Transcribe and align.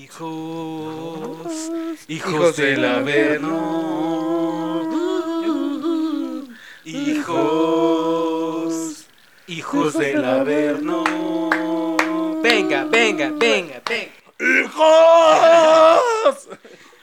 Hijos, 0.00 1.70
hijos 2.06 2.56
del 2.56 2.84
Averno. 2.84 3.58
Hijos, 6.84 7.96
hijos 9.48 9.94
del 9.94 10.24
Averno. 10.24 11.02
Venga, 12.40 12.84
venga, 12.84 13.32
venga, 13.34 13.82
venga. 13.84 14.12
¡Hijos! 14.38 14.78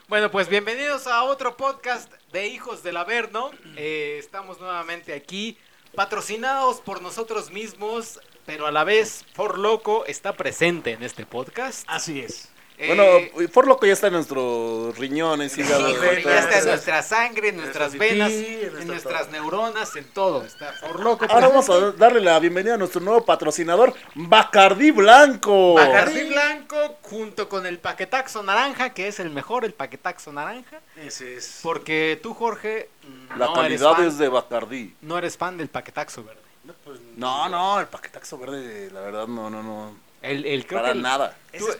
Bueno, 0.07 0.31
pues 0.31 0.47
bienvenidos 0.47 1.05
a 1.07 1.25
otro 1.25 1.57
podcast 1.57 2.09
de 2.31 2.47
Hijos 2.47 2.81
del 2.81 2.95
Averno. 2.95 3.51
Eh, 3.75 4.15
estamos 4.19 4.61
nuevamente 4.61 5.11
aquí, 5.11 5.57
patrocinados 5.95 6.79
por 6.79 7.01
nosotros 7.01 7.51
mismos, 7.51 8.21
pero 8.45 8.67
a 8.67 8.71
la 8.71 8.85
vez 8.85 9.25
For 9.33 9.59
Loco 9.59 10.05
está 10.05 10.37
presente 10.37 10.93
en 10.93 11.03
este 11.03 11.25
podcast. 11.25 11.83
Así 11.87 12.21
es. 12.21 12.54
Eh, 12.77 12.87
Bueno, 12.87 13.47
por 13.53 13.67
lo 13.67 13.79
que 13.79 13.87
ya 13.87 13.93
está 13.93 14.07
en 14.07 14.13
nuestros 14.13 14.97
riñones, 14.97 15.57
hígado. 15.57 15.93
todo 15.95 16.03
ya 16.13 16.39
está 16.39 16.59
en 16.59 16.65
nuestra 16.65 17.01
sangre, 17.03 17.49
en 17.49 17.57
nuestras 17.57 17.97
venas, 17.97 18.29
pipí, 18.29 18.45
en 18.45 18.53
en 18.53 18.61
nuestra 18.71 18.85
nuestras 18.85 19.21
todo. 19.23 19.31
neuronas, 19.31 19.95
en 19.95 20.03
todo. 20.09 20.43
Está 20.43 20.73
For 20.73 20.99
Loco. 20.99 21.25
Ahora 21.29 21.47
vamos 21.47 21.69
a 21.69 21.91
darle 21.93 22.19
la 22.19 22.37
bienvenida 22.39 22.73
a 22.73 22.77
nuestro 22.77 22.99
nuevo 22.99 23.23
patrocinador, 23.23 23.93
Bacardí 24.13 24.91
Blanco. 24.91 25.75
Bacardí 25.75 26.23
blanco 26.25 26.97
junto 27.01 27.47
con 27.47 27.65
el 27.65 27.79
paquetaxo 27.79 28.43
naranja, 28.43 28.89
que 28.93 29.07
es 29.07 29.21
el 29.21 29.29
mejor, 29.29 29.63
el 29.63 29.73
paquetaxo 29.73 30.33
naranja. 30.33 30.81
Ese 30.97 31.37
es. 31.37 31.59
Porque 31.63 32.19
tú, 32.21 32.33
Jorge, 32.33 32.89
La 33.37 33.45
no, 33.45 33.63
eres 33.63 33.79
calidad 33.81 33.93
fan, 33.93 34.07
es 34.07 34.17
de 34.17 34.27
Bacardí. 34.27 34.93
no 35.01 35.17
eres 35.17 35.37
fan 35.37 35.57
del 35.57 35.69
paquetaxo 35.69 36.25
verde. 36.25 36.41
No, 36.65 36.73
pues, 36.83 36.99
No, 37.15 37.47
no, 37.47 37.79
el 37.79 37.87
paquetaxo 37.87 38.37
verde, 38.37 38.89
la 38.91 38.99
verdad, 38.99 39.27
no, 39.27 39.49
no, 39.49 39.63
no. 39.63 39.95
El, 40.21 40.45
el, 40.45 40.65
creo 40.65 40.81
Para 40.81 40.91
que 40.91 40.97
el- 40.97 41.03
nada. 41.03 41.37
Tú- 41.57 41.67
es, 41.69 41.77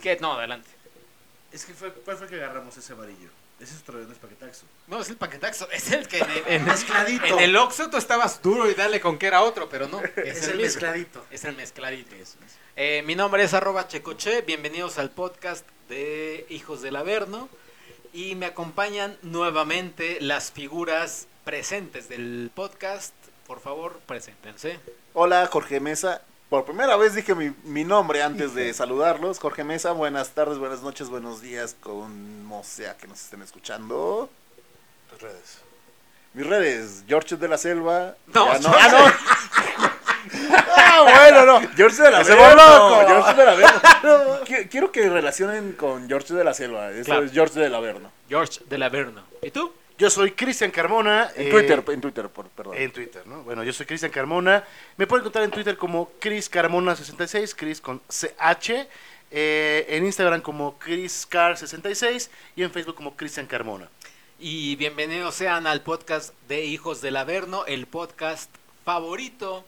¿Qué? 0.00 0.16
No, 0.20 0.34
adelante. 0.34 0.68
es 1.52 1.64
que 1.64 1.74
fue, 1.74 1.92
¿cuál 1.92 2.16
fue 2.16 2.26
el 2.26 2.32
que 2.32 2.42
agarramos 2.42 2.76
ese 2.76 2.92
amarillo? 2.92 3.28
Ese 3.60 3.74
es 3.74 3.80
otro, 3.80 3.98
no 3.98 4.12
es 4.12 4.18
paquetaxo. 4.18 4.66
No, 4.86 5.00
es 5.00 5.08
el 5.08 5.16
paquetaxo. 5.16 5.68
Es 5.72 5.90
el 5.90 6.06
que 6.06 6.18
en 6.18 6.30
el, 6.30 6.42
en, 6.46 6.64
Mezcladito. 6.64 7.24
en 7.26 7.38
el 7.40 7.56
Oxxo 7.56 7.90
tú 7.90 7.96
estabas 7.96 8.40
duro 8.40 8.70
y 8.70 8.74
dale 8.74 9.00
con 9.00 9.18
que 9.18 9.26
era 9.26 9.42
otro, 9.42 9.68
pero 9.68 9.88
no. 9.88 10.00
Es, 10.16 10.46
el 10.46 10.58
mezcladito. 10.58 11.24
Es 11.30 11.44
el 11.44 11.56
mezcladito. 11.56 12.14
Eso 12.14 12.38
es. 12.46 12.56
Eh, 12.76 13.02
mi 13.04 13.16
nombre 13.16 13.42
es 13.42 13.54
arroba 13.54 13.88
checoche. 13.88 14.42
Bienvenidos 14.42 14.98
al 14.98 15.10
podcast 15.10 15.66
de 15.88 16.46
Hijos 16.50 16.82
del 16.82 16.94
Averno. 16.94 17.48
Y 18.12 18.36
me 18.36 18.46
acompañan 18.46 19.18
nuevamente 19.22 20.18
las 20.20 20.52
figuras 20.52 21.26
presentes 21.44 22.08
del 22.08 22.50
podcast. 22.54 23.12
Por 23.46 23.60
favor, 23.60 23.98
preséntense. 24.06 24.78
Hola, 25.14 25.48
Jorge 25.50 25.80
Mesa. 25.80 26.22
Por 26.48 26.64
primera 26.64 26.96
vez 26.96 27.14
dije 27.14 27.34
mi, 27.34 27.52
mi 27.64 27.84
nombre 27.84 28.22
antes 28.22 28.54
de 28.54 28.72
saludarlos. 28.72 29.38
Jorge 29.38 29.64
Mesa, 29.64 29.92
buenas 29.92 30.30
tardes, 30.30 30.58
buenas 30.58 30.80
noches, 30.82 31.10
buenos 31.10 31.42
días, 31.42 31.76
como 31.80 32.62
sea 32.64 32.96
que 32.96 33.06
nos 33.06 33.20
estén 33.20 33.42
escuchando. 33.42 34.30
Tus 35.10 35.20
redes. 35.20 35.58
Mis 36.32 36.46
redes, 36.46 37.04
George 37.06 37.36
de 37.36 37.48
la 37.48 37.58
Selva. 37.58 38.14
No, 38.28 38.46
Ya 38.58 38.60
George- 38.60 38.78
ah, 38.80 38.88
no. 39.76 39.88
ah, 40.76 41.02
bueno, 41.02 41.44
no. 41.60 41.68
George 41.76 42.02
de 42.02 42.10
la 42.10 42.24
Selva. 42.24 42.54
loco. 42.54 43.06
George 43.06 43.34
de 43.34 43.44
la 43.44 44.68
Quiero 44.70 44.90
que 44.90 45.08
relacionen 45.10 45.72
con 45.72 46.08
George 46.08 46.32
de 46.32 46.44
la 46.44 46.54
Selva. 46.54 46.90
Eso 46.92 47.04
Claro. 47.04 47.24
es 47.26 47.32
George 47.32 47.60
del 47.60 47.74
Averno. 47.74 48.10
George 48.26 48.60
del 48.66 48.82
Averno. 48.84 49.22
¿Y 49.42 49.50
tú? 49.50 49.70
Yo 49.98 50.08
soy 50.10 50.30
Cristian 50.30 50.70
Carmona. 50.70 51.32
En 51.34 51.48
eh, 51.48 51.50
Twitter, 51.50 51.84
en 51.88 52.00
Twitter, 52.00 52.28
por, 52.28 52.48
perdón. 52.50 52.76
En 52.76 52.92
Twitter, 52.92 53.26
¿no? 53.26 53.42
Bueno, 53.42 53.64
yo 53.64 53.72
soy 53.72 53.84
Cristian 53.84 54.12
Carmona. 54.12 54.64
Me 54.96 55.08
pueden 55.08 55.22
encontrar 55.22 55.44
en 55.44 55.50
Twitter 55.50 55.76
como 55.76 56.12
Chris 56.20 56.50
Carmona66, 56.50 57.54
Chris 57.56 57.80
con 57.80 58.00
CH. 58.08 58.86
eh, 59.30 59.86
en 59.88 60.06
Instagram 60.06 60.40
como 60.40 60.78
ChrisCar66 60.78 62.30
y 62.54 62.62
en 62.62 62.70
Facebook 62.70 62.94
como 62.94 63.16
Cristian 63.16 63.46
Carmona. 63.46 63.88
Y 64.38 64.76
bienvenidos 64.76 65.34
sean 65.34 65.66
al 65.66 65.82
podcast 65.82 66.32
de 66.48 66.64
Hijos 66.64 67.00
del 67.00 67.16
Averno, 67.16 67.66
el 67.66 67.86
podcast 67.86 68.50
favorito 68.84 69.64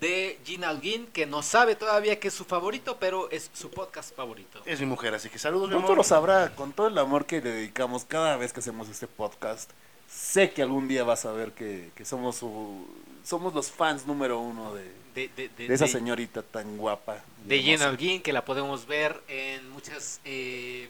de 0.00 0.38
Gina 0.44 0.68
Alguín, 0.68 1.06
que 1.06 1.26
no 1.26 1.42
sabe 1.42 1.74
todavía 1.74 2.18
que 2.20 2.28
es 2.28 2.34
su 2.34 2.44
favorito, 2.44 2.98
pero 3.00 3.30
es 3.30 3.50
su 3.54 3.70
podcast 3.70 4.14
favorito. 4.14 4.60
Es 4.66 4.80
mi 4.80 4.86
mujer, 4.86 5.14
así 5.14 5.28
que 5.30 5.38
saludos, 5.38 5.70
Pronto 5.70 5.94
lo 5.94 6.04
sabrá, 6.04 6.54
con 6.54 6.72
todo 6.72 6.88
el 6.88 6.98
amor 6.98 7.24
que 7.26 7.40
le 7.40 7.50
dedicamos 7.50 8.04
cada 8.04 8.36
vez 8.36 8.52
que 8.52 8.60
hacemos 8.60 8.88
este 8.88 9.06
podcast. 9.06 9.70
Sé 10.08 10.50
que 10.52 10.62
algún 10.62 10.86
día 10.88 11.02
vas 11.04 11.24
a 11.24 11.32
ver 11.32 11.52
que, 11.52 11.90
que 11.94 12.04
somos 12.04 12.36
su- 12.36 12.86
somos 13.24 13.54
los 13.54 13.70
fans 13.70 14.06
número 14.06 14.38
uno 14.38 14.72
de, 14.74 14.84
De, 15.14 15.28
de, 15.34 15.48
de- 15.48 15.66
de 15.68 15.74
esa 15.74 15.86
de- 15.86 15.90
señorita 15.92 16.42
tan 16.42 16.76
guapa. 16.76 17.24
de 17.44 17.58
Gina. 17.62 17.86
Alguín, 17.86 18.22
que 18.22 18.32
la 18.32 18.44
podemos 18.44 18.86
ver 18.86 19.20
en 19.28 19.68
muchas 19.70 20.20
eh, 20.24 20.88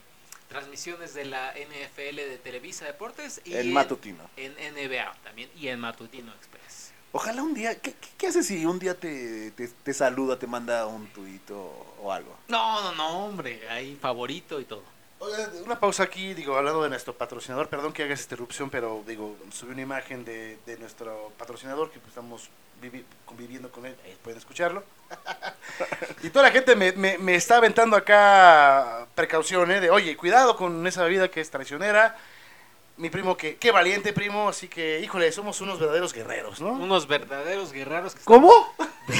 transmisiones 0.48 1.14
de 1.14 1.24
la 1.24 1.52
NFL 1.54 2.16
de 2.16 2.38
Televisa 2.42 2.84
Deportes 2.84 3.40
y 3.44 3.54
En 3.54 3.72
matutino. 3.72 4.28
en 4.36 4.52
NBA 4.74 5.14
también 5.24 5.48
y 5.56 5.68
en 5.68 5.80
Matutino 5.80 6.32
Express. 6.34 6.85
Ojalá 7.16 7.42
un 7.42 7.54
día, 7.54 7.80
¿qué, 7.80 7.92
qué, 7.94 8.08
qué 8.18 8.26
haces 8.26 8.46
si 8.46 8.66
un 8.66 8.78
día 8.78 8.94
te, 8.94 9.50
te, 9.52 9.68
te 9.68 9.94
saluda, 9.94 10.38
te 10.38 10.46
manda 10.46 10.86
un 10.86 11.06
tuit 11.08 11.50
o, 11.50 11.96
o 12.02 12.12
algo? 12.12 12.36
No, 12.48 12.82
no, 12.82 12.92
no, 12.94 13.24
hombre, 13.24 13.66
hay 13.70 13.96
favorito 13.96 14.60
y 14.60 14.66
todo. 14.66 14.82
Una 15.64 15.80
pausa 15.80 16.02
aquí, 16.02 16.34
digo, 16.34 16.56
hablando 16.56 16.82
de 16.82 16.90
nuestro 16.90 17.14
patrocinador, 17.14 17.68
perdón 17.70 17.94
que 17.94 18.02
hagas 18.02 18.20
esta 18.20 18.34
interrupción, 18.34 18.68
pero 18.68 19.02
digo, 19.06 19.34
subí 19.50 19.72
una 19.72 19.80
imagen 19.80 20.26
de, 20.26 20.58
de 20.66 20.76
nuestro 20.76 21.32
patrocinador 21.38 21.90
que 21.90 21.98
pues, 21.98 22.10
estamos 22.10 22.50
vivi- 22.82 23.02
conviviendo 23.24 23.72
con 23.72 23.86
él, 23.86 23.96
ahí 24.04 24.14
pueden 24.22 24.38
escucharlo. 24.38 24.84
y 26.22 26.28
toda 26.28 26.44
la 26.44 26.50
gente 26.52 26.76
me, 26.76 26.92
me- 26.92 27.16
me 27.16 27.34
está 27.34 27.56
aventando 27.56 27.96
acá 27.96 29.06
precauciones 29.14 29.80
de, 29.80 29.88
oye, 29.90 30.18
cuidado 30.18 30.54
con 30.54 30.86
esa 30.86 31.02
bebida 31.04 31.30
que 31.30 31.40
es 31.40 31.50
traicionera. 31.50 32.14
Mi 32.98 33.10
primo, 33.10 33.36
que 33.36 33.56
qué 33.56 33.70
valiente 33.70 34.14
primo, 34.14 34.48
así 34.48 34.68
que, 34.68 35.00
híjole, 35.00 35.30
somos 35.30 35.60
unos 35.60 35.78
verdaderos 35.78 36.14
guerreros, 36.14 36.62
¿no? 36.62 36.72
Unos 36.72 37.06
verdaderos 37.06 37.70
guerreros 37.72 38.14
que 38.14 38.24
¿Cómo? 38.24 38.50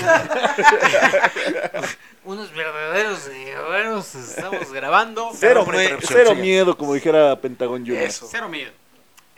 Unos 2.25 2.53
verdaderos 2.55 3.29
guerreros 3.29 4.15
estamos 4.15 4.73
grabando. 4.73 5.31
Cero, 5.35 5.67
cero 6.01 6.31
sigue. 6.31 6.43
miedo, 6.43 6.75
como 6.77 6.95
dijera 6.95 7.39
Pentagon 7.41 7.85
Junior. 7.85 8.03
Eso. 8.03 8.27
Cero 8.31 8.49
miedo. 8.49 8.73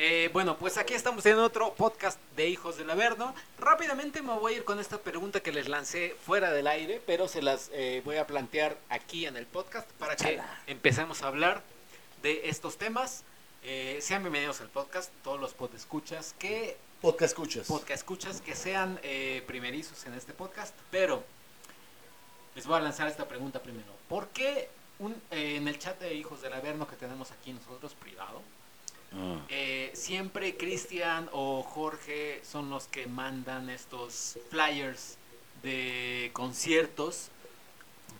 Eh, 0.00 0.30
bueno, 0.32 0.56
pues 0.56 0.78
aquí 0.78 0.94
estamos 0.94 1.26
en 1.26 1.38
otro 1.38 1.74
podcast 1.74 2.20
de 2.36 2.48
Hijos 2.48 2.78
del 2.78 2.88
Averno. 2.88 3.34
Rápidamente 3.58 4.22
me 4.22 4.32
voy 4.34 4.54
a 4.54 4.56
ir 4.58 4.64
con 4.64 4.78
esta 4.78 4.98
pregunta 4.98 5.40
que 5.40 5.50
les 5.50 5.68
lancé 5.68 6.14
fuera 6.24 6.52
del 6.52 6.68
aire, 6.68 7.02
pero 7.04 7.26
se 7.26 7.42
las 7.42 7.68
eh, 7.72 8.00
voy 8.04 8.16
a 8.16 8.26
plantear 8.28 8.76
aquí 8.88 9.26
en 9.26 9.36
el 9.36 9.46
podcast 9.46 9.90
para 9.98 10.14
que 10.14 10.38
empecemos 10.68 11.24
a 11.24 11.26
hablar 11.26 11.62
de 12.22 12.48
estos 12.48 12.78
temas. 12.78 13.24
Eh, 13.62 13.98
sean 14.00 14.22
bienvenidos 14.22 14.60
al 14.60 14.68
podcast, 14.68 15.12
todos 15.22 15.40
los 15.40 15.52
podescuchas 15.54 16.34
que 16.38 16.76
Podcast 17.00 17.32
escuchas. 17.32 17.66
podcast 17.66 17.90
escuchas 18.00 18.40
que 18.40 18.54
sean 18.56 18.98
eh, 19.02 19.42
primerizos 19.46 20.04
en 20.06 20.14
este 20.14 20.32
podcast, 20.32 20.74
pero 20.90 21.22
les 22.54 22.66
voy 22.66 22.76
a 22.76 22.80
lanzar 22.80 23.08
esta 23.08 23.26
pregunta 23.28 23.62
primero. 23.62 23.92
¿Por 24.08 24.28
qué 24.28 24.68
un, 24.98 25.12
eh, 25.30 25.56
en 25.56 25.68
el 25.68 25.78
chat 25.78 25.98
de 26.00 26.14
Hijos 26.14 26.40
del 26.42 26.52
Averno 26.54 26.88
que 26.88 26.96
tenemos 26.96 27.30
aquí 27.30 27.52
nosotros 27.52 27.94
privado, 27.94 28.42
Ah. 29.10 29.40
eh, 29.48 29.90
siempre 29.94 30.58
Cristian 30.58 31.30
o 31.32 31.62
Jorge 31.62 32.42
son 32.44 32.68
los 32.68 32.88
que 32.88 33.06
mandan 33.06 33.70
estos 33.70 34.38
flyers 34.50 35.16
de 35.62 36.30
conciertos 36.34 37.28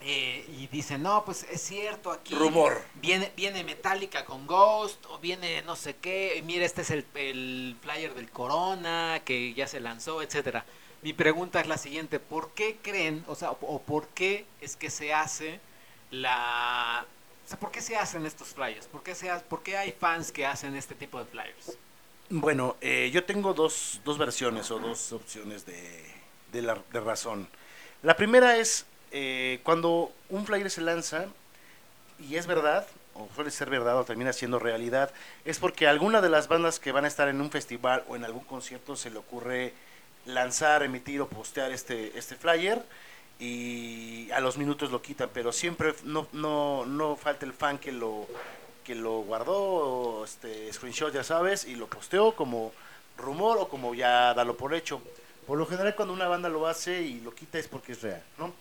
eh, 0.01 0.45
y 0.57 0.67
dicen, 0.69 1.03
no, 1.03 1.25
pues 1.25 1.45
es 1.51 1.61
cierto, 1.63 2.11
aquí 2.13 2.35
Rumor. 2.35 2.81
Viene, 2.95 3.33
viene 3.37 3.65
Metallica 3.65 4.25
con 4.25 4.47
Ghost 4.47 5.05
o 5.07 5.19
viene 5.19 5.63
no 5.63 5.77
sé 5.77 5.97
qué, 5.97 6.37
y 6.39 6.43
mira, 6.43 6.65
este 6.65 6.83
es 6.83 6.91
el, 6.91 7.05
el 7.15 7.77
flyer 7.83 8.15
del 8.15 8.31
Corona 8.31 9.21
que 9.25 9.55
ya 9.55 9.67
se 9.67 9.81
lanzó, 9.81 10.23
etcétera. 10.23 10.65
Mi 11.03 11.13
pregunta 11.13 11.61
es 11.61 11.67
la 11.67 11.79
siguiente, 11.79 12.19
¿por 12.21 12.51
qué 12.51 12.77
creen, 12.83 13.25
o 13.29 13.35
sea, 13.35 13.51
o, 13.53 13.59
o 13.61 13.83
por 13.83 14.09
qué 14.09 14.47
es 14.61 14.77
que 14.77 14.91
se 14.91 15.13
hace 15.15 15.61
la... 16.11 17.07
O 17.45 17.49
sea, 17.49 17.59
¿por 17.59 17.71
qué 17.71 17.81
se 17.81 17.97
hacen 17.97 18.27
estos 18.27 18.49
flyers? 18.49 18.87
¿Por 18.87 19.03
qué, 19.03 19.15
se 19.15 19.31
ha- 19.31 19.39
por 19.41 19.63
qué 19.63 19.77
hay 19.77 19.93
fans 19.93 20.33
que 20.33 20.45
hacen 20.45 20.75
este 20.77 20.95
tipo 20.95 21.19
de 21.19 21.25
flyers? 21.25 21.79
Bueno, 22.31 22.77
eh, 22.83 23.11
yo 23.13 23.25
tengo 23.25 23.55
dos, 23.55 24.01
dos 24.05 24.19
versiones 24.19 24.71
o 24.71 24.79
dos 24.79 25.13
opciones 25.13 25.65
de, 25.65 26.05
de, 26.53 26.61
la, 26.63 26.79
de 26.93 27.01
razón. 27.01 27.49
La 28.03 28.17
primera 28.17 28.59
es 28.59 28.85
eh, 29.13 29.61
cuando 29.63 30.13
un 30.29 30.47
flyer 30.47 30.71
se 30.71 30.81
lanza 30.81 31.27
y 32.19 32.37
es 32.37 32.47
verdad, 32.47 32.87
o 33.15 33.29
suele 33.35 33.51
ser 33.51 33.71
verdad 33.71 33.99
o 33.99 34.05
termina 34.05 34.33
siendo 34.33 34.59
realidad, 34.59 35.13
es 35.45 35.59
porque 35.59 35.87
alguna 35.87 36.21
de 36.21 36.29
las 36.29 36.49
bandas 36.49 36.81
que 36.81 36.93
van 36.93 37.05
a 37.05 37.09
estar 37.09 37.29
en 37.29 37.41
un 37.41 37.51
festival 37.51 38.05
o 38.09 38.17
en 38.17 38.25
algún 38.25 38.45
concierto 38.45 38.97
se 38.97 39.11
le 39.11 39.19
ocurre 39.19 39.73
lanzar, 40.27 40.83
emitir 40.83 41.21
o 41.21 41.29
postear 41.29 41.73
este, 41.73 42.17
este 42.19 42.37
flyer 42.37 42.83
y 43.41 44.31
a 44.33 44.41
los 44.41 44.59
minutos 44.59 44.91
lo 44.91 45.01
quitan, 45.01 45.31
pero 45.33 45.53
siempre 45.53 45.95
no, 46.05 46.27
no, 46.33 46.85
no 46.87 47.17
falta 47.17 47.47
el 47.47 47.53
fan 47.53 47.79
que 47.79 47.93
lo, 47.93 48.27
que 48.85 48.95
lo 48.95 49.21
guardó, 49.21 50.25
este 50.25 50.73
screenshot 50.73 51.13
ya 51.13 51.23
sabes, 51.23 51.65
y 51.65 51.77
lo 51.77 51.87
posteó 51.87 52.33
como 52.35 52.73
rumor 53.17 53.59
o 53.59 53.69
como 53.69 53.95
ya 53.95 54.35
dalo 54.35 54.57
por 54.57 54.75
hecho. 54.75 55.01
Por 55.47 55.57
lo 55.59 55.67
general 55.67 55.95
cuando 55.95 56.15
una 56.15 56.29
banda 56.29 56.49
lo 56.49 56.67
hace 56.67 57.03
y 57.03 57.21
lo 57.21 57.35
quita 57.35 57.59
es 57.59 57.69
porque 57.69 57.93
es 57.93 58.03
real, 58.03 58.23
¿no? 58.39 58.53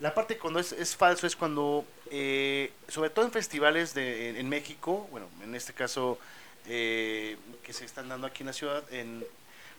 La 0.00 0.12
parte 0.12 0.36
cuando 0.36 0.60
es, 0.60 0.72
es 0.72 0.94
falso 0.94 1.26
es 1.26 1.36
cuando, 1.36 1.84
eh, 2.10 2.70
sobre 2.88 3.10
todo 3.10 3.24
en 3.24 3.32
festivales 3.32 3.94
de, 3.94 4.38
en, 4.38 4.48
México, 4.48 5.08
bueno, 5.10 5.28
en 5.42 5.54
este 5.54 5.72
caso 5.72 6.18
eh, 6.66 7.36
que 7.62 7.72
se 7.72 7.86
están 7.86 8.08
dando 8.08 8.26
aquí 8.26 8.42
en 8.42 8.48
la 8.48 8.52
ciudad, 8.52 8.84
en, 8.92 9.24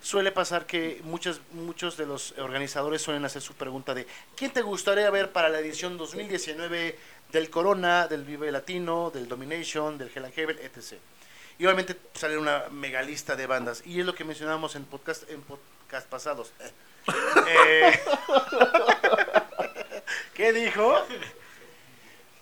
suele 0.01 0.31
pasar 0.31 0.65
que 0.65 1.01
muchos, 1.03 1.41
muchos 1.51 1.97
de 1.97 2.07
los 2.07 2.33
organizadores 2.39 3.01
suelen 3.01 3.25
hacer 3.25 3.43
su 3.43 3.53
pregunta 3.53 3.93
de 3.93 4.07
¿quién 4.35 4.51
te 4.51 4.61
gustaría 4.61 5.09
ver 5.11 5.31
para 5.31 5.49
la 5.49 5.59
edición 5.59 5.97
2019 5.97 6.97
del 7.31 7.49
Corona, 7.51 8.07
del 8.07 8.23
Vive 8.23 8.51
Latino, 8.51 9.11
del 9.11 9.27
Domination, 9.27 9.99
del 9.99 10.09
Hell 10.13 10.25
and 10.25 10.33
Heaven, 10.33 10.57
etc.? 10.59 10.99
Y 11.59 11.65
obviamente 11.65 11.95
sale 12.13 12.37
una 12.37 12.65
mega 12.71 13.01
lista 13.01 13.35
de 13.35 13.47
bandas. 13.47 13.81
Y 13.85 13.99
es 13.99 14.05
lo 14.05 14.13
que 14.13 14.23
mencionábamos 14.23 14.75
en 14.75 14.85
podcast, 14.85 15.29
en 15.29 15.41
podcast 15.41 16.07
pasados. 16.07 16.51
Eh, 17.47 17.99
¿Qué 20.33 20.53
dijo? 20.53 20.95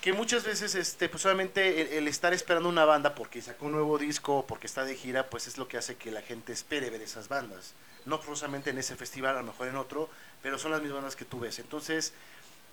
Que 0.02 0.14
muchas 0.14 0.44
veces, 0.44 0.76
este, 0.76 1.10
pues 1.10 1.26
obviamente 1.26 1.98
el, 1.98 2.08
estar 2.08 2.34
esperando 2.34 2.70
una 2.70 2.86
banda 2.86 3.16
porque 3.16 3.42
sacó 3.42 3.66
un 3.66 3.72
nuevo 3.72 3.98
disco 3.98 4.40
o 4.40 4.48
porque 4.48 4.68
está 4.68 4.86
de 4.86 4.96
gira, 4.96 5.30
pues 5.30 5.48
es 5.48 5.58
lo 5.58 5.68
que 5.68 5.78
hace 5.78 5.96
que 5.96 6.12
la 6.12 6.22
gente 6.22 6.54
espere 6.54 6.90
ver 6.90 7.02
esas 7.02 7.28
bandas. 7.28 7.74
No 8.06 8.20
forzosamente 8.20 8.70
en 8.70 8.78
ese 8.78 8.96
festival, 8.96 9.36
a 9.36 9.40
lo 9.40 9.48
mejor 9.48 9.68
en 9.68 9.78
otro, 9.78 10.10
pero 10.44 10.60
son 10.60 10.72
las 10.72 10.82
mismas 10.82 10.98
bandas 10.98 11.16
que 11.16 11.26
tú 11.26 11.40
ves. 11.40 11.58
Entonces, 11.58 12.14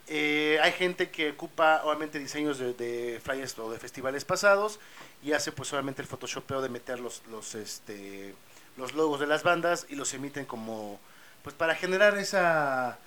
eh, 0.08 0.58
hay 0.62 0.72
gente 0.72 1.10
que 1.10 1.30
ocupa 1.30 1.82
obviamente 1.84 2.18
diseños 2.18 2.58
de, 2.58 2.74
de 2.74 3.20
flyers 3.22 3.58
o 3.58 3.70
de 3.70 3.78
festivales 3.78 4.24
pasados 4.24 4.80
y 5.22 5.32
hace 5.32 5.52
pues 5.52 5.72
obviamente 5.72 6.02
el 6.02 6.08
photoshopeo 6.08 6.60
de 6.60 6.68
meter 6.68 6.98
los, 6.98 7.22
los, 7.30 7.54
este, 7.54 8.34
los 8.76 8.94
logos 8.94 9.20
de 9.20 9.26
las 9.26 9.42
bandas 9.42 9.86
y 9.88 9.94
los 9.94 10.12
emiten 10.12 10.44
como, 10.44 10.98
pues 11.42 11.54
para 11.54 11.74
generar 11.74 12.18
esa, 12.18 12.98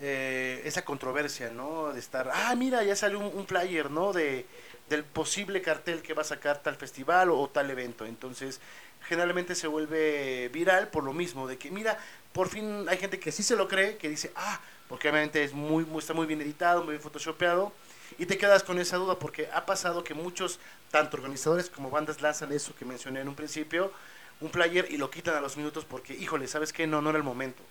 eh, 0.00 0.62
esa 0.64 0.84
controversia, 0.84 1.50
¿no? 1.50 1.92
De 1.92 2.00
estar, 2.00 2.30
ah, 2.32 2.54
mira, 2.54 2.82
ya 2.84 2.96
salió 2.96 3.18
un, 3.18 3.26
un 3.26 3.46
flyer, 3.46 3.90
¿no? 3.90 4.12
De, 4.12 4.46
del 4.88 5.04
posible 5.04 5.62
cartel 5.62 6.02
que 6.02 6.14
va 6.14 6.22
a 6.22 6.24
sacar 6.24 6.62
tal 6.62 6.76
festival 6.76 7.30
o, 7.30 7.48
tal 7.48 7.70
evento. 7.70 8.06
Entonces, 8.06 8.60
generalmente 9.08 9.54
se 9.54 9.66
vuelve 9.66 10.48
viral 10.52 10.88
por 10.88 11.04
lo 11.04 11.12
mismo, 11.12 11.46
de 11.46 11.58
que, 11.58 11.70
mira, 11.70 11.98
por 12.32 12.48
fin 12.48 12.86
hay 12.88 12.98
gente 12.98 13.18
que 13.18 13.32
sí 13.32 13.42
se 13.42 13.56
lo 13.56 13.68
cree, 13.68 13.96
que 13.96 14.08
dice, 14.08 14.32
ah, 14.36 14.60
porque 14.88 15.08
obviamente 15.08 15.42
es 15.42 15.52
muy, 15.52 15.84
muy, 15.84 15.98
está 15.98 16.14
muy 16.14 16.26
bien 16.26 16.40
editado, 16.40 16.82
muy 16.82 16.92
bien 16.92 17.02
photoshopeado, 17.02 17.72
y 18.18 18.26
te 18.26 18.38
quedas 18.38 18.62
con 18.62 18.78
esa 18.78 18.96
duda, 18.96 19.18
porque 19.18 19.48
ha 19.52 19.66
pasado 19.66 20.04
que 20.04 20.14
muchos, 20.14 20.60
tanto 20.90 21.16
organizadores 21.16 21.68
como 21.70 21.90
bandas, 21.90 22.22
lanzan 22.22 22.52
eso 22.52 22.74
que 22.76 22.84
mencioné 22.84 23.20
en 23.20 23.28
un 23.28 23.34
principio, 23.34 23.92
un 24.40 24.50
flyer 24.50 24.86
y 24.90 24.98
lo 24.98 25.10
quitan 25.10 25.34
a 25.34 25.40
los 25.40 25.56
minutos 25.56 25.84
porque, 25.84 26.14
híjole, 26.14 26.46
¿sabes 26.46 26.72
qué? 26.72 26.86
No, 26.86 27.00
no 27.00 27.10
era 27.10 27.18
el 27.18 27.24
momento. 27.24 27.62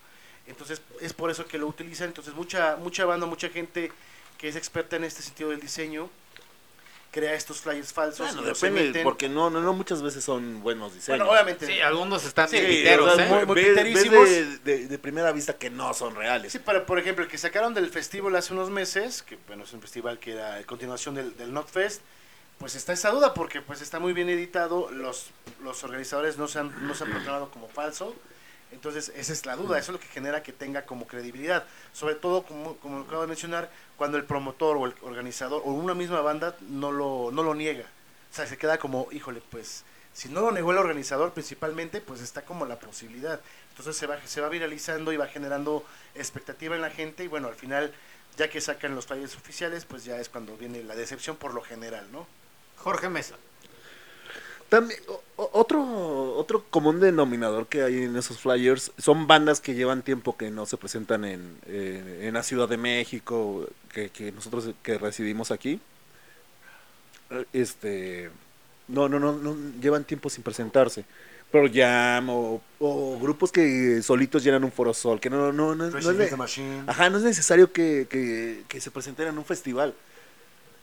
Entonces, 0.46 0.80
es 1.00 1.12
por 1.12 1.30
eso 1.30 1.46
que 1.46 1.58
lo 1.58 1.66
utilizan. 1.66 2.08
Entonces, 2.08 2.34
mucha, 2.34 2.76
mucha 2.76 3.04
banda, 3.04 3.26
mucha 3.26 3.48
gente 3.48 3.90
que 4.38 4.48
es 4.48 4.56
experta 4.56 4.96
en 4.96 5.04
este 5.04 5.22
sentido 5.22 5.50
del 5.50 5.60
diseño, 5.60 6.08
crea 7.10 7.32
estos 7.34 7.60
flyers 7.62 7.92
falsos. 7.92 8.34
Los 8.34 8.60
depende, 8.60 9.02
porque 9.02 9.28
no, 9.28 9.48
no, 9.48 9.60
no 9.62 9.72
muchas 9.72 10.02
veces 10.02 10.22
son 10.22 10.62
buenos 10.62 10.92
diseños. 10.94 11.18
Bueno, 11.20 11.32
obviamente. 11.32 11.66
Sí, 11.66 11.80
algunos 11.80 12.24
están 12.26 12.48
Sí, 12.48 12.60
de 12.60 12.68
Sí, 12.68 12.76
piteros, 12.76 13.12
o 13.12 13.16
sea, 13.16 13.26
¿eh? 13.26 13.28
muy- 13.30 13.46
muy 13.46 13.54
ves- 13.54 13.74
ves 13.74 13.84
piterísimos. 13.86 14.28
de, 14.28 14.58
de- 14.58 14.86
de 14.88 14.98
primera 14.98 15.32
vista 15.32 15.54
que 15.56 15.70
no 15.70 15.94
son 15.94 16.14
reales. 16.14 16.52
Sí, 16.52 16.58
para, 16.58 16.84
por 16.84 16.98
ejemplo, 16.98 17.24
el 17.24 17.30
que 17.30 17.38
sacaron 17.38 17.72
del 17.72 17.88
festival 17.90 18.36
hace 18.36 18.52
unos 18.52 18.68
meses, 18.68 19.22
que 19.22 19.38
bueno, 19.46 19.64
es 19.64 19.72
un 19.72 19.80
festival 19.80 20.18
que 20.18 20.32
era 20.32 20.62
continuación 20.64 21.14
del, 21.14 21.34
del 21.38 21.54
NotFest, 21.54 22.02
pues 22.58 22.74
está 22.74 22.92
esa 22.92 23.10
duda 23.10 23.32
porque 23.34 23.62
pues 23.62 23.80
está 23.80 23.98
muy 23.98 24.12
bien 24.12 24.28
editado, 24.28 24.90
los, 24.90 25.28
los 25.62 25.82
organizadores 25.84 26.36
no 26.36 26.48
se, 26.48 26.58
han, 26.58 26.86
no 26.86 26.94
se 26.94 27.04
han 27.04 27.10
proclamado 27.10 27.50
como 27.50 27.68
falso, 27.68 28.14
entonces 28.72 29.12
esa 29.14 29.32
es 29.32 29.46
la 29.46 29.56
duda, 29.56 29.78
eso 29.78 29.92
es 29.92 29.98
lo 29.98 30.00
que 30.00 30.12
genera 30.12 30.42
que 30.42 30.52
tenga 30.52 30.86
como 30.86 31.06
credibilidad, 31.06 31.64
sobre 31.92 32.14
todo 32.14 32.42
como, 32.42 32.76
como 32.76 33.00
acabo 33.00 33.22
de 33.22 33.28
mencionar, 33.28 33.70
cuando 33.96 34.16
el 34.16 34.24
promotor 34.24 34.76
o 34.76 34.86
el 34.86 34.94
organizador 35.02 35.62
o 35.64 35.70
una 35.70 35.94
misma 35.94 36.20
banda 36.20 36.56
no 36.68 36.92
lo, 36.92 37.30
no 37.32 37.42
lo 37.42 37.54
niega, 37.54 37.84
o 38.30 38.34
sea, 38.34 38.46
se 38.46 38.58
queda 38.58 38.78
como, 38.78 39.08
híjole, 39.12 39.40
pues 39.50 39.84
si 40.16 40.30
no 40.30 40.40
lo 40.40 40.50
negó 40.50 40.72
el 40.72 40.78
organizador 40.78 41.32
principalmente, 41.32 42.00
pues 42.00 42.22
está 42.22 42.42
como 42.42 42.64
la 42.64 42.78
posibilidad. 42.78 43.38
Entonces 43.68 43.98
se 43.98 44.06
va, 44.06 44.18
se 44.26 44.40
va 44.40 44.48
viralizando 44.48 45.12
y 45.12 45.18
va 45.18 45.26
generando 45.26 45.84
expectativa 46.14 46.74
en 46.74 46.80
la 46.80 46.88
gente 46.88 47.22
y 47.24 47.28
bueno, 47.28 47.48
al 47.48 47.54
final, 47.54 47.92
ya 48.38 48.48
que 48.48 48.62
sacan 48.62 48.94
los 48.94 49.04
flyers 49.04 49.36
oficiales, 49.36 49.84
pues 49.84 50.04
ya 50.04 50.18
es 50.18 50.30
cuando 50.30 50.56
viene 50.56 50.82
la 50.82 50.96
decepción 50.96 51.36
por 51.36 51.52
lo 51.52 51.60
general, 51.60 52.10
¿no? 52.12 52.26
Jorge 52.78 53.10
Mesa. 53.10 53.36
También, 54.68 55.00
otro, 55.36 56.34
otro 56.36 56.64
común 56.70 56.98
denominador 57.00 57.66
que 57.68 57.82
hay 57.82 58.02
en 58.04 58.16
esos 58.16 58.38
flyers 58.40 58.90
son 58.98 59.26
bandas 59.26 59.60
que 59.60 59.74
llevan 59.74 60.02
tiempo 60.02 60.36
que 60.36 60.50
no 60.50 60.66
se 60.66 60.76
presentan 60.76 61.24
en, 61.24 61.58
eh, 61.66 62.22
en 62.26 62.34
la 62.34 62.42
Ciudad 62.42 62.68
de 62.68 62.76
México, 62.76 63.68
que, 63.92 64.10
que 64.10 64.32
nosotros 64.32 64.70
que 64.82 64.98
residimos 64.98 65.50
aquí. 65.52 65.80
Eh, 67.30 67.44
Este, 67.52 68.30
no, 68.88 69.08
no, 69.08 69.18
no, 69.18 69.32
no, 69.32 69.56
llevan 69.80 70.04
tiempo 70.04 70.30
sin 70.30 70.42
presentarse. 70.42 71.04
Pero 71.50 71.68
Jam 71.72 72.28
o, 72.30 72.60
o 72.80 73.18
grupos 73.20 73.52
que 73.52 74.02
solitos 74.02 74.42
llenan 74.42 74.64
un 74.64 74.72
foro 74.72 74.92
sol, 74.92 75.20
que 75.20 75.30
no, 75.30 75.52
no, 75.52 75.74
no, 75.76 75.90
no, 75.90 76.10
es. 76.24 76.36
Ajá, 76.88 77.08
no 77.08 77.18
es 77.18 77.24
necesario 77.24 77.72
que, 77.72 78.06
que, 78.10 78.64
que 78.68 78.80
se 78.80 78.90
presenten 78.90 79.28
en 79.28 79.38
un 79.38 79.44
festival. 79.44 79.94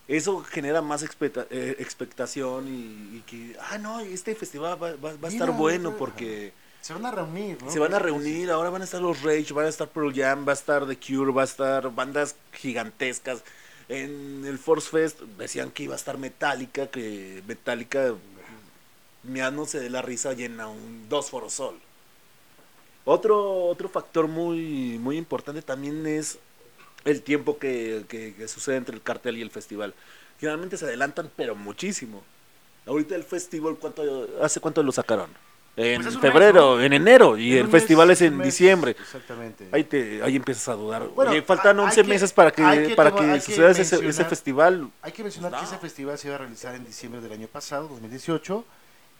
Eso 0.07 0.44
genera 0.44 0.81
más 0.81 1.01
expecta- 1.03 1.47
eh, 1.50 1.77
expectación 1.79 2.67
y, 2.67 3.17
y 3.17 3.23
que, 3.25 3.55
ah, 3.71 3.77
no, 3.77 4.00
este 4.01 4.35
festival 4.35 4.73
va, 4.81 4.91
va- 4.97 5.15
va 5.15 5.27
a 5.29 5.31
estar 5.31 5.51
bueno 5.51 5.95
porque 5.97 6.51
Se 6.81 6.91
van 6.94 7.05
a 7.05 7.11
reunir, 7.11 7.61
¿no? 7.63 7.71
se 7.71 7.79
van 7.79 7.94
a 7.94 8.00
reunir, 8.00 8.51
ahora 8.51 8.69
van 8.69 8.81
a 8.81 8.85
estar 8.85 9.01
los 9.01 9.21
Rage, 9.21 9.53
van 9.53 9.65
a 9.65 9.69
estar 9.69 9.88
Pearl 9.88 10.13
Jam, 10.13 10.45
va 10.45 10.51
a 10.51 10.55
estar 10.55 10.85
The 10.85 10.97
Cure, 10.97 11.31
va 11.31 11.44
a 11.44 11.45
estar 11.45 11.94
bandas 11.95 12.35
gigantescas. 12.51 13.44
En 13.88 14.44
el 14.45 14.57
Force 14.59 14.89
Fest 14.89 15.21
decían 15.38 15.71
que 15.71 15.83
iba 15.83 15.94
a 15.94 15.97
estar 15.97 16.17
Metallica, 16.17 16.88
que 16.88 17.41
Metallica, 17.47 18.13
miándose 19.23 19.79
de 19.79 19.89
la 19.89 20.01
risa, 20.01 20.33
llena 20.33 20.67
un 20.67 21.07
dos 21.07 21.29
Forosol. 21.29 21.79
Otro, 23.06 23.65
otro 23.65 23.89
factor 23.89 24.27
muy, 24.27 24.97
muy 24.99 25.17
importante 25.17 25.61
también 25.61 26.06
es 26.07 26.39
el 27.05 27.21
tiempo 27.21 27.57
que, 27.57 28.03
que- 28.07 28.33
que 28.35 28.47
sucede 28.47 28.77
entre 28.77 28.95
el 28.95 29.01
cartel 29.01 29.38
y 29.38 29.41
el 29.41 29.51
festival. 29.51 29.94
Generalmente 30.39 30.77
se 30.77 30.85
adelantan, 30.85 31.29
pero 31.35 31.55
muchísimo. 31.55 32.23
Ahorita 32.85 33.15
el 33.15 33.23
festival, 33.23 33.77
¿cuánto, 33.79 34.27
¿hace 34.41 34.59
cuánto 34.59 34.83
lo 34.83 34.91
sacaron? 34.91 35.29
En 35.75 36.03
Pues 36.03 36.15
un 36.15 36.21
mes, 36.21 36.31
febrero, 36.31 36.75
¿no? 36.75 36.81
en 36.83 36.94
enero, 36.94 37.35
y 37.38 37.53
En 37.53 37.65
el 37.65 37.67
festival 37.71 38.11
es 38.11 38.21
en 38.21 38.38
mes, 38.38 38.45
diciembre. 38.45 38.91
Exactamente. 38.91 39.67
Ahí, 39.71 39.83
te, 39.83 40.21
ahí 40.21 40.35
empiezas 40.35 40.67
a 40.69 40.73
dudar. 40.73 41.07
Bueno, 41.07 41.31
Oye, 41.31 41.41
faltan 41.41 41.79
hay 41.79 41.85
11 41.85 42.03
que- 42.03 42.07
meses 42.07 42.31
para 42.31 42.51
que, 42.51 42.94
para 42.95 43.09
tomar- 43.09 43.33
que 43.35 43.41
suceda 43.41 43.71
ese, 43.71 44.07
ese 44.07 44.25
festival. 44.25 44.91
Hay 45.01 45.11
que 45.11 45.23
mencionar 45.23 45.49
Pues 45.51 45.61
que 45.63 45.67
ese 45.69 45.77
festival 45.79 46.17
se 46.19 46.27
iba 46.27 46.35
a 46.35 46.39
realizar 46.39 46.75
en 46.75 46.85
diciembre 46.85 47.21
del 47.21 47.31
año 47.31 47.47
pasado, 47.47 47.87
2018, 47.87 48.63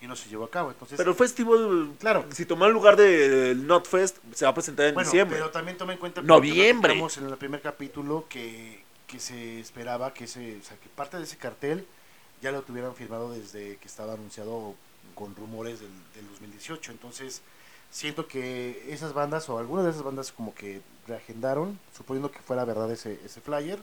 y 0.04 0.08
no 0.08 0.16
se 0.18 0.28
llevó 0.30 0.44
a 0.44 0.50
cabo. 0.52 0.70
Entonces, 0.72 0.98
Pero 0.98 1.12
el 1.12 1.18
festival, 1.18 1.94
Claro. 2.00 2.26
si 2.32 2.46
toma 2.46 2.68
el 2.68 2.74
lugar 2.74 2.98
del 2.98 3.66
Notfest, 3.66 4.18
se 4.34 4.44
va 4.46 4.52
a 4.52 4.54
presentar 4.54 4.88
en 4.88 4.94
bueno, 4.94 5.10
diciembre. 5.10 5.38
pero 5.38 5.50
también 5.50 5.78
toma 5.78 5.94
en 5.94 6.00
cuenta 6.00 6.20
que 6.22 6.28
Noviembre. 6.28 6.90
platicamos 6.90 7.18
en 7.18 7.28
el 7.30 7.38
primer 7.38 7.62
capítulo 7.62 8.26
que, 8.28 8.84
que 9.08 9.20
se 9.20 9.60
esperaba 9.62 10.14
que 10.14 10.26
ese, 10.26 10.58
o 10.60 10.64
sea, 10.64 10.76
que 10.78 10.90
parte 10.90 11.18
de 11.18 11.24
ese 11.24 11.38
cartel 11.38 11.86
ya 12.42 12.52
lo 12.52 12.62
tuvieran 12.64 12.94
firmado 12.96 13.32
desde 13.32 13.78
que 13.78 13.88
estaba 13.88 14.14
anunciado 14.14 14.76
con 15.16 15.34
rumores 15.36 15.80
del, 15.80 15.92
del 16.16 16.28
2018. 16.32 16.92
Entonces, 16.92 17.42
siento 17.90 18.28
que 18.28 18.86
esas 18.90 19.14
bandas 19.14 19.48
o 19.50 19.58
algunas 19.58 19.86
de 19.86 19.92
esas 19.92 20.04
bandas 20.04 20.34
como 20.34 20.54
que 20.54 20.82
reagendaron, 21.08 21.80
suponiendo 21.96 22.30
que 22.32 22.40
fuera 22.40 22.66
verdad 22.66 22.92
ese, 22.92 23.20
ese 23.24 23.40
flyer, 23.40 23.80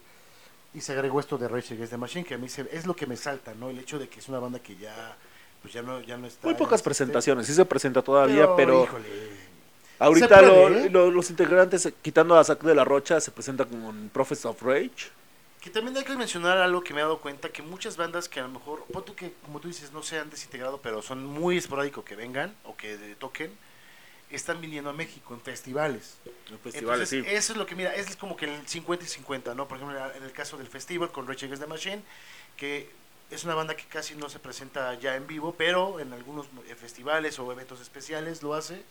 y 0.74 0.82
se 0.82 0.92
agregó 0.92 1.18
esto 1.20 1.38
de 1.38 1.48
Rage 1.48 1.74
Against 1.74 1.92
the 1.92 1.96
Machine, 1.96 2.24
que 2.26 2.34
a 2.34 2.38
mí 2.38 2.48
se- 2.50 2.68
es 2.72 2.86
lo 2.86 2.94
que 2.94 3.06
me 3.06 3.16
salta, 3.16 3.54
¿no? 3.54 3.70
El 3.70 3.78
hecho 3.78 3.98
de 3.98 4.08
que 4.08 4.20
es 4.20 4.28
una 4.28 4.38
banda 4.38 4.58
que 4.60 4.76
ya 4.76 5.16
pues 5.62 5.72
ya 5.74 5.82
no, 5.82 6.00
ya 6.00 6.16
no 6.16 6.26
está. 6.26 6.40
Muy 6.46 6.52
en 6.52 6.58
pocas 6.58 6.76
este- 6.78 6.84
presentaciones, 6.84 7.46
sí 7.46 7.54
se 7.54 7.64
presenta 7.64 8.02
todavía, 8.02 8.48
pero, 8.56 8.84
híjole, 8.84 9.04
ahorita 9.98 10.42
lo- 10.42 10.68
¿eh? 10.68 10.90
lo- 10.90 11.10
los 11.10 11.30
integrantes, 11.30 11.92
quitando 12.02 12.38
a 12.38 12.44
Zack 12.44 12.62
de 12.62 12.74
la 12.74 12.84
Rocha, 12.84 13.20
se 13.20 13.30
presentan 13.30 13.68
con 13.68 14.10
Prophets 14.12 14.44
of 14.46 14.62
Rage. 14.62 15.10
Que 15.60 15.68
también 15.68 15.94
hay 15.98 16.04
que 16.04 16.16
mencionar 16.16 16.56
algo 16.56 16.82
que 16.82 16.94
me 16.94 17.00
he 17.00 17.02
dado 17.02 17.18
cuenta, 17.18 17.50
que 17.50 17.60
muchas 17.60 17.98
bandas 17.98 18.28
que 18.30 18.40
a 18.40 18.44
lo 18.44 18.48
mejor, 18.48 18.84
pon 18.90 19.04
tú 19.04 19.14
que 19.14 19.34
como 19.44 19.60
tú 19.60 19.68
dices, 19.68 19.92
no 19.92 20.02
se 20.02 20.18
han 20.18 20.30
desintegrado, 20.30 20.80
pero 20.80 21.02
son 21.02 21.24
muy 21.26 21.58
esporádicos 21.58 22.02
que 22.04 22.16
vengan 22.16 22.54
o 22.64 22.74
que 22.76 22.96
toquen, 23.18 23.52
están 24.30 24.60
viniendo 24.62 24.88
a 24.88 24.92
México 24.94 25.34
en 25.34 25.40
festivales. 25.42 26.16
festivales, 26.62 27.12
Entonces, 27.12 27.36
Eso 27.38 27.52
es 27.52 27.58
lo 27.58 27.66
que, 27.66 27.74
mira, 27.74 27.94
es 27.94 28.16
como 28.16 28.36
que 28.38 28.46
el 28.46 28.66
50 28.66 29.04
y 29.04 29.08
50, 29.08 29.54
¿no? 29.54 29.68
Por 29.68 29.76
ejemplo, 29.76 29.98
en 30.16 30.22
el 30.22 30.32
caso 30.32 30.56
del 30.56 30.68
festival 30.68 31.10
con 31.12 31.26
Rage 31.26 31.44
Against 31.44 31.62
the 31.62 31.68
Machine, 31.68 32.02
que 32.56 32.88
es 33.30 33.44
una 33.44 33.54
banda 33.54 33.76
que 33.76 33.84
casi 33.84 34.14
no 34.14 34.28
se 34.28 34.38
presenta 34.38 34.94
ya 34.94 35.16
en 35.16 35.26
vivo, 35.26 35.54
pero 35.56 36.00
en 36.00 36.12
algunos 36.12 36.46
eh, 36.68 36.74
festivales 36.74 37.38
o 37.38 37.50
eventos 37.52 37.80
especiales 37.80 38.42
lo 38.42 38.54
hace. 38.54 38.82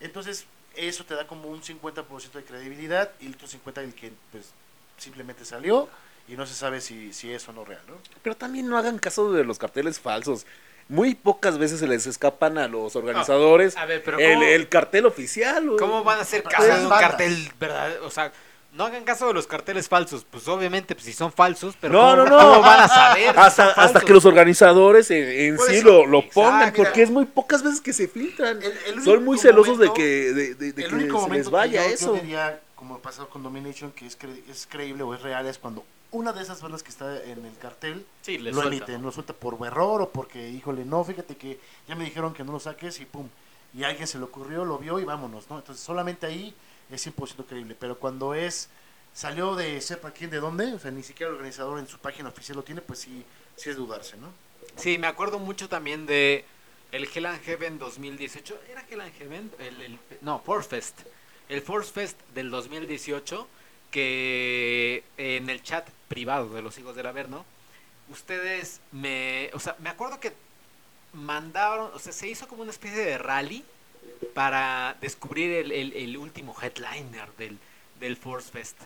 Entonces, 0.00 0.46
eso 0.74 1.04
te 1.04 1.14
da 1.14 1.26
como 1.26 1.48
un 1.48 1.62
50% 1.62 2.32
de 2.32 2.44
credibilidad 2.44 3.10
y 3.20 3.26
el 3.26 3.34
otro 3.34 3.48
50% 3.48 3.78
el 3.82 3.94
que 3.94 4.12
pues 4.32 4.52
simplemente 4.96 5.44
salió 5.44 5.88
y 6.28 6.36
no 6.36 6.46
se 6.46 6.54
sabe 6.54 6.80
si, 6.80 7.12
si 7.12 7.32
es 7.32 7.48
o 7.48 7.52
no 7.52 7.64
real, 7.64 7.82
¿no? 7.88 7.94
Pero 8.22 8.36
también 8.36 8.68
no 8.68 8.76
hagan 8.76 8.98
caso 8.98 9.32
de 9.32 9.44
los 9.44 9.58
carteles 9.58 9.98
falsos. 9.98 10.46
Muy 10.88 11.14
pocas 11.14 11.58
veces 11.58 11.80
se 11.80 11.86
les 11.86 12.06
escapan 12.06 12.56
a 12.56 12.66
los 12.66 12.96
organizadores 12.96 13.76
A 13.76 13.84
ver, 13.84 14.02
pero 14.02 14.18
el, 14.18 14.34
¿cómo, 14.34 14.44
el 14.44 14.68
cartel 14.68 15.06
oficial. 15.06 15.70
cómo 15.78 16.02
van 16.02 16.18
a 16.18 16.22
hacer 16.22 16.42
caso 16.42 16.64
de 16.64 16.82
un 16.82 16.88
cartel, 16.88 17.52
verdad? 17.58 18.02
O 18.02 18.10
sea, 18.10 18.32
no 18.78 18.84
hagan 18.86 19.04
caso 19.04 19.26
de 19.26 19.34
los 19.34 19.46
carteles 19.46 19.88
falsos. 19.88 20.24
Pues 20.30 20.48
obviamente, 20.48 20.94
pues 20.94 21.04
si 21.04 21.12
son 21.12 21.30
falsos, 21.32 21.74
pero 21.78 21.92
No, 21.92 22.00
¿cómo, 22.00 22.16
no, 22.16 22.24
no. 22.24 22.38
cómo 22.38 22.60
van 22.62 22.80
a 22.80 22.88
saber? 22.88 23.38
Hasta, 23.38 23.72
hasta 23.72 24.00
que 24.00 24.12
los 24.14 24.24
organizadores 24.24 25.10
en, 25.10 25.28
en 25.28 25.56
Por 25.56 25.66
sí 25.68 25.76
eso, 25.76 25.86
lo, 25.88 26.06
lo 26.06 26.28
pongan, 26.30 26.60
exacto. 26.68 26.84
porque 26.84 27.02
es 27.02 27.10
muy 27.10 27.26
pocas 27.26 27.62
veces 27.62 27.80
que 27.82 27.92
se 27.92 28.08
filtran. 28.08 28.62
El- 28.62 28.72
el 28.94 29.02
Son 29.04 29.22
muy 29.24 29.36
celosos 29.38 29.78
de 29.78 29.92
que, 29.92 30.02
de, 30.32 30.54
de- 30.54 30.72
de 30.72 30.82
el 30.84 30.88
que 30.88 30.94
único 30.94 31.16
se 31.18 31.22
momento 31.22 31.34
les 31.44 31.50
vaya 31.50 31.82
que 31.82 31.88
yo, 31.88 31.94
eso. 31.94 32.14
yo 32.16 32.22
diría, 32.22 32.60
como 32.76 32.94
ha 32.94 33.02
pasado 33.02 33.28
con 33.28 33.42
Domination, 33.42 33.90
que 33.92 34.06
es, 34.06 34.18
cre- 34.18 34.40
es 34.50 34.66
creíble 34.70 35.02
o 35.02 35.12
es 35.14 35.20
real, 35.22 35.44
es 35.46 35.58
cuando 35.58 35.84
una 36.10 36.32
de 36.32 36.40
esas 36.42 36.62
bandas 36.62 36.82
que 36.82 36.88
está 36.90 37.22
en 37.24 37.44
el 37.44 37.58
cartel 37.60 38.06
Sí, 38.22 38.38
lo 38.38 38.50
sueltan. 38.52 38.72
emiten, 38.72 39.02
lo 39.02 39.12
suelta 39.12 39.32
por 39.34 39.58
error 39.66 40.00
o 40.00 40.08
porque, 40.08 40.48
híjole, 40.48 40.84
no, 40.86 41.02
fíjate 41.04 41.36
que 41.36 41.58
ya 41.88 41.96
me 41.96 42.04
dijeron 42.04 42.32
que 42.32 42.44
no 42.44 42.52
lo 42.52 42.60
saques 42.60 42.98
y 43.00 43.04
pum. 43.04 43.28
Y 43.74 43.84
a 43.84 43.88
alguien 43.88 44.06
se 44.06 44.16
le 44.18 44.24
ocurrió, 44.24 44.64
lo 44.64 44.78
vio 44.78 44.98
y 45.00 45.04
vámonos, 45.04 45.50
¿no? 45.50 45.58
Entonces 45.58 45.84
solamente 45.84 46.26
ahí 46.26 46.54
es 46.90 47.06
100% 47.06 47.46
creíble. 47.46 47.76
Pero 47.78 47.98
cuando 47.98 48.34
es, 48.34 48.68
salió 49.14 49.54
de 49.54 49.80
sepa 49.80 50.10
quién 50.12 50.30
de 50.30 50.38
dónde, 50.40 50.72
o 50.74 50.78
sea, 50.78 50.90
ni 50.90 51.02
siquiera 51.02 51.30
el 51.30 51.36
organizador 51.36 51.78
en 51.78 51.86
su 51.88 51.98
página 51.98 52.28
oficial 52.28 52.56
lo 52.56 52.64
tiene, 52.64 52.80
pues 52.80 52.98
sí, 53.00 53.24
sí 53.56 53.70
es 53.70 53.76
dudarse, 53.76 54.16
¿no? 54.16 54.28
Sí, 54.76 54.98
me 54.98 55.06
acuerdo 55.06 55.38
mucho 55.38 55.68
también 55.68 56.06
de 56.06 56.44
el 56.92 57.08
Hell 57.12 57.26
and 57.26 57.42
Heaven 57.42 57.78
2018. 57.78 58.60
¿Era 58.70 58.84
Hell 58.88 59.00
and 59.00 59.14
Heaven? 59.18 59.50
El, 59.58 59.80
el- 59.82 59.98
no, 60.20 60.40
Force 60.40 60.68
Fest. 60.68 61.00
El 61.48 61.62
Force 61.62 61.92
Fest 61.92 62.18
del 62.34 62.50
2018, 62.50 63.48
que 63.90 65.02
en 65.16 65.48
el 65.50 65.62
chat 65.62 65.88
privado 66.08 66.50
de 66.50 66.62
los 66.62 66.78
hijos 66.78 66.94
del 66.94 67.06
Averno, 67.06 67.44
ustedes 68.10 68.80
me... 68.92 69.50
O 69.54 69.60
sea, 69.60 69.76
me 69.80 69.88
acuerdo 69.90 70.20
que 70.20 70.32
mandaron, 71.12 71.90
o 71.94 71.98
sea, 71.98 72.12
se 72.12 72.28
hizo 72.28 72.46
como 72.48 72.62
una 72.62 72.70
especie 72.70 72.98
de 73.04 73.18
rally 73.18 73.64
para 74.34 74.96
descubrir 75.00 75.50
el, 75.52 75.72
el- 75.72 75.92
el 75.92 76.16
último 76.16 76.54
headliner 76.60 77.28
del, 77.38 77.58
del 78.00 78.16
Force 78.16 78.50
Fest. 78.50 78.76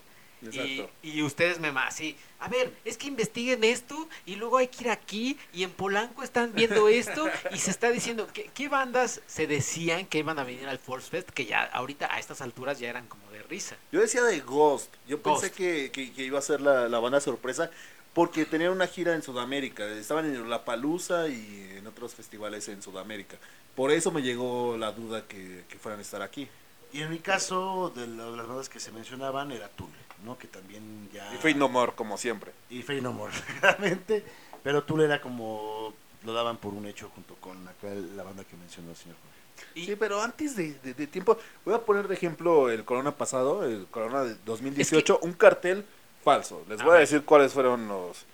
Y, 0.43 0.47
Exacto. 0.81 0.91
y 1.05 1.23
ustedes 1.23 1.61
me 1.61 1.71
más 1.71 1.95
así, 1.95 2.17
a 2.41 2.49
ver, 2.49 2.73
es 2.85 2.97
que 2.99 3.07
investiguen 3.07 3.63
esto 3.63 4.09
y 4.27 4.35
luego 4.35 4.57
hay 4.59 4.67
que 4.67 4.83
ir 4.83 4.91
aquí 4.91 5.39
y 5.53 5.63
en 5.63 5.71
Polanco 5.71 6.25
están 6.25 6.53
viendo 6.53 6.89
esto 6.89 7.31
y 7.53 7.59
se 7.59 7.71
está 7.71 7.91
diciendo 7.91 8.27
que 8.27 8.51
qué 8.53 8.67
bandas 8.69 9.21
se 9.29 9.47
decían 9.47 10.05
que 10.05 10.19
iban 10.19 10.41
a 10.41 10.43
venir 10.45 10.67
al 10.67 10.81
Force 10.81 11.09
Fest 11.09 11.31
que 11.31 11.45
ya 11.47 11.63
ahorita 11.63 12.13
a 12.13 12.19
estas 12.19 12.41
alturas 12.41 12.81
ya 12.81 12.89
eran 12.91 13.07
como 13.07 13.31
de 13.31 13.41
risa. 13.45 13.77
Yo 13.93 14.01
decía 14.01 14.25
de 14.25 14.41
Ghost. 14.41 14.93
Yo 15.07 15.23
pensé 15.23 15.53
que, 15.53 15.93
que- 15.93 16.13
que 16.13 16.25
iba 16.25 16.41
a 16.41 16.43
ser 16.43 16.61
la, 16.61 16.89
la 16.89 16.99
banda 16.99 17.21
sorpresa 17.21 17.71
porque 18.15 18.45
tenían 18.45 18.73
una 18.73 18.87
gira 18.87 19.15
en 19.15 19.23
Sudamérica. 19.23 19.87
Estaban 19.89 20.27
en 20.27 20.49
La 20.51 20.65
Palusa 20.65 21.29
y 21.29 21.77
en 21.79 21.87
otros 21.87 22.15
festivales 22.15 22.69
en 22.69 22.83
Sudamérica. 22.83 23.37
Por 23.75 23.91
eso 23.91 24.11
me 24.11 24.23
llegó 24.23 24.77
la 24.77 24.93
duda 24.93 25.27
que, 25.27 25.65
que 25.69 25.79
fueran 25.79 25.99
a 25.99 26.03
estar 26.03 26.21
aquí. 26.23 26.49
Y 26.93 27.01
en 27.01 27.09
mi 27.11 27.19
caso, 27.21 27.91
de 27.97 28.07
la- 28.07 28.27
las 28.31 28.47
bandas 28.47 28.69
que 28.69 28.79
se 28.81 28.93
mencionaban, 28.93 29.51
era 29.51 29.69
Tool, 29.69 29.89
¿no? 30.25 30.37
Que 30.37 30.47
también 30.47 31.09
ya... 31.13 31.33
Y 31.33 31.37
Fate 31.37 31.55
No 31.55 31.69
More, 31.71 31.93
como 31.95 32.19
siempre. 32.19 32.53
y 32.69 32.83
Fey 32.83 33.01
No 33.01 33.13
More, 33.13 33.33
realmente. 33.63 34.25
Pero 34.63 34.83
Tool 34.85 35.01
era 35.03 35.21
como... 35.23 35.95
Lo 36.25 36.35
daban 36.35 36.59
por 36.59 36.75
un 36.75 36.87
hecho 36.87 37.09
junto 37.15 37.35
con 37.37 37.67
acá 37.67 37.89
la 38.15 38.23
banda 38.23 38.45
que 38.45 38.57
mencionó 38.57 38.91
el 38.91 38.97
señor 38.97 39.17
Jorge. 39.17 39.81
Y 39.81 39.87
Sí, 39.87 39.97
pero 39.97 40.21
antes 40.23 40.55
de, 40.55 40.75
de- 40.75 40.95
de 40.95 41.07
tiempo, 41.07 41.37
voy 41.65 41.75
a 41.75 41.79
poner 41.81 42.07
de 42.09 42.15
ejemplo 42.15 42.71
el 42.71 42.85
Corona 42.85 43.17
pasado, 43.17 43.65
el 43.65 43.87
Corona 43.91 44.23
de 44.25 44.37
2018, 44.45 45.19
un 45.23 45.33
cartel 45.33 45.85
falso. 46.23 46.65
Les 46.69 46.83
voy 46.83 46.97
a 46.97 47.01
decir 47.01 47.25
cuáles 47.25 47.53
fueron 47.53 47.89
los, 47.89 48.27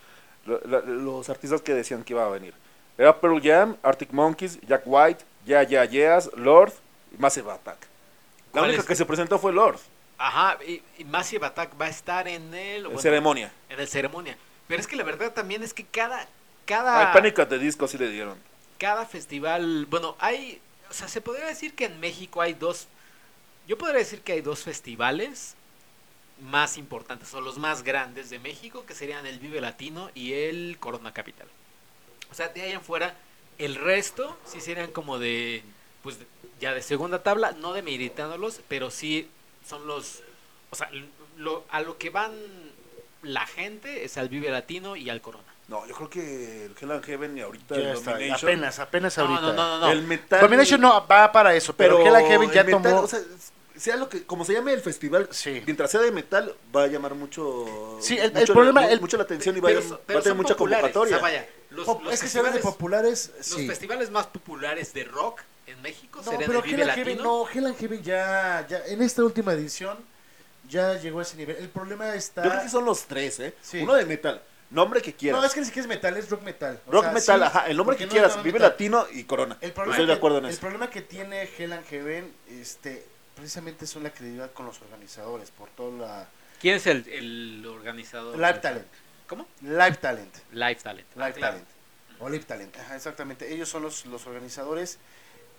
los 0.45 1.29
artistas 1.29 1.63
que 1.63 1.75
decían 1.75 2.05
que 2.05 2.13
iba 2.15 2.25
a 2.25 2.29
venir. 2.29 2.55
Era 2.97 3.21
Pearl 3.21 3.41
Jam, 3.43 3.77
Arctic 3.83 4.13
Monkeys, 4.13 4.61
Jack 4.63 4.83
White, 4.87 5.25
Ya 5.47 5.63
Ya 5.63 5.85
Yeahs, 5.85 6.31
Lord 6.35 6.73
y 7.13 7.19
Massive 7.19 7.51
Attack. 7.53 7.79
La 8.53 8.63
¿Cuál 8.63 8.71
única 8.71 8.83
es? 8.83 8.87
que 8.87 8.97
se 8.97 9.07
presentó 9.07 9.39
fue 9.39 9.53
Lord, 9.53 9.79
Ajá, 10.19 10.59
y, 10.67 10.83
y 10.99 11.05
Massive 11.05 11.47
Attack 11.47 11.81
va 11.81 11.87
a 11.87 11.91
estar 11.91 12.27
en 12.29 12.53
el... 12.55 12.87
en 12.87 12.93
bueno, 12.93 12.99
ceremonia. 12.99 13.53
En 13.69 13.79
el 13.81 13.89
ceremonia. 13.89 14.37
Pero 14.67 14.81
es 14.81 14.87
que 14.87 14.97
la 14.97 15.05
verdad 15.05 15.33
también 15.33 15.63
es 15.63 15.73
que 15.75 15.85
cada... 15.85 16.27
cada 16.67 16.99
Hay 16.99 17.07
Panic 17.13 17.39
at 17.39 17.49
the 17.49 17.59
Disco 17.59 17.87
sí 17.87 17.99
le 17.99 18.11
dieron. 18.11 18.37
cada 18.79 19.07
festival, 19.07 19.87
bueno, 19.87 20.17
hay, 20.19 20.61
o 20.91 20.93
sea, 20.93 21.09
se 21.09 21.21
podría 21.21 21.47
decir 21.47 21.75
que 21.75 21.85
en 21.87 22.01
México 22.01 22.41
hay 22.41 22.55
dos, 22.55 22.89
yo 23.67 23.79
podría 23.79 23.99
decir 23.99 24.23
que 24.23 24.33
hay 24.33 24.41
dos 24.41 24.65
festivales 24.65 25.55
más 26.41 26.79
importantes, 26.79 27.33
o 27.35 27.41
los 27.41 27.59
más 27.59 27.83
grandes 27.83 28.31
de 28.31 28.39
México, 28.39 28.85
que 28.87 28.95
serían 28.95 29.27
el 29.27 29.39
Vive 29.39 29.61
Latino 29.61 30.11
y 30.15 30.33
el 30.35 30.77
Corona 30.79 31.13
Capital. 31.13 31.47
O 32.31 32.35
sea, 32.35 32.49
de 32.49 32.63
ahí 32.63 32.73
en 32.73 32.81
fuera, 32.83 33.17
el 33.59 33.75
resto 33.75 34.37
sí 34.45 34.61
serían 34.61 34.91
como 34.93 35.19
de, 35.19 35.63
pues 36.03 36.17
ya 36.61 36.75
de 36.75 36.83
segunda 36.83 37.23
tabla, 37.23 37.53
no 37.53 37.73
demeritándolos, 37.73 38.61
pero 38.69 38.91
sí 38.91 39.29
son 39.67 39.87
los, 39.87 40.23
o 40.71 40.77
sea, 40.77 40.91
lo, 41.37 41.65
a 41.71 41.81
lo 41.81 41.99
que 41.99 42.11
van 42.11 42.33
la 43.23 43.47
gente 43.47 44.05
es 44.05 44.17
al 44.17 44.29
Vive 44.29 44.51
Latino 44.51 44.95
y 44.97 45.11
al 45.11 45.21
Corona. 45.21 45.45
No, 45.67 45.87
yo 45.87 45.95
creo 45.95 46.09
que 46.09 46.65
el 46.67 46.75
Hell 46.81 46.93
and 46.93 47.05
Heaven 47.05 47.37
y 47.37 47.41
ahorita 47.43 47.75
Ya 47.77 47.91
el 47.91 47.97
está, 47.99 48.13
Domination. 48.13 48.51
apenas, 48.51 48.79
apenas 48.79 49.19
No, 49.19 49.25
ahorita. 49.25 49.41
no, 49.43 49.53
no, 49.53 49.69
no, 49.69 49.79
no. 49.81 49.91
El 49.93 50.03
metal. 50.03 50.41
Domination 50.41 50.81
no 50.81 51.07
va 51.07 51.31
para 51.31 51.55
eso, 51.55 51.75
pero, 51.75 51.99
Hell 52.07 52.15
and 52.15 52.27
Heaven 52.27 52.51
ya 52.53 52.65
metal, 52.65 52.83
tomó... 52.83 53.01
o 53.03 53.07
sea, 53.07 53.21
sea 53.79 53.97
lo 53.97 54.09
que, 54.09 54.25
como 54.25 54.45
se 54.45 54.53
llame 54.53 54.73
el 54.73 54.81
festival, 54.81 55.29
Sí. 55.31 55.63
mientras 55.67 55.91
sea 55.91 56.01
de 56.01 56.11
metal, 56.13 56.55
va 56.75 56.85
a 56.85 56.87
llamar 56.89 57.15
mucho. 57.15 57.99
Sí, 58.01 58.19
el- 58.19 58.37
el 58.37 58.47
problema- 58.47 58.83
la, 58.83 58.93
el- 58.93 59.01
mucho 59.01 59.17
la 59.17 59.23
atención 59.25 59.57
y 59.57 59.61
va, 59.61 59.69
Pero 59.69 59.81
a, 59.81 59.89
va 59.91 60.01
pero 60.07 60.19
a 60.19 60.23
tener 60.23 60.37
mucha 60.37 60.55
convocatoria. 60.55 61.17
o 61.17 61.19
sea, 61.21 61.23
vaya, 61.29 61.49
los, 61.71 61.87
Pop- 61.87 62.03
los 62.03 62.13
es 62.15 62.21
que 62.21 62.27
festivales, 62.27 62.61
populares, 62.63 63.33
los 63.37 63.47
sí. 63.47 63.67
festivales 63.67 64.11
más 64.11 64.27
populares 64.27 64.93
de 64.93 65.05
rock 65.05 65.41
en 65.67 65.81
México 65.83 66.21
No, 66.25 66.33
pero 66.39 66.61
el 66.61 66.63
Vive 66.63 66.83
Hell 66.83 66.91
and 66.91 66.99
Heaven, 66.99 67.19
no, 67.19 67.47
Hell 67.49 67.67
and 67.67 67.77
Heaven 67.79 68.03
ya, 68.03 68.67
ya, 68.69 68.83
en 68.87 69.03
esta 69.03 69.23
última 69.23 69.53
edición, 69.53 69.99
ya 70.69 70.95
llegó 70.99 71.19
a 71.21 71.23
ese 71.23 71.37
nivel. 71.37 71.57
El 71.57 71.69
problema 71.69 72.15
está... 72.15 72.43
Yo 72.45 72.51
creo 72.51 72.63
que 72.63 72.69
son 72.69 72.85
los 72.85 73.05
tres, 73.05 73.39
¿eh? 73.41 73.55
Sí. 73.63 73.79
Uno 73.81 73.95
de 73.95 74.05
metal, 74.07 74.43
nombre 74.71 75.01
que 75.03 75.15
quieras. 75.15 75.41
No, 75.41 75.47
es 75.47 75.53
que 75.55 75.61
ni 75.61 75.67
siquiera 75.67 75.85
es 75.85 75.89
metal, 75.89 76.17
es 76.17 76.29
rock 76.31 76.43
metal. 76.43 76.81
O 76.87 76.93
Rock 76.93 77.05
sea, 77.05 77.13
metal, 77.13 77.41
sí, 77.41 77.47
ajá, 77.47 77.67
el 77.69 77.77
nombre 77.77 77.97
que 77.97 78.07
no 78.07 78.13
quieras, 78.13 78.37
Vive 78.43 78.55
metal. 78.55 78.71
Latino 78.71 79.07
y 79.13 79.25
Corona. 79.25 79.57
El 79.61 79.73
problema, 79.73 79.95
Estoy 79.97 80.07
de 80.07 80.13
acuerdo 80.15 80.39
en 80.39 80.45
el 80.47 80.51
eso. 80.51 80.61
problema 80.61 80.91
que 80.91 81.03
tiene 81.03 81.49
Hell 81.57 81.73
and 81.73 81.87
Heaven, 81.87 82.35
este, 82.51 83.07
precisamente 83.39 83.87
son 83.87 84.03
la 84.03 84.11
credibilidad 84.11 84.53
con 84.53 84.67
los 84.67 84.81
organizadores, 84.83 85.51
por 85.51 85.69
toda 85.71 86.07
la... 86.07 86.29
¿Quién 86.61 86.75
es 86.77 86.87
el, 86.87 87.07
el 87.09 87.65
organizador? 87.67 88.37
Live 88.37 88.59
Talent. 88.59 88.87
¿Cómo? 89.29 89.47
Live 89.63 89.97
Talent. 90.01 90.35
Live 90.53 90.77
Talent. 90.77 91.07
Live 91.15 91.25
Ah, 91.27 91.33
claro. 91.33 91.53
Talent. 91.55 91.69
O 92.19 92.29
Live 92.29 92.45
Talent. 92.45 92.77
Ajá, 92.77 92.97
exactamente. 92.97 93.53
Ellos 93.55 93.69
son 93.69 93.83
los, 93.83 94.07
los 94.07 94.27
organizadores. 94.27 94.99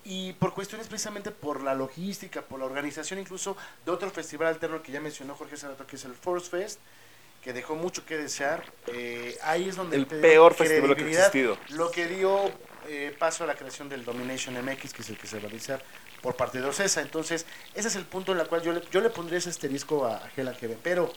Y 0.03 0.33
por 0.33 0.53
cuestiones 0.53 0.87
precisamente 0.87 1.31
por 1.31 1.61
la 1.63 1.73
logística, 1.73 2.41
por 2.41 2.59
la 2.59 2.65
organización 2.65 3.19
incluso 3.19 3.55
de 3.85 3.91
otro 3.91 4.09
festival 4.09 4.47
alterno 4.49 4.81
que 4.81 4.91
ya 4.91 4.99
mencionó 4.99 5.35
Jorge 5.35 5.55
Sarato, 5.55 5.85
que 5.87 5.95
es 5.95 6.03
el 6.05 6.13
Force 6.15 6.49
Fest, 6.49 6.79
que 7.41 7.53
dejó 7.53 7.75
mucho 7.75 8.05
que 8.05 8.17
desear. 8.17 8.63
Eh, 8.87 9.37
ahí 9.43 9.69
es 9.69 9.75
donde 9.77 9.95
El 9.97 10.05
peor 10.05 10.53
festival 10.53 10.95
que 10.95 11.03
ha 11.03 11.07
existido. 11.07 11.57
Lo 11.69 11.91
que 11.91 12.07
dio 12.07 12.51
eh, 12.87 13.15
paso 13.17 13.45
a 13.45 13.47
la 13.47 13.55
creación 13.55 13.87
del 13.87 14.03
Domination 14.03 14.55
MX, 14.65 14.93
que 14.93 15.01
es 15.01 15.09
el 15.09 15.17
que 15.17 15.27
se 15.27 15.37
va 15.37 15.39
a 15.39 15.49
realizar 15.49 15.81
por 16.21 16.35
parte 16.35 16.59
de 16.61 16.67
Ocesa. 16.67 17.01
Entonces, 17.01 17.45
ese 17.75 17.87
es 17.87 17.95
el 17.95 18.05
punto 18.05 18.31
en 18.33 18.39
el 18.39 18.47
cual 18.47 18.61
yo 18.61 18.73
le, 18.73 18.81
yo 18.91 19.01
le 19.01 19.09
pondría 19.09 19.37
ese 19.39 19.49
asterisco 19.49 20.05
a, 20.05 20.17
a 20.17 20.31
Hell 20.35 20.47
and. 20.47 20.77
Pero, 20.83 21.11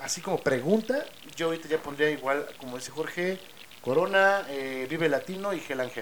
así 0.00 0.20
como 0.20 0.38
pregunta, 0.42 1.04
yo 1.36 1.46
ahorita 1.46 1.68
ya 1.68 1.78
pondría 1.78 2.10
igual, 2.10 2.46
como 2.58 2.76
dice 2.76 2.90
Jorge, 2.90 3.38
Corona, 3.82 4.44
eh, 4.48 4.86
Vive 4.88 5.08
Latino 5.08 5.52
y 5.52 5.62
Hell 5.66 5.80
and. 5.80 5.92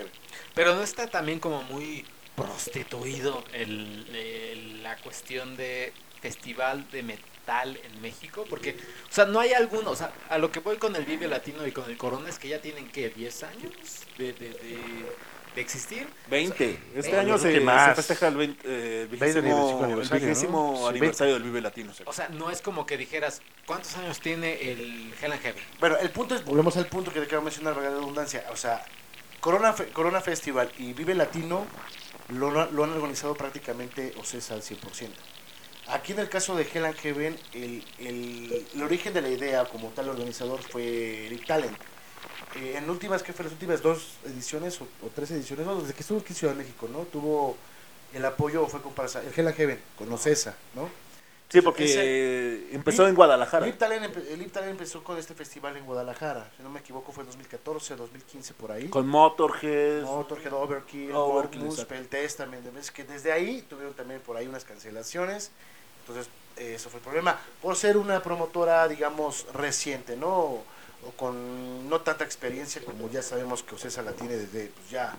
Pero 0.54 0.74
no 0.74 0.82
está 0.82 1.08
también 1.10 1.40
como 1.40 1.62
muy 1.64 2.04
prostituido 2.36 3.44
el, 3.52 4.06
el- 4.14 4.82
la 4.82 4.96
cuestión 4.98 5.56
de 5.56 5.92
festival 6.20 6.88
de 6.90 7.02
metal 7.02 7.76
en 7.82 8.00
México, 8.00 8.44
porque, 8.48 8.76
o 9.10 9.12
sea, 9.12 9.24
no 9.26 9.40
hay 9.40 9.52
alguno, 9.52 9.90
o 9.90 9.96
sea, 9.96 10.12
a 10.28 10.38
lo 10.38 10.50
que 10.52 10.60
voy 10.60 10.76
con 10.76 10.94
el 10.96 11.04
Vive 11.04 11.26
Latino 11.28 11.66
y 11.66 11.72
con 11.72 11.90
el 11.90 11.96
Corona 11.96 12.28
es 12.28 12.38
que 12.38 12.48
ya 12.48 12.60
tienen 12.60 12.88
que 12.88 13.10
10 13.10 13.42
años 13.42 13.72
de, 14.18 14.32
de, 14.32 14.48
de- 14.50 15.16
de 15.54 15.60
existir. 15.60 16.08
20. 16.30 16.78
Este 16.94 17.18
año 17.18 17.38
se, 17.38 17.52
que 17.52 17.60
más. 17.60 17.90
se 17.90 17.94
festeja 17.96 18.28
el 18.28 18.36
20, 18.36 18.62
eh, 18.64 19.02
el 19.02 19.08
20 19.08 19.40
vigésimo, 19.40 19.84
aniversario, 19.84 20.02
el 20.02 20.08
¿no? 20.08 20.26
vigésimo 20.26 20.76
Sí, 20.78 20.88
aniversario 20.88 21.34
del 21.34 21.42
Vive 21.42 21.60
Latino. 21.60 21.92
O 22.06 22.12
sea, 22.12 22.28
no 22.28 22.50
es 22.50 22.62
como 22.62 22.86
que 22.86 22.96
dijeras, 22.96 23.42
¿cuántos 23.66 23.96
años 23.96 24.20
tiene 24.20 24.72
el 24.72 25.14
Hell 25.20 25.32
and 25.32 25.42
Heaven? 25.42 25.62
Bueno, 25.80 25.96
el 25.98 26.10
punto 26.10 26.34
es, 26.34 26.44
volvemos 26.44 26.76
al 26.76 26.86
punto 26.86 27.12
que 27.12 27.20
te 27.20 27.26
acabo 27.26 27.40
de 27.42 27.44
mencionar, 27.46 27.76
la 27.76 27.90
redundancia. 27.90 28.44
O 28.50 28.56
sea, 28.56 28.84
Corona, 29.40 29.74
Corona 29.92 30.20
Festival 30.20 30.70
y 30.78 30.92
Vive 30.92 31.14
Latino 31.14 31.66
lo, 32.28 32.50
lo 32.50 32.84
han 32.84 32.90
organizado 32.90 33.34
prácticamente 33.34 34.12
Ocesa 34.16 34.54
al 34.54 34.62
100%. 34.62 35.08
Aquí 35.88 36.12
en 36.12 36.20
el 36.20 36.28
caso 36.28 36.54
de 36.56 36.66
Hell 36.72 36.84
and 36.86 36.96
Heaven, 36.96 37.38
el, 37.52 37.84
el, 37.98 38.66
el 38.74 38.82
origen 38.82 39.12
de 39.12 39.20
la 39.20 39.28
idea 39.28 39.64
como 39.64 39.88
tal 39.88 40.08
organizador 40.08 40.62
fue 40.62 41.26
Eric 41.26 41.44
Talent. 41.46 41.76
Eh, 42.56 42.76
en 42.76 42.88
últimas, 42.90 43.22
¿qué 43.22 43.32
fue? 43.32 43.44
Las 43.44 43.52
últimas 43.52 43.80
dos 43.82 44.16
ediciones 44.24 44.80
o, 44.80 44.84
o 45.04 45.08
tres 45.14 45.30
ediciones, 45.30 45.66
no, 45.66 45.80
desde 45.80 45.94
que 45.94 46.00
estuvo 46.00 46.18
aquí 46.20 46.28
en 46.30 46.36
Ciudad 46.36 46.52
de 46.54 46.58
México, 46.60 46.88
¿no? 46.90 47.00
Tuvo 47.00 47.56
el 48.12 48.24
apoyo, 48.24 48.66
fue 48.66 48.80
con, 48.82 48.92
el 48.94 49.32
Hell 49.38 49.46
and 49.48 49.56
Heaven, 49.56 49.80
con 49.96 50.12
Ocesa, 50.12 50.54
¿no? 50.74 50.88
Sí, 51.48 51.60
porque 51.60 51.84
Ese- 51.84 52.74
empezó 52.74 53.06
en 53.06 53.14
Guadalajara. 53.14 53.66
Lip 53.66 53.76
Talent, 53.76 54.06
empe- 54.06 54.26
el 54.30 54.38
Lip 54.38 54.50
Talent 54.52 54.72
empezó 54.72 55.04
con 55.04 55.18
este 55.18 55.34
festival 55.34 55.76
en 55.76 55.84
Guadalajara, 55.84 56.50
si 56.56 56.62
no 56.62 56.70
me 56.70 56.80
equivoco 56.80 57.12
fue 57.12 57.24
en 57.24 57.28
2014, 57.28 57.94
2015 57.96 58.54
por 58.54 58.72
ahí. 58.72 58.88
Con 58.88 59.06
Motorhead. 59.06 60.02
Motorhead, 60.02 60.52
Overkill, 60.52 61.12
Overkill, 61.14 61.66
exacto. 61.66 61.94
Testament, 62.10 62.64
veces 62.72 62.90
que 62.90 63.04
desde 63.04 63.32
ahí 63.32 63.62
tuvieron 63.68 63.92
también 63.94 64.20
por 64.20 64.36
ahí 64.36 64.46
unas 64.46 64.64
cancelaciones. 64.64 65.50
Entonces, 66.06 66.30
Eso 66.56 66.90
fue 66.90 66.98
el 66.98 67.04
problema. 67.04 67.38
Por 67.62 67.76
ser 67.76 67.96
una 67.96 68.22
promotora, 68.22 68.86
digamos, 68.86 69.46
reciente, 69.54 70.16
¿no? 70.16 70.62
O 71.06 71.10
con 71.12 71.88
no 71.88 72.00
tanta 72.00 72.24
experiencia 72.24 72.82
como 72.84 73.10
ya 73.10 73.22
sabemos 73.22 73.62
que 73.62 73.74
Ocesa 73.74 74.02
la 74.02 74.12
tiene 74.12 74.36
desde 74.36 74.68
pues, 74.68 74.90
ya 74.90 75.14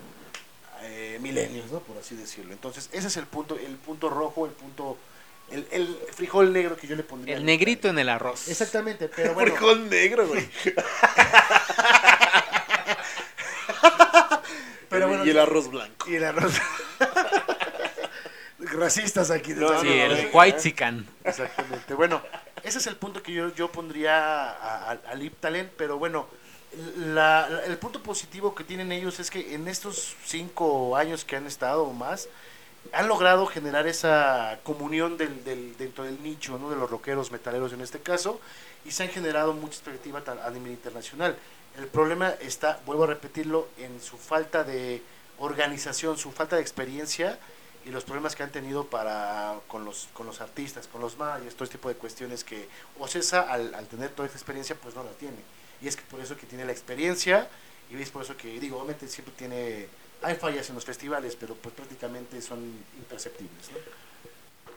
eh, 0.83 1.17
milenios, 1.21 1.71
¿no? 1.71 1.79
Por 1.79 1.97
así 1.97 2.15
decirlo. 2.15 2.53
Entonces, 2.53 2.89
ese 2.91 3.07
es 3.07 3.17
el 3.17 3.25
punto, 3.25 3.57
el 3.57 3.75
punto 3.75 4.09
rojo, 4.09 4.45
el 4.45 4.51
punto, 4.51 4.97
el, 5.51 5.67
el 5.71 5.97
frijol 6.13 6.53
negro 6.53 6.77
que 6.77 6.87
yo 6.87 6.95
le 6.95 7.03
pondría. 7.03 7.35
El 7.35 7.45
negrito 7.45 7.87
en 7.89 7.99
el 7.99 8.09
arroz. 8.09 8.47
Exactamente, 8.47 9.07
pero 9.15 9.33
bueno. 9.33 9.51
Frijol 9.51 9.89
negro, 9.89 10.27
güey. 10.27 10.49
Pero 14.93 15.07
bueno, 15.07 15.25
y 15.25 15.31
el 15.31 15.39
arroz 15.39 15.71
blanco. 15.71 16.07
Y 16.07 16.15
el 16.15 16.23
arroz. 16.23 16.53
Racistas 18.71 19.31
aquí. 19.31 19.53
No, 19.53 19.79
Sí, 19.81 19.87
no, 19.87 19.93
el 19.93 20.29
white 20.33 20.57
chican. 20.59 21.05
Exactamente. 21.23 21.93
Bueno, 21.93 22.21
ese 22.63 22.77
es 22.79 22.87
el 22.87 22.95
punto 22.95 23.21
que 23.21 23.31
yo, 23.33 23.53
yo 23.53 23.71
pondría 23.71 24.15
a- 24.51 24.91
a- 24.91 24.99
al 25.09 25.21
Iptalen, 25.23 25.71
pero 25.77 25.97
bueno, 25.97 26.27
la- 26.97 27.47
la- 27.49 27.65
el 27.65 27.77
punto 27.77 28.01
positivo 28.01 28.55
que 28.55 28.63
tienen 28.63 28.91
ellos 28.91 29.19
es 29.19 29.29
que 29.29 29.53
en 29.53 29.67
estos 29.67 30.15
cinco 30.25 30.95
años 30.97 31.23
que 31.25 31.35
han 31.35 31.45
estado 31.45 31.83
o 31.83 31.93
más, 31.93 32.27
han 32.91 33.07
logrado 33.07 33.45
generar 33.45 33.87
esa 33.87 34.59
comunión 34.63 35.17
del, 35.17 35.43
del- 35.43 35.77
dentro 35.77 36.03
del 36.03 36.21
nicho, 36.21 36.57
¿no? 36.57 36.69
de 36.69 36.75
los 36.75 36.89
rockeros 36.89 37.31
metaleros 37.31 37.71
en 37.73 37.81
este 37.81 37.99
caso, 37.99 38.41
y 38.85 38.91
se 38.91 39.03
han 39.03 39.09
generado 39.09 39.53
mucha 39.53 39.75
expectativa 39.75 40.21
ta- 40.21 40.45
a 40.45 40.49
nivel 40.49 40.71
internacional. 40.71 41.37
El 41.77 41.87
problema 41.87 42.29
está, 42.41 42.79
vuelvo 42.85 43.05
a 43.05 43.07
repetirlo, 43.07 43.67
en 43.77 44.01
su 44.01 44.17
falta 44.17 44.63
de 44.63 45.01
organización, 45.39 46.17
su 46.17 46.31
falta 46.31 46.55
de 46.57 46.61
experiencia 46.61 47.39
y 47.85 47.89
los 47.89 48.03
problemas 48.03 48.35
que 48.35 48.43
han 48.43 48.51
tenido 48.51 48.85
para 48.85 49.59
con 49.67 49.83
los 49.85 50.07
con 50.13 50.25
los 50.25 50.41
artistas, 50.41 50.87
con 50.87 51.01
los 51.01 51.17
mayas, 51.17 51.53
todo 51.53 51.65
este 51.65 51.77
tipo 51.77 51.89
de 51.89 51.95
cuestiones 51.95 52.43
que 52.43 52.67
Ocesa 52.99 53.41
al, 53.41 53.73
al 53.75 53.87
tener 53.87 54.09
toda 54.11 54.25
esta 54.25 54.37
experiencia 54.37 54.75
pues 54.75 54.95
no 54.95 55.03
la 55.03 55.11
tiene. 55.11 55.37
Y 55.81 55.87
es 55.87 55.95
que 55.95 56.03
por 56.03 56.19
eso 56.19 56.37
que 56.37 56.45
tiene 56.45 56.65
la 56.65 56.71
experiencia 56.71 57.49
y 57.91 58.01
es 58.01 58.09
por 58.09 58.23
eso 58.23 58.37
que 58.37 58.59
digo, 58.59 58.77
obviamente 58.77 59.07
siempre 59.07 59.33
tiene 59.37 59.87
hay 60.21 60.35
fallas 60.35 60.69
en 60.69 60.75
los 60.75 60.85
festivales, 60.85 61.35
pero 61.35 61.55
pues 61.55 61.75
prácticamente 61.75 62.41
son 62.41 62.59
imperceptibles, 62.97 63.71
¿no? 63.71 63.77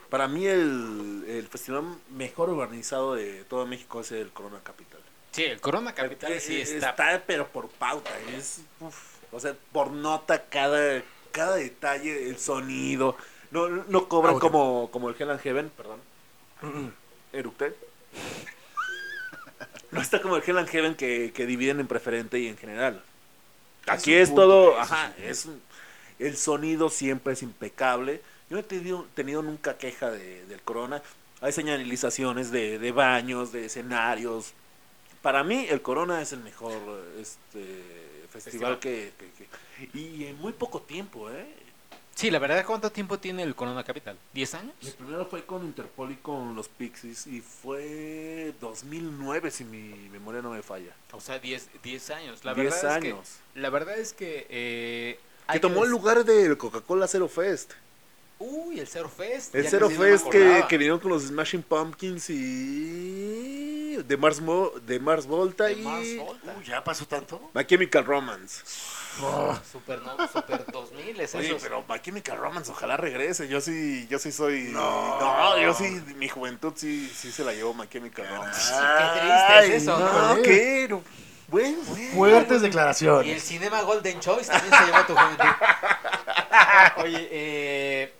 Para 0.09 0.27
mí 0.27 0.45
el, 0.45 1.25
el 1.27 1.47
festival 1.47 1.83
mejor 2.11 2.49
organizado 2.49 3.15
de 3.15 3.43
todo 3.45 3.65
México 3.65 4.01
es 4.01 4.11
el 4.11 4.31
Corona 4.31 4.59
Capital. 4.63 5.01
Sí, 5.31 5.43
el 5.43 5.59
Corona 5.59 5.93
Capital 5.93 6.31
Eh, 6.31 6.39
sí 6.39 6.57
eh, 6.57 6.61
está. 6.61 6.95
pero 7.25 7.47
por 7.47 7.69
pauta. 7.69 8.11
Es, 8.35 8.61
uf, 8.79 8.97
o 9.31 9.39
sea, 9.39 9.55
por 9.71 9.91
nota 9.91 10.45
cada, 10.45 11.03
cada 11.37 11.55
detalle, 11.55 12.27
el 12.29 12.37
sonido. 12.37 13.15
No, 13.51 13.69
no 13.69 14.07
cobran 14.09 14.33
Audio. 14.35 14.41
como, 14.49 14.89
como 14.91 15.09
el 15.09 15.15
Hell 15.17 15.29
and 15.29 15.39
Heaven, 15.41 15.69
perdón. 15.77 15.99
Eructé. 17.31 17.73
No 19.91 20.01
está 20.01 20.21
como 20.21 20.35
el 20.35 20.43
Hell 20.45 20.57
and 20.57 20.67
Heaven 20.69 20.95
que, 20.95 21.31
que 21.33 21.45
dividen 21.45 21.79
en 21.79 21.87
preferente 21.87 22.39
y 22.39 22.47
en 22.47 22.57
general. 22.57 23.01
Aquí 23.87 24.13
es 24.13 24.35
todo, 24.35 24.77
ajá, 24.79 25.13
es 25.17 25.45
un- 25.45 25.61
el 26.19 26.35
sonido 26.35 26.89
siempre 26.89 27.33
es 27.33 27.41
impecable. 27.43 28.21
Yo 28.49 28.55
no 28.55 28.59
he 28.59 28.63
tenido, 28.63 29.05
tenido 29.13 29.41
nunca 29.43 29.77
queja 29.77 30.09
de, 30.11 30.45
del 30.47 30.61
Corona. 30.61 31.01
Hay 31.41 31.51
señalizaciones 31.53 32.51
de, 32.51 32.79
de 32.79 32.91
baños, 32.91 33.51
de 33.51 33.65
escenarios. 33.65 34.53
Para 35.21 35.43
mí 35.43 35.67
el 35.69 35.81
Corona 35.81 36.21
es 36.21 36.33
el 36.33 36.39
mejor 36.39 36.73
este, 37.21 38.06
festival, 38.41 38.77
Festival. 38.77 38.79
Que, 38.79 39.11
que- 39.17 39.89
que- 39.91 39.97
Y 39.97 40.25
en 40.25 40.37
muy 40.39 40.53
poco 40.53 40.81
tiempo, 40.81 41.29
¿eh? 41.29 41.45
Sí, 42.15 42.31
la 42.31 42.39
verdad, 42.39 42.65
¿cuánto 42.65 42.91
tiempo 42.91 43.19
tiene 43.19 43.43
el 43.43 43.53
Corona 43.53 43.83
Capital? 43.83 44.17
¿10 44.33 44.55
años? 44.55 44.73
Mi 44.81 44.89
primero 44.89 45.25
fue 45.27 45.45
con 45.45 45.63
Interpol 45.63 46.11
y 46.11 46.15
con 46.15 46.55
los 46.55 46.67
Pixies 46.67 47.27
y 47.27 47.41
fue 47.41 48.53
2009 48.59 49.51
si 49.51 49.63
mi 49.63 50.09
memoria 50.09 50.41
no 50.41 50.49
me 50.49 50.63
falla. 50.63 50.95
O 51.11 51.21
sea, 51.21 51.37
10, 51.37 51.69
10 51.83 52.09
años. 52.09 52.43
La 52.43 52.55
10 52.55 52.73
verdad 52.73 52.95
años. 52.95 53.19
Es 53.29 53.39
que, 53.53 53.59
la 53.59 53.69
verdad 53.69 53.99
es 53.99 54.13
que... 54.13 54.47
Eh, 54.49 55.19
que 55.51 55.59
tomó 55.59 55.83
el 55.83 55.91
lugar 55.91 56.25
del 56.25 56.57
Coca-Cola 56.57 57.07
Zero 57.07 57.27
Fest. 57.27 57.73
Uy, 58.39 58.79
el 58.79 58.87
Zero 58.87 59.09
Fest. 59.09 59.53
El 59.53 59.67
Zero 59.67 59.87
no 59.89 59.95
Fest 59.95 60.27
que, 60.29 60.63
que 60.67 60.77
vinieron 60.79 60.99
con 60.99 61.11
los 61.11 61.23
Smashing 61.23 61.61
Pumpkins 61.63 62.29
y 62.31 63.76
de 64.03 64.17
Mars, 64.17 64.39
Mo- 64.41 64.71
de 64.85 64.99
Mars 64.99 65.25
Volta 65.25 65.65
De 65.65 65.73
y 65.73 65.81
Mars 65.81 66.07
Volta. 66.17 66.55
Ya 66.63 66.83
pasó 66.83 67.05
tanto. 67.05 67.49
My 67.53 67.65
Chemical 67.65 68.05
Romance. 68.05 68.61
Super, 69.71 69.99
no, 70.03 70.15
super 70.27 70.63
2000 70.71 71.19
es 71.21 71.33
Oye, 71.33 71.47
esos. 71.47 71.63
pero 71.63 71.83
My 71.89 71.99
Chemical 71.99 72.37
Romance 72.37 72.71
ojalá 72.71 72.97
regrese. 72.97 73.47
Yo 73.47 73.59
sí, 73.61 74.05
yo 74.09 74.19
sí 74.19 74.31
soy. 74.31 74.65
No, 74.69 75.57
yo 75.59 75.73
sí, 75.73 76.01
mi 76.17 76.29
juventud 76.29 76.73
sí, 76.75 77.11
sí 77.15 77.31
se 77.31 77.43
la 77.43 77.53
llevó 77.53 77.73
My 77.73 77.87
Chemical 77.87 78.27
Romance. 78.27 78.71
Qué 78.71 79.19
triste 79.19 79.75
es 79.75 79.83
eso. 79.83 79.97
No. 79.97 80.35
No. 80.35 80.41
Bueno, 80.43 81.03
bueno. 81.47 81.77
Fuertes 82.13 82.51
Y 82.51 82.55
el 82.55 82.61
declaraciones. 82.61 83.41
Cinema 83.43 83.81
Golden 83.81 84.19
Choice 84.19 84.51
también 84.51 84.73
se 84.75 84.85
llevó 84.85 84.97
a 84.97 85.07
tu 85.07 85.15
juventud. 85.15 85.45
Oye, 87.03 87.27
eh, 87.31 88.13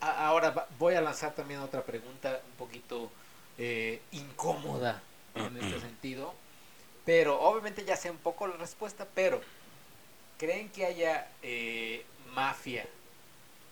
ahora 0.00 0.66
voy 0.78 0.94
a 0.94 1.00
lanzar 1.00 1.32
también 1.34 1.60
otra 1.60 1.82
pregunta 1.82 2.40
un 2.50 2.56
poquito 2.56 3.10
eh, 3.58 4.02
incómoda 4.12 5.02
en 5.34 5.56
este 5.56 5.80
sentido. 5.80 6.34
Pero 7.04 7.40
obviamente 7.40 7.84
ya 7.84 7.96
sé 7.96 8.10
un 8.10 8.18
poco 8.18 8.46
la 8.46 8.56
respuesta, 8.56 9.08
pero 9.14 9.42
¿creen 10.38 10.70
que 10.70 10.86
haya 10.86 11.28
eh, 11.42 12.06
mafia 12.34 12.88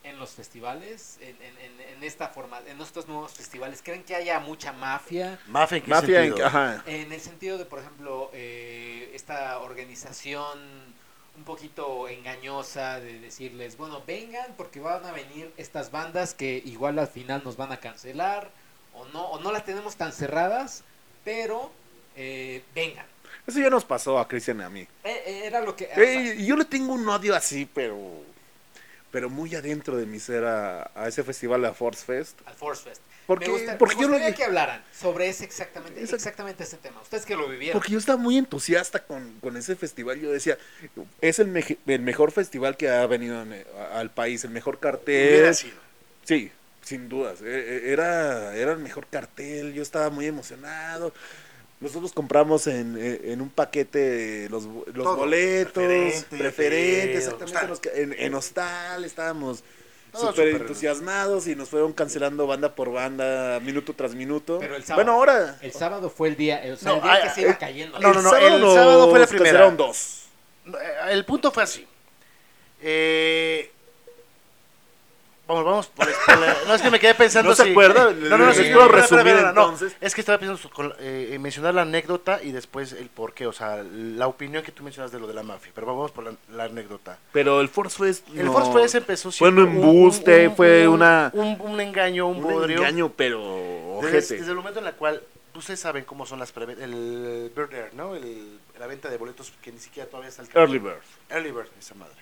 en 0.02 0.18
los 0.18 0.30
festivales? 0.30 1.18
En, 1.20 1.36
en- 1.42 1.58
en- 1.58 1.80
en 1.80 2.04
esta 2.04 2.28
forma, 2.28 2.60
en 2.66 2.80
estos 2.80 3.08
nuevos 3.08 3.32
festivales, 3.34 3.82
¿creen 3.82 4.04
que 4.04 4.14
haya 4.16 4.40
mucha 4.40 4.72
mafia? 4.72 5.38
Mafia 5.46 5.76
en 5.78 5.82
qué 5.84 5.90
Mafia, 5.90 6.24
en- 6.24 6.30
sentido? 6.30 6.46
ajá. 6.46 6.82
En 6.86 7.12
el 7.12 7.20
sentido 7.20 7.58
de, 7.58 7.66
por 7.66 7.78
ejemplo, 7.80 8.30
eh, 8.32 9.10
esta 9.14 9.58
organización 9.60 10.98
un 11.36 11.44
poquito 11.44 12.08
engañosa 12.08 13.00
de 13.00 13.20
decirles, 13.20 13.76
bueno, 13.76 14.02
vengan 14.06 14.54
porque 14.56 14.80
van 14.80 15.04
a 15.06 15.12
venir 15.12 15.52
estas 15.56 15.90
bandas 15.90 16.34
que 16.34 16.60
igual 16.64 16.98
al 16.98 17.06
final 17.08 17.42
nos 17.44 17.56
van 17.56 17.72
a 17.72 17.78
cancelar 17.80 18.52
o 19.00 19.08
no, 19.12 19.24
o 19.26 19.40
no 19.40 19.52
las 19.52 19.64
tenemos 19.64 19.96
tan 19.96 20.12
cerradas, 20.12 20.82
pero 21.24 21.70
eh, 22.16 22.62
vengan. 22.74 23.06
Eso 23.46 23.58
ya 23.60 23.70
nos 23.70 23.84
pasó 23.84 24.18
a 24.18 24.28
Cristian 24.28 24.60
y 24.60 24.62
a 24.62 24.68
mí. 24.70 24.80
Eh, 24.80 24.88
eh, 25.26 25.42
era 25.44 25.60
lo 25.60 25.74
que... 25.74 25.88
Eh, 25.96 26.44
yo 26.44 26.56
le 26.56 26.64
tengo 26.64 26.92
un 26.92 27.08
odio 27.08 27.34
así, 27.34 27.68
pero. 27.72 27.98
Pero 29.10 29.28
muy 29.28 29.52
adentro 29.56 29.96
de 29.96 30.06
mi 30.06 30.20
ser 30.20 30.44
a, 30.44 30.90
a 30.94 31.08
ese 31.08 31.24
festival, 31.24 31.64
a 31.64 31.74
Force 31.74 32.04
Fest. 32.04 32.38
al 32.46 32.54
Force 32.54 32.84
Fest. 32.88 33.00
Porque, 33.26 33.46
me, 33.46 33.52
gusta- 33.52 33.78
porque 33.78 33.96
me 33.96 34.02
yo 34.02 34.08
lo 34.08 34.14
gustaría 34.14 34.36
que 34.36 34.44
hablaran 34.44 34.84
sobre 34.96 35.28
ese 35.28 35.44
exactamente, 35.44 36.00
exactamente 36.02 36.62
ese 36.64 36.76
tema. 36.76 37.00
Ustedes 37.00 37.24
que 37.26 37.34
lo 37.36 37.48
vivieron. 37.48 37.78
Porque 37.80 37.92
yo 37.92 37.98
estaba 37.98 38.18
muy 38.18 38.36
entusiasta 38.38 39.02
con, 39.04 39.38
con 39.40 39.56
ese 39.56 39.74
festival. 39.74 40.20
Yo 40.20 40.30
decía, 40.30 40.58
es 41.20 41.38
el, 41.40 41.78
el 41.86 42.00
mejor 42.02 42.30
festival 42.30 42.76
que 42.76 42.88
ha 42.88 43.04
venido 43.06 43.42
en- 43.42 43.64
a- 43.78 43.98
al 43.98 44.10
país, 44.10 44.44
el 44.44 44.50
mejor 44.50 44.78
cartel. 44.78 45.28
Hubiera 45.34 45.54
sido. 45.54 45.76
Sí, 46.24 46.52
sin 46.90 47.08
dudas. 47.08 47.40
E- 47.40 47.46
e- 47.86 47.92
Era, 47.92 48.54
era 48.56 48.72
el 48.72 48.78
mejor 48.78 49.06
cartel. 49.06 49.72
Yo 49.72 49.82
estaba 49.82 50.10
muy 50.10 50.26
emocionado. 50.26 51.12
Nosotros 51.78 52.12
compramos 52.12 52.66
en, 52.66 52.96
e, 53.00 53.32
en 53.32 53.40
un 53.40 53.48
paquete 53.48 54.48
los, 54.50 54.64
los 54.64 55.04
Todo. 55.04 55.16
boletos, 55.16 55.72
Preferente, 55.72 56.36
preferentes, 56.36 57.24
feo, 57.24 57.34
exactamente. 57.36 57.44
hostal. 57.44 57.68
los 57.68 57.80
que- 57.80 58.02
en, 58.02 58.12
en 58.18 58.34
hostal 58.34 59.04
estábamos 59.04 59.62
súper 60.12 60.48
entusiasmados 60.48 61.46
y 61.46 61.54
nos 61.54 61.68
fueron 61.68 61.92
cancelando 61.92 62.44
banda 62.46 62.74
por 62.74 62.90
banda, 62.92 63.60
minuto 63.60 63.94
tras 63.94 64.14
minuto. 64.14 64.58
Pero 64.58 64.74
el 64.74 64.82
sábado. 64.82 64.96
bueno, 65.04 65.12
ahora. 65.18 65.56
El 65.62 65.72
sábado 65.72 66.10
fue 66.10 66.28
el 66.28 66.36
día, 66.36 66.60
o 66.72 66.76
sea, 66.76 66.88
No, 66.90 66.96
el 66.96 67.02
día 67.02 67.12
ah, 67.14 67.20
que 67.22 67.30
se 67.30 67.40
iba 67.42 67.50
eh, 67.52 67.56
cayendo. 67.60 67.98
no, 68.00 68.12
no, 68.12 68.20
no, 68.22 68.30
sábado 68.30 68.56
el 68.56 68.74
sábado 68.74 69.10
fue 69.10 69.18
la 69.20 69.26
primera. 69.28 69.44
cancelaron 69.50 69.76
dos. 69.76 70.24
Eh, 70.66 70.72
El 71.12 71.24
punto 71.24 71.50
fue 71.52 71.62
así. 71.62 71.86
Eh, 72.82 73.70
vamos, 75.54 75.64
vamos 75.64 75.86
por, 75.88 76.06
por 76.26 76.38
la- 76.38 76.56
No, 76.66 76.74
es 76.74 76.82
que 76.82 76.90
me 76.90 76.98
quedé 77.00 77.14
pensando 77.14 77.50
¿No 77.50 77.54
se 77.56 77.64
si- 77.64 77.70
acuerda? 77.70 78.04
No, 78.12 78.28
no, 78.30 78.38
no, 78.38 78.46
¿Les 78.46 78.56
sí, 78.56 78.62
puedo 78.72 78.86
espera, 78.86 79.02
resumir 79.02 79.26
espera, 79.28 79.52
no. 79.52 79.62
entonces? 79.64 79.96
Es 80.00 80.14
que 80.14 80.20
estaba 80.20 80.38
pensando 80.38 80.70
con- 80.74 80.94
eh, 81.00 81.30
en 81.32 81.42
mencionar 81.42 81.74
la 81.74 81.82
anécdota 81.82 82.40
y 82.42 82.52
después 82.52 82.92
el 82.92 83.08
por 83.08 83.34
qué, 83.34 83.46
o 83.46 83.52
sea, 83.52 83.82
la 83.82 84.26
opinión 84.26 84.62
que 84.62 84.72
tú 84.72 84.82
mencionas 84.82 85.12
de 85.12 85.18
lo 85.20 85.26
de 85.26 85.34
la 85.34 85.42
mafia. 85.42 85.72
Pero 85.74 85.86
vamos 85.88 86.10
por 86.12 86.24
la, 86.24 86.32
la 86.52 86.64
anécdota. 86.64 87.18
Pero 87.32 87.60
el 87.60 87.68
Force 87.68 87.98
Fest. 87.98 88.28
El 88.34 88.46
no- 88.46 88.52
Force 88.52 88.72
Fest 88.72 88.94
empezó 88.94 89.30
Fue 89.32 89.48
un 89.48 89.54
siendo 89.56 89.70
embuste, 89.70 90.50
fue 90.50 90.86
una- 90.88 91.30
Un, 91.34 91.60
un 91.60 91.80
engaño, 91.80 92.26
un, 92.26 92.36
Un 92.38 92.42
bodrio. 92.42 92.78
engaño, 92.78 93.12
pero. 93.16 93.40
Desde, 94.02 94.18
Ojete. 94.18 94.36
desde 94.38 94.50
el 94.50 94.56
momento 94.56 94.80
en 94.80 94.86
el 94.86 94.94
cual 94.94 95.20
ustedes 95.54 95.80
saben 95.80 96.04
cómo 96.04 96.24
son 96.26 96.38
las 96.38 96.54
preve- 96.54 96.76
el 96.82 97.50
Bird 97.54 97.72
Air, 97.74 97.90
¿no? 97.94 98.14
El- 98.14 98.58
la 98.78 98.86
venta 98.86 99.10
de 99.10 99.18
boletos 99.18 99.52
que 99.60 99.70
ni 99.72 99.78
siquiera 99.78 100.08
todavía 100.08 100.30
está 100.30 100.40
al 100.42 100.48
Early 100.54 100.78
Bird. 100.78 101.02
Early 101.28 101.50
Bird, 101.50 101.66
esa 101.78 101.94
madre. 101.94 102.14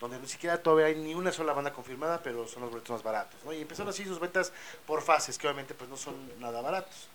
Donde 0.00 0.18
ni 0.18 0.26
siquiera 0.26 0.62
todavía 0.62 0.86
hay 0.86 0.94
ni 0.96 1.14
una 1.14 1.30
sola 1.30 1.52
banda 1.52 1.72
confirmada, 1.72 2.20
pero 2.22 2.48
son 2.48 2.62
los 2.62 2.70
boletos 2.70 2.90
más 2.90 3.02
baratos, 3.02 3.38
¿no? 3.44 3.52
Y 3.52 3.60
empezaron 3.60 3.90
así 3.90 4.04
sus 4.04 4.18
ventas 4.18 4.50
por 4.86 5.02
fases, 5.02 5.36
que 5.36 5.46
obviamente 5.46 5.74
pues 5.74 5.90
no 5.90 5.96
son 5.96 6.14
nada 6.40 6.60
baratos. 6.62 7.08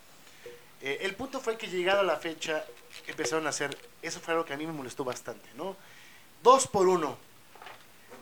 Eh, 0.82 1.00
el 1.02 1.16
punto 1.16 1.40
fue 1.40 1.58
que 1.58 1.68
llegada 1.68 2.04
la 2.04 2.18
fecha 2.18 2.64
empezaron 3.08 3.48
a 3.48 3.50
hacer, 3.50 3.76
eso 4.04 4.20
fue 4.20 4.34
algo 4.34 4.46
que 4.46 4.54
a 4.54 4.58
mí 4.58 4.68
me 4.68 4.74
molestó 4.74 5.04
bastante, 5.04 5.50
¿no? 5.56 5.76
Dos 6.44 6.68
por 6.68 6.88
uno. 6.88 7.18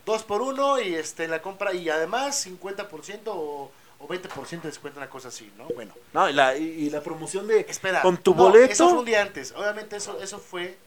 Dos 0.06 0.24
por 0.24 0.42
uno 0.42 0.80
y 0.80 0.96
este 0.96 1.28
la 1.28 1.42
compra 1.42 1.74
y 1.74 1.90
además 1.90 2.46
50% 2.48 3.22
o, 3.28 3.70
o 4.00 4.08
20% 4.08 4.50
de 4.62 4.68
descuento, 4.70 5.00
una 5.00 5.10
cosa 5.10 5.28
así, 5.30 5.52
¿no? 5.58 5.66
Bueno, 5.76 5.94
No, 6.14 6.30
y 6.30 6.34
la, 6.34 6.56
y- 6.58 6.64
y 6.64 6.90
la 6.90 7.02
promoción 7.02 7.48
de 7.48 7.62
espera. 7.68 8.02
con 8.02 8.18
tu 8.18 8.32
no, 8.36 8.44
boleto. 8.44 8.72
Eso 8.72 8.90
fue 8.90 9.00
un 9.00 9.06
día 9.06 9.22
antes. 9.22 9.52
Obviamente 9.54 9.98
eso, 9.98 10.22
eso 10.22 10.40
fue 10.40 10.78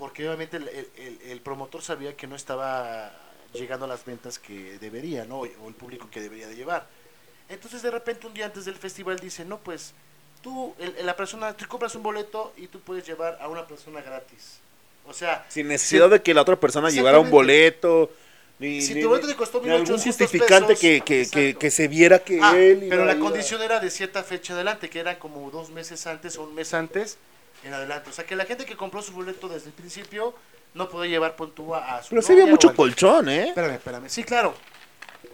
porque 0.00 0.26
obviamente 0.26 0.56
el, 0.56 0.68
el- 1.28 1.40
promotor 1.42 1.82
sabía 1.82 2.16
que 2.16 2.26
no 2.26 2.34
estaba 2.34 3.12
llegando 3.52 3.84
a 3.84 3.88
las 3.88 4.04
ventas 4.04 4.38
que 4.38 4.78
debería, 4.78 5.26
¿no? 5.26 5.40
O 5.40 5.44
el 5.68 5.74
público 5.74 6.08
que 6.10 6.20
debería 6.20 6.48
de 6.48 6.56
llevar. 6.56 6.86
Entonces 7.50 7.82
de 7.82 7.90
repente 7.90 8.26
un 8.26 8.32
día 8.32 8.46
antes 8.46 8.64
del 8.64 8.76
festival 8.76 9.18
dice, 9.18 9.44
no, 9.44 9.58
pues 9.58 9.92
tú, 10.42 10.74
el- 10.78 11.04
la 11.04 11.14
persona, 11.14 11.52
tú 11.54 11.66
compras 11.68 11.94
un 11.94 12.02
boleto 12.02 12.52
y 12.56 12.66
tú 12.66 12.80
puedes 12.80 13.06
llevar 13.06 13.38
a 13.42 13.48
una 13.48 13.66
persona 13.66 14.00
gratis. 14.00 14.58
O 15.06 15.12
sea, 15.12 15.44
Sin 15.50 15.68
necesidad 15.68 16.08
de 16.08 16.22
que 16.22 16.32
la 16.32 16.42
otra 16.42 16.56
persona 16.58 16.88
llevara 16.88 17.18
un 17.20 17.30
boleto. 17.30 18.10
Ni, 18.58 18.80
Si 18.80 18.94
ni- 18.94 19.02
tu 19.02 19.08
boleto 19.08 19.26
te 19.26 19.36
costó 19.36 19.60
ni 19.60 19.68
algún 19.70 19.82
1800 19.88 20.04
justificante 20.04 20.66
pesos, 20.68 20.80
que, 20.80 21.26
que, 21.30 21.56
que, 21.58 21.70
se 21.70 21.88
viera 21.88 22.18
que 22.20 22.38
Ah, 22.42 22.56
él 22.56 22.86
pero 22.88 23.04
la 23.04 23.18
condición 23.18 23.60
era 23.62 23.80
de 23.80 23.90
cierta 23.90 24.22
fecha 24.22 24.54
adelante, 24.54 24.88
que 24.88 24.98
era 25.00 25.18
como 25.18 25.50
dos 25.50 25.70
meses 25.70 26.06
antes 26.06 26.36
o 26.38 26.44
un 26.44 26.54
mes 26.54 26.72
antes 26.72 27.18
en 27.64 27.74
adelante. 27.74 28.10
O 28.10 28.12
sea, 28.12 28.26
que 28.26 28.36
la 28.36 28.44
gente 28.44 28.64
que 28.64 28.76
compró 28.76 29.02
su 29.02 29.12
boleto 29.12 29.48
desde 29.48 29.66
el 29.66 29.72
principio 29.72 30.34
no 30.74 30.88
podía 30.88 31.10
llevar 31.10 31.36
puntúa 31.36 31.96
a 31.96 32.02
su 32.02 32.10
Pero 32.10 32.22
sí 32.22 32.32
había 32.32 32.46
mucho 32.46 32.74
colchón, 32.74 33.28
¿eh? 33.28 33.48
Espérame, 33.48 33.74
espérame. 33.74 34.08
Sí, 34.08 34.24
claro. 34.24 34.54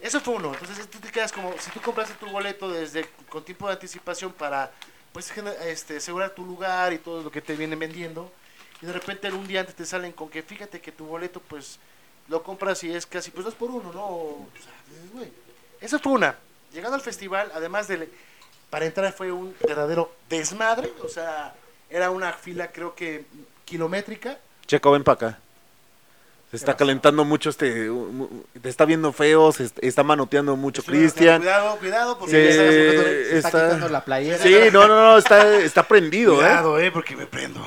Eso 0.01 0.21
fue 0.21 0.35
uno. 0.35 0.53
Entonces 0.53 0.89
tú 0.89 0.99
te 0.99 1.11
quedas 1.11 1.33
como, 1.33 1.53
si 1.59 1.71
tú 1.71 1.81
compraste 1.81 2.15
tu 2.15 2.27
boleto 2.27 2.71
desde 2.71 3.09
con 3.29 3.45
tiempo 3.45 3.67
de 3.67 3.75
anticipación 3.75 4.33
para 4.33 4.71
pues 5.13 5.33
este, 5.65 5.97
asegurar 5.97 6.31
tu 6.31 6.45
lugar 6.45 6.93
y 6.93 6.99
todo 6.99 7.23
lo 7.23 7.31
que 7.31 7.41
te 7.41 7.57
vienen 7.57 7.79
vendiendo, 7.79 8.31
y 8.83 8.87
de 8.87 8.93
repente 8.93 9.33
un 9.33 9.47
día 9.47 9.61
antes 9.61 9.75
te 9.75 9.87
salen 9.87 10.13
con 10.13 10.29
que 10.29 10.43
fíjate 10.43 10.81
que 10.81 10.93
tu 10.93 11.07
boleto 11.07 11.41
pues 11.41 11.79
lo 12.29 12.43
compras 12.43 12.85
y 12.85 12.93
es 12.93 13.07
casi 13.07 13.31
pues 13.31 13.45
dos 13.47 13.55
por 13.55 13.71
uno, 13.71 13.93
¿no? 13.95 14.05
O 14.07 14.49
sea, 14.61 14.73
dices, 14.91 15.13
güey. 15.13 15.33
Esa 15.81 15.99
fue 15.99 16.13
una. 16.13 16.37
Llegando 16.73 16.97
al 16.97 17.01
festival, 17.01 17.51
además 17.55 17.89
de 17.89 18.11
para 18.69 18.85
entrar 18.85 19.13
fue 19.13 19.33
un 19.33 19.55
verdadero 19.67 20.13
desmadre, 20.29 20.93
o 21.03 21.09
sea, 21.09 21.55
era 21.91 22.11
una 22.11 22.33
fila 22.33 22.71
creo 22.73 22.95
que 22.95 23.25
kilométrica. 23.65 24.39
Checo, 24.67 24.91
ven 24.93 25.05
para 25.05 25.15
acá. 25.29 25.39
Se 26.51 26.57
está 26.57 26.77
calentando 26.77 27.25
mucho 27.25 27.51
este. 27.51 27.91
Te 28.63 28.69
está 28.69 28.85
viendo 28.85 29.13
feo, 29.13 29.51
se 29.53 29.65
est- 29.65 29.79
está 29.83 30.05
manoteando 30.05 30.55
mucho 30.57 30.83
Cristian. 30.85 31.41
Cuidado, 31.41 31.77
cuidado, 31.79 32.19
porque 32.19 32.31
Sí, 32.35 32.49
ya 32.49 32.55
sabes, 32.57 32.75
Se 33.29 33.37
está, 33.39 33.49
está- 33.49 33.65
quitando 33.67 33.89
la 33.89 34.05
playera. 34.05 34.39
Sí, 34.39 34.55
no, 34.73 34.87
no, 34.87 34.97
no, 34.97 35.19
está, 35.19 35.57
está 35.59 35.83
prendido, 35.83 36.35
¿eh? 36.35 36.37
Cuidado, 36.39 36.79
eh, 36.79 36.93
porque 36.93 37.17
me 37.17 37.27
prendo. 37.27 37.67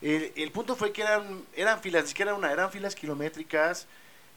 El, 0.00 0.32
el 0.36 0.50
punto 0.52 0.76
fue 0.76 0.92
que 0.92 1.02
eran, 1.02 1.42
eran 1.56 1.80
filas, 1.80 2.04
ni 2.04 2.08
siquiera 2.10 2.34
una, 2.34 2.52
eran 2.52 2.70
filas 2.70 2.94
kilométricas. 2.94 3.86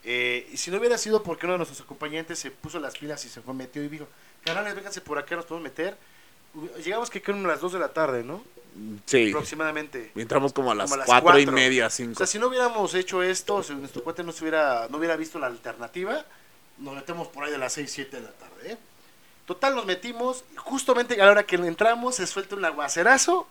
eh, 0.04 0.48
y 0.52 0.58
si 0.58 0.72
no 0.72 0.78
hubiera 0.78 0.98
sido 0.98 1.22
porque 1.22 1.46
uno 1.46 1.54
de 1.54 1.58
nuestros 1.60 1.82
acompañantes 1.82 2.40
se 2.40 2.50
puso 2.50 2.80
las 2.80 2.98
pilas 2.98 3.24
y 3.26 3.30
se 3.30 3.42
fue, 3.42 3.54
metió 3.54 3.84
y 3.84 3.90
dijo, 3.90 4.08
canales, 4.44 4.74
vénganse 4.74 5.02
por 5.02 5.18
acá, 5.20 5.36
nos 5.36 5.46
podemos 5.46 5.64
meter. 5.70 5.96
Llegamos 6.84 7.10
que 7.12 7.22
eran 7.24 7.44
las 7.44 7.60
2 7.62 7.74
de 7.74 7.80
la 7.80 7.90
tarde, 7.90 8.24
¿no? 8.24 8.44
Sí. 9.06 9.30
Aproximadamente. 9.30 10.12
Entramos 10.16 10.54
como 10.54 10.72
a 10.72 10.76
las 10.76 10.90
Como 10.90 11.02
a 11.02 11.06
las 11.06 11.22
cuatro 11.22 11.40
y 11.40 11.46
media, 11.48 11.88
O 11.88 11.90
cinco. 11.90 12.18
sea, 12.18 12.28
si 12.28 12.40
no 12.40 12.48
hubiéramos 12.48 12.94
hecho 12.94 13.24
esto, 13.24 13.62
si 13.64 13.74
nuestro 13.76 14.04
cuate 14.04 14.24
no, 14.24 14.32
se 14.32 14.44
hubiera, 14.44 14.88
no 14.90 14.98
hubiera 14.98 15.16
visto 15.16 15.40
la 15.40 15.48
alternativa, 15.48 16.26
nos 16.78 16.96
metemos 16.96 17.28
por 17.28 17.44
ahí 17.44 17.52
de 17.52 17.58
las 17.58 17.74
6, 17.74 17.92
7 17.92 18.18
de 18.18 18.24
la 18.24 18.32
tarde, 18.32 18.72
¿eh? 18.72 18.78
Total, 19.46 19.76
nos 19.76 19.86
metimos, 19.86 20.44
justamente 20.58 21.20
a 21.20 21.26
la 21.26 21.32
hora 21.32 21.44
que 21.44 21.56
entramos, 21.56 22.16
se 22.16 22.28
suelta 22.28 22.56
un 22.56 22.64
aguacerazo, 22.66 23.48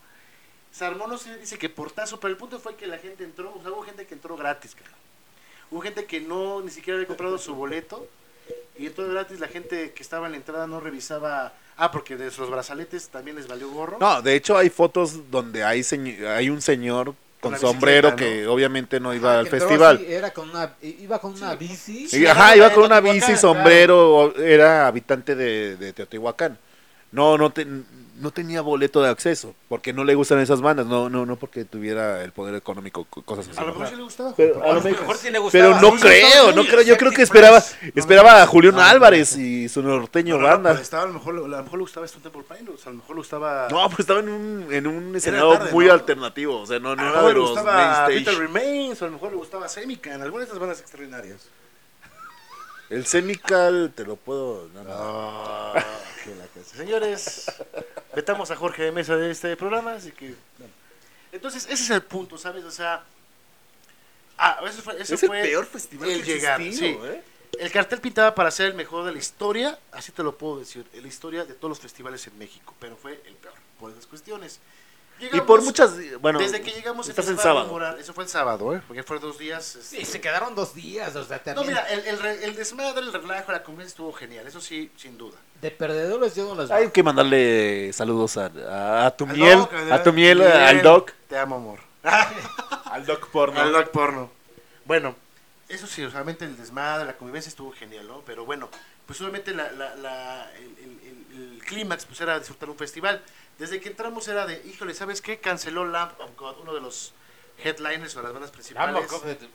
se 0.71 0.85
armó, 0.85 1.07
no 1.07 1.19
sé, 1.19 1.37
dice 1.39 1.59
que 1.59 1.69
portazo, 1.69 2.21
pero 2.21 2.31
el 2.31 2.37
punto 2.37 2.61
fue 2.61 2.77
que 2.77 2.87
la 2.87 2.99
gente 2.99 3.25
entró, 3.25 3.53
o 3.55 3.61
sea, 3.61 3.73
hubo 3.73 3.83
gente 3.83 4.07
que 4.07 4.15
entró 4.15 4.37
gratis, 4.37 4.75
cara. 4.75 4.91
Hubo 5.71 5.81
gente 5.81 6.07
que 6.07 6.21
no, 6.21 6.61
ni 6.63 6.71
siquiera 6.71 6.97
había 6.97 7.09
comprado 7.09 7.37
su 7.37 7.55
boleto, 7.55 8.07
y 8.79 8.87
entró 8.87 9.09
gratis, 9.09 9.41
la 9.41 9.49
gente 9.49 9.93
que 9.93 10.03
estaba 10.03 10.27
en 10.27 10.33
la 10.33 10.39
entrada 10.39 10.67
no 10.67 10.81
revisaba, 10.81 11.53
ah, 11.77 11.91
porque 11.91 12.17
de 12.17 12.27
los 12.27 12.51
brazaletes 12.51 13.09
también 13.09 13.37
les 13.37 13.49
valió 13.49 13.69
gorro. 13.71 13.99
No, 14.01 14.23
de 14.23 14.35
hecho 14.37 14.57
hay 14.57 14.71
fotos 14.71 15.31
donde 15.31 15.65
hay, 15.65 15.81
señ- 15.81 16.27
hay 16.27 16.49
un 16.51 16.63
señor 16.63 17.15
con 17.41 17.57
sombrero 17.59 18.17
que 18.17 18.47
obviamente 18.49 18.99
no 18.99 19.15
iba 19.15 19.35
Ah, 19.37 19.39
al 19.41 19.47
festival. 19.49 19.97
así, 19.97 20.13
era 20.13 20.33
con 20.33 20.51
una, 20.51 20.75
iba 20.83 21.21
con 21.21 21.35
una 21.35 21.55
bici. 21.55 22.09
Sí, 22.09 22.27
ajá, 22.27 22.49
era 22.55 22.57
iba 22.57 22.73
con 22.75 22.85
una 22.85 23.01
bici, 23.01 23.37
sombrero, 23.37 24.35
era 24.37 24.87
habitante 24.89 25.35
de, 25.37 25.77
de 25.77 25.93
Teotihuacán. 25.93 26.59
No, 27.13 27.39
no, 27.39 27.51
te- 27.51 27.67
no 28.21 28.31
tenía 28.31 28.61
boleto 28.61 29.03
de 29.03 29.09
acceso, 29.09 29.55
porque 29.69 29.93
no 29.93 30.05
le 30.05 30.15
gustan 30.15 30.39
esas 30.41 30.61
bandas, 30.61 30.87
no, 30.87 31.09
no, 31.09 31.25
no 31.27 31.37
porque 31.37 31.65
tuviera 31.65 32.23
el 32.25 32.33
poder 32.33 32.55
económico, 32.55 33.05
co- 33.09 33.23
cosas 33.23 33.49
así. 33.49 33.59
A 33.59 33.63
lo 33.63 33.69
mejor 33.69 33.89
sí 33.89 33.97
le 33.97 34.03
gustaba. 34.03 34.35
Pero 34.37 34.55
porque- 34.55 34.69
a 34.69 34.73
lo 34.75 34.81
porque- 34.83 35.01
mejor- 35.01 35.17
sí 35.17 35.31
le 35.31 35.39
gustaba. 35.39 35.65
Pero 35.65 35.81
no 35.81 35.97
creo, 35.99 36.53
no 36.53 36.65
creo, 36.65 36.83
yo 36.83 36.97
creo 36.97 37.13
que 37.13 37.23
esperaba, 37.23 37.63
esperaba 37.95 38.43
a 38.43 38.47
Julián 38.47 38.79
Álvarez 38.79 39.37
y 39.37 39.69
su 39.69 39.83
norteño 39.83 40.37
No, 40.37 40.43
no, 40.43 40.49
banda. 40.49 40.73
estaba, 40.81 41.05
a, 41.05 41.07
lo 41.07 41.15
mejor, 41.15 41.35
a 41.37 41.39
lo 41.41 41.63
mejor 41.63 41.79
le 41.79 41.83
gustaba 41.83 42.07
Stone 42.07 42.23
Temple 42.23 42.43
Pilots, 42.59 42.87
a 42.87 42.91
lo 42.91 42.97
mejor 42.97 43.17
le 43.17 43.21
gustaba... 43.21 43.69
No, 43.71 43.87
pues 43.89 44.01
estaba 44.01 44.21
en 44.21 44.29
un, 44.29 44.73
en 44.73 44.87
un 44.87 45.17
escenario 45.17 45.59
muy 45.73 45.89
alternativo, 45.89 46.61
o 46.61 46.67
sea, 46.67 46.79
no, 46.79 46.95
no 46.97 47.03
era 47.11 47.23
de 47.23 47.29
le 47.29 47.35
los. 47.35 48.39
Remains, 48.39 49.01
o 49.03 49.05
a 49.05 49.09
lo 49.09 49.15
mejor 49.15 49.31
le 49.31 49.37
gustaba 49.37 49.69
Semican, 49.69 50.21
alguna 50.23 50.41
de 50.41 50.45
estas 50.47 50.59
bandas 50.59 50.81
extraordinarias. 50.81 51.49
El 52.91 53.07
Semical 53.07 53.93
te 53.95 54.05
lo 54.05 54.17
puedo... 54.17 54.69
no, 54.75 54.83
no. 54.83 54.91
Ah. 54.93 55.85
Señores, 56.65 57.47
vetamos 58.15 58.51
a 58.51 58.57
Jorge 58.57 58.85
de 58.85 58.93
Mesa 58.93 59.17
de 59.17 59.31
este 59.31 59.57
programa, 59.57 59.95
así 59.95 60.13
que... 60.13 60.35
Entonces, 61.33 61.65
ese 61.65 61.85
es 61.85 61.91
el 61.91 62.03
punto, 62.03 62.39
¿sabes? 62.39 62.65
O 62.65 62.71
sea... 62.71 63.05
Ah, 64.37 64.61
eso 64.67 64.83
fue, 64.83 65.01
eso 65.01 65.15
es 65.15 65.23
el 65.23 65.29
fue 65.29 65.43
peor 65.43 65.67
festival 65.67 66.09
el 66.11 66.23
que 66.23 66.35
llegar, 66.35 66.61
existido, 66.61 67.03
sí. 67.03 67.09
¿eh? 67.09 67.23
El 67.59 67.73
cartel 67.73 68.01
pintaba 68.01 68.35
para 68.35 68.51
ser 68.53 68.67
el 68.67 68.75
mejor 68.75 69.05
de 69.05 69.13
la 69.13 69.19
historia, 69.19 69.77
así 69.91 70.13
te 70.13 70.23
lo 70.23 70.39
puedo 70.39 70.61
decir, 70.61 70.87
la 70.93 71.09
historia 71.09 71.45
de 71.45 71.55
todos 71.55 71.71
los 71.71 71.81
festivales 71.81 72.25
en 72.29 72.39
México, 72.39 72.75
pero 72.79 72.97
fue 72.97 73.21
el 73.27 73.35
peor, 73.35 73.55
por 73.81 73.91
esas 73.91 74.07
cuestiones. 74.07 74.61
Y 75.21 75.41
por 75.41 75.63
muchas... 75.63 75.95
Bueno, 76.21 76.39
desde 76.39 76.61
que 76.61 76.71
llegamos 76.71 77.09
estás 77.09 77.29
en 77.29 77.39
sábado. 77.39 77.67
rumorar- 77.69 77.99
eso 77.99 78.13
fue 78.13 78.25
el 78.25 78.31
sábado, 78.31 78.75
¿eh? 78.75 78.81
porque 78.87 79.03
fueron 79.03 79.29
dos 79.29 79.39
días. 79.39 79.79
Sí, 79.83 79.97
este, 79.99 80.13
se 80.13 80.21
quedaron 80.21 80.55
dos 80.55 80.75
días, 80.75 81.15
o 81.17 81.25
sea, 81.25 81.39
No, 81.39 81.43
también. 81.55 81.69
mira, 81.69 81.83
el, 81.91 82.07
el, 82.07 82.19
re- 82.19 82.45
el 82.45 82.55
desmadre, 82.55 83.01
el 83.01 83.13
relajo, 83.13 83.51
la 83.53 83.63
convivencia 83.63 83.91
estuvo 83.93 84.13
genial, 84.13 84.47
eso 84.47 84.61
sí, 84.61 84.91
sin 84.97 85.19
duda. 85.19 85.37
De 85.61 85.71
perdedores 85.73 86.35
yo 86.37 86.47
no 86.55 86.55
las 86.63 86.71
Hay 86.71 86.91
que 86.91 87.03
mandarle 87.03 87.93
saludos 87.93 88.37
a, 88.37 88.47
a, 88.71 89.07
a 89.07 89.17
tu 89.17 89.25
Al 89.27 89.37
miel, 89.37 89.59
Doc, 89.59 89.73
a 89.91 90.03
tu 90.05 90.13
miel, 90.13 90.43
al 90.43 90.83
doc. 90.83 91.13
Te 91.29 91.37
amo, 91.39 91.57
amor. 91.57 91.81
Al 92.85 93.05
doc 93.07 93.29
porno. 93.31 93.61
Al 93.61 93.73
Doc 93.73 93.89
porno. 93.89 94.31
Bueno, 94.85 95.15
eso 95.69 95.87
sí, 95.87 96.07
realmente 96.07 96.45
el 96.45 96.57
desmadre, 96.57 97.05
la 97.05 97.17
convivencia 97.17 97.51
estuvo 97.51 97.73
genial, 97.73 98.07
¿no? 98.07 98.23
Pero 98.25 98.45
bueno, 98.47 98.69
pues 99.07 99.21
obviamente 99.21 99.53
la, 99.55 99.71
la, 99.73 99.95
la- 99.97 100.51
el, 100.57 100.65
el- 100.85 101.01
el- 101.03 101.53
el 101.57 101.65
clímax 101.65 102.07
pues 102.07 102.21
era 102.21 102.39
disfrutar 102.39 102.71
un 102.71 102.77
festival. 102.77 103.21
Desde 103.59 103.81
que 103.81 103.89
entramos 103.89 104.27
era 104.29 104.47
de, 104.47 104.63
híjole, 104.67 104.95
¿sabes 104.95 105.21
qué? 105.21 105.39
Canceló 105.39 105.85
Lamp 105.85 106.19
of 106.21 106.31
God, 106.37 106.57
uno 106.63 106.75
de 106.75 106.81
los 106.81 107.13
headliners 107.65 108.15
o 108.17 108.23
las 108.23 108.33
bandas 108.33 108.53
principales. 108.53 109.05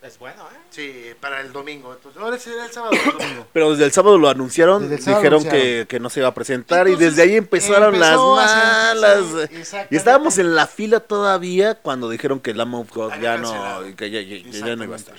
es 0.02 0.18
bueno, 0.18 0.42
¿eh? 0.52 0.56
Sí, 0.68 1.14
para 1.20 1.40
el 1.40 1.52
domingo. 1.54 1.94
Entonces, 1.94 2.20
ahora 2.20 2.36
era 2.36 2.66
el 2.66 2.70
sábado 2.70 2.92
o 2.92 3.10
el 3.10 3.18
domingo. 3.18 3.46
Pero 3.54 3.70
desde 3.70 3.86
el 3.86 3.92
sábado 3.92 4.18
lo 4.18 4.28
anunciaron, 4.28 4.82
Desde 4.82 4.96
el 4.96 5.00
sábado 5.02 5.20
dijeron 5.22 5.40
anunciaron. 5.40 5.62
que, 5.80 5.86
que 5.88 6.00
no 6.00 6.10
se 6.10 6.20
iba 6.20 6.28
a 6.28 6.34
presentar 6.34 6.86
y 6.88 6.96
desde 6.96 7.22
ahí 7.22 7.36
empezaron 7.36 7.98
las 7.98 8.18
malas. 8.18 9.24
sí, 9.50 9.76
y 9.90 9.96
estábamos 9.96 10.36
en 10.36 10.54
la 10.54 10.66
fila 10.66 11.00
todavía 11.00 11.76
cuando 11.76 12.10
dijeron 12.10 12.40
que 12.40 12.50
el 12.50 12.58
Lamb 12.58 12.74
of 12.74 12.90
God 12.92 13.12
ya 13.22 13.38
no, 13.38 13.80
que 13.96 14.10
ya, 14.10 14.20
ya- 14.20 14.42
que 14.42 14.50
ya 14.52 14.76
no 14.76 14.84
iba 14.84 14.96
a 14.96 14.98
estar. 14.98 15.16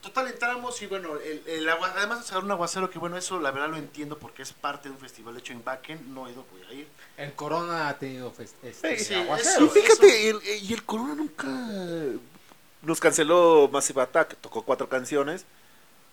Total, 0.00 0.28
entramos 0.28 0.80
y 0.82 0.86
bueno, 0.86 1.16
el, 1.16 1.42
el 1.46 1.68
agua, 1.68 1.92
además 1.96 2.20
de 2.20 2.26
sacar 2.26 2.44
un 2.44 2.50
aguacero, 2.50 2.90
que 2.90 2.98
bueno, 2.98 3.16
eso 3.16 3.40
la 3.40 3.50
verdad 3.50 3.70
lo 3.70 3.78
entiendo 3.78 4.18
porque 4.18 4.42
es 4.42 4.52
parte 4.52 4.88
de 4.90 4.94
un 4.94 5.00
festival 5.00 5.34
hecho 5.38 5.54
en 5.54 5.64
Bakken, 5.64 6.12
no 6.14 6.28
he 6.28 6.32
ido, 6.32 6.44
voy 6.52 6.60
a 6.70 6.72
ir. 6.74 6.86
El 7.16 7.32
Corona 7.34 7.88
ha 7.88 7.98
tenido 7.98 8.32
este, 8.62 8.98
Sí, 8.98 9.14
aguacero. 9.14 9.66
Y 9.66 9.68
fíjate, 9.68 10.30
el- 10.30 10.40
y 10.62 10.72
el 10.72 10.82
Corona 10.84 11.14
nunca 11.14 11.46
nos 12.82 13.00
canceló 13.00 13.68
Massive 13.72 14.02
Attack, 14.02 14.36
tocó 14.40 14.62
cuatro 14.62 14.88
canciones, 14.88 15.44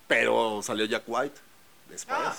pero 0.07 0.61
salió 0.63 0.85
Jack 0.85 1.03
White 1.07 1.35
después. 1.89 2.17
Ah. 2.19 2.35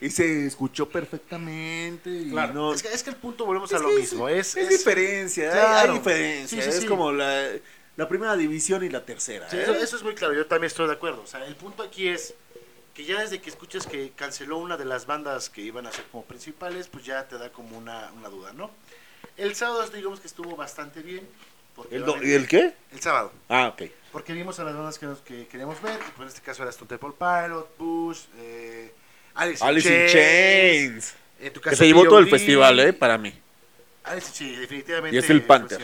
Y 0.00 0.10
se 0.10 0.46
escuchó 0.46 0.88
perfectamente. 0.88 2.10
Y 2.10 2.30
Claro. 2.30 2.52
no, 2.52 2.74
Es 2.74 2.82
que, 2.82 2.88
es 2.92 3.02
que 3.04 3.10
el 3.10 3.16
punto 3.16 3.46
volvemos 3.46 3.72
a 3.72 3.78
lo 3.78 3.90
mismo. 3.90 4.28
Es, 4.28 4.56
es, 4.56 4.64
es- 4.64 4.68
diferencia, 4.68 5.44
hay- 5.44 5.50
claro. 5.52 5.92
hay, 5.92 5.98
diferencia. 5.98 6.58
Sí, 6.58 6.64
sí, 6.64 6.76
es 6.76 6.82
sí. 6.82 6.86
como 6.88 7.12
la, 7.12 7.46
la 7.96 8.08
primera 8.08 8.36
división 8.36 8.82
y 8.82 8.88
la 8.88 9.04
tercera. 9.04 9.48
sí, 9.48 9.56
¿eh? 9.56 9.62
eso, 9.62 9.74
eso 9.76 9.96
es 9.96 10.02
muy 10.02 10.16
claro, 10.16 10.34
yo 10.34 10.46
también 10.46 10.66
estoy 10.66 10.88
de 10.88 10.94
acuerdo. 10.94 11.22
O 11.22 11.26
sea, 11.28 11.44
el 11.46 11.54
punto 11.54 11.84
aquí 11.84 12.08
es 12.08 12.34
que 12.94 13.04
ya 13.04 13.20
desde 13.20 13.40
que 13.40 13.48
escuchas 13.50 13.86
que 13.86 14.10
canceló 14.14 14.58
una 14.58 14.76
de 14.76 14.84
las 14.84 15.06
bandas 15.06 15.48
que 15.50 15.62
iban 15.62 15.86
a 15.86 15.92
ser 15.92 16.04
como 16.12 16.24
principales, 16.24 16.88
pues 16.88 17.04
ya 17.04 17.26
te 17.28 17.38
da 17.38 17.50
como 17.50 17.76
una, 17.78 18.10
una 18.16 18.28
duda, 18.28 18.52
¿no? 18.52 18.70
El 19.36 19.54
sábado 19.54 19.84
digamos 19.88 20.20
que 20.20 20.26
estuvo 20.26 20.56
bastante 20.56 21.00
bien. 21.00 21.26
porque 21.74 21.96
¿El, 21.96 22.04
do- 22.04 22.22
¿Y 22.22 22.32
el 22.32 22.46
qué? 22.46 22.74
El 22.92 23.00
sábado. 23.00 23.32
Ah, 23.48 23.68
ok. 23.68 23.82
Porque 24.12 24.34
vimos 24.34 24.58
a 24.60 24.64
las 24.64 24.74
bandas 24.74 24.98
que, 24.98 25.06
nos- 25.06 25.20
que 25.20 25.46
queríamos 25.46 25.80
ver, 25.80 25.98
que 25.98 26.10
pues 26.16 26.20
en 26.20 26.28
este 26.28 26.40
caso 26.42 26.62
era 26.62 26.70
Stone 26.70 26.88
Temple 26.88 27.12
Pilot, 27.18 27.76
Bush, 27.78 28.20
eh, 28.36 28.92
Alice, 29.34 29.64
Alice 29.64 29.88
in 29.88 30.12
Chains. 30.12 31.14
en 31.40 31.52
tu 31.54 31.60
Que 31.62 31.74
se 31.74 31.86
llevó 31.86 32.04
todo 32.04 32.18
el 32.18 32.28
festival, 32.28 32.78
¿eh? 32.80 32.92
Para 32.92 33.16
mí. 33.16 33.32
Alice, 34.04 34.30
sí, 34.34 34.54
definitivamente. 34.56 35.16
Y 35.16 35.22
Steel 35.22 35.42
pues, 35.42 35.60
Panther. 35.60 35.78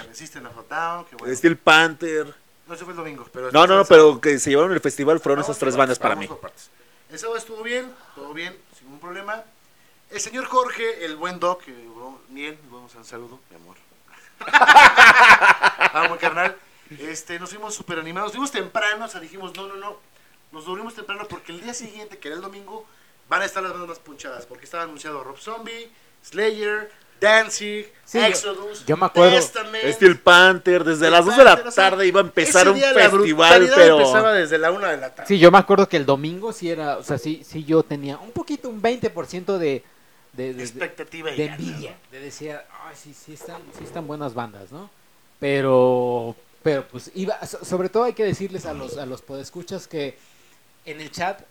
Down, 0.68 1.04
que 1.06 1.16
bueno. 1.16 1.34
Steel 1.34 1.56
Panther. 1.56 2.34
No, 2.66 2.74
eso 2.74 2.84
fue 2.84 2.92
el 2.92 2.98
domingo, 2.98 3.26
pero... 3.32 3.50
No, 3.50 3.66
no, 3.66 3.76
no, 3.76 3.80
el 3.80 3.86
pero 3.86 4.20
que 4.20 4.38
se 4.38 4.50
llevaron 4.50 4.72
el 4.72 4.80
festival 4.80 5.20
fueron 5.20 5.40
esas 5.42 5.56
tres 5.58 5.74
bandas 5.74 5.98
para 5.98 6.14
mí. 6.16 6.26
por 6.26 6.38
partes. 6.40 6.68
El 7.10 7.18
sábado 7.18 7.38
estuvo 7.38 7.62
bien, 7.62 7.94
todo 8.14 8.34
bien, 8.34 8.54
sin 8.76 8.84
ningún 8.84 9.00
problema. 9.00 9.42
El 10.10 10.20
señor 10.20 10.44
Jorge, 10.44 11.06
el 11.06 11.16
buen 11.16 11.40
Doc, 11.40 11.66
eh, 11.66 11.86
bueno, 11.88 12.20
vamos 12.70 12.94
a 12.94 12.98
un 12.98 13.04
saludo, 13.04 13.40
mi 13.48 13.56
amor. 13.56 13.76
Vamos, 15.94 16.18
carnal. 16.18 16.56
Este, 16.98 17.38
nos 17.38 17.50
fuimos 17.50 17.74
súper 17.74 17.98
animados. 17.98 18.32
Fuimos 18.32 18.50
temprano, 18.50 19.06
o 19.06 19.08
sea, 19.08 19.20
dijimos, 19.20 19.54
no, 19.56 19.66
no, 19.66 19.76
no. 19.76 19.98
Nos 20.52 20.64
dormimos 20.64 20.94
temprano 20.94 21.26
porque 21.28 21.52
el 21.52 21.62
día 21.62 21.74
siguiente, 21.74 22.18
que 22.18 22.28
era 22.28 22.36
el 22.36 22.42
domingo, 22.42 22.86
van 23.28 23.42
a 23.42 23.46
estar 23.46 23.62
las 23.62 23.72
bandas 23.72 23.88
más 23.88 23.98
punchadas. 23.98 24.46
Porque 24.46 24.64
estaba 24.64 24.84
anunciado 24.84 25.24
Rob 25.24 25.38
Zombie, 25.38 25.90
Slayer, 26.22 26.92
Danzig, 27.20 27.92
Sí, 28.04 28.18
Exodus, 28.18 28.86
yo 28.86 28.96
me 28.96 29.04
acuerdo. 29.04 29.36
Testament. 29.36 29.84
Steel 29.92 30.18
Panther, 30.18 30.82
desde 30.82 30.96
Steel 30.96 31.12
las 31.12 31.26
2 31.26 31.36
de 31.36 31.44
la 31.44 31.50
Panther, 31.50 31.68
o 31.68 31.70
sea, 31.70 31.90
tarde 31.90 32.06
iba 32.06 32.20
a 32.20 32.24
empezar 32.24 32.66
ese 32.66 32.70
un 32.70 32.80
festival, 32.94 33.70
pero... 33.74 33.98
empezaba 33.98 34.32
desde 34.32 34.56
la 34.56 34.70
1 34.70 34.86
de 34.86 34.96
la 34.96 35.14
tarde. 35.14 35.28
Sí, 35.28 35.38
yo 35.38 35.50
me 35.50 35.58
acuerdo 35.58 35.86
que 35.90 35.98
el 35.98 36.06
domingo 36.06 36.50
sí 36.54 36.70
era, 36.70 36.96
o 36.96 37.02
sea, 37.02 37.18
sí, 37.18 37.42
sí 37.46 37.64
yo 37.64 37.82
tenía 37.82 38.16
un 38.16 38.30
poquito, 38.30 38.70
un 38.70 38.80
20% 38.80 39.58
de, 39.58 39.84
de, 40.32 40.54
de, 40.54 40.62
expectativa 40.62 41.30
y 41.30 41.36
de 41.36 41.46
ganas, 41.48 41.60
envidia, 41.60 41.96
de 42.10 42.20
decir, 42.20 42.52
ay, 42.52 42.94
sí, 42.96 43.12
sí 43.12 43.34
están, 43.34 43.60
sí 43.76 43.84
están 43.84 44.06
buenas 44.06 44.32
bandas, 44.32 44.72
¿no? 44.72 44.88
Pero, 45.38 46.34
pero 46.62 46.84
pues 46.88 47.10
iba, 47.14 47.44
so- 47.46 47.62
sobre 47.62 47.90
todo 47.90 48.04
hay 48.04 48.14
que 48.14 48.24
decirles 48.24 48.64
a 48.64 48.72
los, 48.72 48.96
a 48.96 49.04
los 49.04 49.20
podescuchas 49.20 49.86
que 49.86 50.16
en 50.86 51.00
el 51.02 51.10
chat 51.10 51.42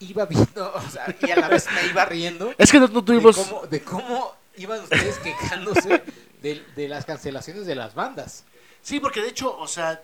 iba 0.00 0.24
viendo, 0.24 0.72
o 0.74 0.90
sea, 0.90 1.14
y 1.20 1.30
a 1.30 1.36
la 1.36 1.48
vez 1.48 1.66
me 1.70 1.86
iba 1.90 2.04
riendo 2.06 2.54
Es 2.56 2.72
que 2.72 2.80
no, 2.80 2.88
no 2.88 3.00
de 3.00 3.06
tuvimos. 3.06 3.36
cómo, 3.36 3.66
de 3.66 3.82
cómo 3.82 4.38
iban 4.58 4.80
ustedes 4.82 5.18
quejándose 5.18 6.02
de, 6.42 6.64
de 6.76 6.88
las 6.88 7.04
cancelaciones 7.04 7.66
de 7.66 7.74
las 7.74 7.94
bandas. 7.94 8.44
Sí, 8.82 9.00
porque 9.00 9.20
de 9.22 9.28
hecho, 9.28 9.56
o 9.58 9.66
sea, 9.66 10.00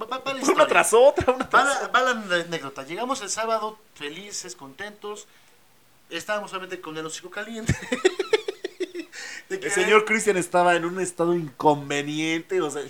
va, 0.00 0.06
va- 0.06 0.18
va 0.18 0.34
la 0.34 0.42
Una 0.52 0.66
tras 0.66 0.92
otra, 0.94 1.32
una 1.32 1.44
Va 1.44 1.50
tras 1.50 1.82
la, 1.82 1.88
va 1.88 2.00
la 2.02 2.10
anécdota. 2.40 2.84
Llegamos 2.84 3.20
el 3.22 3.30
sábado 3.30 3.78
felices, 3.94 4.54
contentos. 4.56 5.26
Estábamos 6.10 6.50
solamente 6.50 6.80
con 6.80 6.96
el 6.98 7.06
hocico 7.06 7.30
caliente. 7.30 7.74
De 9.48 9.60
que- 9.60 9.66
El 9.66 9.72
señor 9.72 10.04
Christian 10.04 10.36
estaba 10.36 10.74
en 10.76 10.84
un 10.84 10.98
estado 11.00 11.34
inconveniente, 11.34 12.60
o 12.62 12.70
sea, 12.70 12.82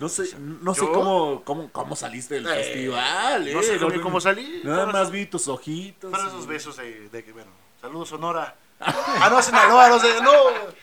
no 0.00 0.08
sé, 0.08 0.24
no 0.38 0.74
sé 0.74 0.80
cómo, 0.80 1.42
cómo, 1.44 1.70
cómo 1.72 1.96
saliste 1.96 2.34
del 2.34 2.46
Eh, 2.46 2.54
festival, 2.54 3.48
eh. 3.48 3.54
No 3.54 3.62
sé 3.62 3.78
cómo, 3.78 4.00
cómo 4.02 4.20
salí. 4.20 4.60
Nada 4.64 4.86
más 4.86 5.10
vi 5.10 5.26
tus 5.26 5.48
ojitos. 5.48 6.10
Fueron 6.10 6.26
y- 6.28 6.30
esos 6.30 6.46
besos 6.46 6.76
de, 6.76 7.08
de 7.08 7.24
que, 7.24 7.32
bueno, 7.32 7.50
saludos 7.80 8.08
Sonora. 8.10 8.54
Ah, 8.80 9.28
no, 9.30 9.42
Sinaloa, 9.42 9.88
no 9.88 9.98
sé, 9.98 10.20
no, 10.22 10.32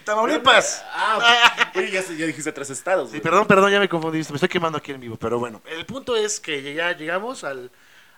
Tamaulipas. 0.03 0.83
Ah, 0.93 1.71
oye, 1.75 1.91
ya, 1.91 2.01
ya 2.01 2.25
dijiste 2.25 2.51
tres 2.51 2.69
estados. 2.69 3.11
Sí, 3.11 3.19
perdón, 3.19 3.45
perdón, 3.47 3.71
ya 3.71 3.79
me 3.79 3.89
confundí, 3.89 4.17
me 4.17 4.21
estoy 4.35 4.49
quemando 4.49 4.77
aquí 4.77 4.91
en 4.91 4.99
vivo, 5.01 5.17
pero 5.17 5.39
bueno, 5.39 5.61
el 5.65 5.85
punto 5.85 6.15
es 6.15 6.39
que 6.39 6.73
ya 6.73 6.91
llegamos 6.95 7.43
al, 7.43 7.71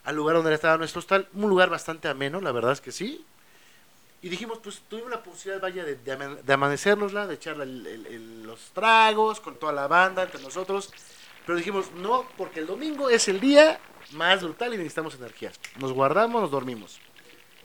al 0.04 0.16
lugar 0.16 0.36
donde 0.36 0.54
estaba 0.54 0.78
nuestro 0.78 1.00
hostal, 1.00 1.28
un 1.34 1.50
lugar 1.50 1.70
bastante 1.70 2.08
ameno, 2.08 2.42
la 2.42 2.52
verdad 2.52 2.74
es 2.74 2.82
que 2.82 2.92
sí, 2.92 3.26
y 4.22 4.28
dijimos, 4.30 4.60
pues 4.62 4.82
tuvimos 4.90 5.10
la 5.12 5.24
posibilidad, 5.24 5.62
vaya, 5.62 5.84
de, 5.86 5.96
de, 5.96 6.16
de 6.44 7.28
de 7.28 7.34
echar 7.34 7.56
el- 7.62 7.88
el- 7.88 8.06
el- 8.08 8.44
los 8.44 8.60
tragos 8.74 9.40
con 9.40 9.56
toda 9.56 9.72
la 9.72 9.88
banda, 9.88 10.24
entre 10.24 10.42
nosotros, 10.42 10.92
pero 11.46 11.58
dijimos, 11.58 11.92
no, 11.96 12.28
porque 12.38 12.60
el 12.60 12.68
domingo 12.68 13.10
es 13.10 13.28
el 13.30 13.40
día 13.40 13.80
más 14.12 14.44
brutal 14.44 14.74
y 14.74 14.78
necesitamos 14.78 15.16
energías, 15.16 15.58
nos 15.80 15.94
guardamos, 15.94 16.42
nos 16.42 16.52
dormimos. 16.52 17.00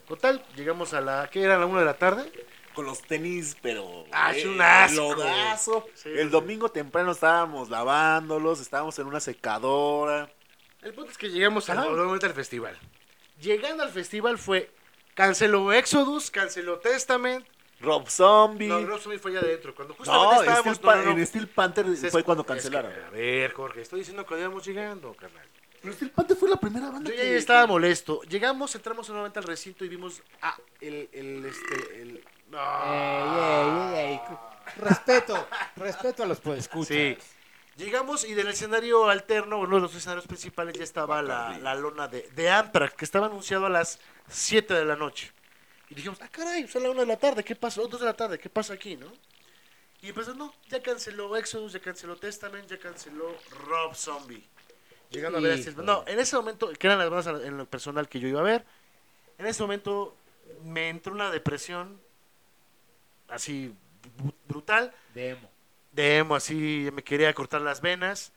Total, 0.09 0.45
llegamos 0.57 0.93
a 0.95 1.01
la, 1.01 1.29
¿qué 1.31 1.43
era? 1.43 1.59
La 1.59 1.67
una 1.67 1.81
de 1.81 1.87
la 1.87 1.97
tarde. 1.97 2.31
Con 2.75 2.87
los 2.87 3.03
tenis, 3.03 3.57
pero... 3.63 4.05
Ah, 4.11 4.37
eh, 4.37 4.49
un 4.49 4.61
asco. 4.61 5.15
lodazo. 5.15 5.87
Sí, 5.95 6.09
El 6.09 6.25
sí. 6.25 6.29
domingo 6.31 6.69
temprano 6.71 7.13
estábamos 7.13 7.71
lavándolos, 7.71 8.61
estábamos 8.61 8.99
en 8.99 9.07
una 9.07 9.21
secadora. 9.21 10.29
El 10.83 10.93
punto 10.93 11.13
es 11.13 11.17
que 11.19 11.31
llegamos 11.31 11.71
al, 11.71 11.79
Ajá. 11.79 11.89
nuevamente 11.89 12.27
al 12.27 12.35
festival. 12.35 12.77
Llegando 13.41 13.85
al 13.85 13.91
festival 13.91 14.39
fue, 14.39 14.71
canceló 15.15 15.73
Exodus, 15.73 16.31
canceló 16.33 16.79
Testament. 16.81 17.47
Rob 17.81 18.09
Zombie. 18.09 18.67
No, 18.69 18.85
Rob 18.85 19.01
Zombie 19.01 19.19
fue 19.19 19.31
allá 19.33 19.41
adentro. 19.41 19.75
Cuando 19.75 19.95
justamente 19.95 20.35
No, 20.35 20.41
estábamos... 20.43 20.77
Steel 20.77 20.85
Pa- 20.87 20.97
no, 20.97 21.03
no, 21.03 21.11
no. 21.13 21.19
en 21.19 21.27
Steel 21.27 21.49
Panther 21.49 21.87
fue 22.11 22.25
cuando 22.25 22.43
es 22.43 22.47
cancelaron. 22.49 22.93
que, 22.93 23.01
a 23.05 23.11
ver, 23.11 23.53
Jorge, 23.53 23.83
estoy 23.83 24.01
diciendo 24.01 24.27
que 24.27 24.39
íbamos 24.39 24.65
llegando, 24.67 25.15
carnal. 25.15 25.47
Pero 25.85 25.97
Steel 25.97 26.13
Panther 26.13 26.35
fue 26.35 26.49
la 26.49 26.57
primera 26.57 26.89
banda 26.89 27.11
Yo 27.11 27.17
que... 27.17 27.31
ya 27.31 27.37
estaba 27.37 27.67
molesto. 27.67 28.23
Llegamos, 28.23 28.75
entramos 28.75 29.07
nuevamente 29.11 29.39
al 29.39 29.45
recinto 29.45 29.85
y 29.85 29.89
vimos... 29.89 30.23
Ah, 30.41 30.57
el... 30.81 31.11
el, 31.13 31.45
este, 31.45 32.01
el 32.01 32.25
no. 32.49 32.59
Ey, 32.87 33.95
ey, 33.95 33.99
ey, 33.99 34.13
ey. 34.13 34.21
Respeto, 34.77 35.47
respeto 35.77 36.23
a 36.23 36.27
los 36.27 36.41
podescuchas. 36.41 36.89
Sí. 36.89 37.19
Llegamos 37.77 38.25
y 38.25 38.33
del 38.33 38.49
escenario 38.49 39.11
alterno, 39.11 39.59
uno 39.59 39.77
de 39.77 39.83
los 39.83 39.95
escenarios 39.95 40.27
principales, 40.27 40.75
ya 40.75 40.85
estaba 40.85 41.21
la, 41.21 41.59
la 41.59 41.75
lona 41.75 42.09
de, 42.09 42.31
de 42.35 42.49
Amtrak, 42.49 42.97
que 42.97 43.05
estaba 43.05 43.27
anunciado 43.27 43.67
a 43.67 43.69
las 43.69 43.99
7 44.29 44.73
de 44.73 44.87
la 44.87 44.97
noche. 44.97 45.33
Y 45.91 45.97
dijimos, 45.97 46.19
ah, 46.23 46.29
caray, 46.31 46.67
son 46.67 46.83
las 46.85 46.93
1 46.93 47.01
de 47.03 47.07
la 47.07 47.19
tarde, 47.19 47.45
¿qué 47.45 47.57
pasa? 47.57 47.83
O 47.83 47.89
2 47.89 48.01
de 48.01 48.07
la 48.07 48.15
tarde, 48.15 48.39
¿qué 48.39 48.49
pasa 48.49 48.73
aquí, 48.73 48.97
no? 48.97 49.13
Y 50.01 50.09
empezó, 50.09 50.35
no, 50.35 50.55
ya 50.69 50.83
canceló 50.83 51.37
Exodus, 51.37 51.75
ya 51.75 51.81
canceló 51.81 52.17
Testament, 52.17 52.71
ya 52.71 52.79
canceló 52.79 53.37
Rob 53.67 53.95
Zombie. 53.95 54.49
Llegando 55.15 55.39
a 55.39 55.41
ver 55.41 55.53
a 55.53 55.57
Steel- 55.57 55.73
Híjole. 55.73 55.87
No, 55.87 56.05
en 56.07 56.19
ese 56.19 56.37
momento, 56.37 56.71
que 56.73 56.87
eran 56.87 56.99
las 56.99 57.09
bandas 57.11 57.45
en 57.45 57.57
lo 57.57 57.67
personal 57.67 58.09
que 58.09 58.21
yo 58.21 58.29
iba 58.29 58.41
a 58.41 58.45
ver, 58.45 58.65
en 59.39 59.47
ese 59.47 59.63
momento 59.63 60.17
me 60.65 60.89
entró 60.89 61.13
una 61.13 61.31
depresión 61.31 61.99
así 63.29 63.75
brutal 64.49 64.93
Demo. 65.15 65.49
de 65.93 66.19
emo, 66.19 66.35
así 66.37 66.89
me 66.93 67.03
quería 67.03 67.33
cortar 67.35 67.61
las 67.63 67.81
venas. 67.81 68.33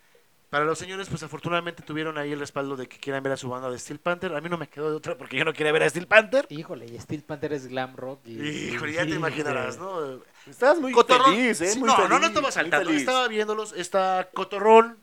Para 0.49 0.63
los 0.63 0.79
señores, 0.79 1.09
pues 1.09 1.21
afortunadamente 1.23 1.83
tuvieron 1.83 2.17
ahí 2.17 2.31
el 2.31 2.39
respaldo 2.39 2.77
de 2.77 2.87
que 2.87 2.97
quieran 2.99 3.21
ver 3.21 3.33
a 3.33 3.37
su 3.37 3.49
banda 3.49 3.69
de 3.69 3.77
Steel 3.77 3.99
Panther. 3.99 4.33
A 4.33 4.39
mí 4.39 4.47
no 4.47 4.57
me 4.57 4.69
quedó 4.69 4.89
de 4.89 4.95
otra 4.95 5.17
porque 5.17 5.35
yo 5.35 5.43
no 5.43 5.51
quería 5.51 5.73
ver 5.73 5.83
a 5.83 5.89
Steel 5.89 6.07
Panther. 6.07 6.45
Híjole, 6.49 6.85
y 6.85 6.97
Steel 6.97 7.21
Panther 7.23 7.51
es 7.51 7.67
glam 7.67 7.97
rock. 7.97 8.21
Y, 8.25 8.69
Híjole, 8.69 8.93
ya 8.93 9.03
te 9.03 9.09
imaginarás, 9.11 9.77
¿no? 9.77 10.21
Estabas 10.49 10.79
muy 10.79 10.93
Cotorrón. 10.93 11.35
feliz, 11.35 11.59
¿eh? 11.59 11.67
Sí, 11.71 11.79
Muy 11.79 11.87
no, 11.89 11.95
feliz, 11.97 12.09
no, 12.11 12.19
no 12.19 12.27
estaba 12.27 12.43
muy 12.47 12.51
saltando. 12.53 12.85
feliz. 12.85 13.01
Estaba 13.01 13.27
viéndolos, 13.27 13.73
está 13.73 14.29
cotorrón, 14.33 14.97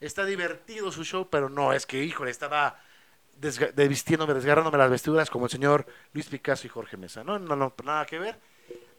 está 0.00 0.24
divertido 0.24 0.90
su 0.92 1.04
show, 1.04 1.28
pero 1.30 1.48
no, 1.48 1.72
es 1.72 1.86
que, 1.86 2.02
híjole, 2.04 2.30
estaba 2.30 2.80
desga- 3.40 3.72
de 3.72 3.88
vistiéndome, 3.88 4.34
desgarrándome 4.34 4.78
las 4.78 4.90
vestiduras 4.90 5.30
como 5.30 5.46
el 5.46 5.50
señor 5.50 5.86
Luis 6.12 6.26
Picasso 6.26 6.66
y 6.66 6.70
Jorge 6.70 6.96
Mesa. 6.96 7.24
No, 7.24 7.38
no, 7.38 7.56
no, 7.56 7.74
nada 7.84 8.06
que 8.06 8.18
ver. 8.18 8.38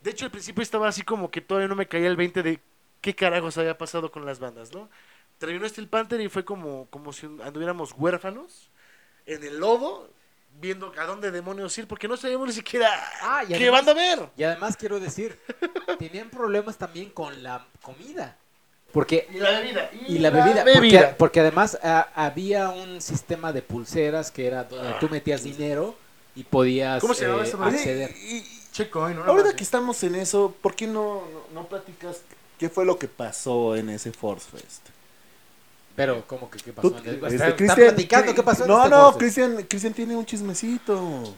De 0.01 0.11
hecho, 0.11 0.25
al 0.25 0.31
principio 0.31 0.61
estaba 0.63 0.87
así 0.87 1.01
como 1.03 1.29
que 1.31 1.41
todavía 1.41 1.67
no 1.67 1.75
me 1.75 1.87
caía 1.87 2.07
el 2.07 2.15
20 2.15 2.41
de 2.43 2.59
qué 3.01 3.15
carajos 3.15 3.57
había 3.57 3.77
pasado 3.77 4.11
con 4.11 4.25
las 4.25 4.39
bandas, 4.39 4.73
¿no? 4.73 4.89
Terminó 5.37 5.67
Steel 5.67 5.87
Panther 5.87 6.19
y 6.21 6.27
fue 6.29 6.43
como, 6.43 6.87
como 6.89 7.13
si 7.13 7.25
anduviéramos 7.43 7.93
huérfanos 7.97 8.69
en 9.25 9.43
el 9.43 9.59
lodo, 9.59 10.09
viendo 10.59 10.91
a 10.97 11.05
dónde 11.05 11.31
demonios 11.31 11.77
ir, 11.77 11.87
porque 11.87 12.07
no 12.07 12.17
sabíamos 12.17 12.47
ni 12.47 12.53
siquiera 12.53 12.89
Ah, 13.21 13.43
y 13.43 13.49
qué 13.49 13.55
además- 13.55 13.85
banda 13.85 13.93
ver. 13.93 14.29
Y 14.35 14.43
además 14.43 14.75
quiero 14.75 14.99
decir, 14.99 15.37
tenían 15.99 16.29
problemas 16.29 16.77
también 16.77 17.09
con 17.11 17.41
la 17.43 17.67
comida. 17.81 18.37
Porque 18.91 19.27
Y 19.31 19.37
la 19.37 19.51
bebida. 19.59 19.91
y 20.07 20.17
la 20.19 20.29
bebida, 20.31 20.63
Porque, 20.73 21.15
porque 21.17 21.39
además 21.41 21.77
ah, 21.83 22.09
había 22.15 22.69
un 22.69 23.01
sistema 23.01 23.53
de 23.53 23.61
pulseras 23.61 24.31
que 24.31 24.47
era 24.47 24.63
donde 24.63 24.93
tú 24.99 25.07
metías 25.09 25.43
dinero 25.43 25.95
y 26.35 26.43
podías 26.43 26.99
¿Cómo 27.01 27.13
se 27.13 27.25
llamaba 27.27 27.45
eh, 27.45 27.53
acceder. 27.75 28.15
Y- 28.17 28.37
y- 28.37 28.59
¿no? 29.13 29.23
ahorita 29.25 29.55
que 29.55 29.63
estamos 29.63 30.01
en 30.03 30.15
eso, 30.15 30.55
¿por 30.61 30.73
qué 30.73 30.87
no, 30.87 31.21
no, 31.53 31.61
no 31.61 31.67
platicas 31.67 32.21
qué 32.57 32.69
fue 32.69 32.85
lo 32.85 32.97
que 32.97 33.07
pasó 33.09 33.75
en 33.75 33.89
ese 33.89 34.11
Force 34.11 34.47
Fest? 34.49 34.87
Pero 35.95 36.25
como 36.25 36.49
que 36.49 36.59
qué 36.59 36.71
pasó? 36.71 36.87
Este, 36.95 37.11
está- 37.15 37.27
está 37.27 37.55
Cristian- 37.57 37.75
platicando 37.75 38.33
qué 38.33 38.43
pasó 38.43 38.63
en 38.63 38.69
No, 38.69 38.77
este 38.85 38.89
no? 38.95 39.17
Cristian, 39.17 39.63
Cristian 39.69 39.93
tiene 39.93 40.15
un 40.15 40.25
chismecito. 40.25 41.35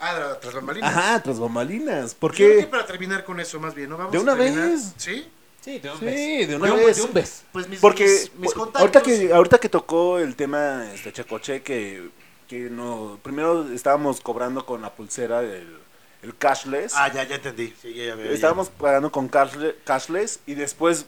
Ah, 0.00 0.14
de 0.14 0.20
la- 0.20 0.40
tras 0.40 0.54
bambalinas. 0.54 0.90
Ajá, 0.96 1.22
tras 1.22 1.38
bambalinas. 1.38 2.14
¿Por 2.14 2.32
Yo 2.32 2.38
creo 2.38 2.50
que 2.58 2.64
qué? 2.64 2.66
para 2.66 2.84
terminar 2.86 3.24
con 3.24 3.38
eso, 3.38 3.60
más 3.60 3.72
bien, 3.74 3.88
¿no? 3.88 3.96
Vamos 3.96 4.12
¿De 4.12 4.18
una 4.18 4.34
vez? 4.34 4.92
¿Sí? 4.96 5.28
Sí, 5.62 5.78
de 5.78 5.90
un 5.90 5.98
Sí, 5.98 6.44
de 6.46 6.56
una 6.56 6.66
De 6.66 6.72
un- 6.72 6.84
vez. 6.86 6.96
de 6.96 7.02
un 7.02 7.12
beso. 7.14 7.42
Pues 7.52 7.68
mis, 7.68 7.78
Porque 7.80 8.04
mis, 8.04 8.34
mis 8.34 8.52
por- 8.52 8.64
contactos. 8.72 8.80
ahorita 8.82 9.02
que 9.02 9.32
ahorita 9.32 9.58
que 9.58 9.68
tocó 9.68 10.18
el 10.18 10.34
tema 10.36 10.92
este 10.92 11.12
Chacoche 11.12 11.62
que 11.62 12.10
que 12.48 12.68
no 12.68 13.18
primero 13.22 13.66
estábamos 13.72 14.20
cobrando 14.20 14.66
con 14.66 14.82
la 14.82 14.92
pulsera 14.92 15.40
el, 15.40 15.78
el 16.22 16.36
cashless. 16.36 16.92
Ah, 16.96 17.10
ya, 17.12 17.22
ya 17.24 17.36
entendí. 17.36 17.72
Sí, 17.80 17.94
ya, 17.94 18.14
ya, 18.14 18.16
ya. 18.16 18.30
estábamos 18.30 18.68
pagando 18.68 19.10
con 19.10 19.30
cashle- 19.30 19.74
cashless 19.84 20.40
y 20.46 20.54
después 20.54 21.06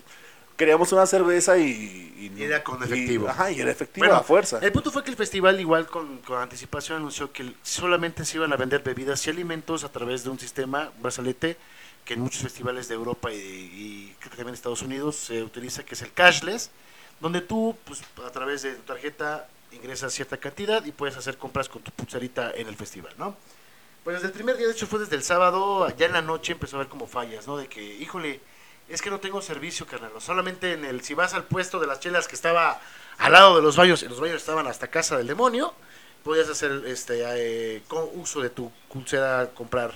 queríamos 0.56 0.92
una 0.92 1.04
cerveza 1.04 1.58
y, 1.58 2.32
Y 2.36 2.42
era 2.42 2.62
con 2.62 2.80
efectivo. 2.82 3.28
ajá, 3.28 3.50
y 3.50 3.60
era 3.60 3.70
efectivo 3.72 4.06
Bueno, 4.06 4.20
a 4.20 4.22
fuerza. 4.22 4.60
El 4.62 4.70
punto 4.72 4.90
fue 4.92 5.02
que 5.04 5.10
el 5.10 5.16
festival, 5.16 5.58
igual 5.60 5.86
con, 5.88 6.18
con 6.18 6.40
anticipación, 6.40 6.98
anunció 6.98 7.32
que 7.32 7.52
solamente 7.62 8.24
se 8.24 8.36
iban 8.36 8.52
a 8.52 8.56
vender 8.56 8.82
bebidas 8.84 9.26
y 9.26 9.30
alimentos 9.30 9.82
a 9.84 9.90
través 9.90 10.22
de 10.24 10.30
un 10.30 10.38
sistema, 10.38 10.92
brazalete, 11.02 11.56
que 12.04 12.14
en 12.14 12.20
muchos 12.20 12.42
festivales 12.42 12.88
de 12.88 12.94
Europa 12.94 13.32
y, 13.32 14.14
creo 14.18 14.30
que 14.30 14.36
también 14.36 14.48
en 14.48 14.54
Estados 14.54 14.82
Unidos 14.82 15.16
se 15.16 15.42
utiliza, 15.42 15.84
que 15.84 15.94
es 15.94 16.02
el 16.02 16.12
cashless, 16.12 16.70
donde 17.20 17.40
tú, 17.40 17.76
pues, 17.84 18.02
a 18.24 18.30
través 18.30 18.62
de 18.62 18.74
tu 18.74 18.82
tarjeta, 18.82 19.48
ingresas 19.72 20.12
cierta 20.12 20.36
cantidad 20.36 20.84
y 20.84 20.92
puedes 20.92 21.16
hacer 21.16 21.36
compras 21.36 21.68
con 21.68 21.82
tu 21.82 21.90
pulserita 21.90 22.52
en 22.52 22.68
el 22.68 22.76
festival, 22.76 23.12
¿no? 23.18 23.36
Pues 24.04 24.16
desde 24.16 24.28
el 24.28 24.32
primer 24.34 24.56
día, 24.56 24.66
de 24.66 24.72
hecho 24.72 24.86
fue 24.86 25.00
desde 25.00 25.16
el 25.16 25.22
sábado, 25.22 25.88
ya 25.96 26.06
en 26.06 26.12
la 26.12 26.22
noche 26.22 26.52
empezó 26.52 26.76
a 26.76 26.80
haber 26.80 26.90
como 26.90 27.06
fallas, 27.06 27.46
¿no? 27.46 27.56
De 27.56 27.68
que, 27.68 27.82
híjole, 27.82 28.40
es 28.88 29.00
que 29.00 29.08
no 29.08 29.18
tengo 29.18 29.40
servicio, 29.40 29.86
carnal. 29.86 30.10
Solamente 30.18 30.74
en 30.74 30.84
el, 30.84 31.02
si 31.02 31.14
vas 31.14 31.32
al 31.32 31.44
puesto 31.44 31.80
de 31.80 31.86
las 31.86 32.00
chelas 32.00 32.28
que 32.28 32.34
estaba 32.34 32.80
al 33.16 33.32
lado 33.32 33.56
de 33.56 33.62
los 33.62 33.76
baños, 33.76 34.02
y 34.02 34.08
los 34.08 34.20
baños 34.20 34.36
estaban 34.36 34.66
hasta 34.66 34.88
casa 34.88 35.16
del 35.16 35.26
demonio, 35.26 35.72
podías 36.22 36.48
hacer 36.48 36.82
este 36.86 37.22
eh, 37.24 37.82
con 37.88 38.08
uso 38.14 38.40
de 38.40 38.50
tu 38.50 38.70
pulsera 38.92 39.50
comprar 39.54 39.94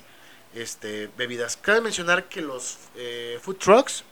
este 0.62 1.08
bebidas. 1.16 1.56
Cabe 1.56 1.80
mencionar 1.80 2.28
que 2.28 2.40
los 2.42 2.78
eh, 2.96 3.38
food 3.42 3.56
trucks 3.56 4.04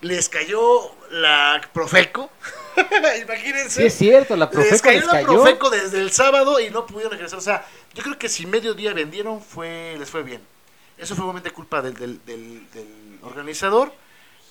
les 0.00 0.28
cayó 0.28 0.92
la 1.10 1.60
Profeco. 1.72 2.30
Imagínense. 3.22 3.80
Sí, 3.80 3.86
es 3.86 3.94
cierto, 3.94 4.36
la 4.36 4.46
les 4.46 4.54
Profeco 4.54 4.82
cayó 4.82 4.98
les 5.00 5.06
la 5.06 5.12
cayó. 5.12 5.26
Profeco 5.26 5.70
desde 5.70 6.00
el 6.00 6.10
sábado 6.12 6.60
y 6.60 6.70
no 6.70 6.86
pudieron 6.86 7.12
regresar. 7.12 7.38
O 7.38 7.42
sea, 7.42 7.66
yo 7.94 8.02
creo 8.02 8.18
que 8.18 8.28
si 8.28 8.46
medio 8.46 8.74
día 8.74 8.92
vendieron, 8.92 9.40
fue 9.40 9.96
les 9.98 10.10
fue 10.10 10.22
bien. 10.22 10.42
Eso 10.98 11.14
fue 11.14 11.24
obviamente 11.24 11.50
culpa 11.50 11.82
del, 11.82 11.94
del, 11.94 12.24
del- 12.24 12.70
del 12.72 13.18
organizador, 13.22 13.92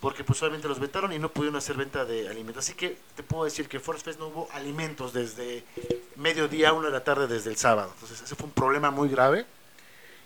porque 0.02 0.24
pues 0.24 0.42
obviamente 0.42 0.68
los 0.68 0.80
vetaron 0.80 1.14
y 1.14 1.20
no 1.20 1.30
pudieron 1.30 1.56
hacer 1.56 1.76
venta 1.78 2.04
de 2.04 2.28
alimentos. 2.28 2.66
Así 2.66 2.74
que 2.74 2.98
te 3.16 3.24
puedo 3.24 3.46
decir 3.46 3.70
que 3.70 3.80
Force 3.80 4.04
Fest 4.04 4.20
no 4.20 4.28
hubo 4.28 4.50
alimentos 4.54 5.14
desde 5.14 5.64
mediodía, 6.16 6.74
una 6.74 6.88
de 6.88 6.94
la 6.94 7.04
tarde, 7.04 7.28
desde 7.28 7.50
el 7.50 7.58
sábado. 7.58 7.92
Entonces 7.94 8.22
ese 8.22 8.36
fue 8.36 8.48
un 8.48 8.52
problema 8.54 8.92
muy 8.92 9.08
grave. 9.08 9.46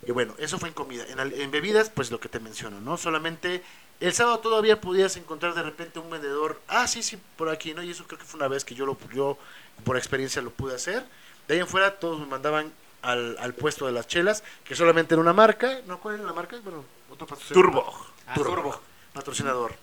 Y 0.08 0.12
bueno, 0.12 0.34
eso 0.38 0.58
fue 0.58 0.70
en 0.70 0.74
comida. 0.74 1.06
En, 1.06 1.52
bebidas, 1.52 1.90
pues 1.90 2.12
lo 2.12 2.20
que 2.22 2.30
te 2.30 2.40
menciono, 2.40 2.80
¿no? 2.80 2.96
Solamente 2.96 3.62
el 4.00 4.14
sábado 4.14 4.40
todavía 4.40 4.80
podías 4.80 5.18
encontrar 5.18 5.54
de 5.54 5.62
repente 5.62 6.00
un 6.00 6.10
vendedor, 6.10 6.62
ah, 6.70 6.88
sí, 6.88 7.04
sí, 7.04 7.20
por 7.36 7.50
aquí, 7.50 7.74
¿no? 7.74 7.84
Y 7.84 7.92
eso 7.92 8.08
creo 8.08 8.18
que 8.18 8.24
fue 8.24 8.38
una 8.38 8.48
vez 8.48 8.64
que 8.64 8.74
yo, 8.74 8.86
lo, 8.86 8.98
yo 9.14 9.38
por 9.84 9.98
experiencia 9.98 10.42
lo 10.42 10.50
pude 10.50 10.76
hacer. 10.76 11.06
De 11.50 11.56
ahí 11.56 11.60
en 11.60 11.68
fuera 11.68 12.00
todos 12.00 12.22
me 12.22 12.26
mandaban 12.26 12.72
al, 13.02 13.36
al 13.38 13.54
puesto 13.54 13.86
de 13.86 13.92
las 13.92 14.08
chelas, 14.08 14.46
que 14.64 14.76
solamente 14.76 15.14
era 15.14 15.22
una 15.22 15.34
marca, 15.34 15.82
¿no? 15.88 16.00
¿Cuál 16.00 16.16
era 16.16 16.24
la 16.24 16.34
marca? 16.34 16.58
Bueno, 16.64 16.86
otro 17.12 17.28
patrocinador. 17.28 17.66
Turbo. 17.66 18.06
Ah, 18.28 18.34
Turbo. 18.34 18.56
Turbo. 18.56 18.82
Patrocinador. 19.12 19.76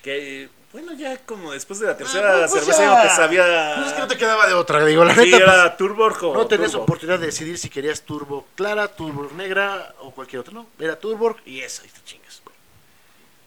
Que, 0.00 0.48
bueno, 0.72 0.92
ya 0.94 1.18
como 1.24 1.52
después 1.52 1.80
de 1.80 1.86
la 1.86 1.96
tercera 1.96 2.44
Ah, 2.44 2.46
pues 2.48 2.52
cerveza 2.64 2.82
ya. 2.84 2.94
no 2.96 3.02
te 3.02 3.08
sabía... 3.14 3.72
Pues 3.76 3.86
es 3.88 3.92
que 3.92 4.00
no 4.00 4.06
te 4.08 4.16
quedaba 4.16 4.46
de 4.46 4.54
otra, 4.54 4.84
digo, 4.84 5.04
la 5.04 5.14
Sí, 5.14 5.20
neta. 5.26 5.36
pues, 5.38 5.42
era 5.42 5.76
Turbo 5.76 6.06
o 6.06 6.34
no 6.34 6.46
tenías 6.46 6.70
Turbo. 6.72 6.84
oportunidad 6.84 7.18
de 7.18 7.26
decidir 7.26 7.58
si 7.58 7.68
querías 7.68 8.02
turbo 8.02 8.46
clara, 8.56 8.88
turbo 8.88 9.30
negra 9.36 9.94
o 10.00 10.10
cualquier 10.12 10.40
otro, 10.40 10.54
¿no? 10.54 10.66
Era 10.78 10.98
turbo 10.98 11.36
y 11.44 11.60
esa, 11.60 11.84
y 11.84 11.88
te 11.88 12.00
chingas. 12.04 12.42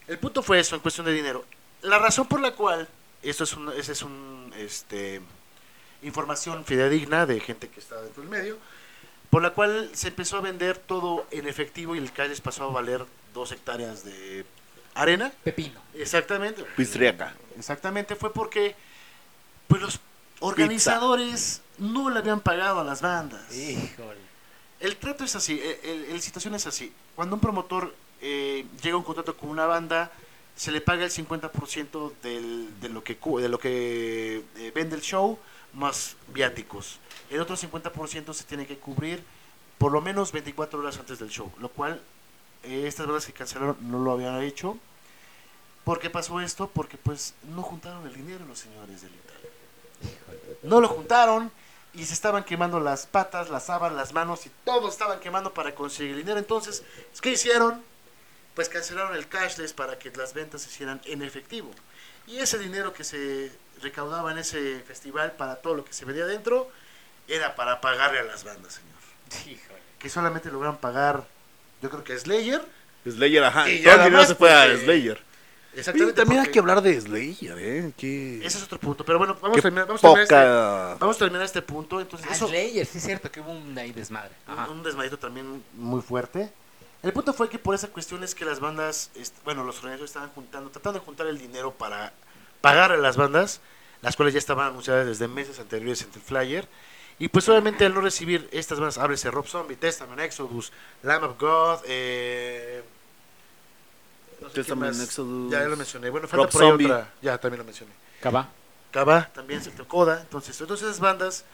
El 0.08 0.20
punto 0.20 0.44
fue 0.44 0.60
eso, 0.60 0.76
en 0.76 0.82
cuestión 0.82 1.06
de 1.08 1.14
dinero. 1.14 1.44
La 1.82 1.98
razón 1.98 2.28
por 2.28 2.40
la 2.40 2.52
cual, 2.52 2.88
esto 3.24 3.44
es 3.44 3.54
un, 3.54 3.72
ese 3.74 3.94
es 3.94 4.02
un, 4.04 4.54
este, 4.58 5.20
información 6.04 6.64
fidedigna 6.66 7.26
de 7.26 7.40
gente 7.40 7.70
que 7.70 7.80
está 7.80 8.00
dentro 8.02 8.22
del 8.22 8.30
medio, 8.30 8.58
por 9.32 9.42
la 9.42 9.50
cual 9.52 9.90
se 9.94 10.10
empezó 10.10 10.38
a 10.38 10.42
vender 10.42 10.78
todo 10.78 11.26
en 11.32 11.48
efectivo 11.48 11.96
y 11.96 11.98
el 11.98 12.12
calles 12.14 12.40
pasó 12.42 12.66
a 12.66 12.68
valer 12.72 13.04
dos 13.34 13.52
hectáreas 13.52 14.04
de 14.06 14.46
arena. 14.96 15.32
Pepino. 15.44 15.80
Exactamente. 15.94 16.64
Pistriaca. 16.76 17.34
Exactamente, 17.58 18.16
fue 18.16 18.34
porque 18.34 18.76
pues 19.68 19.82
los 19.82 20.00
organizadores 20.40 21.62
no 21.78 22.10
le 22.10 22.20
habían 22.20 22.40
pagado 22.42 22.80
a 22.80 22.84
las 22.84 23.02
bandas. 23.02 23.54
Híjole. 23.56 24.20
El 24.80 24.98
trato 24.98 25.24
es 25.24 25.36
así, 25.36 25.60
el, 25.62 25.90
el- 25.90 26.04
el 26.12 26.22
situación 26.22 26.54
es 26.56 26.68
así. 26.68 26.92
Cuando 27.16 27.36
un 27.36 27.42
promotor 27.42 27.94
eh, 28.22 28.66
llega 28.82 28.96
a 28.96 28.98
un 28.98 29.04
contrato 29.04 29.36
con 29.38 29.50
una 29.50 29.66
banda, 29.66 30.12
se 30.56 30.72
le 30.72 30.82
paga 30.82 31.04
el 31.06 31.12
50% 31.12 32.14
del, 32.24 32.80
de 32.80 32.90
lo 32.90 33.04
que, 33.04 33.18
cu- 33.18 33.40
de 33.40 33.50
lo 33.50 33.60
que 33.60 34.44
eh, 34.58 34.72
vende 34.76 34.96
el 34.96 35.02
show, 35.02 35.40
más 35.74 36.16
viáticos. 36.28 37.00
El 37.30 37.42
otro 37.42 37.56
50% 37.58 38.34
se 38.34 38.44
tiene 38.44 38.66
que 38.68 38.78
cubrir 38.78 39.24
por 39.78 39.92
lo 39.92 40.02
menos 40.02 40.32
24 40.32 40.80
horas 40.80 40.98
antes 41.00 41.20
del 41.20 41.30
show, 41.30 41.52
lo 41.60 41.70
cual 41.70 42.02
estas 42.68 43.06
bandas 43.06 43.26
que 43.26 43.34
cancelaron 43.34 43.78
no 43.82 44.00
lo 44.00 44.12
habían 44.12 44.42
hecho. 44.42 44.78
¿Por 45.84 46.00
qué 46.00 46.10
pasó 46.10 46.42
esto? 46.42 46.70
Porque 46.74 46.98
pues 46.98 47.36
no 47.44 47.62
juntaron 47.62 48.06
el 48.08 48.14
dinero 48.14 48.44
los 48.46 48.60
señores 48.60 49.02
del 49.02 49.14
Italia. 49.14 49.50
No 50.64 50.82
lo 50.82 50.88
juntaron 50.88 51.52
y 51.94 52.06
se 52.06 52.14
estaban 52.14 52.44
quemando 52.44 52.80
las 52.80 53.06
patas, 53.06 53.50
las 53.50 53.68
sábanas, 53.68 53.98
las 53.98 54.14
manos 54.14 54.46
y 54.46 54.52
todo 54.66 54.90
estaban 54.90 55.20
quemando 55.20 55.54
para 55.54 55.76
conseguir 55.76 56.14
el 56.14 56.18
dinero. 56.20 56.40
Entonces, 56.40 56.84
¿qué 57.22 57.32
hicieron? 57.32 57.84
Pues 58.56 58.70
cancelaron 58.70 59.16
el 59.16 59.28
cashless 59.28 59.74
para 59.74 60.00
que 60.00 60.12
las 60.12 60.34
ventas 60.34 60.64
se 60.64 60.70
hicieran 60.70 61.02
en 61.06 61.22
efectivo. 61.22 61.72
Y 62.28 62.38
ese 62.38 62.58
dinero 62.58 62.92
que 62.94 63.04
se 63.04 63.52
recaudaba 63.82 64.32
en 64.32 64.40
ese 64.40 64.80
festival 64.82 65.34
para 65.34 65.58
todo 65.58 65.76
lo 65.76 65.86
que 65.86 65.94
se 65.94 66.06
vendía 66.06 66.24
adentro 66.24 66.70
era 67.28 67.56
para 67.56 67.82
pagarle 67.82 68.20
a 68.20 68.24
las 68.24 68.44
bandas, 68.44 68.74
señor. 68.74 69.48
Híjole. 69.48 69.80
Que 70.00 70.10
solamente 70.10 70.50
lograron 70.50 70.78
pagar, 70.78 71.28
yo 71.86 71.90
creo 71.92 72.04
que 72.04 72.18
Slayer. 72.18 72.62
Slayer, 73.08 73.44
ajá. 73.44 73.70
Y 73.70 73.84
Todo 73.84 73.94
el 73.94 74.00
dinero 74.00 74.02
además, 74.02 74.28
se 74.28 74.36
fue 74.36 74.52
a 74.52 74.76
Slayer. 74.78 75.22
Exactamente. 75.76 76.14
también 76.14 76.42
hay 76.42 76.48
que 76.48 76.60
hablar 76.60 76.82
de 76.82 77.00
Slayer, 77.00 77.58
¿eh? 77.60 77.94
Qué, 77.98 78.38
Ese 78.44 78.58
es 78.58 78.64
otro 78.64 78.80
punto. 78.80 79.06
Pero 79.06 79.20
bueno, 79.20 79.38
vamos, 79.42 79.58
a 79.58 79.62
terminar, 79.62 79.86
vamos, 79.86 80.04
a 80.04 80.08
terminar 80.08 80.24
este, 80.24 80.36
poca... 80.36 80.98
vamos 81.00 81.16
a 81.16 81.20
terminar 81.20 81.46
este 81.46 81.62
punto. 81.62 82.02
Entonces, 82.02 82.28
Ah, 82.30 82.34
eso, 82.34 82.48
Slayer, 82.48 82.86
sí 82.86 82.98
es 82.98 83.04
cierto 83.04 83.32
que 83.32 83.42
hubo 83.42 83.52
un 83.52 83.78
ahí 83.78 83.92
desmadre. 83.92 84.34
Ajá. 84.48 84.66
un, 84.70 84.78
un 84.78 84.84
desmadrito 84.84 85.20
también 85.20 85.64
muy 85.74 86.02
fuerte. 86.02 86.50
El 87.04 87.14
punto 87.14 87.34
fue 87.34 87.50
que 87.50 87.60
por 87.60 87.76
esa 87.76 87.90
cuestión 87.90 88.24
es 88.24 88.34
que 88.34 88.46
las 88.46 88.60
bandas, 88.60 89.12
bueno, 89.44 89.64
los 89.64 89.78
organizadores 89.78 90.10
estaban 90.10 90.30
juntando, 90.30 90.72
tratando 90.72 91.00
de 91.00 91.06
juntar 91.06 91.28
el 91.28 91.38
dinero 91.38 91.72
para 91.72 92.14
pagar 92.62 92.92
a 92.92 92.98
las 92.98 93.16
bandas, 93.16 93.62
las 94.02 94.16
cuales 94.16 94.34
ya 94.34 94.40
estaban 94.40 94.70
anunciadas 94.70 95.06
desde 95.06 95.28
meses 95.28 95.60
anteriores 95.60 96.02
en 96.02 96.10
el 96.16 96.22
flyer. 96.22 96.68
Y 97.18 97.30
pues 97.30 97.48
obviamente 97.48 97.86
al 97.86 97.94
no 97.94 98.02
recibir 98.02 98.50
estas 98.52 98.80
bandas, 98.80 98.98
háblese 98.98 99.32
Rob 99.32 99.48
Zombie, 99.48 99.78
Testament, 99.78 100.20
Exodus, 100.20 100.72
Lamb 101.04 101.24
of 101.24 101.40
God, 101.40 101.80
eh, 101.88 102.84
no 104.42 104.50
sé 104.50 104.56
Testament. 104.56 105.00
Exodus, 105.00 105.52
ya, 105.52 105.60
ya 105.62 105.68
lo 105.68 105.78
mencioné. 105.78 106.10
Bueno, 106.10 106.28
falta 106.28 106.44
Rob 106.46 106.52
por 106.52 106.62
ahí 106.64 106.70
Zombie. 106.70 106.86
otra, 106.86 107.14
ya 107.22 107.38
también 107.38 107.60
lo 107.60 107.66
mencioné. 107.66 107.92
Cava. 108.22 108.50
Cava 108.92 109.30
también 109.34 109.64
se 109.64 109.72
Coda. 109.72 110.22
Entonces, 110.22 110.60
entonces 110.60 110.88
esas 110.88 111.00
bandas 111.00 111.46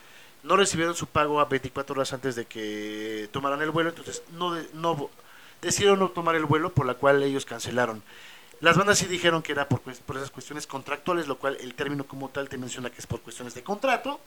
no 0.44 0.56
recibieron 0.58 0.96
su 0.96 1.06
pago 1.08 1.40
a 1.40 1.46
24 1.46 1.94
horas 1.94 2.12
antes 2.14 2.36
de 2.36 2.46
que 2.46 3.30
tomaran 3.32 3.62
el 3.62 3.70
vuelo. 3.72 3.90
Entonces, 3.90 4.24
no, 4.32 4.54
de- 4.54 4.68
no 4.74 5.10
decidieron 5.62 6.00
no 6.00 6.10
tomar 6.10 6.36
el 6.36 6.46
vuelo, 6.46 6.74
por 6.74 6.86
la 6.88 6.96
cual 6.96 7.22
ellos 7.22 7.46
cancelaron. 7.46 8.02
Las 8.62 8.78
bandas 8.78 8.98
sí 9.00 9.06
dijeron 9.06 9.42
que 9.44 9.52
era 9.52 9.68
por, 9.68 9.82
por 9.82 10.18
esas 10.18 10.30
cuestiones 10.32 10.66
contractuales, 10.68 11.28
lo 11.28 11.38
cual 11.38 11.58
el 11.62 11.74
término 11.76 12.04
como 12.06 12.30
tal 12.30 12.48
te 12.50 12.58
menciona 12.58 12.90
que 12.90 13.00
es 13.00 13.08
por 13.08 13.22
cuestiones 13.22 13.54
de 13.54 13.64
contrato. 13.64 14.20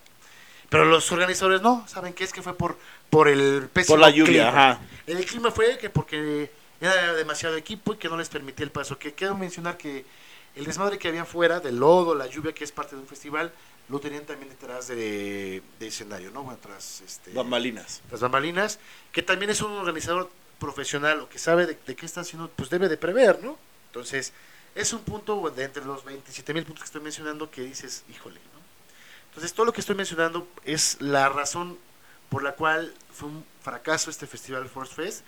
Pero 0.68 0.84
los 0.86 1.10
organizadores 1.12 1.62
no, 1.62 1.84
¿saben 1.88 2.12
qué? 2.14 2.24
Es 2.24 2.32
que 2.32 2.42
fue 2.42 2.56
por, 2.56 2.76
por 3.10 3.28
el 3.28 3.68
pésimo 3.72 3.94
Por 3.94 4.00
la 4.00 4.10
lluvia, 4.10 4.24
clima. 4.26 4.48
ajá. 4.48 4.80
El 5.06 5.24
clima 5.26 5.50
fue 5.50 5.78
que 5.78 5.90
porque 5.90 6.50
era 6.80 7.14
demasiado 7.14 7.56
equipo 7.56 7.94
y 7.94 7.96
que 7.96 8.08
no 8.08 8.16
les 8.16 8.28
permitía 8.28 8.64
el 8.64 8.70
paso. 8.72 8.98
Que 8.98 9.12
quiero 9.14 9.36
mencionar 9.36 9.76
que 9.76 10.04
el 10.56 10.64
desmadre 10.64 10.98
que 10.98 11.08
había 11.08 11.24
fuera, 11.24 11.60
del 11.60 11.78
lodo, 11.78 12.14
la 12.14 12.26
lluvia, 12.26 12.52
que 12.52 12.64
es 12.64 12.72
parte 12.72 12.96
de 12.96 13.02
un 13.02 13.08
festival, 13.08 13.52
lo 13.88 14.00
tenían 14.00 14.24
también 14.24 14.48
detrás 14.48 14.88
de, 14.88 15.62
de 15.78 15.86
escenario, 15.86 16.30
¿no? 16.30 16.42
Bueno, 16.42 16.58
tras, 16.62 17.02
este, 17.02 17.32
Bambalinas. 17.32 18.00
las 18.10 18.20
bambalinas, 18.20 18.78
que 19.12 19.22
también 19.22 19.50
es 19.50 19.60
un 19.60 19.72
organizador 19.72 20.30
profesional 20.58 21.20
o 21.20 21.28
que 21.28 21.38
sabe 21.38 21.66
de, 21.66 21.78
de 21.86 21.94
qué 21.94 22.06
está 22.06 22.22
haciendo, 22.22 22.48
pues 22.56 22.70
debe 22.70 22.88
de 22.88 22.96
prever, 22.96 23.42
¿no? 23.44 23.58
Entonces, 23.88 24.32
es 24.74 24.92
un 24.92 25.00
punto 25.00 25.50
de 25.50 25.64
entre 25.64 25.84
los 25.84 26.04
27 26.04 26.54
mil 26.54 26.64
puntos 26.64 26.82
que 26.84 26.86
estoy 26.86 27.02
mencionando 27.02 27.50
que 27.50 27.60
dices, 27.60 28.04
híjole. 28.10 28.40
Entonces, 29.34 29.52
todo 29.52 29.66
lo 29.66 29.72
que 29.72 29.80
estoy 29.80 29.96
mencionando 29.96 30.46
es 30.64 30.96
la 31.00 31.28
razón 31.28 31.76
por 32.28 32.42
la 32.42 32.52
cual 32.54 32.94
fue 33.12 33.28
un 33.28 33.44
fracaso 33.62 34.10
este 34.10 34.26
festival 34.26 34.68
Force 34.68 34.94
Fest, 34.94 35.24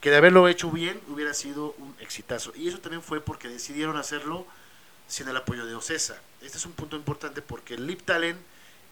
que 0.00 0.10
de 0.10 0.16
haberlo 0.16 0.48
hecho 0.48 0.70
bien 0.70 1.00
hubiera 1.08 1.32
sido 1.34 1.74
un 1.78 1.94
exitazo. 2.00 2.52
Y 2.56 2.68
eso 2.68 2.78
también 2.80 3.02
fue 3.02 3.20
porque 3.20 3.48
decidieron 3.48 3.96
hacerlo 3.96 4.46
sin 5.08 5.28
el 5.28 5.36
apoyo 5.36 5.66
de 5.66 5.74
Ocesa. 5.74 6.20
Este 6.42 6.58
es 6.58 6.66
un 6.66 6.72
punto 6.72 6.96
importante 6.96 7.42
porque 7.42 7.74
el 7.74 7.86
Lip 7.86 8.02
Talent 8.02 8.38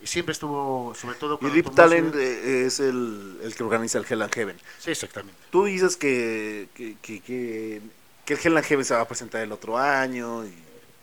siempre 0.05 0.33
estuvo, 0.33 0.95
sobre 0.95 1.17
todo 1.17 1.35
Y 1.35 1.39
cuando 1.39 1.55
Deep 1.55 1.65
tomó 1.65 1.77
Talent 1.77 2.13
su- 2.13 2.19
eh, 2.19 2.67
es 2.67 2.81
el, 2.81 3.39
el 3.43 3.55
que 3.55 3.63
organiza 3.63 3.99
el 3.99 4.07
Hell 4.09 4.23
and 4.23 4.33
Heaven. 4.35 4.59
Sí, 4.79 4.91
exactamente. 4.91 5.41
Tú 5.51 5.65
dices 5.65 5.97
que, 5.97 6.69
que, 6.75 6.97
que, 7.03 7.21
que, 7.21 7.83
que 8.25 8.35
el 8.35 8.41
Hell 8.43 8.57
and 8.57 8.67
Heaven 8.67 8.85
se 8.85 8.95
va 8.95 9.01
a 9.03 9.09
presentar 9.09 9.43
el 9.43 9.53
otro 9.53 9.79
año 9.79 10.45
y, 10.45 10.55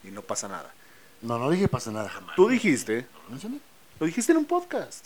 y 0.04 0.12
no 0.12 0.22
pasa 0.22 0.48
nada. 0.48 0.74
No, 1.22 1.38
no 1.40 1.50
dije 1.50 1.68
pasa 1.68 1.92
nada 1.92 2.10
jamás. 2.10 2.36
Tú 2.36 2.48
dijiste, 2.50 3.06
¿Lo 3.26 3.32
mencioné? 3.32 3.60
lo 4.00 4.06
dijiste 4.06 4.32
en 4.32 4.38
un 4.40 4.46
podcast. 4.46 5.06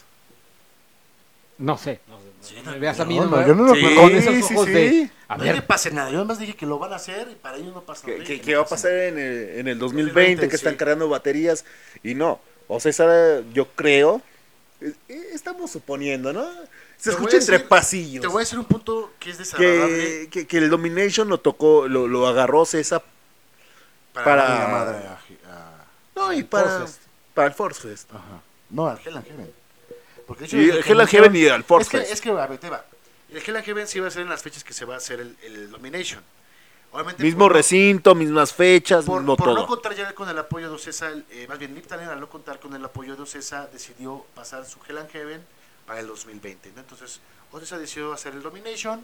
No 1.58 1.78
sé. 1.78 1.99
No, 2.08 2.17
sé, 2.41 2.62
no 2.63 2.71
me 2.71 2.80
veas 2.80 2.99
a 2.99 3.06
mí. 3.06 3.15
No, 3.17 3.26
no 3.26 3.38
no, 3.38 3.47
yo 3.47 3.56
no 3.56 3.63
lo 3.65 3.76
Sí, 3.76 3.95
con 3.95 4.12
esos 4.15 4.34
sí, 4.47 4.54
ojos 4.54 4.65
sí. 4.65 4.71
de. 4.73 5.10
A 5.27 5.37
no 5.37 5.44
dije 5.44 5.54
ver, 5.56 5.67
pase 5.67 5.92
nada. 5.92 6.10
Yo 6.10 6.17
además 6.17 6.40
dije 6.40 6.56
que 6.56 6.65
lo 6.65 6.79
van 6.79 6.94
a 6.94 6.96
hacer 6.98 7.29
y 7.31 7.35
para 7.35 7.58
ellos 7.58 7.73
no 7.73 7.81
pasa 7.81 8.08
nada. 8.08 8.23
que, 8.23 8.37
no 8.37 8.44
que 8.44 8.56
va 8.56 8.62
a 8.62 8.65
pasa 8.65 8.75
pasar 8.75 8.92
en 8.92 9.17
el, 9.19 9.50
en 9.60 9.67
el 9.67 9.79
2020, 9.79 9.79
2020, 9.79 10.50
que 10.50 10.56
están 10.56 10.73
sí. 10.73 10.77
cargando 10.77 11.08
baterías 11.10 11.63
y 12.04 12.15
no. 12.15 12.40
O 12.67 12.79
César, 12.79 13.44
yo 13.54 13.67
creo, 13.69 14.21
eh, 14.81 14.94
estamos 15.31 15.69
suponiendo, 15.71 16.33
¿no? 16.33 16.44
Se 16.98 17.10
Te 17.10 17.15
escucha 17.15 17.37
entre 17.37 17.58
decir- 17.58 17.67
pasillos. 17.67 18.21
Te 18.21 18.27
voy 18.27 18.37
a 18.37 18.40
decir 18.46 18.58
un 18.60 18.65
punto 18.65 19.13
que 19.19 19.29
es 19.29 19.37
desagradable 19.37 19.98
que, 19.98 20.29
que, 20.31 20.48
que 20.48 20.58
el 20.58 20.69
Domination 20.69 21.27
lo 21.29 21.40
tocó, 21.40 21.87
lo, 21.87 22.08
lo 22.08 22.27
agarró 22.27 22.65
César. 22.65 23.04
para, 24.13 24.25
para- 24.25 24.60
la 24.60 24.67
madre 24.67 24.98
No, 26.15 26.31
y 26.33 26.43
para, 26.43 26.79
Force 26.79 26.99
para 27.33 27.47
el 27.47 27.53
Force 27.53 27.81
Fest. 27.81 28.09
Ajá. 28.13 28.41
No, 28.69 28.87
al 28.87 28.99
Hell 29.03 29.17
and 29.17 29.25
Heaven. 29.27 29.53
Porque 30.27 30.41
de 30.41 30.45
hecho, 30.47 30.57
Y 30.57 30.69
el 30.69 30.83
Hell 30.85 30.99
and 31.01 31.09
Heaven 31.09 31.35
y 31.35 31.47
al 31.47 31.63
Force 31.63 31.83
es 31.83 31.89
que, 31.89 31.97
Fest. 31.99 32.11
es 32.13 32.21
que, 32.21 32.29
a 32.29 32.47
ver, 32.47 32.57
te 32.59 32.69
va. 32.69 32.85
El 33.31 33.37
Hell 33.37 33.55
and 33.55 33.65
Heaven 33.65 33.87
sí 33.87 33.99
va 33.99 34.07
a 34.07 34.11
ser 34.11 34.21
en 34.21 34.29
las 34.29 34.41
fechas 34.43 34.63
que 34.63 34.73
se 34.73 34.85
va 34.85 34.95
a 34.95 34.97
hacer 34.97 35.19
el, 35.19 35.35
el 35.43 35.71
Domination. 35.71 36.21
Obviamente, 36.91 37.23
Mismo 37.23 37.45
por- 37.45 37.53
recinto, 37.53 38.13
mismas 38.13 38.53
fechas, 38.53 39.05
Por, 39.05 39.21
mismo 39.21 39.35
por 39.35 39.47
no 39.47 39.55
todo. 39.55 39.65
contar 39.67 39.95
ya 39.95 40.13
con 40.13 40.29
el 40.29 40.37
apoyo 40.37 40.69
de 40.69 40.75
Ocesa, 40.75 41.11
eh, 41.31 41.47
más 41.49 41.57
bien 41.57 41.73
Lip 41.73 41.87
Talent, 41.87 42.11
al 42.11 42.19
no 42.19 42.29
contar 42.29 42.59
con 42.59 42.75
el 42.75 42.85
apoyo 42.85 43.15
de 43.15 43.23
Ocesa, 43.23 43.65
decidió 43.73 44.23
pasar 44.35 44.63
su 44.65 44.77
Hell 44.87 44.99
and 44.99 45.09
Heaven 45.09 45.43
para 45.87 45.99
el 46.01 46.05
2020. 46.07 46.71
¿no? 46.75 46.81
Entonces, 46.81 47.19
Odessa 47.51 47.79
decidió 47.79 48.13
hacer 48.13 48.33
el 48.33 48.43
Domination, 48.43 49.03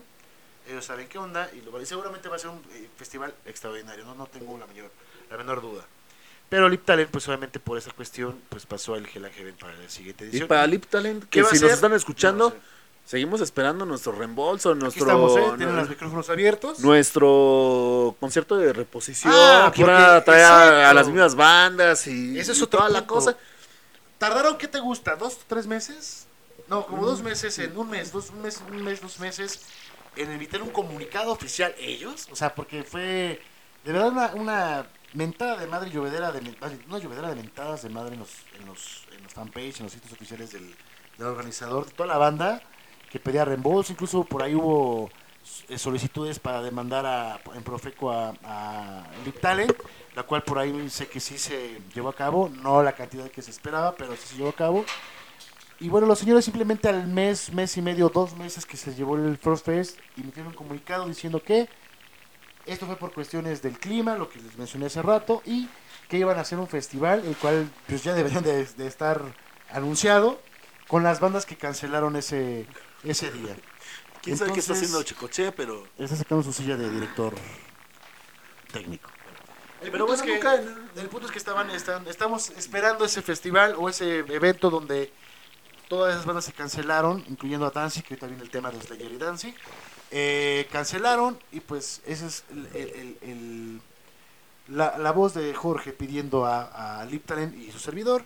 ellos 0.70 0.86
saben 0.86 1.08
qué 1.08 1.18
onda, 1.18 1.50
y, 1.52 1.62
lo, 1.62 1.82
y 1.82 1.86
seguramente 1.88 2.30
va 2.30 2.36
a 2.36 2.40
ser 2.40 2.52
un 2.52 2.62
eh, 2.74 2.88
festival 2.96 3.34
extraordinario, 3.48 4.06
¿no? 4.06 4.14
no 4.14 4.28
tengo 4.28 4.56
la, 4.60 4.68
mayor, 4.68 4.92
la 5.32 5.38
menor 5.38 5.60
duda. 5.60 5.84
Pero 6.50 6.68
Lip 6.68 6.84
Talent, 6.84 7.12
pues 7.12 7.28
obviamente 7.28 7.60
por 7.60 7.78
esa 7.78 7.92
cuestión, 7.92 8.40
pues 8.50 8.66
pasó 8.66 8.96
al 8.96 9.06
Hell 9.06 9.24
and 9.26 9.34
Heaven 9.36 9.56
para 9.60 9.74
la 9.78 9.90
siguiente 9.90 10.26
Y 10.26 10.30
edición. 10.30 10.48
para 10.48 10.66
Lip 10.66 10.86
Talent, 10.88 11.24
¿Qué 11.30 11.42
que 11.42 11.46
si 11.46 11.62
nos 11.62 11.72
están 11.72 11.92
¿Qué 11.92 11.98
escuchando, 11.98 12.56
seguimos 13.06 13.42
esperando 13.42 13.86
nuestro 13.86 14.14
reembolso, 14.14 14.72
Aquí 14.72 14.80
nuestro, 14.80 15.06
estamos, 15.06 15.38
¿eh? 15.38 15.44
Tienen 15.58 15.76
los 15.76 15.90
micrófonos 15.90 16.30
abiertos. 16.30 16.80
nuestro 16.80 18.16
concierto 18.20 18.58
de 18.58 18.74
reposición, 18.74 19.32
Ah, 19.36 19.72
que 19.74 19.82
iban 19.82 20.02
a 20.02 20.24
traer 20.24 20.46
a, 20.46 20.94
las 20.94 21.08
mismas 21.08 21.36
bandas 21.36 22.08
y, 22.08 22.40
Ese 22.40 22.54
es 22.54 22.62
y 22.62 22.66
toda 22.68 22.90
la 22.90 23.06
cosa. 23.06 23.38
¿Tardaron 24.18 24.58
qué 24.58 24.68
te 24.68 24.80
gusta? 24.80 25.16
¿Dos, 25.16 25.38
tres 25.48 25.68
meses? 25.68 26.26
No, 26.68 26.86
como 26.86 27.06
dos 27.06 27.22
meses, 27.22 27.58
en 27.60 27.78
un 27.78 27.90
mes, 27.90 28.12
dos, 28.12 28.32
un 28.32 28.42
mes, 28.42 28.62
un 28.70 28.84
mes, 28.84 29.02
dos 29.02 29.20
meses, 29.20 29.62
en 30.16 30.32
emitir 30.32 30.62
un 30.62 30.70
comunicado 30.70 31.32
oficial 31.32 31.74
ellos. 31.80 32.28
O 32.32 32.36
sea, 32.36 32.54
porque 32.54 32.84
fue 32.84 33.40
de 33.86 33.92
verdad 33.94 34.10
una, 34.12 34.34
una 34.36 34.86
mentada 35.14 35.58
de 35.58 35.68
madre 35.68 35.90
llovedera 35.90 36.32
de 36.32 36.40
una 36.88 37.00
llovedera 37.00 37.30
de 37.30 37.36
mentadas 37.36 37.82
de 37.82 37.90
madre 37.90 38.14
en 38.14 38.20
los, 38.20 38.30
en 38.60 38.66
los, 38.66 39.06
en 39.16 39.24
los 39.24 39.34
fanpage, 39.34 39.80
en 39.80 39.84
los 39.86 39.94
sitios 39.94 40.14
oficiales 40.14 40.52
del, 40.52 40.76
del 41.18 41.28
organizador, 41.28 41.86
de 41.86 41.92
toda 41.92 42.08
la 42.08 42.18
banda 42.18 42.62
que 43.10 43.20
pedía 43.20 43.44
reembolso, 43.44 43.92
incluso 43.92 44.24
por 44.24 44.44
ahí 44.44 44.54
hubo 44.54 45.10
eh, 45.68 45.78
solicitudes 45.78 46.40
para 46.40 46.62
demandar 46.62 47.06
a, 47.06 47.40
en 47.56 47.64
Profeco 47.64 48.12
a, 48.12 48.34
a 48.44 49.08
la 50.16 50.24
cual 50.24 50.44
por 50.44 50.60
ahí 50.60 50.90
sé 50.90 51.08
que 51.08 51.20
sí 51.20 51.38
se 51.38 51.82
llevó 51.94 52.10
a 52.10 52.16
cabo, 52.16 52.50
no 52.50 52.84
la 52.84 52.94
cantidad 52.94 53.30
que 53.30 53.42
se 53.42 53.52
esperaba, 53.52 53.96
pero 53.96 54.16
sí 54.16 54.28
se 54.28 54.36
llevó 54.38 54.50
a 54.50 54.54
cabo. 54.54 54.86
Y 55.80 55.88
bueno, 55.88 56.08
los 56.08 56.20
señores 56.20 56.44
simplemente 56.44 56.90
al 56.90 57.08
mes, 57.08 57.54
mes 57.54 57.78
y 57.78 57.82
medio, 57.82 58.10
dos 58.10 58.36
meses 58.36 58.66
que 58.66 58.76
se 58.76 58.94
llevó 58.94 59.16
el 59.16 59.38
Frost 59.38 59.66
Fest, 59.66 59.98
emitieron 60.18 60.52
un 60.52 60.58
comunicado 60.58 61.08
diciendo 61.08 61.42
que 61.42 61.70
esto 62.70 62.86
fue 62.86 62.96
por 62.96 63.14
cuestiones 63.14 63.62
del 63.62 63.78
clima, 63.78 64.16
lo 64.16 64.30
que 64.30 64.40
les 64.40 64.58
mencioné 64.58 64.88
hace 64.88 65.02
rato, 65.02 65.42
y 65.46 65.70
que 66.08 66.18
iban 66.18 66.38
a 66.38 66.42
hacer 66.42 66.58
un 66.60 66.68
festival, 66.68 67.24
el 67.26 67.36
cual 67.36 67.70
pues 67.88 68.04
ya 68.04 68.14
deberían 68.14 68.44
de, 68.44 68.66
de 68.66 68.88
estar 68.88 69.22
anunciado, 69.70 70.40
con 70.88 71.04
las 71.04 71.20
bandas 71.20 71.46
que 71.46 71.56
cancelaron 71.56 72.16
ese, 72.16 72.66
ese 73.04 73.32
día. 73.32 73.56
¿Quién 74.24 74.38
sabe 74.38 74.54
qué 74.54 74.60
está 74.60 74.74
haciendo 74.74 75.02
Checoche? 75.04 75.52
Pero 75.52 75.88
Está 75.98 76.16
sacando 76.16 76.44
su 76.44 76.52
silla 76.52 76.76
de 76.76 76.90
director 76.90 77.34
técnico. 78.74 79.10
El 79.82 79.92
Pero 79.92 80.08
punto, 80.08 80.24
es 80.24 80.42
que, 80.42 81.00
el 81.00 81.08
punto 81.08 81.28
es 81.28 81.32
que 81.32 81.38
estaban, 81.38 81.70
están, 81.70 82.06
estamos 82.08 82.50
esperando 82.50 83.06
ese 83.06 83.22
festival 83.22 83.76
o 83.78 83.88
ese 83.88 84.20
evento 84.20 84.70
donde 84.70 85.14
todas 85.88 86.14
esas 86.14 86.26
bandas 86.26 86.44
se 86.44 86.52
cancelaron, 86.52 87.24
incluyendo 87.30 87.66
a 87.66 87.72
Danzig, 87.72 88.04
que 88.04 88.16
ahorita 88.16 88.28
viene 88.28 88.44
el 88.44 88.50
tema 88.50 88.72
de 88.72 88.82
Slayer 88.82 89.12
y 89.12 89.18
Danzig. 89.18 89.56
Eh, 90.12 90.68
cancelaron 90.72 91.40
y 91.52 91.60
pues 91.60 92.02
esa 92.06 92.26
es 92.26 92.44
el- 92.52 92.68
el- 92.74 92.90
el- 92.90 93.18
el- 93.30 93.82
la, 94.76 94.98
la 94.98 95.12
voz 95.12 95.34
de 95.36 95.54
Jorge 95.54 95.94
pidiendo 95.94 96.46
a, 96.46 97.02
a 97.02 97.06
Lip 97.06 97.26
Talent 97.26 97.56
y 97.56 97.72
su 97.72 97.80
servidor 97.80 98.24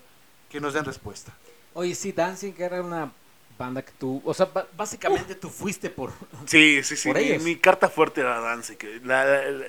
que 0.50 0.60
nos 0.62 0.74
den 0.74 0.86
respuesta. 0.86 1.34
Oye, 1.74 1.94
sí, 1.96 2.12
Dancing 2.14 2.54
era 2.58 2.82
una 2.82 3.12
banda 3.58 3.82
que 3.82 3.92
tú, 3.94 4.22
o 4.24 4.34
sea, 4.34 4.50
básicamente 4.78 5.36
tú 5.36 5.50
fuiste 5.50 5.90
por... 5.90 6.12
Sí, 6.46 6.82
sí, 6.84 6.96
sí. 6.96 7.10
Por 7.10 7.18
Mi, 7.18 7.24
ellos. 7.24 7.44
mi 7.44 7.56
carta 7.58 7.90
fuerte 7.90 8.22
era 8.22 8.40
Dance. 8.40 8.78
Que 8.78 9.00
la, 9.04 9.26
la- 9.26 9.52
la- 9.52 9.66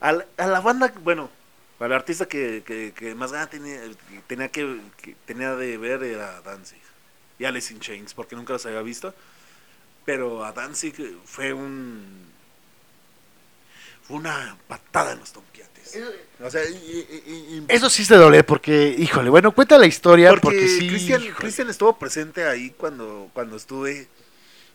a, 0.00 0.12
la, 0.12 0.26
a 0.36 0.46
la 0.46 0.60
banda, 0.60 0.92
bueno, 1.02 1.30
el 1.80 1.92
artista 1.92 2.26
que, 2.26 2.62
que, 2.64 2.92
que 2.96 3.14
más 3.14 3.32
ganas 3.32 3.50
tenía, 3.50 3.80
que 3.82 4.20
tenía 4.26 4.48
que, 4.48 4.80
que 5.00 5.14
tenía 5.26 5.54
de 5.56 5.76
ver 5.76 6.02
era 6.04 6.40
Danzig. 6.42 6.80
Y 7.38 7.44
Alice 7.44 7.72
in 7.72 7.80
Chains, 7.80 8.14
porque 8.14 8.36
nunca 8.36 8.52
los 8.52 8.64
había 8.66 8.82
visto. 8.82 9.14
Pero 10.04 10.44
a 10.44 10.52
Danzig 10.52 10.94
fue 11.24 11.52
un. 11.52 12.22
Fue 14.02 14.16
una 14.16 14.56
patada 14.66 15.12
en 15.12 15.20
los 15.20 15.32
tompiates. 15.32 15.96
O 16.42 16.50
sea, 16.50 16.68
y- 16.68 16.74
y- 16.74 17.64
Eso 17.68 17.88
sí 17.88 18.04
se 18.04 18.16
doler 18.16 18.44
porque, 18.44 18.94
híjole, 18.98 19.30
bueno, 19.30 19.52
cuenta 19.52 19.78
la 19.78 19.86
historia 19.86 20.30
porque, 20.30 20.42
porque, 20.42 20.68
sí. 20.68 20.88
Cristian, 21.36 21.68
estuvo 21.70 21.96
presente 21.98 22.44
ahí 22.48 22.70
cuando, 22.70 23.30
cuando 23.32 23.56
estuve 23.56 24.08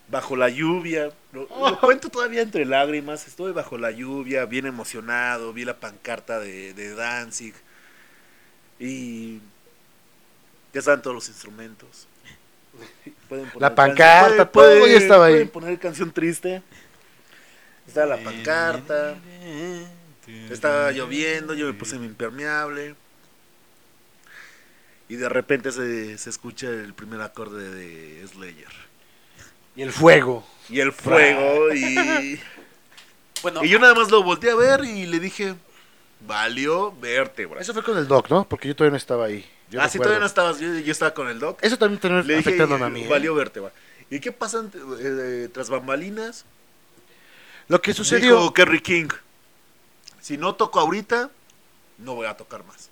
bajo 0.09 0.37
la 0.37 0.47
lluvia. 0.49 1.11
Lo, 1.33 1.41
lo 1.49 1.79
cuento 1.81 2.07
todavía 2.09 2.41
entre 2.41 2.63
lágrimas. 2.65 3.27
Estuve 3.27 3.51
bajo 3.51 3.77
la 3.77 3.91
lluvia, 3.91 4.45
bien 4.45 4.65
emocionado. 4.65 5.51
Vi 5.51 5.65
la 5.65 5.77
pancarta 5.77 6.39
de, 6.39 6.73
de 6.73 6.93
Danzig. 6.95 7.53
Y 8.79 9.39
ya 10.73 10.79
estaban 10.79 11.01
todos 11.01 11.15
los 11.15 11.27
instrumentos. 11.27 12.06
Pueden 13.27 13.45
poner 13.45 13.61
La 13.61 13.75
pancarta, 13.75 14.49
todo 14.49 14.87
ya 14.87 14.97
estaba 14.97 15.25
ahí. 15.25 15.33
Pueden 15.33 15.49
poner 15.49 15.79
canción 15.79 16.11
triste. 16.11 16.61
Estaba 17.87 18.15
la 18.15 18.23
pancarta. 18.23 19.15
Estaba 20.49 20.91
lloviendo, 20.91 21.53
yo 21.53 21.65
me 21.67 21.73
puse 21.73 21.97
mi 21.97 22.05
impermeable. 22.05 22.95
Y 25.09 25.15
de 25.15 25.29
repente 25.29 25.71
se, 25.71 26.17
se 26.17 26.29
escucha 26.29 26.67
el 26.69 26.93
primer 26.93 27.21
acorde 27.21 27.69
de 27.69 28.27
Slayer. 28.27 28.73
Y 29.75 29.83
el 29.83 29.91
fuego. 29.91 30.45
Y 30.69 30.79
el 30.81 30.91
fuego, 30.91 31.73
y, 31.73 32.39
Bueno, 33.41 33.63
y 33.63 33.69
yo 33.69 33.79
nada 33.79 33.93
más 33.93 34.09
lo 34.09 34.23
volteé 34.23 34.51
a 34.51 34.55
ver 34.55 34.83
y 34.83 35.05
le 35.05 35.19
dije, 35.19 35.55
valió 36.25 36.91
vértebra. 36.99 37.61
Eso 37.61 37.73
fue 37.73 37.83
con 37.83 37.97
el 37.97 38.07
doc, 38.07 38.29
¿no? 38.29 38.47
Porque 38.47 38.67
yo 38.67 38.75
todavía 38.75 38.91
no 38.91 38.97
estaba 38.97 39.25
ahí. 39.25 39.45
Yo 39.69 39.81
ah, 39.81 39.89
sí, 39.89 39.97
todavía 39.97 40.19
no 40.19 40.25
estabas, 40.25 40.59
yo, 40.59 40.73
yo 40.79 40.91
estaba 40.91 41.13
con 41.13 41.27
el 41.27 41.39
doc. 41.39 41.59
Eso 41.61 41.77
también 41.77 41.99
terminó 41.99 42.23
Le 42.23 42.37
dije, 42.37 42.61
a 42.61 42.89
mí. 42.89 43.03
¿eh? 43.03 43.07
valió 43.07 43.35
vértebra. 43.35 43.71
¿Y 44.09 44.19
qué 44.21 44.31
pasa 44.31 44.59
ante- 44.59 44.79
eh, 44.99 45.49
tras 45.49 45.69
bambalinas? 45.69 46.45
Lo 47.67 47.81
que 47.81 47.93
sucedió. 47.93 48.37
Dijo 48.37 48.53
Kerry 48.53 48.79
King, 48.81 49.09
si 50.21 50.37
no 50.37 50.55
toco 50.55 50.79
ahorita, 50.79 51.29
no 51.97 52.15
voy 52.15 52.27
a 52.27 52.37
tocar 52.37 52.63
más. 52.65 52.89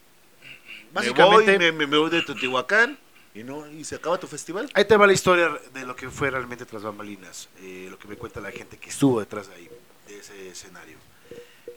Básicamente- 0.92 1.58
me 1.60 1.72
voy, 1.72 1.88
me 1.88 1.98
voy 1.98 2.10
de 2.10 2.22
Teotihuacán 2.24 2.98
y 3.34 3.44
no 3.44 3.70
y 3.70 3.84
se 3.86 3.96
acaba 3.96 4.18
tu 4.18 4.28
festival. 4.28 4.70
Ahí 4.74 4.86
te 4.86 4.98
va 4.98 5.08
la 5.08 5.14
historia 5.14 5.50
de 5.74 5.86
lo 5.86 5.96
que 5.96 6.10
fue 6.10 6.30
realmente 6.30 6.66
tras 6.66 6.84
bambalinas. 6.84 7.48
eh, 7.62 7.88
lo 7.90 7.98
que 7.98 8.08
me 8.10 8.18
cuenta 8.18 8.42
la 8.42 8.52
gente 8.52 8.78
que 8.78 8.90
estuvo 8.90 9.20
detrás 9.22 9.48
de 9.48 9.56
ahí, 9.56 9.70
de 10.08 10.20
ese 10.20 10.50
escenario. 10.50 10.98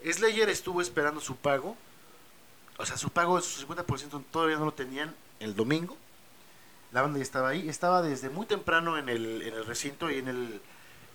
Slayer 0.09 0.49
estuvo 0.49 0.81
esperando 0.81 1.19
su 1.21 1.35
pago. 1.37 1.77
O 2.79 2.85
sea, 2.85 2.97
su 2.97 3.09
pago, 3.09 3.39
su 3.41 3.67
50% 3.67 4.23
todavía 4.31 4.57
no 4.57 4.65
lo 4.65 4.71
tenían 4.73 5.13
el 5.39 5.55
domingo. 5.55 5.95
La 6.91 7.01
banda 7.03 7.17
ya 7.19 7.23
estaba 7.23 7.49
ahí. 7.49 7.69
Estaba 7.69 8.01
desde 8.01 8.29
muy 8.29 8.45
temprano 8.47 8.97
en 8.97 9.09
el, 9.09 9.41
en 9.43 9.53
el 9.53 9.65
recinto 9.65 10.09
y 10.09 10.17
en 10.17 10.27
el. 10.29 10.61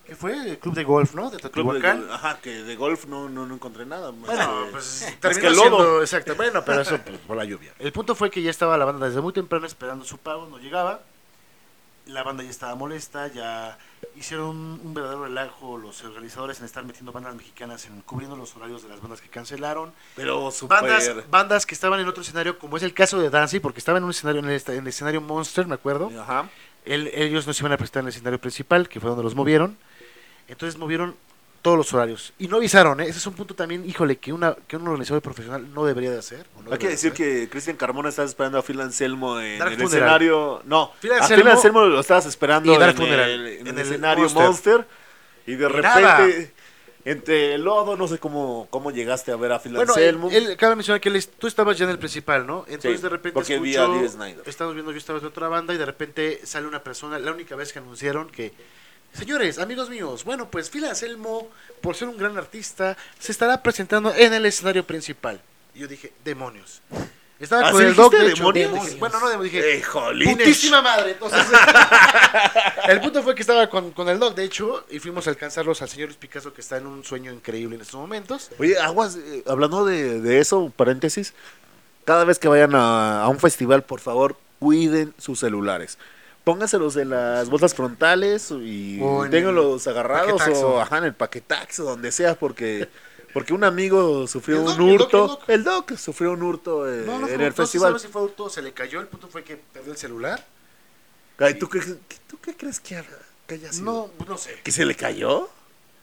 ¿Qué 0.05 0.15
fue? 0.15 0.33
El 0.51 0.59
club 0.59 0.75
de 0.75 0.83
golf, 0.83 1.15
¿no? 1.15 1.31
De 1.31 1.37
Teotihuacán. 1.37 2.07
ajá, 2.11 2.37
que 2.39 2.61
de 2.63 2.75
golf 2.75 3.05
no, 3.07 3.27
no, 3.27 3.47
no 3.47 3.55
encontré 3.55 3.85
nada. 3.87 4.11
más 4.11 4.27
Bueno, 4.27 4.65
que- 4.67 4.71
pues 4.71 5.15
que 5.19 5.53
siendo- 5.53 6.01
exacto, 6.01 6.35
bueno, 6.35 6.63
pero 6.63 6.81
eso 6.81 6.97
pues, 7.03 7.17
por 7.21 7.35
la 7.35 7.43
lluvia. 7.43 7.73
El 7.79 7.91
punto 7.91 8.13
fue 8.13 8.29
que 8.29 8.43
ya 8.43 8.51
estaba 8.51 8.77
la 8.77 8.85
banda 8.85 9.07
desde 9.07 9.19
muy 9.21 9.33
temprano 9.33 9.65
esperando 9.65 10.05
su 10.05 10.19
pago, 10.19 10.45
no 10.47 10.59
llegaba. 10.59 11.01
La 12.05 12.21
banda 12.21 12.43
ya 12.43 12.51
estaba 12.51 12.75
molesta, 12.75 13.27
ya 13.29 13.79
hicieron 14.15 14.47
un, 14.49 14.81
un 14.83 14.93
verdadero 14.93 15.23
relajo 15.25 15.77
los 15.77 16.03
organizadores 16.03 16.59
en 16.59 16.65
estar 16.65 16.83
metiendo 16.85 17.11
bandas 17.11 17.35
mexicanas 17.35 17.85
en 17.85 18.01
cubriendo 18.01 18.35
los 18.35 18.55
horarios 18.55 18.83
de 18.83 18.89
las 18.89 19.01
bandas 19.01 19.21
que 19.21 19.29
cancelaron. 19.29 19.93
Pero 20.15 20.51
super... 20.51 20.81
Bandas, 20.81 21.29
bandas 21.29 21.65
que 21.65 21.75
estaban 21.75 21.99
en 21.99 22.07
otro 22.07 22.21
escenario, 22.23 22.57
como 22.59 22.77
es 22.77 22.83
el 22.83 22.93
caso 22.93 23.19
de 23.19 23.29
Dancy, 23.29 23.59
porque 23.59 23.79
estaba 23.79 23.97
en 23.97 24.03
un 24.03 24.11
escenario 24.11 24.39
en 24.41 24.45
el, 24.49 24.55
esta- 24.55 24.73
en 24.73 24.79
el 24.79 24.87
escenario 24.87 25.21
Monster, 25.21 25.67
me 25.67 25.75
acuerdo. 25.75 26.11
Ajá. 26.19 26.49
El- 26.85 27.07
ellos 27.13 27.47
no 27.47 27.53
se 27.53 27.61
iban 27.63 27.71
a 27.71 27.77
presentar 27.77 28.01
en 28.01 28.07
el 28.07 28.13
escenario 28.13 28.39
principal, 28.39 28.87
que 28.89 28.99
fue 28.99 29.09
donde 29.09 29.23
los 29.23 29.35
movieron. 29.35 29.77
Entonces 30.47 30.77
movieron 30.79 31.15
todos 31.65 31.77
los 31.79 31.91
horarios. 31.95 32.31
Y 32.37 32.47
no 32.47 32.57
avisaron, 32.57 32.99
¿eh? 33.01 33.05
Ese 33.07 33.17
es 33.17 33.25
un 33.25 33.33
punto 33.33 33.55
también, 33.55 33.83
híjole, 33.89 34.17
que, 34.17 34.31
una, 34.31 34.55
que 34.67 34.77
un 34.77 34.87
organizador 34.87 35.23
profesional 35.23 35.73
no 35.73 35.83
debería 35.83 36.11
de 36.11 36.19
hacer. 36.19 36.45
no 36.63 36.71
Hay 36.71 36.77
que 36.77 36.85
de 36.85 36.91
decir 36.91 37.11
que 37.11 37.49
Cristian 37.49 37.75
Carmona 37.75 38.09
estás 38.09 38.29
esperando 38.29 38.59
a 38.59 38.61
Phil 38.61 38.79
Anselmo 38.79 39.39
en 39.41 39.57
Dark 39.57 39.71
el 39.73 39.77
Funeral. 39.81 39.99
escenario. 40.03 40.61
No, 40.65 40.91
Phil 41.01 41.11
a 41.13 41.17
Anselmo- 41.17 41.41
Phil 41.43 41.47
Anselmo 41.51 41.85
lo 41.85 41.99
estabas 41.99 42.27
esperando 42.27 42.71
en, 42.79 42.95
Funeral, 42.95 43.29
el, 43.31 43.47
en 43.47 43.67
en 43.67 43.79
el 43.79 43.79
escenario 43.79 44.23
Monster. 44.29 44.43
Monster. 44.43 44.87
Y 45.47 45.55
de 45.55 45.65
Y 45.67 45.81
nada. 45.81 46.17
repente, 46.19 46.53
entre 47.03 47.53
el 47.55 47.63
lodo, 47.63 47.95
no 47.97 48.07
sé 48.07 48.19
cómo, 48.19 48.67
cómo 48.69 48.91
llegaste 48.91 49.31
a 49.31 49.35
ver 49.35 49.51
a 49.51 49.59
Phil 49.59 49.73
Bueno, 49.73 49.93
Anselmo. 49.93 50.29
él, 50.31 50.51
él- 50.51 50.57
cabe 50.57 50.75
mencionar 50.75 51.01
que 51.01 51.09
él 51.09 51.25
tú 51.39 51.47
estabas 51.47 51.77
ya 51.77 51.85
en 51.85 51.91
el 51.91 51.99
principal, 51.99 52.45
¿no? 52.45 52.65
Entonces 52.67 52.97
Sí, 52.97 53.01
de 53.03 53.09
repente 53.09 53.33
porque 53.33 53.57
vi 53.59 53.75
a 53.75 53.87
Dee 53.87 54.07
Snider. 54.07 54.41
estamos 54.45 54.73
viendo, 54.75 54.91
yo 54.91 54.97
estaba 54.99 55.17
en 55.19 55.25
otra 55.25 55.47
banda 55.47 55.73
y 55.73 55.77
de 55.77 55.85
repente 55.85 56.41
sale 56.45 56.67
una 56.67 56.83
persona, 56.83 57.17
la 57.17 57.31
única 57.31 57.55
vez 57.55 57.73
que 57.73 57.79
anunciaron 57.79 58.29
que, 58.29 58.53
señores, 59.17 59.59
amigos 59.59 59.89
míos, 59.89 60.23
bueno, 60.23 60.49
pues 60.49 60.69
Phil 60.69 60.85
Anselmo, 60.85 61.49
por 61.81 61.95
ser 61.95 62.07
un 62.07 62.17
gran 62.17 62.37
artista, 62.37 62.97
se 63.19 63.31
estará 63.31 63.61
presentando 63.63 64.13
en 64.13 64.33
el 64.33 64.45
escenario 64.45 64.85
principal. 64.85 65.41
Y 65.73 65.79
yo 65.79 65.87
dije, 65.87 66.13
demonios. 66.23 66.81
Estaba 67.37 67.67
¿Ah, 67.67 67.71
con 67.71 67.81
sí 67.81 67.87
el 67.87 67.95
doc, 67.95 68.13
de 68.13 68.27
hecho. 68.31 68.51
demonios? 68.51 68.97
Bueno, 68.97 69.19
no, 69.19 69.43
dije, 69.43 69.77
Eh, 69.77 69.83
putísima 70.23 70.81
madre. 70.81 71.11
Entonces, 71.11 71.45
el 72.87 73.01
punto 73.01 73.21
fue 73.23 73.35
que 73.35 73.41
estaba 73.41 73.69
con, 73.69 73.91
con 73.91 74.07
el 74.07 74.17
doc, 74.19 74.35
de 74.35 74.45
hecho, 74.45 74.85
y 74.89 74.99
fuimos 74.99 75.27
a 75.27 75.31
alcanzarlos 75.31 75.81
al 75.81 75.89
señor 75.89 76.07
Luis 76.07 76.17
Picasso, 76.17 76.53
que 76.53 76.61
está 76.61 76.77
en 76.77 76.87
un 76.87 77.03
sueño 77.03 77.33
increíble 77.33 77.75
en 77.75 77.81
estos 77.81 77.99
momentos. 77.99 78.51
Oye, 78.57 78.79
Aguas, 78.79 79.17
eh, 79.17 79.43
hablando 79.47 79.83
de, 79.85 80.21
de 80.21 80.39
eso, 80.39 80.71
paréntesis, 80.75 81.33
cada 82.05 82.23
vez 82.23 82.39
que 82.39 82.47
vayan 82.47 82.73
a, 82.73 83.23
a 83.23 83.27
un 83.27 83.39
festival, 83.39 83.83
por 83.83 83.99
favor, 83.99 84.37
cuiden 84.59 85.13
sus 85.17 85.39
celulares. 85.39 85.97
Póngaselos 86.45 86.95
en 86.95 87.09
las 87.09 87.49
bolsas 87.49 87.73
frontales 87.73 88.51
y 88.51 88.99
O 89.01 89.27
ténganlos 89.29 89.85
agarrados 89.87 90.41
o 90.47 90.79
ajá, 90.79 90.99
en 90.99 91.03
el 91.05 91.13
paquetaxo, 91.13 91.83
donde 91.83 92.13
sea, 92.13 92.35
porque 92.35 92.87
porque 93.33 93.53
un 93.53 93.65
amigo 93.65 94.25
sufrió 94.27 94.61
un 94.61 94.65
Doc, 94.67 94.79
el 94.79 94.97
Doc, 94.97 95.01
hurto. 95.01 95.23
el 95.23 95.27
Doc. 95.27 95.49
El 95.49 95.63
Doc 95.65 95.97
sufrió 95.97 96.31
un 96.31 96.41
hurto 96.43 96.89
eh, 96.89 97.03
No, 97.05 97.19
no, 97.19 97.27
en 97.27 97.41
el 97.41 97.49
no 97.49 97.53
festival. 97.55 97.89
sabe 97.89 97.99
si 97.99 98.07
fue 98.07 98.21
auto, 98.21 98.49
se 98.49 98.61
le 98.61 98.71
cayó, 98.71 99.01
el 99.01 99.07
punto 99.07 99.27
fue 99.27 99.43
que 99.43 99.57
perdió 99.57 99.91
el 99.91 99.97
celular. 99.97 100.45
Ay, 101.39 101.55
¿tú, 101.55 101.67
qué, 101.67 101.81
qué- 101.81 102.15
¿Tú 102.27 102.37
qué 102.39 102.55
crees 102.55 102.79
que, 102.79 102.95
haga- 102.95 103.09
que 103.45 103.55
haya 103.55 103.73
sido? 103.73 103.83
No, 103.91 104.09
pues 104.17 104.29
no 104.29 104.37
sé. 104.37 104.61
¿Que 104.63 104.71
se 104.71 104.85
le 104.85 104.95
cayó? 104.95 105.49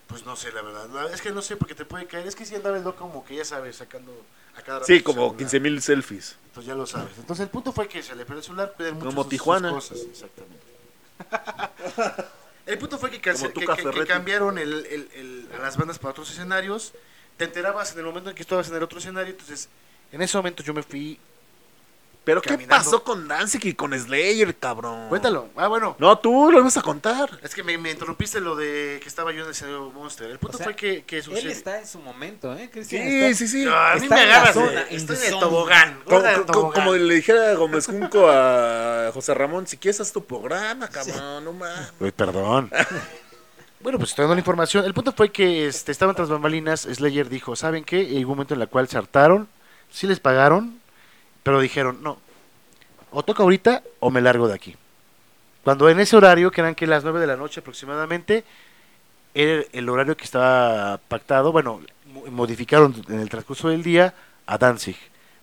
Pues 0.08 0.26
no 0.26 0.36
sé, 0.36 0.52
la 0.52 0.60
verdad. 0.60 0.88
No, 0.88 1.08
es 1.08 1.22
que 1.22 1.30
no 1.30 1.40
sé 1.40 1.56
porque 1.56 1.74
te 1.74 1.86
puede 1.86 2.06
caer. 2.06 2.26
Es 2.26 2.36
que 2.36 2.44
si 2.44 2.54
andaba 2.54 2.76
el 2.76 2.84
doc 2.84 2.96
como 2.98 3.24
que 3.24 3.36
ya 3.36 3.44
sabes, 3.46 3.76
sacando 3.76 4.12
Sí, 4.84 5.00
como 5.02 5.20
celular. 5.22 5.36
15 5.38 5.60
mil 5.60 5.82
selfies. 5.82 6.36
Entonces 6.46 6.66
ya 6.68 6.74
lo 6.74 6.86
sabes. 6.86 7.12
Entonces 7.18 7.44
el 7.44 7.50
punto 7.50 7.72
fue 7.72 7.88
que 7.88 8.02
se 8.02 8.14
le 8.14 8.24
perdió 8.24 8.38
el 8.38 8.44
celular, 8.44 8.74
cuiden 8.76 8.94
mucho 8.94 9.06
Como 9.06 9.22
sus- 9.22 9.30
Tijuana. 9.30 9.68
sus 9.70 9.88
cosas. 9.88 9.98
Exactamente. 10.10 10.66
el 12.66 12.78
punto 12.78 12.98
fue 12.98 13.10
que, 13.10 13.20
que, 13.20 13.32
que- 13.32 14.06
cambiaron 14.06 14.58
el, 14.58 14.86
el- 14.86 15.08
el- 15.14 15.48
a 15.54 15.62
las 15.62 15.76
bandas 15.76 15.98
para 15.98 16.10
otros 16.12 16.30
escenarios. 16.30 16.92
Te 17.36 17.44
enterabas 17.44 17.92
en 17.92 17.98
el 18.00 18.04
momento 18.04 18.30
en 18.30 18.36
que 18.36 18.42
estabas 18.42 18.68
en 18.68 18.76
el 18.76 18.82
otro 18.82 18.98
escenario. 18.98 19.30
Entonces, 19.32 19.68
en 20.12 20.20
ese 20.22 20.36
momento 20.36 20.62
yo 20.62 20.74
me 20.74 20.82
fui. 20.82 21.18
¿Pero 22.24 22.40
qué 22.40 22.56
pasó 22.56 23.02
con 23.02 23.26
Danzig 23.26 23.66
y 23.66 23.74
con 23.74 23.98
Slayer, 23.98 24.54
cabrón? 24.56 25.08
Cuéntalo. 25.08 25.48
Ah, 25.56 25.66
bueno. 25.66 25.96
No, 25.98 26.16
tú 26.18 26.52
lo 26.52 26.62
vas 26.62 26.76
a 26.76 26.82
contar. 26.82 27.28
Es 27.42 27.52
que 27.52 27.64
me, 27.64 27.76
me 27.78 27.90
interrumpiste 27.90 28.40
lo 28.40 28.54
de 28.54 29.00
que 29.02 29.08
estaba 29.08 29.32
yo 29.32 29.40
en 29.40 29.46
el 29.46 29.50
escenario 29.50 29.90
Monster. 29.90 30.30
El 30.30 30.38
punto 30.38 30.56
O 30.56 30.58
sea, 30.58 30.64
fue 30.66 30.76
que, 30.76 31.02
que 31.02 31.16
Él 31.16 31.22
sucedió. 31.24 31.50
está 31.50 31.80
en 31.80 31.86
su 31.88 31.98
momento, 31.98 32.56
¿eh, 32.56 32.70
Cristian? 32.72 33.02
Sí, 33.08 33.20
Está- 33.24 33.38
sí, 33.38 33.48
sí. 33.48 33.64
No, 33.64 33.74
a 33.74 33.94
mí 33.96 34.02
Está 34.04 34.14
me 34.14 34.20
agarras. 34.22 34.54
zona, 34.54 34.84
de- 34.84 34.90
in 34.90 34.96
estoy 34.98 35.16
en 35.16 35.34
el 35.34 35.40
tobogán. 35.40 36.00
Como, 36.04 36.44
tobogán. 36.44 37.08
le 37.08 37.14
dijera 37.14 37.54
Gómez 37.54 37.86
Junco 37.86 38.30
a 38.30 39.10
José 39.12 39.34
Ramón, 39.34 39.66
si 39.66 39.76
quieres 39.76 40.00
haz 40.00 40.12
tu 40.12 40.24
programa, 40.24 40.86
cabrón, 40.88 41.44
no 41.44 41.52
mames. 41.52 41.92
Uy, 41.98 42.12
perdón. 42.12 42.70
bueno, 43.80 43.98
pues 43.98 44.10
estoy 44.10 44.22
dando 44.22 44.36
la 44.36 44.40
información. 44.40 44.84
El 44.84 44.94
punto 44.94 45.12
fue 45.12 45.32
que 45.32 45.66
este, 45.66 45.90
estaban 45.90 46.14
tras 46.14 46.28
bambalinas. 46.28 46.82
Slayer 46.82 47.28
dijo, 47.28 47.56
¿saben 47.56 47.82
qué? 47.82 48.00
Y 48.00 48.24
hubo 48.24 48.30
un 48.32 48.36
momento 48.38 48.54
en 48.54 48.60
el 48.62 48.68
cual 48.68 48.86
se 48.88 48.96
hartaron, 48.96 49.48
sí 49.90 50.06
les 50.06 50.20
pagaron, 50.20 50.80
pero 51.42 51.60
dijeron, 51.60 52.02
no, 52.02 52.18
o 53.10 53.22
toca 53.22 53.42
ahorita 53.42 53.82
o 54.00 54.10
me 54.10 54.20
largo 54.20 54.48
de 54.48 54.54
aquí. 54.54 54.76
Cuando 55.64 55.88
en 55.88 56.00
ese 56.00 56.16
horario, 56.16 56.50
que 56.50 56.60
eran 56.60 56.74
que 56.74 56.86
las 56.86 57.04
9 57.04 57.20
de 57.20 57.26
la 57.26 57.36
noche 57.36 57.60
aproximadamente, 57.60 58.44
era 59.34 59.64
el 59.72 59.88
horario 59.88 60.16
que 60.16 60.24
estaba 60.24 60.98
pactado, 61.08 61.52
bueno, 61.52 61.80
mo- 62.06 62.26
modificaron 62.30 62.94
en 63.08 63.20
el 63.20 63.28
transcurso 63.30 63.68
del 63.68 63.82
día 63.82 64.14
a 64.46 64.58
Danzig. 64.58 64.96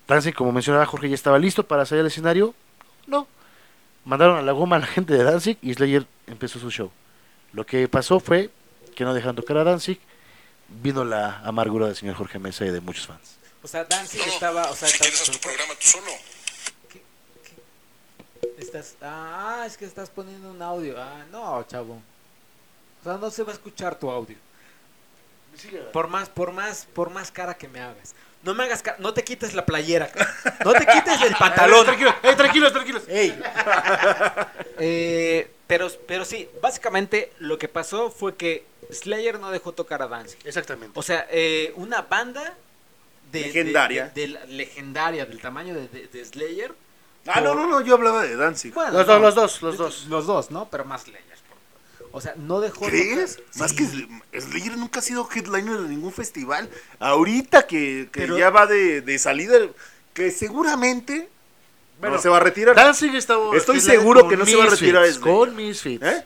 Danzig, 0.07 0.33
como 0.35 0.51
mencionaba 0.51 0.85
Jorge, 0.85 1.09
ya 1.09 1.15
estaba 1.15 1.39
listo 1.39 1.63
para 1.67 1.85
salir 1.85 2.01
al 2.01 2.07
escenario. 2.07 2.53
No. 3.07 3.27
Mandaron 4.05 4.37
a 4.37 4.41
la 4.41 4.51
goma 4.51 4.75
a 4.75 4.79
la 4.79 4.87
gente 4.87 5.13
de 5.13 5.23
Danzig 5.23 5.57
y 5.61 5.73
Slayer 5.73 6.05
empezó 6.27 6.59
su 6.59 6.69
show. 6.71 6.91
Lo 7.53 7.65
que 7.65 7.87
pasó 7.87 8.19
fue 8.19 8.49
que 8.95 9.03
no 9.05 9.13
dejaron 9.13 9.35
tocar 9.35 9.57
a 9.57 9.63
Danzig, 9.63 9.99
vino 10.83 11.03
la 11.05 11.39
amargura 11.39 11.87
del 11.87 11.95
señor 11.95 12.15
Jorge 12.15 12.37
Mesa 12.39 12.65
y 12.65 12.69
de 12.71 12.81
muchos 12.81 13.07
fans. 13.07 13.38
O 13.63 13.67
sea, 13.67 13.83
Danzig 13.85 14.21
estaba... 14.27 14.69
O 14.71 14.75
sea, 14.75 14.87
si 14.87 14.93
estaba- 14.95 15.09
quieres 15.09 15.21
haz 15.21 15.31
tu 15.31 15.39
programa 15.39 15.73
tú 15.75 15.87
solo. 15.87 16.11
Estás, 18.57 18.95
ah, 19.01 19.63
es 19.65 19.77
que 19.77 19.85
estás 19.85 20.09
poniendo 20.09 20.49
un 20.49 20.61
audio. 20.61 20.95
Ah, 20.97 21.25
no, 21.31 21.63
chavo. 21.67 22.01
O 23.01 23.03
sea, 23.03 23.13
no 23.17 23.31
se 23.31 23.43
va 23.43 23.51
a 23.51 23.53
escuchar 23.55 23.95
tu 23.97 24.09
audio. 24.09 24.37
Por 25.91 26.07
más, 26.07 26.29
por 26.29 26.51
más, 26.51 26.87
por 26.93 27.09
más 27.09 27.31
cara 27.31 27.53
que 27.57 27.67
me 27.67 27.81
hagas. 27.81 28.13
No 28.43 28.53
me 28.53 28.63
hagas 28.63 28.81
cara, 28.81 28.95
no 28.99 29.13
te 29.13 29.23
quites 29.23 29.53
la 29.53 29.65
playera. 29.65 30.09
No 30.63 30.71
te 30.71 30.85
quites 30.85 31.21
el 31.21 31.35
pantalón. 31.39 31.85
Tranquilos, 31.85 32.15
eh, 32.23 32.35
tranquilos, 32.35 32.71
tranquilos. 32.73 33.03
Ey. 33.07 33.37
Eh, 34.81 35.51
pero, 35.67 35.89
pero 36.07 36.23
sí, 36.23 36.47
básicamente 36.61 37.33
lo 37.39 37.57
que 37.57 37.67
pasó 37.67 38.09
fue 38.09 38.37
que 38.37 38.65
Slayer 38.91 39.37
no 39.37 39.51
dejó 39.51 39.73
tocar 39.73 40.01
a 40.01 40.07
Danzig. 40.07 40.39
Exactamente. 40.45 40.97
O 40.97 41.03
sea, 41.03 41.27
eh, 41.29 41.73
una 41.75 42.01
banda 42.03 42.55
de, 43.31 43.41
Legendaria. 43.41 44.09
de- 44.09 44.21
de 44.21 44.27
la- 44.29 44.45
legendaria 44.45 45.25
del 45.25 45.39
tamaño 45.39 45.73
de, 45.75 45.87
de- 45.87 46.07
de 46.07 46.25
Slayer. 46.25 46.73
Ah, 47.27 47.41
no, 47.41 47.53
no, 47.53 47.67
no, 47.67 47.81
yo 47.81 47.95
hablaba 47.95 48.23
de 48.23 48.35
Danzig. 48.35 48.73
Bueno, 48.73 48.91
Los 48.93 49.05
no, 49.07 49.13
dos, 49.13 49.21
los 49.21 49.35
dos, 49.35 49.61
los 49.61 49.77
dos. 49.77 50.05
Los 50.07 50.25
dos, 50.25 50.51
¿no? 50.51 50.69
Pero 50.69 50.85
más 50.85 51.03
Slayer. 51.03 51.29
O 52.11 52.21
sea, 52.21 52.33
no 52.37 52.59
dejó 52.59 52.87
¿Crees? 52.87 53.35
tocar- 53.35 53.59
Más 53.59 53.69
Sí. 53.71 53.77
que 53.77 53.83
Sl- 53.83 54.41
Slayer 54.41 54.77
nunca 54.77 54.99
ha 54.99 55.03
sido 55.03 55.29
headliner 55.31 55.77
de 55.81 55.89
ningún 55.89 56.11
festival. 56.11 56.67
Ahorita 56.97 57.67
que, 57.67 58.09
que 58.11 58.21
Pero- 58.21 58.35
ya 58.37 58.49
va 58.49 58.65
de, 58.65 59.01
de 59.01 59.19
salida, 59.19 59.59
que 60.15 60.31
seguramente 60.31 61.29
Bueno, 61.99 62.15
no 62.15 62.21
se 62.21 62.29
va 62.29 62.37
a 62.37 62.39
retirar. 62.39 62.75
Danzig 62.75 63.13
estuvo. 63.13 63.53
Estoy 63.53 63.79
seguro 63.79 64.27
que 64.27 64.37
no 64.37 64.45
se 64.47 64.55
va 64.55 64.63
a 64.63 64.69
retirar. 64.71 65.05
Con 65.19 65.55
Misfits. 65.55 66.03
¿Eh? 66.03 66.25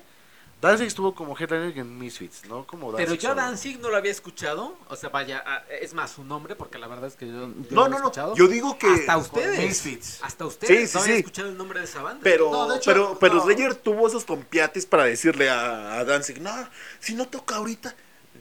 Danzig 0.63 0.87
estuvo 0.87 1.13
como 1.13 1.37
headliner 1.37 1.77
en 1.77 1.97
Misfits, 1.99 2.45
¿no? 2.47 2.65
Como 2.65 2.87
Pero 2.93 2.97
Danzig 3.09 3.19
yo 3.21 3.29
solo. 3.29 3.41
Danzig 3.41 3.79
no 3.79 3.89
lo 3.89 3.97
había 3.97 4.11
escuchado. 4.11 4.75
O 4.89 4.95
sea, 4.95 5.09
vaya, 5.09 5.43
es 5.81 5.93
más 5.93 6.11
su 6.11 6.23
nombre, 6.23 6.55
porque 6.55 6.77
la 6.79 6.87
verdad 6.87 7.07
es 7.07 7.15
que 7.15 7.27
yo, 7.27 7.33
yo 7.33 7.37
No, 7.47 7.53
lo 7.69 7.75
no, 7.75 7.81
había 7.83 7.89
no. 7.99 8.03
escuchado. 8.05 8.35
Yo 8.35 8.47
digo 8.47 8.77
que. 8.79 8.87
Hasta 8.87 9.17
ustedes. 9.17 9.59
Misfits. 9.59 10.19
Hasta 10.23 10.45
ustedes 10.45 10.89
Sí, 10.89 10.95
no 10.97 11.03
sí, 11.03 11.03
habían 11.03 11.15
sí. 11.17 11.19
escuchado 11.19 11.49
el 11.49 11.57
nombre 11.57 11.79
de 11.79 11.85
esa 11.85 12.01
banda. 12.01 12.21
Pero, 12.23 12.49
No, 12.51 12.73
hecho, 12.75 12.89
pero, 12.91 13.17
pero. 13.19 13.41
Slayer 13.43 13.75
tuvo 13.75 14.07
esos 14.07 14.25
tompiates 14.25 14.85
para 14.85 15.03
decirle 15.03 15.49
a, 15.49 15.99
a 15.99 16.05
Danzig, 16.05 16.41
no, 16.41 16.51
si 16.99 17.13
no 17.13 17.27
toca 17.27 17.57
ahorita, 17.57 17.93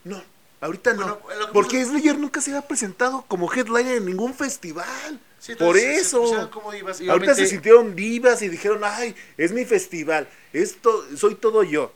no, 0.05 0.23
ahorita 0.61 0.95
no. 0.95 1.19
Bueno, 1.25 1.47
Porque 1.53 1.85
Slayer 1.85 2.17
nunca 2.19 2.41
se 2.41 2.51
había 2.51 2.67
presentado 2.67 3.25
como 3.29 3.53
headliner 3.53 3.97
en 3.97 4.07
ningún 4.07 4.33
festival. 4.33 5.21
Sí, 5.41 5.57
Por 5.57 5.77
se- 5.77 5.97
eso. 5.97 6.51
como 6.53 6.71
divas 6.71 7.01
Ahorita 7.01 7.35
se 7.35 7.47
sintieron 7.49 7.97
divas 7.97 8.43
y 8.43 8.49
dijeron, 8.49 8.83
ay, 8.85 9.13
es 9.37 9.51
mi 9.51 9.65
festival, 9.65 10.29
esto, 10.53 11.05
soy 11.17 11.35
todo 11.35 11.65
yo. 11.65 11.93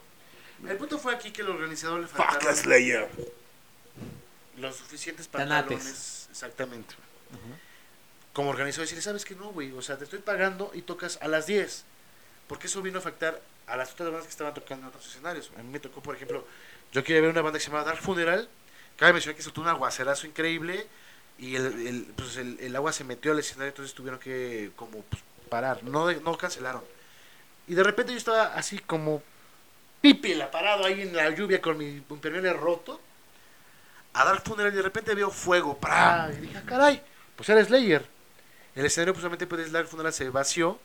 El 0.65 0.77
punto 0.77 0.97
fue 0.97 1.13
aquí 1.13 1.31
que 1.31 1.41
el 1.41 1.49
organizador 1.49 1.99
le 2.01 2.07
Fuck 2.07 2.17
faltaron 2.17 2.55
Slayer. 2.55 3.09
los 4.57 4.75
suficientes 4.75 5.27
Tanates. 5.27 5.67
pantalones. 5.69 6.27
Exactamente. 6.31 6.95
Como 8.33 8.49
organizador, 8.49 8.85
decirle, 8.85 9.01
¿sabes 9.01 9.25
qué 9.25 9.35
no, 9.35 9.49
güey? 9.51 9.71
O 9.71 9.81
sea, 9.81 9.97
te 9.97 10.03
estoy 10.03 10.19
pagando 10.19 10.71
y 10.73 10.81
tocas 10.83 11.17
a 11.21 11.27
las 11.27 11.47
10. 11.47 11.83
Porque 12.47 12.67
eso 12.67 12.81
vino 12.81 12.97
a 12.97 13.01
afectar 13.01 13.41
a 13.65 13.75
las 13.77 13.91
otras 13.91 14.07
bandas 14.09 14.25
que 14.25 14.31
estaban 14.31 14.53
tocando 14.53 14.83
en 14.83 14.89
otros 14.89 15.05
escenarios. 15.07 15.51
A 15.57 15.63
mí 15.63 15.69
me 15.69 15.79
tocó, 15.79 16.01
por 16.01 16.15
ejemplo, 16.15 16.45
yo 16.91 17.03
quería 17.03 17.21
ver 17.21 17.31
una 17.31 17.41
banda 17.41 17.59
que 17.59 17.65
se 17.65 17.71
llama 17.71 17.83
Dark 17.83 18.01
Funeral. 18.01 18.47
Cabe 18.95 19.13
mencionar 19.13 19.35
que 19.35 19.43
soltó 19.43 19.61
un 19.61 19.67
aguacerazo 19.67 20.25
increíble 20.27 20.87
y 21.37 21.55
el, 21.55 21.65
el- 21.87 22.03
pues 22.15 22.37
el, 22.37 22.59
el 22.59 22.75
agua 22.75 22.93
se 22.93 23.03
metió 23.03 23.31
al 23.31 23.39
escenario, 23.39 23.69
entonces 23.69 23.93
tuvieron 23.93 24.19
que 24.19 24.71
como 24.75 25.01
pues, 25.03 25.21
parar. 25.49 25.83
No, 25.83 26.07
de- 26.07 26.21
no 26.21 26.37
cancelaron. 26.37 26.83
Y 27.67 27.75
de 27.75 27.83
repente 27.83 28.11
yo 28.13 28.17
estaba 28.17 28.53
así 28.55 28.79
como 28.79 29.21
pipila 30.01 30.49
parado 30.51 30.85
ahí 30.85 31.01
en 31.01 31.15
la 31.15 31.29
lluvia 31.29 31.61
con 31.61 31.77
mi 31.77 32.03
impermeable 32.09 32.53
roto 32.53 33.01
a 34.13 34.25
Dark 34.25 34.43
Funeral 34.43 34.73
y 34.73 34.77
de 34.77 34.81
repente 34.81 35.13
veo 35.13 35.29
fuego. 35.29 35.77
¡pra! 35.77 36.29
Y 36.35 36.41
dije, 36.41 36.57
ah, 36.57 36.63
caray, 36.65 37.01
pues 37.35 37.47
era 37.49 37.63
Slayer. 37.63 38.05
El 38.75 38.85
escenario, 38.85 39.13
pues 39.13 39.21
solamente 39.21 39.47
pues, 39.47 39.71
Dark 39.71 39.87
Funeral 39.87 40.13
se 40.13 40.29
vació. 40.29 40.79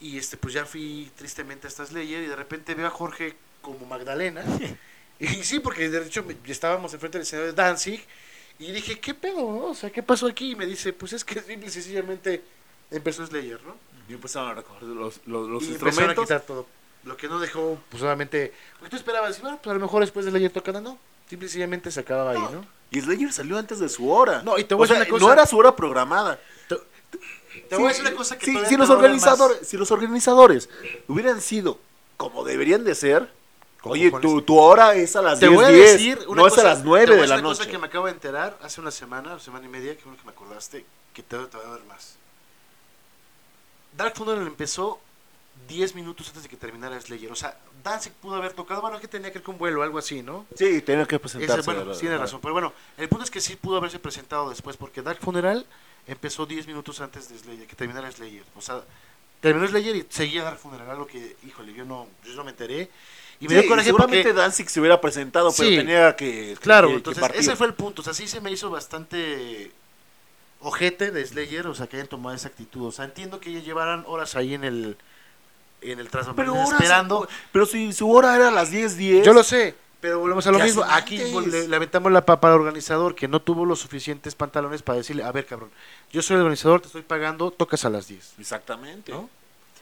Y 0.00 0.16
este, 0.16 0.36
pues 0.36 0.54
ya 0.54 0.64
fui 0.64 1.10
tristemente 1.16 1.66
hasta 1.66 1.84
Slayer. 1.84 2.22
Y 2.22 2.26
de 2.26 2.36
repente 2.36 2.74
veo 2.74 2.86
a 2.86 2.90
Jorge 2.90 3.36
como 3.60 3.84
Magdalena. 3.86 4.42
y 5.18 5.26
sí, 5.26 5.60
porque 5.60 5.88
de 5.90 6.06
hecho 6.06 6.24
estábamos 6.46 6.94
enfrente 6.94 7.18
del 7.18 7.26
escenario 7.26 7.52
de 7.52 7.62
Danzig. 7.62 8.04
Y 8.58 8.72
dije, 8.72 8.98
¿qué 8.98 9.14
pedo? 9.14 9.40
no? 9.40 9.64
O 9.66 9.74
sea, 9.74 9.90
¿qué 9.90 10.02
pasó 10.02 10.26
aquí? 10.26 10.52
Y 10.52 10.56
me 10.56 10.66
dice, 10.66 10.92
pues 10.92 11.12
es 11.12 11.24
que 11.24 11.40
simple 11.40 11.68
y 11.68 11.70
sencillamente 11.70 12.42
empezó 12.90 13.26
Slayer, 13.26 13.62
¿no? 13.64 13.76
Y 14.08 14.14
empezaron 14.14 14.50
a 14.50 14.54
recoger 14.54 14.82
los, 14.82 15.20
los, 15.26 15.48
los 15.48 15.62
y 15.62 15.66
empezaron 15.72 15.88
a 15.88 15.88
instrumentos. 15.88 16.24
quitar 16.24 16.40
todo. 16.42 16.66
Lo 17.04 17.16
que 17.16 17.28
no 17.28 17.38
dejó, 17.40 17.78
pues 17.88 18.02
obviamente. 18.02 18.52
Porque 18.78 18.90
tú 18.90 18.96
esperabas, 18.96 19.40
bueno, 19.40 19.58
pues 19.62 19.70
a 19.70 19.74
lo 19.74 19.80
mejor 19.80 20.02
después 20.02 20.24
de 20.26 20.30
Slayer 20.32 20.50
tocando, 20.52 20.80
no. 20.80 20.98
Simple 21.28 21.46
y 21.46 21.48
sencillamente 21.48 21.90
se 21.90 22.00
acababa 22.00 22.32
ahí, 22.32 22.38
¿no? 22.52 22.64
Y 22.90 23.00
Slayer 23.00 23.32
salió 23.32 23.56
antes 23.56 23.78
de 23.78 23.88
su 23.88 24.10
hora. 24.10 24.42
No, 24.42 24.58
y 24.58 24.64
te 24.64 24.74
voy 24.74 24.82
a 24.82 24.84
O 24.84 24.86
sea, 24.88 24.98
decir 24.98 25.12
una 25.12 25.18
cosa. 25.18 25.26
No 25.26 25.32
era 25.32 25.46
su 25.46 25.56
hora 25.58 25.74
programada. 25.76 26.38
Te 27.68 27.76
voy 27.76 27.86
a 27.86 27.88
decir 27.88 28.04
una 28.06 28.14
cosa 28.16 28.36
que 28.38 28.46
Sí, 28.46 28.56
si, 28.64 28.70
te 28.70 28.76
los 28.78 28.90
a 28.90 28.92
organizadores, 28.94 29.66
si 29.66 29.76
los 29.76 29.90
organizadores 29.90 30.68
hubieran 31.08 31.40
sido 31.40 31.78
como 32.16 32.44
deberían 32.44 32.84
de 32.84 32.94
ser, 32.94 33.28
Como 33.80 33.94
oye, 33.94 34.10
tu, 34.10 34.16
este- 34.36 34.42
tu 34.42 34.58
hora 34.58 34.94
es 34.94 35.16
a 35.16 35.22
las 35.22 35.40
Te 35.40 35.46
10, 35.48 35.56
voy 35.56 35.64
a 35.64 35.68
10, 35.68 35.92
decir 35.92 36.18
una 36.28 36.42
no 36.42 36.48
cosa, 36.48 36.60
es 36.60 36.60
a 36.66 36.68
las 36.70 36.78
te 36.78 36.84
9 36.84 37.06
voy 37.06 37.14
a 37.14 37.16
de 37.16 37.20
decir 37.22 37.28
la 37.28 37.34
una 37.36 37.42
cosa 37.48 37.60
noche. 37.62 37.70
que 37.72 37.78
me 37.78 37.86
acabo 37.86 38.06
de 38.06 38.12
enterar 38.12 38.58
hace 38.62 38.80
una 38.80 38.90
semana, 38.90 39.38
semana 39.40 39.66
y 39.66 39.68
media, 39.68 39.96
que 39.96 40.04
bueno 40.04 40.18
que 40.18 40.24
me 40.24 40.30
acordaste, 40.32 40.84
que 41.14 41.22
te, 41.22 41.36
te 41.38 41.56
va 41.56 41.62
a 41.64 41.66
doler 41.66 41.84
más. 41.86 42.16
Dark 43.96 44.14
Funeral 44.16 44.46
empezó 44.46 45.00
10 45.70 45.94
minutos 45.94 46.26
antes 46.28 46.42
de 46.42 46.48
que 46.48 46.56
terminara 46.56 47.00
Slayer. 47.00 47.30
O 47.30 47.36
sea, 47.36 47.56
Danzig 47.84 48.12
pudo 48.14 48.34
haber 48.34 48.52
tocado, 48.52 48.80
bueno, 48.82 48.98
que 49.00 49.06
tenía 49.08 49.30
que 49.30 49.38
ver 49.38 49.44
con 49.44 49.56
vuelo 49.56 49.80
o 49.80 49.82
algo 49.84 49.98
así, 49.98 50.20
¿no? 50.22 50.44
Sí, 50.56 50.82
tenía 50.82 51.06
que 51.06 51.14
Ese, 51.16 51.20
presentarse. 51.22 51.62
bueno, 51.64 51.84
¿verdad? 51.86 52.00
tiene 52.00 52.18
razón. 52.18 52.40
Pero 52.42 52.52
bueno, 52.52 52.72
el 52.98 53.08
punto 53.08 53.24
es 53.24 53.30
que 53.30 53.40
sí 53.40 53.54
pudo 53.56 53.76
haberse 53.76 53.98
presentado 54.00 54.50
después, 54.50 54.76
porque 54.76 55.00
Dark 55.00 55.20
Funeral 55.20 55.64
empezó 56.08 56.44
10 56.44 56.66
minutos 56.66 57.00
antes 57.00 57.28
de 57.28 57.38
Slayer, 57.38 57.66
que 57.68 57.76
terminara 57.76 58.10
Slayer. 58.10 58.42
O 58.56 58.60
sea, 58.60 58.82
terminó 59.40 59.66
Slayer 59.68 59.94
y 59.96 60.06
seguía 60.10 60.42
Dark 60.42 60.58
Funeral, 60.58 60.90
algo 60.90 61.06
que, 61.06 61.36
híjole, 61.46 61.72
yo 61.72 61.84
no, 61.84 62.08
yo 62.24 62.34
no 62.34 62.42
me 62.44 62.50
enteré. 62.50 62.90
Y 63.38 63.44
me 63.48 63.54
Sí, 63.54 63.60
dio 63.60 63.68
coraje 63.70 63.86
seguramente 63.86 64.22
porque... 64.24 64.38
Danzig 64.38 64.68
se 64.68 64.80
hubiera 64.80 65.00
presentado, 65.00 65.50
pero 65.56 65.68
Sí. 65.70 65.76
tenía 65.76 66.14
que, 66.16 66.56
Claro, 66.60 66.88
que- 66.88 66.94
entonces 66.94 67.24
ese 67.34 67.56
fue 67.56 67.68
el 67.68 67.74
punto. 67.74 68.02
O 68.02 68.04
sea, 68.04 68.12
sí 68.12 68.26
se 68.28 68.40
me 68.40 68.50
hizo 68.50 68.68
bastante 68.68 69.72
ojete 70.60 71.10
de 71.10 71.24
Slayer, 71.24 71.66
o 71.66 71.74
sea, 71.74 71.86
que 71.86 71.96
hayan 71.96 72.08
tomado 72.08 72.36
esa 72.36 72.48
actitud. 72.48 72.86
O 72.86 72.92
sea, 72.92 73.06
entiendo 73.06 73.40
que 73.40 73.48
ellos 73.50 73.64
llevaran 73.64 74.04
horas 74.06 74.36
ahí 74.36 74.52
en 74.52 74.64
el 74.64 74.96
en 75.82 75.98
el 76.00 76.08
horas- 76.08 76.72
esperando. 76.72 77.28
pero 77.52 77.66
si 77.66 77.92
su 77.92 78.10
hora 78.10 78.36
era 78.36 78.48
a 78.48 78.50
las 78.50 78.70
10, 78.70 78.96
10. 78.96 79.24
Yo 79.26 79.32
lo 79.32 79.42
sé, 79.42 79.74
pero 80.00 80.18
volvemos 80.18 80.46
a 80.46 80.50
lo 80.52 80.58
¿Qué 80.58 80.64
mismo. 80.64 80.84
Aquí 80.88 81.18
le, 81.18 81.68
le 81.68 81.76
aventamos 81.76 82.10
la 82.12 82.24
papa 82.24 82.48
al 82.48 82.54
organizador 82.54 83.14
que 83.14 83.28
no 83.28 83.40
tuvo 83.40 83.64
los 83.64 83.80
suficientes 83.80 84.34
pantalones 84.34 84.82
para 84.82 84.98
decirle, 84.98 85.22
a 85.24 85.32
ver, 85.32 85.46
cabrón, 85.46 85.70
yo 86.12 86.22
soy 86.22 86.36
el 86.36 86.42
organizador, 86.42 86.80
te 86.80 86.86
estoy 86.88 87.02
pagando, 87.02 87.50
tocas 87.50 87.84
a 87.84 87.90
las 87.90 88.08
10. 88.08 88.34
Exactamente. 88.38 89.12
¿No? 89.12 89.28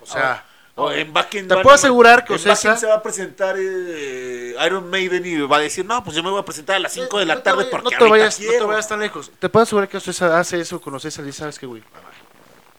O 0.00 0.06
sea, 0.06 0.44
O 0.80 0.92
en 0.92 1.12
Backend 1.12 1.48
Te 1.48 1.56
puedo 1.56 1.74
asegurar 1.74 2.24
que 2.24 2.34
en 2.34 2.38
Ocesa- 2.38 2.76
se 2.76 2.86
va 2.86 2.94
a 2.94 3.02
presentar 3.02 3.56
eh, 3.58 4.54
Iron 4.64 4.88
Maiden 4.88 5.26
y 5.26 5.40
va 5.40 5.56
a 5.56 5.60
decir, 5.60 5.84
no, 5.84 6.04
pues 6.04 6.14
yo 6.16 6.22
me 6.22 6.30
voy 6.30 6.40
a 6.40 6.44
presentar 6.44 6.76
a 6.76 6.78
las 6.78 6.92
5 6.92 7.18
de 7.18 7.26
la 7.26 7.34
no 7.34 7.42
tarde 7.42 7.64
porque 7.64 7.82
no 7.84 7.90
te, 7.90 8.08
vayas, 8.08 8.38
no 8.38 8.44
te 8.44 8.48
quiero". 8.50 8.68
vayas 8.68 8.86
tan 8.86 9.00
lejos. 9.00 9.32
Te 9.40 9.48
puedo 9.48 9.64
asegurar 9.64 9.88
que 9.88 9.96
Ocesa 9.96 10.38
hace 10.38 10.60
eso 10.60 10.80
con 10.80 10.94
Ocesa 10.94 11.22
y 11.26 11.32
sabes 11.32 11.58
que, 11.58 11.66
güey, 11.66 11.82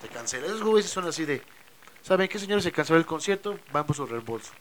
te 0.02 0.08
cancela. 0.08 0.46
Esos 0.48 0.64
güeyes 0.64 0.90
son 0.90 1.10
así 1.10 1.26
de, 1.26 1.42
¿saben 2.10 2.28
qué, 2.28 2.40
señores? 2.40 2.64
Se 2.64 2.72
canceló 2.72 2.98
el 2.98 3.06
concierto, 3.06 3.60
van 3.72 3.86
por 3.86 3.96
su 3.96 4.06
reembolso. 4.06 4.52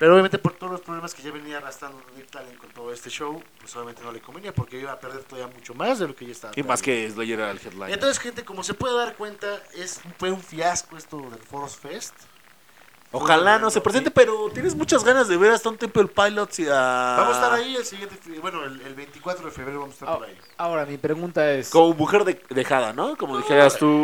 Pero 0.00 0.14
obviamente 0.14 0.36
por 0.36 0.52
todos 0.54 0.72
los 0.72 0.80
problemas 0.80 1.14
que 1.14 1.22
ya 1.22 1.30
venía 1.30 1.58
arrastrando 1.58 2.02
Nick 2.16 2.28
Talent 2.28 2.56
con 2.56 2.68
todo 2.70 2.92
este 2.92 3.08
show, 3.08 3.40
pues 3.60 3.74
obviamente 3.76 4.02
no 4.02 4.10
le 4.10 4.20
convenía 4.20 4.52
porque 4.52 4.80
iba 4.80 4.90
a 4.90 4.98
perder 4.98 5.22
todavía 5.22 5.54
mucho 5.54 5.74
más 5.74 6.00
de 6.00 6.08
lo 6.08 6.16
que 6.16 6.26
ya 6.26 6.32
estaba. 6.32 6.52
Y 6.56 6.62
más 6.64 6.82
que 6.82 7.08
Slayer 7.08 7.38
era 7.38 7.52
el 7.52 7.60
headline. 7.64 7.92
Entonces, 7.92 8.18
gente, 8.18 8.44
como 8.44 8.64
se 8.64 8.74
puede 8.74 8.96
dar 8.96 9.14
cuenta, 9.14 9.62
es, 9.74 10.00
fue 10.18 10.32
un 10.32 10.42
fiasco 10.42 10.96
esto 10.96 11.18
del 11.30 11.38
Force 11.38 11.78
Fest. 11.78 12.14
Ojalá 13.12 13.58
no 13.58 13.70
se 13.70 13.80
presente, 13.80 14.10
pero 14.10 14.48
tienes 14.54 14.74
muchas 14.74 15.04
ganas 15.04 15.28
de 15.28 15.36
ver 15.36 15.52
hasta 15.52 15.68
un 15.68 15.76
Temple 15.76 16.06
Pilots 16.06 16.58
y 16.60 16.66
a... 16.66 17.16
Vamos 17.18 17.36
a 17.36 17.40
estar 17.42 17.52
ahí 17.52 17.76
el 17.76 17.84
siguiente, 17.84 18.16
bueno, 18.40 18.64
el, 18.64 18.80
el 18.80 18.94
24 18.94 19.44
de 19.44 19.50
febrero 19.52 19.80
vamos 19.80 19.92
a 19.92 19.94
estar 19.96 20.08
Ah, 20.08 20.18
por 20.18 20.26
ahí. 20.28 20.36
Ahora, 20.56 20.86
mi 20.86 20.96
pregunta 20.96 21.52
es... 21.52 21.68
Como 21.68 21.92
mujer 21.94 22.24
de, 22.24 22.40
dejada, 22.50 22.92
¿no? 22.94 23.16
Como 23.16 23.36
dijeras 23.36 23.76
tú... 23.76 24.02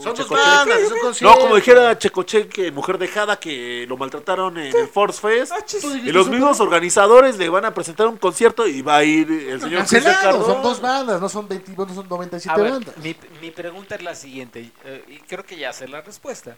Son 0.00 0.14
dos 0.14 0.26
Checoche. 0.26 0.40
bandas, 0.42 0.78
es 0.78 0.90
un 0.90 0.98
No, 1.28 1.36
como 1.38 1.56
dijera 1.56 1.98
Checoche, 1.98 2.48
que 2.48 2.72
mujer 2.72 2.96
dejada 2.96 3.38
que 3.38 3.84
lo 3.86 3.96
maltrataron 3.98 4.56
en 4.56 4.74
el 4.74 4.88
Force 4.88 5.20
Fest. 5.20 5.52
Y 5.84 6.10
los 6.10 6.28
mismos 6.28 6.60
organizadores 6.60 7.36
le 7.36 7.48
van 7.50 7.66
a 7.66 7.74
presentar 7.74 8.06
un 8.06 8.16
concierto 8.16 8.66
y 8.66 8.80
va 8.80 8.96
a 8.96 9.04
ir 9.04 9.30
el 9.30 9.60
señor 9.60 9.80
Cancelado, 9.80 10.44
son 10.46 10.62
dos 10.62 10.80
bandas, 10.80 11.20
no 11.20 11.28
son 11.28 11.46
20, 11.46 11.72
no 11.76 11.94
son 11.94 12.08
97 12.08 12.58
A 12.58 12.62
ver, 12.62 12.72
bandas. 12.72 12.96
mi, 12.98 13.14
mi 13.42 13.50
pregunta 13.50 13.96
es 13.96 14.02
la 14.02 14.14
siguiente, 14.14 14.70
eh, 14.84 15.04
y 15.08 15.18
creo 15.18 15.44
que 15.44 15.56
ya 15.58 15.72
sé 15.72 15.86
la 15.88 16.00
respuesta. 16.00 16.56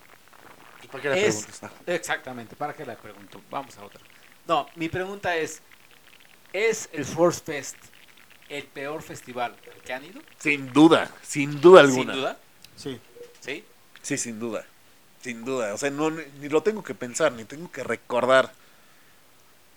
¿Para 0.92 1.02
qué 1.02 1.08
le 1.10 1.26
es, 1.26 1.44
preguntas? 1.46 1.70
exactamente, 1.86 2.54
¿para 2.54 2.74
qué 2.74 2.84
la 2.86 2.94
pregunto? 2.96 3.40
Vamos 3.50 3.76
a 3.78 3.84
otra. 3.84 4.00
No, 4.46 4.68
mi 4.76 4.88
pregunta 4.88 5.34
es, 5.36 5.60
¿es 6.52 6.88
el 6.92 7.04
Force 7.04 7.40
Fest 7.44 7.76
el 8.48 8.64
peor 8.64 9.02
festival 9.02 9.56
al 9.74 9.82
que 9.82 9.92
han 9.92 10.04
ido? 10.04 10.20
Sin 10.38 10.72
duda, 10.72 11.10
sin 11.22 11.60
duda 11.60 11.80
alguna. 11.80 12.12
Sin 12.12 12.20
duda, 12.22 12.38
Sí. 12.76 13.00
¿sí? 13.40 13.64
Sí, 14.02 14.18
sin 14.18 14.38
duda. 14.38 14.64
Sin 15.22 15.44
duda. 15.44 15.72
O 15.74 15.78
sea, 15.78 15.90
no, 15.90 16.10
ni, 16.10 16.22
ni 16.40 16.48
lo 16.48 16.62
tengo 16.62 16.82
que 16.82 16.94
pensar, 16.94 17.32
ni 17.32 17.44
tengo 17.44 17.70
que 17.70 17.82
recordar. 17.84 18.52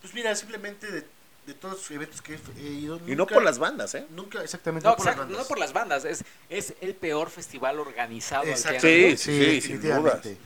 Pues 0.02 0.14
mira, 0.14 0.36
simplemente 0.36 0.92
de, 0.92 1.06
de 1.46 1.54
todos 1.54 1.76
los 1.76 1.92
eventos 1.92 2.22
que 2.22 2.38
he, 2.58 2.62
ido. 2.64 3.00
Y 3.08 3.16
no 3.16 3.28
por 3.28 3.44
las 3.44 3.60
bandas, 3.60 3.94
¿eh? 3.96 4.06
Nunca, 4.10 4.42
exactamente. 4.44 4.88
No, 4.88 4.92
No, 4.92 4.98
por 4.98 5.06
las 5.06 5.18
bandas. 5.18 5.38
no 5.38 5.46
por 5.46 5.60
las 5.60 5.74
bandas, 5.74 6.06
es, 6.06 6.24
es 6.50 6.74
el 6.82 6.96
peor 6.96 7.30
festival 7.30 7.80
organizado 7.80 8.44
al 8.52 8.62
que 8.62 8.68
han 8.68 8.76
ido. 8.76 8.82
Sí, 8.82 9.18
sí, 9.18 9.18
sí, 9.18 9.62
sin 9.62 9.82
definitivamente. 9.82 10.38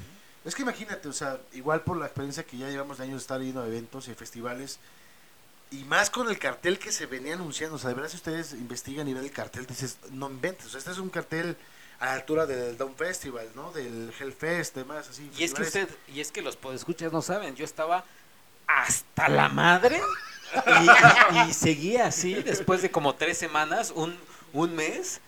Es 0.49 0.55
que 0.55 0.63
imagínate, 0.63 1.07
o 1.07 1.13
sea, 1.13 1.39
igual 1.53 1.81
por 1.81 1.95
la 1.95 2.07
experiencia 2.07 2.43
que 2.43 2.57
ya 2.57 2.69
llevamos 2.69 2.97
de 2.97 3.03
años 3.03 3.17
de 3.17 3.21
estar 3.21 3.39
yendo 3.39 3.61
a 3.61 3.67
eventos 3.67 4.07
y 4.07 4.15
festivales, 4.15 4.79
y 5.69 5.83
más 5.83 6.09
con 6.09 6.27
el 6.27 6.39
cartel 6.39 6.79
que 6.79 6.91
se 6.91 7.05
venía 7.05 7.35
anunciando, 7.35 7.75
o 7.75 7.79
sea, 7.79 7.89
de 7.89 7.93
verdad 7.93 8.09
si 8.09 8.17
ustedes 8.17 8.53
investigan 8.53 9.07
y 9.07 9.13
ven 9.13 9.23
el 9.23 9.31
cartel, 9.31 9.67
dices, 9.67 9.99
no 10.09 10.27
inventes, 10.27 10.65
o 10.65 10.69
sea, 10.69 10.79
este 10.79 10.89
es 10.89 10.97
un 10.97 11.11
cartel 11.11 11.55
a 11.99 12.07
la 12.07 12.13
altura 12.13 12.47
del 12.47 12.77
Down 12.79 12.95
Festival, 12.95 13.47
¿no? 13.53 13.71
Del 13.71 14.11
Hellfest, 14.19 14.75
demás, 14.75 15.07
así. 15.09 15.29
Y 15.37 15.43
es 15.43 15.53
que 15.53 15.61
usted, 15.61 15.87
y 16.07 16.19
es 16.19 16.31
que 16.31 16.41
los 16.41 16.55
podescuchas 16.55 17.11
no 17.11 17.21
saben, 17.21 17.55
yo 17.55 17.63
estaba 17.63 18.03
hasta 18.65 19.29
la 19.29 19.49
madre 19.49 20.01
y, 21.35 21.49
y 21.49 21.53
seguía 21.53 22.07
así 22.07 22.33
después 22.33 22.81
de 22.81 22.89
como 22.89 23.13
tres 23.13 23.37
semanas, 23.37 23.93
un, 23.95 24.17
un 24.53 24.75
mes, 24.75 25.21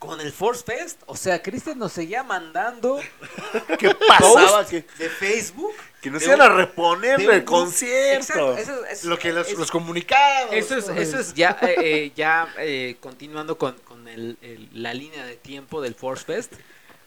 con 0.00 0.20
el 0.20 0.32
Force 0.32 0.64
Fest. 0.64 1.00
O 1.06 1.14
sea, 1.14 1.40
Cristian 1.40 1.78
nos 1.78 1.92
seguía 1.92 2.24
mandando 2.24 2.98
¿Qué 3.78 3.94
pasaba? 4.08 4.66
Que, 4.66 4.84
de 4.98 5.08
Facebook. 5.10 5.72
que 6.00 6.10
nos 6.10 6.22
iban 6.24 6.40
a 6.40 6.48
reponer 6.48 7.20
el 7.20 7.44
concierto. 7.44 8.56
Exacto, 8.56 8.56
eso 8.56 9.08
Lo 9.08 9.18
que 9.18 9.32
los, 9.32 9.46
es- 9.48 9.56
los 9.58 9.70
comunicados. 9.70 10.50
Eso 10.52 10.76
es, 10.76 10.88
eso 10.88 11.20
es 11.20 11.34
ya, 11.34 11.56
eh, 11.62 11.74
eh, 11.78 12.12
ya 12.16 12.52
eh, 12.58 12.96
continuando 12.98 13.56
con, 13.58 13.74
con 13.80 14.08
el- 14.08 14.36
el- 14.42 14.68
la 14.72 14.92
línea 14.94 15.24
de 15.24 15.36
tiempo 15.36 15.80
del 15.82 15.94
Force 15.94 16.24
Fest, 16.24 16.54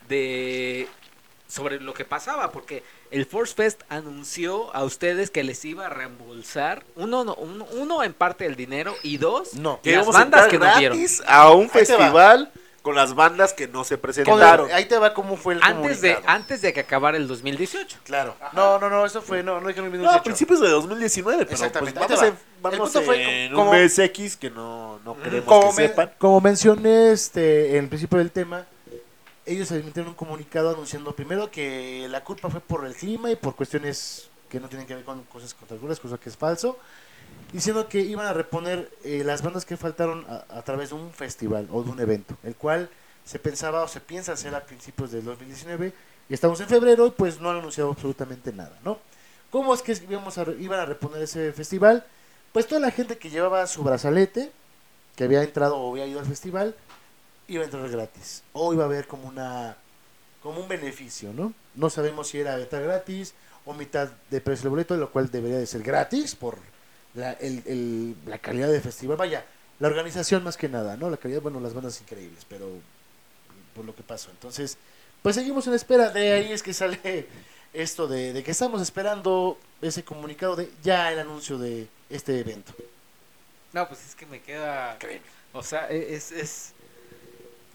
de 0.08 0.88
sobre 1.48 1.80
lo 1.80 1.94
que 1.94 2.04
pasaba, 2.06 2.52
porque 2.52 2.84
el 3.12 3.26
Force 3.28 3.54
Fest 3.54 3.82
anunció 3.90 4.76
a 4.76 4.84
ustedes 4.84 5.30
que 5.30 5.44
les 5.44 5.64
iba 5.66 5.86
a 5.86 5.90
reembolsar, 5.90 6.84
uno, 6.96 7.24
no- 7.24 7.36
uno, 7.36 7.66
uno 7.74 8.04
en 8.04 8.14
parte 8.14 8.44
del 8.46 8.56
dinero 8.56 8.96
y 9.04 9.18
dos, 9.18 9.54
No. 9.54 9.80
Que 9.82 9.96
las 9.96 10.08
a 10.08 10.12
bandas 10.12 10.48
que 10.48 10.58
nos 10.58 10.78
dieron. 10.78 11.00
a 11.28 11.52
un 11.52 11.64
Ahí 11.64 11.70
festival 11.70 12.52
con 12.84 12.96
las 12.96 13.16
bandas 13.16 13.54
que 13.54 13.68
no 13.68 13.84
se 13.86 13.98
presentaron. 13.98 14.70
ahí 14.72 14.86
te 14.86 14.98
va 15.00 15.14
cómo 15.14 15.38
fue 15.38 15.54
el 15.56 15.64
Antes 15.64 16.02
de, 16.02 16.18
antes 16.28 16.62
de 16.62 16.74
que 16.74 16.82
acabara 16.82 17.18
el 17.18 17.28
2018. 17.30 18.00
Claro. 18.04 18.36
No, 18.52 18.78
no, 18.78 18.90
no, 18.90 19.06
eso 19.06 19.22
fue, 19.22 19.42
no, 19.42 19.60
no 19.62 19.68
dijeron 19.70 19.86
el 19.88 19.94
No, 19.94 19.98
mismo 20.10 20.12
a 20.16 20.22
principios 20.22 20.60
de 20.60 20.68
2019, 20.70 21.38
pero 21.38 21.50
pues 21.50 21.62
Exactamente, 21.62 22.00
ahí 22.00 22.08
te 22.08 22.14
vamos, 22.14 22.26
va. 22.26 22.28
en, 22.28 22.38
vamos 22.62 22.74
El 22.76 22.84
punto 22.84 23.02
fue 23.06 23.46
en 23.46 23.54
como- 23.54 23.72
un 23.72 23.78
mes 23.78 23.98
X 23.98 24.36
que 24.38 24.50
no, 24.52 25.00
no 25.06 25.16
queremos 25.18 25.46
como, 25.46 25.62
que 25.74 25.82
men- 25.82 25.90
sepan. 25.90 26.12
como 26.18 26.42
mencioné 26.42 27.12
este, 27.14 27.78
en 27.78 27.86
el 27.86 27.90
principio 27.90 28.18
del 28.20 28.32
tema, 28.32 28.66
ellos 29.46 29.72
emitieron 29.72 30.10
un 30.10 30.16
comunicado 30.16 30.70
anunciando 30.72 31.16
primero 31.16 31.50
que 31.50 32.08
la 32.10 32.22
culpa 32.24 32.50
fue 32.50 32.60
por 32.60 32.86
el 32.86 32.96
clima 32.96 33.32
y 33.32 33.38
por 33.38 33.56
cuestiones 33.56 34.28
que 34.50 34.60
no 34.60 34.68
tienen 34.68 34.86
que 34.86 34.96
ver 34.96 35.04
con 35.06 35.24
cosas 35.24 35.54
contracturas, 35.54 36.00
cosa 36.02 36.18
que 36.18 36.28
es 36.30 36.36
falso, 36.38 36.78
diciendo 37.52 37.88
que 37.88 38.02
iban 38.02 38.26
a 38.26 38.34
reponer 38.34 38.92
eh, 39.04 39.24
las 39.24 39.42
bandas 39.42 39.64
que 39.66 39.78
faltaron 39.78 40.26
a, 40.28 40.62
través 40.64 40.90
de 40.90 40.96
un 40.96 41.12
festival 41.12 41.68
o 41.72 41.84
de 41.84 41.92
un 41.92 42.00
evento, 42.00 42.36
el 42.44 42.56
cual 42.56 42.90
se 43.24 43.40
pensaba 43.40 43.84
o 43.84 43.88
se 43.88 44.02
piensa 44.02 44.34
hacer 44.34 44.54
a 44.56 44.66
principios 44.66 45.12
del 45.12 45.24
2019 45.24 45.94
y 46.30 46.34
estamos 46.34 46.60
en 46.62 46.68
febrero 46.68 47.08
y 47.08 47.12
pues 47.12 47.40
no 47.40 47.52
han 47.52 47.58
anunciado 47.58 47.92
absolutamente 47.92 48.52
nada, 48.52 48.78
¿no? 48.84 48.98
¿Cómo 49.52 49.74
es 49.74 49.84
que 49.84 49.94
íbamos 50.10 50.38
a 50.40 50.46
iban 50.60 50.80
a 50.80 50.86
reponer 50.86 51.22
ese 51.22 51.54
festival? 51.54 52.04
Pues 52.52 52.68
toda 52.68 52.82
la 52.82 52.92
gente 52.92 53.18
que 53.18 53.30
llevaba 53.30 53.66
su 53.68 53.84
brazalete, 53.84 54.52
que 55.16 55.24
había 55.24 55.44
entrado 55.44 55.78
o 55.78 55.92
había 55.92 56.08
ido 56.08 56.20
al 56.20 56.26
festival, 56.26 56.76
iba 57.48 57.62
a 57.62 57.66
entrar 57.66 57.88
gratis. 57.88 58.44
O 58.54 58.74
iba 58.74 58.84
a 58.84 58.88
haber 58.88 59.08
como 59.08 59.28
una 59.28 59.78
como 60.42 60.60
un 60.60 60.68
beneficio, 60.68 61.32
¿no? 61.34 61.54
No 61.76 61.90
sabemos 61.90 62.28
si 62.28 62.40
era 62.40 62.60
entrar 62.60 62.84
gratis 62.84 63.34
o 63.66 63.74
mitad 63.74 64.10
de 64.30 64.42
precio 64.42 64.64
del 64.64 64.72
boleto, 64.72 64.98
lo 64.98 65.12
cual 65.12 65.32
debería 65.32 65.58
de 65.58 65.66
ser 65.66 65.84
gratis 65.84 66.36
por 66.36 66.58
la, 67.16 67.34
el- 67.34 67.64
el- 67.66 68.16
la 68.26 68.38
calidad 68.40 68.70
del 68.72 68.82
festival. 68.82 69.18
Vaya, 69.18 69.46
la 69.80 69.88
organización 69.88 70.44
más 70.44 70.58
que 70.58 70.70
nada, 70.70 70.98
¿no? 70.98 71.10
La 71.10 71.18
calidad, 71.18 71.42
bueno, 71.42 71.60
las 71.60 71.74
bandas 71.74 72.00
increíbles, 72.02 72.46
pero 72.48 72.68
por 73.76 73.86
lo 73.86 73.96
que 73.96 74.04
pasó. 74.04 74.30
Entonces, 74.32 74.78
pues 75.22 75.36
seguimos 75.36 75.66
en 75.68 75.74
espera. 75.74 76.10
De 76.10 76.32
ahí 76.34 76.52
es 76.52 76.62
que 76.64 76.74
sale 76.74 77.28
esto 77.74 78.08
de, 78.08 78.34
de 78.34 78.44
que 78.44 78.52
estamos 78.52 78.82
esperando 78.82 79.58
ese 79.82 80.04
comunicado 80.04 80.56
de 80.56 80.70
ya 80.84 81.12
el 81.12 81.20
anuncio 81.20 81.58
de 81.58 81.88
este 82.10 82.40
evento. 82.40 82.74
No, 83.74 83.88
pues 83.88 84.06
es 84.08 84.16
que 84.16 84.26
me 84.28 84.42
queda. 84.42 84.98
O 85.54 85.64
sea, 85.64 85.90
e- 85.90 86.14
es. 86.16 86.32
es... 86.32 86.74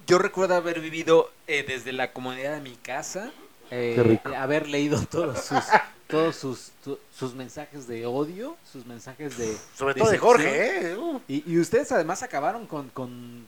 Yo 0.06 0.18
recuerdo 0.18 0.54
haber 0.54 0.80
vivido 0.80 1.30
eh, 1.46 1.64
desde 1.66 1.92
la 1.92 2.12
comodidad 2.12 2.54
de 2.54 2.60
mi 2.62 2.76
casa, 2.76 3.30
eh, 3.70 3.92
Qué 3.94 4.02
rico. 4.02 4.34
haber 4.34 4.66
leído 4.68 5.04
todos 5.04 5.44
sus 5.44 5.62
todos 6.08 6.36
sus, 6.36 6.70
tu- 6.82 6.98
sus 7.16 7.34
mensajes 7.34 7.86
de 7.86 8.06
odio, 8.06 8.56
sus 8.70 8.84
mensajes 8.86 9.36
de. 9.38 9.56
Sobre 9.76 9.94
todo 9.94 10.10
de. 10.10 10.18
Jorge, 10.18 10.90
¿eh? 10.92 10.96
Uh. 10.96 11.20
Y, 11.28 11.44
y 11.52 11.58
ustedes 11.58 11.92
además 11.92 12.22
acabaron 12.22 12.66
con, 12.66 12.88
con, 12.88 13.46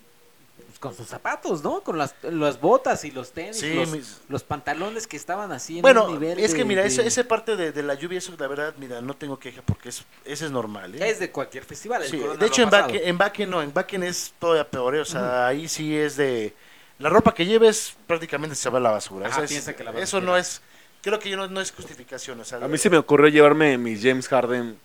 pues, 0.66 0.78
con 0.78 0.94
sus 0.94 1.06
zapatos, 1.08 1.62
¿no? 1.62 1.80
Con 1.82 1.96
las, 1.98 2.14
las 2.22 2.61
botas 2.61 3.04
y 3.04 3.11
los 3.11 3.32
tenis, 3.32 3.58
Sí, 3.58 3.72
los, 3.74 3.88
mis- 3.88 4.20
los 4.28 4.42
pantalones 4.44 5.06
que 5.06 5.16
estaban 5.16 5.50
así 5.52 5.76
en 5.78 5.82
Bueno, 5.82 6.04
un 6.04 6.12
nivel. 6.12 6.38
es 6.38 6.52
que 6.52 6.58
de- 6.58 6.64
mira, 6.66 6.82
de- 6.82 6.88
esa, 6.88 7.02
esa 7.02 7.24
parte 7.24 7.56
de, 7.56 7.72
de 7.72 7.82
la 7.82 7.94
lluvia, 7.94 8.18
eso 8.18 8.32
la 8.38 8.46
verdad, 8.46 8.74
mira, 8.78 9.00
no 9.00 9.14
tengo 9.14 9.38
queja 9.38 9.62
porque 9.62 9.88
es, 9.88 10.04
ese 10.24 10.44
es 10.46 10.50
normal. 10.50 10.94
¿eh? 10.94 11.08
Es 11.08 11.18
de 11.18 11.30
cualquier 11.30 11.64
festival. 11.64 12.02
el 12.02 12.11
Sí, 12.11 12.18
de 12.38 12.46
hecho, 12.46 12.62
en. 12.62 12.70
Bakken, 12.70 13.00
en 13.04 13.18
Bakken 13.18 13.50
no, 13.50 13.62
en 13.62 13.72
Bakken 13.72 14.02
es 14.02 14.34
todavía 14.38 14.68
peor, 14.68 14.96
¿eh? 14.96 15.00
o 15.00 15.04
sea, 15.06 15.46
ahí 15.46 15.66
sí 15.68 15.96
es 15.96 16.16
de... 16.16 16.54
La 16.98 17.08
ropa 17.08 17.32
que 17.32 17.46
lleves 17.46 17.94
prácticamente 18.06 18.54
se 18.54 18.68
va 18.68 18.76
a 18.76 18.82
la 18.82 18.90
basura. 18.90 19.28
Ajá, 19.28 19.44
es- 19.44 19.64
que 19.74 19.82
la 19.82 19.90
vas 19.92 20.00
a 20.00 20.04
eso 20.04 20.20
no 20.20 20.36
es... 20.36 20.61
Creo 21.03 21.18
que 21.18 21.30
yo 21.30 21.36
no, 21.36 21.48
no 21.48 21.61
es 21.61 21.72
justificación, 21.72 22.40
o 22.40 22.44
sea... 22.44 22.59
A 22.59 22.68
mí 22.68 22.76
se 22.78 22.90
me 22.90 22.98
ocurrió 22.98 23.28
llevarme 23.28 23.78
mis 23.78 24.03
James 24.03 24.28
Harden. 24.28 24.78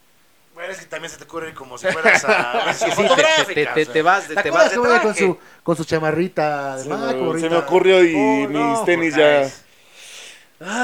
Bueno, 0.53 0.71
es 0.71 0.79
que 0.79 0.85
también 0.85 1.11
se 1.11 1.17
te 1.17 1.25
ocurre 1.25 1.53
como 1.53 1.77
si 1.77 1.85
fueras 1.87 2.23
a... 2.23 2.73
Sí, 2.73 2.85
sí, 2.85 2.89
te- 2.91 2.95
fotográfica, 2.95 3.73
te, 3.73 3.85
te- 3.85 4.01
vas 4.01 4.29
de, 4.29 4.35
¿Te 4.37 4.49
vas 4.49 4.71
de 4.71 4.77
con 4.77 5.13
su, 5.15 5.37
con 5.63 5.75
su 5.75 5.83
chamarrita 5.83 6.77
de 6.77 6.83
Se 6.83 6.89
Mac, 6.89 6.99
me, 7.01 7.09
se 7.11 7.25
ahorita? 7.25 7.49
me 7.49 7.57
ocurrió 7.57 8.03
y 8.03 8.15
Oh, 8.15 8.47
mis 8.47 8.79
no, 8.79 8.85
tenis 8.85 9.13
Jorge. 9.13 9.19
ya. 9.19 9.51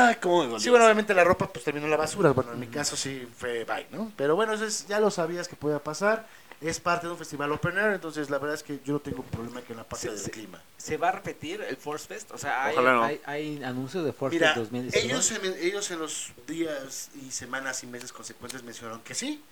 Ay, 0.10 0.16
cómo 0.22 0.46
me. 0.46 0.60
Sí, 0.60 0.70
bueno, 0.70 0.84
obviamente 0.86 1.14
la 1.14 1.24
ropa 1.24 1.48
pues 1.48 1.64
terminó 1.64 1.86
en 1.86 1.92
la 1.92 1.98
basura. 1.98 2.32
Bueno, 2.32 2.52
en 2.52 2.60
mi 2.60 2.68
caso 2.68 2.98
sí 2.98 3.26
fue 3.38 3.64
bye, 3.64 3.88
¿no? 3.92 4.12
Pero 4.18 4.36
bueno, 4.36 4.54
eso 4.54 4.66
es- 4.66 4.86
ya 4.88 5.00
lo 5.00 5.10
sabías 5.10 5.48
que 5.48 5.56
podía 5.56 5.80
pasar. 5.80 6.26
Es 6.62 6.80
parte 6.80 7.08
de 7.08 7.14
un 7.14 7.18
festival 7.18 7.52
open 7.52 7.78
air, 7.78 7.94
entonces 7.94 8.30
la 8.30 8.38
verdad 8.38 8.56
es 8.56 8.64
que 8.64 8.80
yo 8.86 8.94
no 8.94 9.00
tengo 9.00 9.24
problema 9.24 9.62
que 9.62 9.74
en 9.74 9.78
la 9.78 9.84
parte 9.84 10.12
del 10.12 10.32
clima. 10.32 10.62
¿Se 10.78 10.96
va 10.96 11.10
a 11.10 11.12
repetir 11.14 11.62
el 11.62 11.76
Force 11.76 12.08
Fest? 12.08 12.32
O 12.32 12.38
sea, 12.38 12.66
hay, 12.66 12.76
no. 12.76 13.04
hay, 13.04 13.20
hay 13.26 13.64
anuncio 13.64 14.04
de 14.04 14.14
Force 14.14 14.36
Mira, 14.36 14.50
Fest 14.50 14.72
2019. 14.72 15.08
ellos 15.08 15.32
en, 15.32 15.66
ellos 15.66 15.92
en 15.92 16.00
los 16.00 16.32
días 16.48 17.10
y 17.16 17.32
semanas 17.32 17.84
y 17.84 17.88
meses 17.88 18.14
consecuentes 18.14 18.62
mencionaron 18.64 19.02
que 19.02 19.16
sí, 19.16 19.44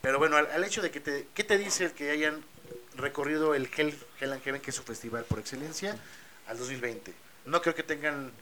pero 0.00 0.18
bueno, 0.18 0.36
al, 0.36 0.50
al 0.50 0.64
hecho 0.64 0.82
de 0.82 0.90
que 0.90 0.98
te, 0.98 1.28
¿qué 1.32 1.44
te 1.44 1.58
dice 1.58 1.84
el 1.84 1.92
que 1.92 2.10
hayan 2.10 2.42
recorrido 2.96 3.54
el 3.54 3.70
Hell, 3.76 3.96
Hell 4.20 4.32
and 4.32 4.42
Heaven, 4.42 4.60
que 4.60 4.70
es 4.70 4.76
su 4.76 4.82
festival 4.82 5.24
por 5.24 5.38
excelencia, 5.38 5.96
al 6.48 6.58
2020? 6.58 7.14
No 7.46 7.62
creo 7.62 7.76
que 7.76 7.84
tengan, 7.84 8.32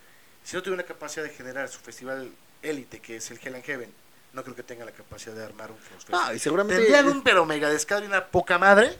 si 0.42 0.56
no 0.56 0.62
tuvieron 0.62 0.78
la 0.78 0.86
capacidad 0.86 1.22
de 1.22 1.30
generar 1.30 1.68
su 1.68 1.80
festival 1.80 2.30
élite, 2.62 3.00
que 3.00 3.16
es 3.16 3.30
el 3.30 3.38
Hell 3.42 3.56
and 3.56 3.64
Heaven, 3.64 3.92
no 4.32 4.42
creo 4.44 4.54
que 4.54 4.62
tengan 4.62 4.86
la 4.86 4.92
capacidad 4.92 5.34
de 5.34 5.44
armar 5.44 5.70
un 5.70 5.78
Force 5.78 6.06
Fest. 6.06 6.10
Ah, 6.12 6.32
y 6.34 6.38
seguramente. 6.38 6.76
Tendrían 6.82 7.08
un 7.08 7.22
pero 7.22 7.44
mega 7.46 7.68
descaro 7.68 8.04
y 8.04 8.08
una 8.08 8.26
poca 8.26 8.58
madre 8.58 8.96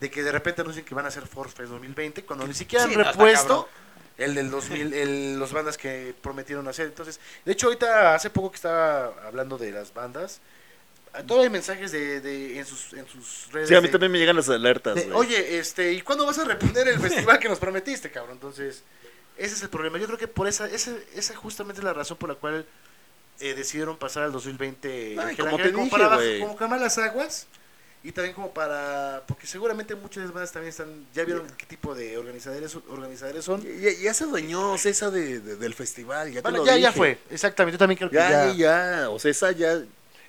de 0.00 0.10
que 0.10 0.22
de 0.22 0.32
repente 0.32 0.60
anuncien 0.62 0.84
que 0.84 0.94
van 0.94 1.04
a 1.04 1.08
hacer 1.08 1.26
Force 1.26 1.54
Fest 1.56 1.70
2020 1.70 2.24
cuando 2.24 2.46
ni 2.46 2.54
siquiera 2.54 2.84
han 2.84 2.90
Sí, 2.90 2.96
no, 2.96 3.04
repuesto 3.04 3.68
el 4.18 4.34
del 4.34 4.50
2000, 4.50 4.92
el, 4.94 5.38
los 5.38 5.52
bandas 5.52 5.76
que 5.78 6.14
prometieron 6.22 6.66
hacer. 6.68 6.86
Entonces, 6.86 7.20
de 7.44 7.52
hecho, 7.52 7.66
ahorita 7.68 8.14
hace 8.14 8.28
poco 8.30 8.50
que 8.50 8.56
estaba 8.56 9.06
hablando 9.26 9.56
de 9.58 9.70
las 9.72 9.94
bandas, 9.94 10.40
a- 11.12 11.22
todavía 11.22 11.46
hay 11.48 11.52
mensajes 11.52 11.90
de, 11.92 12.20
de- 12.20 12.58
en, 12.58 12.66
sus, 12.66 12.92
en 12.92 13.06
sus 13.08 13.48
redes. 13.50 13.68
Sí, 13.68 13.74
a 13.74 13.80
mí 13.80 13.86
de- 13.86 13.92
también 13.92 14.12
me 14.12 14.18
llegan 14.18 14.36
las 14.36 14.48
alertas. 14.50 14.94
de. 14.94 15.10
Oye, 15.12 15.58
este, 15.58 15.92
¿y 15.94 16.02
cuándo 16.02 16.26
vas 16.26 16.38
a 16.38 16.44
reponer 16.44 16.86
el 16.88 17.00
festival 17.00 17.38
que 17.38 17.48
nos 17.48 17.58
prometiste, 17.58 18.10
cabrón? 18.10 18.34
Entonces, 18.34 18.82
ese 19.38 19.54
es 19.54 19.62
el 19.62 19.70
problema. 19.70 19.96
Yo 19.98 20.06
creo 20.06 20.18
que 20.18 20.28
por 20.28 20.46
esa, 20.46 20.66
esa, 20.68 20.92
esa 21.14 21.34
justamente 21.34 21.80
es 21.80 21.84
la 21.84 21.94
razón 21.94 22.18
por 22.18 22.28
la 22.28 22.34
cual 22.34 22.66
eh, 23.40 23.54
decidieron 23.54 23.96
pasar 23.96 24.22
al 24.24 24.32
2020 24.32 25.16
Ay, 25.18 25.36
como 25.36 25.56
te 25.56 25.72
dije, 25.72 25.90
para 25.90 26.14
güey. 26.16 26.40
como 26.40 26.56
calmar 26.56 26.80
las 26.80 26.98
aguas 26.98 27.46
y 28.02 28.12
también 28.12 28.34
como 28.34 28.50
para 28.52 29.22
porque 29.26 29.46
seguramente 29.46 29.94
muchas 29.94 30.32
bandas 30.32 30.52
también 30.52 30.70
están 30.70 30.88
ya 31.14 31.24
vieron 31.24 31.46
qué 31.58 31.66
tipo 31.66 31.94
de 31.94 32.16
organizadores 32.16 32.74
organizadores 32.88 33.44
son 33.44 33.62
Ya, 33.62 33.90
ya 33.92 34.14
se 34.14 34.24
adueñó 34.24 34.78
César 34.78 35.10
de, 35.10 35.40
de- 35.40 35.56
del 35.56 35.74
festival. 35.74 36.28
Ya, 36.28 36.36
te 36.36 36.42
Bueno, 36.42 36.58
lo 36.58 36.66
ya, 36.66 36.76
ya 36.78 36.92
fue 36.92 37.18
exactamente 37.30 37.74
yo 37.74 37.78
también 37.78 37.98
creo 37.98 38.08
que 38.10 38.16
Ya, 38.16 38.30
ya, 38.30 38.46
ya, 38.46 38.54
ya. 39.02 39.10
O 39.10 39.18
César 39.18 39.54
ya. 39.54 39.82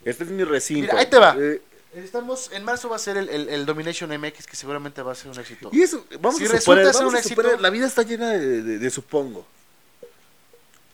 Este 0.03 0.23
es 0.23 0.29
mi 0.31 0.43
recinto. 0.43 0.81
Mira, 0.91 0.99
ahí 0.99 1.09
te 1.09 1.17
va. 1.17 1.35
Eh, 1.39 1.61
estamos 1.95 2.49
en 2.53 2.63
marzo 2.65 2.89
va 2.89 2.95
a 2.95 2.99
ser 2.99 3.15
el, 3.17 3.29
el- 3.29 3.47
el 3.49 3.65
Domination 3.65 4.09
MX 4.19 4.47
que 4.47 4.55
seguramente 4.55 5.01
va 5.01 5.11
a 5.11 5.15
ser 5.15 5.29
un 5.31 5.39
éxito 5.39 5.69
y 5.73 5.81
eso, 5.81 6.05
vamos 6.19 6.37
Si 6.39 6.45
a 6.45 6.59
suponer, 6.59 6.85
vamos 6.85 7.01
un 7.01 7.15
a 7.15 7.19
éxito- 7.19 7.35
suponer, 7.41 7.61
la 7.61 7.69
vida 7.69 7.85
está 7.87 8.01
llena 8.03 8.31
de, 8.31 8.61
de- 8.63 8.79
de 8.79 8.89
supongo. 8.89 9.45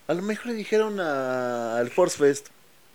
A 0.07 0.13
lo 0.13 0.21
mejor 0.21 0.47
le 0.47 0.53
dijeron 0.53 0.99
a- 0.99 1.77
al 1.77 1.89
Force 1.89 2.17
Fest, 2.17 2.47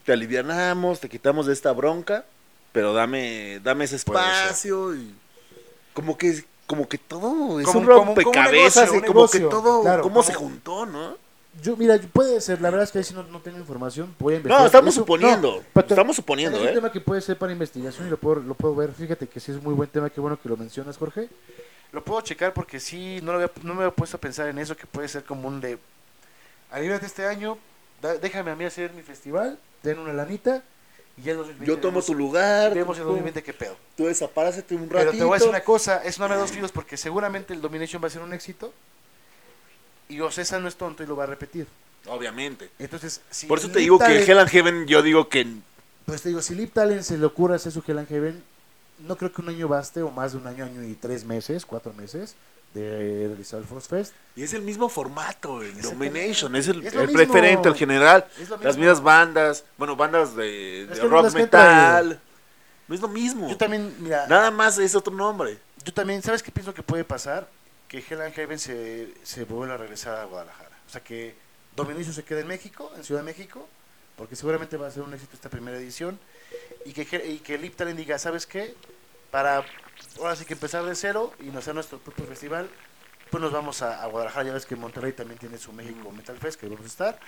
te 0.05 0.13
alivianamos, 0.13 1.01
te 1.01 1.09
quitamos 1.09 1.47
de 1.47 1.53
esta 1.53 1.73
bronca, 1.73 2.25
pero 2.73 2.93
dame, 2.95 3.61
dame 3.63 3.85
ese 3.85 3.97
espacio 3.97 4.95
y 4.95 5.15
como 5.93 6.17
que 6.17 6.45
como 6.67 6.89
que 6.89 6.97
todo 6.97 7.61
es 7.61 7.67
Como- 7.67 7.81
un 7.81 7.85
como- 7.87 7.99
como 7.99 8.01
un 8.13 8.17
rompecabezas 8.17 8.85
negocio, 8.93 9.01
un 9.01 9.07
como 9.07 9.29
que 9.29 9.41
todo 9.41 9.83
claro, 9.83 10.03
cómo 10.03 10.15
como- 10.15 10.23
se 10.27 10.33
juntó, 10.33 10.87
¿no? 10.87 11.19
Yo, 11.63 11.77
mira, 11.77 11.99
puede 12.15 12.41
ser, 12.41 12.63
la 12.63 12.71
verdad 12.71 12.85
es 12.85 12.93
que 12.93 12.99
ahí 12.99 13.05
sí 13.05 13.13
no, 13.13 13.25
no 13.25 13.41
tengo 13.41 13.59
información, 13.59 14.15
voy 14.19 14.35
a 14.35 14.37
investigar. 14.39 14.61
No, 14.61 14.67
estamos 14.67 14.95
Es 14.95 14.97
un- 14.97 15.03
suponiendo, 15.03 15.63
no, 15.75 15.81
estamos 15.83 16.17
suponiendo, 16.17 16.57
Es 16.57 16.63
un 16.63 16.69
¿eh? 16.71 16.73
tema 16.73 16.91
que 16.91 17.01
puede 17.03 17.21
ser 17.21 17.37
para 17.37 17.53
investigación 17.53 18.07
y 18.07 18.11
lo 18.11 18.17
puedo, 18.17 18.37
lo 18.41 18.55
puedo 18.55 18.75
ver. 18.75 18.93
Fíjate 18.95 19.27
que 19.27 19.39
sí 19.39 19.53
es 19.53 19.63
muy 19.63 19.75
buen 19.75 19.91
tema, 19.91 20.09
qué 20.09 20.19
bueno 20.19 20.41
que 20.41 20.49
lo 20.49 20.57
mencionas, 20.57 20.97
Jorge. 20.97 21.29
lo 21.93 22.03
puedo 22.03 22.23
checar 22.23 22.55
porque 22.55 22.81
sí 22.81 23.21
no, 23.23 23.33
lo 23.33 23.39
había- 23.39 23.51
no 23.65 23.75
me 23.75 23.83
había 23.85 23.95
puesto 23.95 24.17
a 24.17 24.21
pensar 24.21 24.49
en 24.49 24.59
eso 24.59 24.75
que 24.75 24.87
puede 24.87 25.09
ser 25.09 25.25
como 25.25 25.47
un 25.49 25.61
de 25.61 25.79
aliviate 26.73 27.07
este 27.07 27.27
año 27.27 27.59
da- 28.01 28.17
déjame 28.17 28.51
a 28.51 28.57
mí 28.57 28.65
hacer 28.65 28.93
mi 28.93 29.03
festival 29.03 29.59
Den 29.83 29.99
una 29.99 30.13
lanita. 30.13 30.63
y 31.17 31.23
ya 31.23 31.33
el 31.33 31.39
2020 31.39 31.67
Yo 31.67 31.79
tomo 31.79 31.93
vemos- 32.01 32.07
tu 32.07 32.15
lugar, 32.15 32.75
vemos 32.75 32.97
tú, 32.97 33.05
2020 33.05 33.43
qué 33.43 33.53
pedo 33.53 33.77
tú 33.97 34.07
desaparácete 34.07 34.75
un 34.75 34.89
ratito. 34.89 35.11
Pero 35.11 35.13
te 35.13 35.25
voy 35.25 35.33
a 35.33 35.35
decir 35.35 35.49
una 35.51 35.63
cosa, 35.65 36.03
es 36.05 36.17
una 36.19 36.29
de 36.29 36.37
dos 36.37 36.51
filos 36.53 36.73
porque 36.73 36.97
seguramente 36.97 37.53
el 37.55 37.61
Domination 37.61 38.03
va 38.03 38.07
a 38.09 38.11
ser 38.11 38.23
un 38.23 38.33
éxito 38.33 38.73
y 40.09 40.21
Ocesa 40.21 40.59
no 40.59 40.69
es 40.69 40.77
tonto 40.77 41.03
y 41.03 41.07
lo 41.07 41.17
va 41.17 41.25
a 41.25 41.27
repetir. 41.27 41.67
Obviamente. 42.07 42.69
Entonces, 42.79 43.21
si 43.31 43.47
Por 43.47 43.59
eso 43.59 43.69
te 43.69 43.75
Lip 43.79 43.83
digo 43.85 43.99
que 43.99 44.25
Hell 44.25 44.39
and 44.39 44.49
Heaven, 44.51 44.87
yo 44.87 45.03
digo 45.03 45.29
que 45.29 45.47
Pues 46.07 46.21
te 46.23 46.31
digo, 46.31 46.43
si 46.43 46.55
Lip 46.57 46.73
Talent 46.73 47.03
se 47.03 47.17
le 47.17 47.25
ocurre 47.25 47.55
hacer 47.55 47.71
su 47.71 47.83
Hell 47.87 47.99
and 47.99 48.09
Heaven, 48.09 48.43
no 49.07 49.17
creo 49.17 49.33
que 49.33 49.41
un 49.41 49.49
año 49.51 49.69
baste, 49.69 50.03
o 50.03 50.11
más 50.11 50.33
de 50.33 50.39
un 50.39 50.47
año, 50.49 50.65
año 50.65 50.83
y 50.83 50.95
tres 50.95 51.25
meses, 51.25 51.65
cuatro 51.65 51.93
meses, 51.93 52.35
de 52.75 53.29
realizar 53.29 53.61
el 53.61 53.67
Force 53.67 53.89
Fest. 53.89 54.13
Y 54.35 54.43
es 54.43 54.53
el 54.55 54.63
mismo 54.63 54.89
formato, 54.89 55.63
el. 55.63 55.81
Domination, 55.81 56.57
es 56.57 56.69
el, 56.69 56.87
Es 56.87 56.95
el 56.95 57.11
preferente, 57.11 57.69
el 57.69 57.75
general, 57.75 58.27
las 58.63 58.77
mismas 58.77 59.03
bandas, 59.03 59.65
bueno, 59.77 59.97
bandas 59.97 60.35
de, 60.35 60.89
rock 61.03 61.33
metal, 61.35 62.21
no 62.89 62.95
es 62.95 63.01
lo 63.01 63.09
mismo, 63.09 63.49
Yo 63.49 63.57
también, 63.57 63.95
mira, 64.01 64.27
nada 64.27 64.51
más 64.51 64.79
es 64.79 64.95
otro 64.95 65.15
nombre. 65.15 65.59
yo 65.85 65.93
también, 65.93 66.23
¿sabes 66.23 66.43
qué 66.43 66.51
pienso 66.51 66.75
que 66.75 66.83
puede 66.83 67.05
pasar? 67.05 67.49
Que 67.89 67.99
Hell 67.99 68.23
and 68.23 68.35
Heaven 68.35 68.59
se, 68.59 69.13
se 69.23 69.45
vuelva 69.45 69.75
a 69.75 69.79
regresar 69.79 70.19
a 70.19 70.25
Guadalajara. 70.25 70.71
O 70.87 70.91
sea, 70.91 71.03
que 71.03 71.35
Domination 71.77 72.15
se 72.15 72.25
quede 72.25 72.41
en 72.41 72.49
México, 72.49 72.91
en 72.97 73.05
Ciudad 73.05 73.21
de 73.21 73.27
México, 73.27 73.69
porque 74.17 74.37
seguramente 74.37 74.77
va 74.77 74.87
a 74.87 74.91
ser 74.91 75.03
un 75.03 75.13
éxito 75.15 75.35
esta 75.35 75.49
primera 75.49 75.77
edición. 75.77 76.19
Y 76.85 76.93
que, 76.93 77.27
y 77.27 77.39
que 77.39 77.59
Lip 77.59 77.77
Talent 77.77 77.99
diga, 77.99 78.19
¿sabes 78.19 78.47
qué? 78.47 78.75
Para 79.33 79.65
ahora 80.19 80.37
sí 80.37 80.45
que 80.45 80.55
empezar 80.55 80.85
de 80.85 80.95
cero 80.95 81.33
y 81.41 81.47
no 81.47 81.59
hacer 81.59 81.75
nuestro 81.75 81.99
propio 81.99 82.27
festival, 82.27 82.69
pues 83.31 83.43
nos 83.43 83.51
vamos 83.51 83.83
a, 83.83 84.01
a 84.01 84.07
Guadalajara. 84.07 84.47
Ya 84.47 84.53
ves 84.53 84.67
que 84.67 84.77
Monterrey 84.77 85.13
también 85.13 85.41
tiene 85.41 85.59
su 85.59 85.73
México 85.73 86.13
Metal 86.13 86.37
Fest, 86.39 86.61
que 86.61 86.69
vamos 86.69 86.85
a 86.85 86.89
estar. 86.89 87.19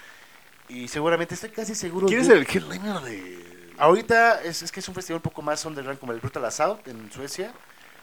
Y 0.68 0.86
seguramente 0.86 1.34
estoy 1.34 1.50
casi 1.50 1.74
seguro. 1.74 2.06
¿Quién 2.06 2.20
es 2.20 2.28
el 2.28 2.46
headliner 2.46 3.00
de...? 3.00 3.72
Ahorita 3.76 4.42
es, 4.42 4.62
es 4.62 4.70
que 4.70 4.80
es 4.80 4.88
un 4.88 4.94
festival 4.94 5.16
un 5.16 5.22
poco 5.22 5.42
más 5.42 5.64
underground 5.64 5.98
como 5.98 6.12
el 6.12 6.20
Brutal 6.20 6.44
Assault 6.44 6.86
en 6.86 7.10
Suecia. 7.10 7.52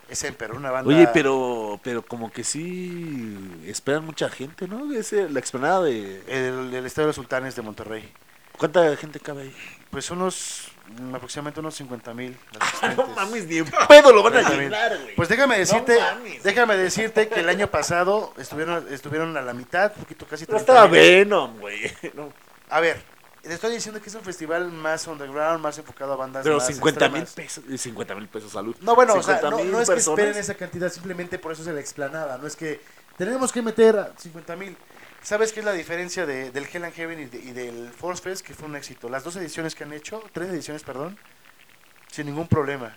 Es 0.08 0.22
Emperor, 0.24 0.56
una 0.56 0.70
banda. 0.70 0.92
Oye, 0.92 1.08
pero, 1.14 1.80
pero 1.82 2.04
como 2.04 2.30
que 2.30 2.44
sí 2.44 3.62
esperan 3.64 4.04
mucha 4.04 4.28
gente, 4.28 4.68
¿no? 4.68 4.92
Es 4.92 5.12
eh, 5.12 5.28
la 5.30 5.38
explanada 5.38 5.84
de... 5.84 6.22
El, 6.26 6.74
el 6.74 6.84
Estadio 6.84 7.06
de 7.06 7.08
los 7.10 7.16
Sultanes 7.16 7.56
de 7.56 7.62
Monterrey. 7.62 8.12
¿Cuánta 8.58 8.96
gente 8.96 9.20
cabe 9.20 9.42
ahí? 9.42 9.56
Pues 9.90 10.10
unos, 10.10 10.68
mm, 10.68 10.71
aproximadamente 11.14 11.60
unos 11.60 11.74
50 11.74 12.14
mil. 12.14 12.36
no 12.96 13.06
mames, 13.08 13.46
ni 13.46 13.58
en 13.58 13.66
pedo 13.88 14.12
lo 14.12 14.22
van 14.22 14.36
a 14.36 14.50
llenar, 14.50 14.98
güey. 15.02 15.14
Pues 15.14 15.28
déjame 15.28 15.58
decirte, 15.58 15.98
mames. 15.98 16.42
déjame 16.42 16.76
decirte 16.76 17.28
que 17.28 17.40
el 17.40 17.48
año 17.48 17.68
pasado 17.68 18.32
estuvieron, 18.38 18.86
estuvieron 18.92 19.36
a 19.36 19.42
la 19.42 19.54
mitad, 19.54 19.92
poquito 19.92 20.26
casi 20.26 20.44
No 20.44 20.56
30 20.56 20.60
estaba. 20.60 20.86
Venom, 20.86 21.58
güey. 21.58 21.92
No. 22.14 22.32
A 22.68 22.80
ver, 22.80 23.02
le 23.44 23.54
estoy 23.54 23.72
diciendo 23.72 24.00
que 24.00 24.08
es 24.08 24.14
un 24.14 24.22
festival 24.22 24.70
más 24.70 25.06
underground, 25.06 25.60
más 25.60 25.76
enfocado 25.76 26.12
a 26.12 26.16
bandas 26.16 26.44
Pero 26.44 26.56
más 26.56 26.66
50 26.66 27.08
mil 27.08 27.24
pesos, 27.24 27.64
50 27.76 28.14
mil 28.14 28.28
pesos, 28.28 28.52
salud. 28.52 28.76
No, 28.80 28.94
bueno, 28.94 29.14
o 29.14 29.22
sea, 29.22 29.38
50,000 29.38 29.70
no, 29.70 29.76
no 29.78 29.82
es 29.82 29.90
que 29.90 29.96
esperen 29.96 30.36
esa 30.36 30.54
cantidad, 30.54 30.90
simplemente 30.90 31.38
por 31.38 31.52
eso 31.52 31.62
es 31.62 31.68
la 31.68 31.80
explanada. 31.80 32.38
No 32.38 32.46
es 32.46 32.56
que 32.56 32.80
tenemos 33.16 33.52
que 33.52 33.62
meter 33.62 33.98
a 33.98 34.12
50 34.16 34.56
mil. 34.56 34.76
¿Sabes 35.22 35.52
qué 35.52 35.60
es 35.60 35.66
la 35.66 35.72
diferencia 35.72 36.26
de- 36.26 36.50
del 36.50 36.66
Hell 36.72 36.84
and 36.84 36.94
Heaven 36.94 37.20
y, 37.20 37.24
de- 37.26 37.38
y 37.38 37.52
del 37.52 37.90
Force 37.90 38.22
Fest? 38.22 38.44
Que 38.44 38.54
fue 38.54 38.66
un 38.68 38.76
éxito. 38.76 39.08
Las 39.08 39.22
dos 39.24 39.36
ediciones 39.36 39.74
que 39.74 39.84
han 39.84 39.92
hecho, 39.92 40.22
tres 40.32 40.48
ediciones, 40.50 40.82
perdón, 40.82 41.16
sin 42.10 42.26
ningún 42.26 42.48
problema. 42.48 42.96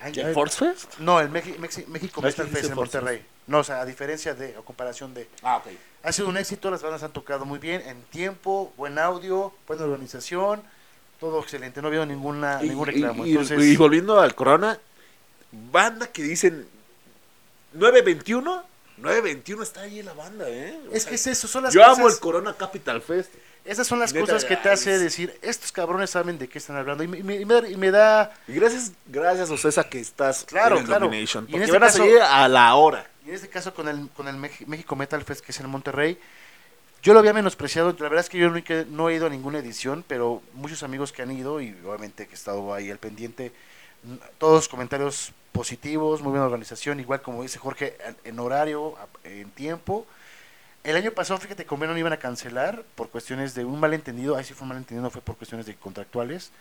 Ay, 0.00 0.12
¿El 0.16 0.34
Force 0.34 0.58
Fest? 0.58 0.98
No, 0.98 1.20
el 1.20 1.30
Mexi- 1.30 1.56
Mexi- 1.58 1.86
México 1.86 2.20
Metal 2.22 2.48
Fest 2.48 2.70
en 2.70 2.74
Monterrey. 2.74 3.24
No, 3.46 3.58
o 3.58 3.64
sea, 3.64 3.80
a 3.80 3.84
diferencia 3.86 4.34
de, 4.34 4.56
o 4.58 4.64
comparación 4.64 5.14
de. 5.14 5.28
Ah, 5.42 5.58
ok. 5.58 5.66
Ha 6.02 6.12
sido 6.12 6.28
un 6.28 6.36
éxito, 6.36 6.70
las 6.70 6.82
bandas 6.82 7.02
han 7.02 7.12
tocado 7.12 7.44
muy 7.44 7.58
bien, 7.58 7.80
en 7.82 8.02
tiempo, 8.04 8.72
buen 8.76 8.98
audio, 8.98 9.54
buena 9.66 9.84
organización, 9.84 10.62
todo 11.20 11.40
excelente, 11.40 11.80
no 11.80 11.88
ha 11.88 11.90
habido 11.90 12.06
ninguna, 12.06 12.58
Y, 12.62 12.68
ningún 12.68 12.86
reclamo. 12.86 13.24
y- 13.24 13.28
y- 13.30 13.32
Entonces, 13.32 13.62
y 13.64 13.76
volviendo 13.76 14.20
al 14.20 14.34
Corona, 14.34 14.78
banda 15.52 16.08
que 16.08 16.22
dicen 16.22 16.66
921, 17.72 18.64
921 18.98 19.62
está 19.62 19.80
ahí 19.82 19.98
en 20.00 20.06
la 20.06 20.12
banda, 20.14 20.48
¿eh? 20.48 20.78
O 20.90 20.94
es 20.94 21.02
sea, 21.02 21.10
que 21.10 21.16
es 21.16 21.26
eso, 21.26 21.46
son 21.48 21.64
las 21.64 21.74
yo 21.74 21.80
cosas, 21.80 21.98
amo 21.98 22.08
el 22.08 22.18
Corona 22.18 22.54
Capital 22.54 23.02
Fest. 23.02 23.30
esas 23.64 23.86
son 23.86 23.98
las 23.98 24.12
Neta, 24.12 24.24
cosas 24.26 24.44
que 24.44 24.56
te 24.56 24.68
hace 24.70 24.98
decir, 24.98 25.38
estos 25.42 25.70
cabrones 25.72 26.10
saben 26.10 26.38
de 26.38 26.48
qué 26.48 26.58
están 26.58 26.76
hablando. 26.76 27.02
Y 27.04 27.08
me, 27.08 27.22
me- 27.22 27.36
y 27.36 27.44
me 27.44 27.54
da- 27.60 27.68
y 27.68 27.76
me 27.76 27.90
da, 27.90 28.32
Y 28.48 28.52
gracias, 28.54 28.92
gracias 29.06 29.50
Ocesa 29.50 29.84
que 29.88 30.00
estás 30.00 30.44
Claro, 30.44 30.76
en 30.76 30.82
el 30.82 30.86
claro. 30.86 31.06
Domination. 31.06 31.46
Y 31.48 31.56
en 31.56 31.62
este 31.62 31.72
van 31.72 31.82
a 31.82 31.86
caso- 31.86 31.98
seguir 32.04 32.20
a 32.20 32.48
la 32.48 32.74
hora. 32.74 33.06
y 33.24 33.28
en 33.30 33.34
este 33.34 33.48
caso 33.48 33.74
con 33.74 33.88
el, 33.88 34.08
con 34.10 34.28
el 34.28 34.36
México 34.36 34.94
Metal 34.96 35.22
Fest 35.24 35.44
que 35.44 35.50
es 35.52 35.60
en 35.60 35.68
Monterrey, 35.68 36.18
yo 37.02 37.12
lo 37.12 37.18
había 37.20 37.32
menospreciado, 37.34 37.90
la 37.98 38.08
verdad 38.08 38.20
es 38.20 38.28
que 38.30 38.38
yo 38.38 38.48
no, 38.50 38.56
he- 38.56 38.86
no 38.88 39.10
he 39.10 39.14
ido 39.14 39.26
a 39.26 39.30
ninguna 39.30 39.58
edición, 39.58 40.04
pero 40.08 40.42
muchos 40.54 40.82
amigos 40.82 41.12
que 41.12 41.22
han 41.22 41.30
ido 41.32 41.60
y 41.60 41.76
obviamente 41.84 42.26
que 42.26 42.32
he 42.32 42.34
estado 42.36 42.72
ahí 42.72 42.90
al 42.90 42.98
pendiente, 42.98 43.52
todos 44.38 44.68
comentarios 44.68 45.32
positivos, 45.56 46.20
muy 46.20 46.30
buena 46.30 46.44
organización, 46.44 47.00
igual 47.00 47.22
como 47.22 47.42
dice 47.42 47.58
Jorge, 47.58 47.96
en- 48.24 48.38
horario, 48.38 48.94
en 49.24 49.50
tiempo. 49.50 50.06
El 50.84 50.96
año 50.96 51.10
pasado, 51.12 51.40
fíjate, 51.40 51.64
con 51.64 51.80
Venom 51.80 51.96
iban 51.96 52.12
a 52.12 52.18
cancelar 52.18 52.84
por 52.94 53.08
cuestiones 53.08 53.54
de 53.54 53.64
un 53.64 53.80
malentendido, 53.80 54.36
ahí 54.36 54.44
sí 54.44 54.54
fue 54.54 54.64
un 54.64 54.68
malentendido, 54.68 55.02
no 55.02 55.10
fue 55.10 55.22
por 55.22 55.36
cuestiones 55.36 55.66
de 55.66 55.74
contractuales. 55.74 56.52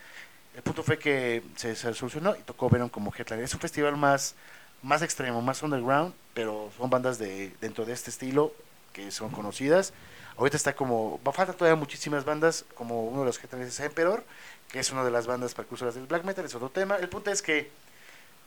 El 0.55 0.63
punto 0.63 0.81
fue 0.81 0.97
que 0.97 1.43
se, 1.57 1.75
se 1.75 1.93
solucionó 1.93 2.35
y 2.35 2.39
tocó 2.39 2.69
Venom 2.69 2.89
como 2.89 3.13
headliner. 3.15 3.43
Es 3.43 3.53
un 3.53 3.59
festival 3.59 3.97
más, 3.97 4.33
más 4.81 5.01
extremo, 5.01 5.41
más 5.41 5.61
underground, 5.61 6.13
pero 6.33 6.71
son 6.77 6.89
bandas 6.89 7.19
de 7.19 7.53
dentro 7.61 7.85
de 7.85 7.93
este 7.93 8.09
estilo 8.09 8.53
que 8.93 9.11
son 9.11 9.29
conocidas. 9.29 9.93
Ahorita 10.37 10.57
está 10.57 10.73
como, 10.73 11.19
va 11.27 11.31
falta 11.33 11.53
todavía 11.53 11.75
muchísimas 11.75 12.25
bandas, 12.25 12.65
como 12.75 13.05
uno 13.05 13.19
de 13.19 13.25
los 13.25 13.43
headliners 13.43 13.73
es 13.73 13.79
Emperor, 13.81 14.23
que 14.71 14.79
es 14.79 14.89
una 14.91 15.03
de 15.03 15.11
las 15.11 15.27
bandas 15.27 15.53
precursoras 15.53 15.95
del 15.95 16.07
black 16.07 16.23
metal, 16.23 16.45
es 16.45 16.55
otro 16.55 16.69
tema. 16.69 16.95
El 16.95 17.09
punto 17.09 17.29
es 17.31 17.41
que 17.41 17.69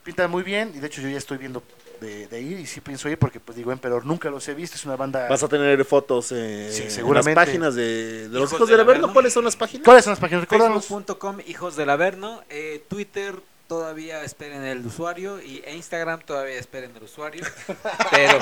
pinta 0.03 0.27
muy 0.27 0.43
bien 0.43 0.71
y 0.75 0.79
de 0.79 0.87
hecho 0.87 1.01
yo 1.01 1.09
ya 1.09 1.17
estoy 1.17 1.37
viendo 1.37 1.63
de, 1.99 2.27
de 2.27 2.41
ir 2.41 2.59
y 2.59 2.65
sí 2.65 2.81
pienso 2.81 3.09
ir 3.09 3.17
porque 3.17 3.39
pues 3.39 3.57
digo 3.57 3.71
Emperor 3.71 4.05
nunca 4.05 4.29
los 4.29 4.47
he 4.47 4.53
visto, 4.53 4.75
es 4.75 4.85
una 4.85 4.95
banda... 4.95 5.27
Vas 5.27 5.43
a 5.43 5.47
tener 5.47 5.83
fotos 5.85 6.31
eh, 6.31 6.69
Sí, 6.71 6.99
en 6.99 7.13
las 7.13 7.27
páginas 7.27 7.75
de, 7.75 8.29
de 8.29 8.29
los 8.29 8.49
Hijos 8.49 8.53
hijos 8.53 8.69
del 8.69 8.77
del 8.77 8.79
Averno. 8.81 9.03
Averno. 9.05 9.13
¿Cuáles 9.13 9.33
son 9.33 9.45
las 9.45 9.55
páginas? 9.55 9.85
¿Cuáles 9.85 10.05
son 10.05 10.11
las 10.11 10.19
páginas? 10.19 10.45
Facebook.com 10.47 11.37
Hijos 11.47 11.75
del 11.75 11.89
Averno, 11.89 12.41
eh, 12.49 12.83
Twitter 12.87 13.35
todavía 13.67 14.23
esperen 14.23 14.63
el 14.63 14.85
usuario 14.85 15.39
y 15.41 15.61
e 15.63 15.75
Instagram 15.75 16.21
todavía 16.21 16.57
esperen 16.57 16.91
el 16.95 17.03
usuario, 17.03 17.45
pero 18.11 18.39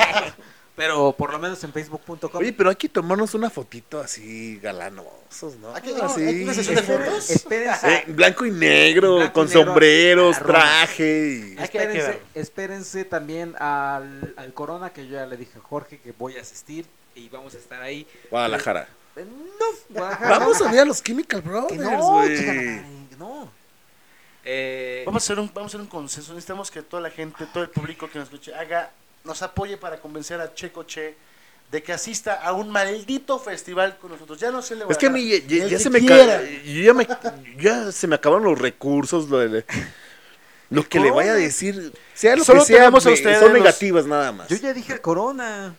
pero 0.77 1.11
por 1.11 1.31
lo 1.33 1.39
menos 1.39 1.61
en 1.65 1.73
Facebook.com 1.73 2.29
Oye, 2.39 2.53
pero 2.53 2.69
hay 2.69 2.75
que 2.77 2.87
tomarnos 2.87 3.33
una 3.33 3.49
fotito 3.49 3.99
así 3.99 4.57
galanosos, 4.61 5.57
¿no? 5.59 5.75
Aquí 5.75 5.91
no, 5.91 6.03
Así. 6.03 6.25
aquí 6.25 6.43
una 6.43 6.53
sesión 6.53 6.75
de 6.75 6.83
fotos. 6.83 7.29
espérense, 7.31 7.93
Eh, 7.95 8.03
blanco 8.07 8.45
y 8.45 8.51
negro, 8.51 9.15
Blanco 9.15 9.29
y 9.31 9.33
con 9.33 9.47
negro, 9.47 9.65
sombreros, 9.65 10.37
traje. 10.39 11.03
y- 11.03 11.51
Hay 11.53 11.57
hay 11.57 11.63
espérense, 11.65 12.21
espérense 12.35 13.03
también 13.05 13.55
al, 13.59 14.33
al 14.37 14.53
Corona 14.53 14.91
que 14.93 15.05
yo 15.07 15.15
ya 15.15 15.25
le 15.25 15.35
dije 15.35 15.57
a 15.57 15.61
Jorge 15.61 15.99
que 15.99 16.13
voy 16.13 16.37
a 16.37 16.41
asistir 16.41 16.85
y 17.15 17.27
vamos 17.29 17.53
a 17.55 17.57
estar 17.57 17.81
ahí. 17.81 18.07
Guadalajara. 18.31 18.87
Eh, 19.15 19.25
No, 19.59 19.65
Guadalajara, 19.89 20.37
Vamos 20.39 20.61
a 20.61 20.71
ver 20.71 20.79
a 20.81 20.85
los 20.85 21.01
Chemical 21.03 21.41
Brothers, 21.41 21.81
no, 21.81 22.23
chica, 22.27 22.83
no. 23.17 23.51
Eh, 24.45 25.03
Vamos 25.05 25.23
a 25.23 25.25
hacer 25.25 25.39
un, 25.39 25.47
vamos 25.53 25.63
a 25.63 25.71
hacer 25.71 25.81
un 25.81 25.87
consenso. 25.87 26.33
Necesitamos 26.33 26.71
que 26.71 26.81
toda 26.83 27.01
la 27.01 27.09
gente, 27.09 27.45
todo 27.51 27.63
el 27.63 27.69
público 27.69 28.07
que 28.09 28.19
nos 28.19 28.27
escuche, 28.27 28.53
haga, 28.55 28.91
nos 29.27 29.41
apoye 29.43 29.77
para 29.77 29.99
convencer 29.99 30.41
a 30.41 30.53
Checo 30.53 30.83
Che 30.83 31.15
de 31.69 31.83
que 31.83 31.91
asista 31.93 32.35
a 32.35 32.53
un 32.53 32.69
maldito 32.69 33.37
festival 33.39 33.97
con 33.97 34.11
nosotros. 34.11 34.39
Ya 34.39 34.49
no 34.51 34.61
se 34.61 34.75
le 34.75 34.85
va 34.85 34.91
Es 34.91 34.97
que 34.97 35.07
a 35.07 35.09
mí 35.09 35.27
ya, 35.27 35.37
ya- 35.45 35.67
ya 35.67 35.77
se 35.79 35.89
me 35.89 36.01
ya, 36.01 36.93
me- 36.93 37.07
ya 37.59 37.91
se 37.91 38.07
me 38.07 38.15
acabaron 38.15 38.45
los 38.45 38.57
recursos, 38.57 39.27
lo, 39.29 39.39
de- 39.39 39.65
lo 40.69 40.83
que 40.87 40.99
le 40.99 41.11
vaya 41.11 41.33
a 41.33 41.35
decir, 41.35 41.93
sea 42.13 42.35
lo 42.37 42.43
Solo 42.43 42.61
que 42.61 42.67
sea, 42.67 42.77
tenemos 42.77 43.05
a 43.05 43.11
ustedes 43.11 43.39
son 43.39 43.49
los- 43.53 43.59
negativas 43.59 44.05
nada 44.05 44.31
más. 44.31 44.47
yo 44.47 44.55
ya 44.55 44.73
dije 44.73 44.99
Corona. 45.01 45.75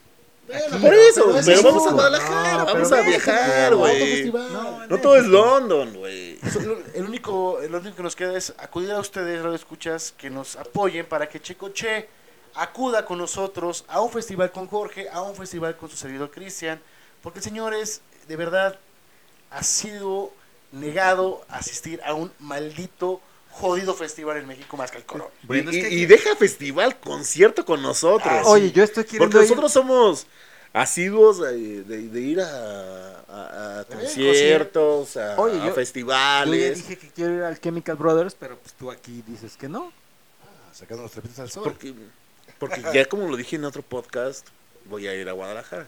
Bueno, 0.47 0.79
Por 0.81 0.93
eso, 0.95 1.25
pero 1.31 1.45
pero 1.45 1.61
vamos 1.61 1.87
a. 1.87 1.91
Guadalajara, 1.91 2.57
No, 2.57 2.65
vamos 2.65 2.91
a 2.91 3.01
viajar, 3.01 3.75
güey. 3.75 4.31
No, 4.31 4.87
No 4.87 4.97
todo 4.99 5.15
es 5.17 5.25
London, 5.27 5.93
güey. 5.93 6.39
El 6.95 7.03
único, 7.03 7.61
el 7.61 7.75
único 7.75 7.95
que 7.95 8.01
nos 8.01 8.15
queda 8.15 8.35
es 8.35 8.51
acudir 8.57 8.89
a 8.91 8.99
ustedes, 8.99 9.43
radio 9.43 9.53
escuchas, 9.55 10.11
que 10.17 10.31
nos 10.31 10.55
apoyen 10.55 11.05
para 11.05 11.29
que 11.29 11.39
Checo 11.39 11.69
Che 11.69 12.09
acuda 12.55 13.05
con 13.05 13.17
nosotros 13.17 13.85
a 13.87 14.01
un 14.01 14.11
festival 14.11 14.51
con 14.51 14.67
Jorge, 14.67 15.09
a 15.09 15.21
un 15.21 15.35
festival 15.35 15.75
con 15.77 15.89
su 15.89 15.97
servidor 15.97 16.31
Cristian, 16.31 16.79
porque 17.21 17.39
el 17.39 17.43
señor 17.43 17.73
es, 17.73 18.01
de 18.27 18.35
verdad, 18.35 18.77
ha 19.51 19.63
sido 19.63 20.31
negado 20.71 21.43
a 21.49 21.57
asistir 21.57 22.01
a 22.05 22.13
un 22.13 22.31
maldito, 22.39 23.21
jodido 23.51 23.93
festival 23.95 24.37
en 24.37 24.47
México 24.47 24.77
más 24.77 24.91
que 24.91 24.97
el 24.99 25.05
Corona. 25.05 25.31
Bueno, 25.43 25.71
y, 25.71 25.79
es 25.79 25.83
que- 25.87 25.93
y 25.93 26.05
deja 26.05 26.35
festival, 26.35 26.99
concierto 26.99 27.65
con 27.65 27.81
nosotros. 27.81 28.31
Ah, 28.31 28.43
Oye, 28.45 28.71
yo 28.71 28.83
estoy 28.83 29.03
queriendo 29.05 29.25
Porque 29.25 29.37
ir- 29.45 29.49
nosotros 29.49 29.71
somos 29.73 30.27
asiduos 30.71 31.39
de, 31.39 31.83
de- 31.83 32.07
de 32.09 32.21
ir 32.21 32.39
a, 32.41 33.19
a- 33.27 33.79
a 33.79 33.85
conciertos, 33.85 35.17
a, 35.17 35.35
Oye, 35.39 35.53
a 35.55 35.57
yo- 35.57 35.63
Yo 35.63 35.69
ya 35.69 35.73
festivales. 35.73 36.75
dije 36.77 36.97
que 36.97 37.09
quiero 37.09 37.33
ir 37.35 37.41
al 37.43 37.59
Chemical 37.59 37.95
Brothers, 37.95 38.35
pero 38.39 38.57
pues 38.59 38.73
tú 38.75 38.91
aquí 38.91 39.23
dices 39.25 39.57
que 39.57 39.67
no. 39.67 39.91
Sacando 40.71 41.03
los 41.03 41.11
trapitos 41.11 41.39
al 41.39 41.49
sol. 41.49 41.63
Porque, 41.63 41.93
porque 42.59 42.83
ya 42.93 43.05
como 43.05 43.27
lo 43.29 43.37
dije 43.37 43.55
en 43.55 43.65
otro 43.65 43.81
podcast, 43.81 44.47
voy 44.85 45.07
a 45.07 45.15
ir 45.15 45.27
a 45.29 45.31
Guadalajara. 45.33 45.85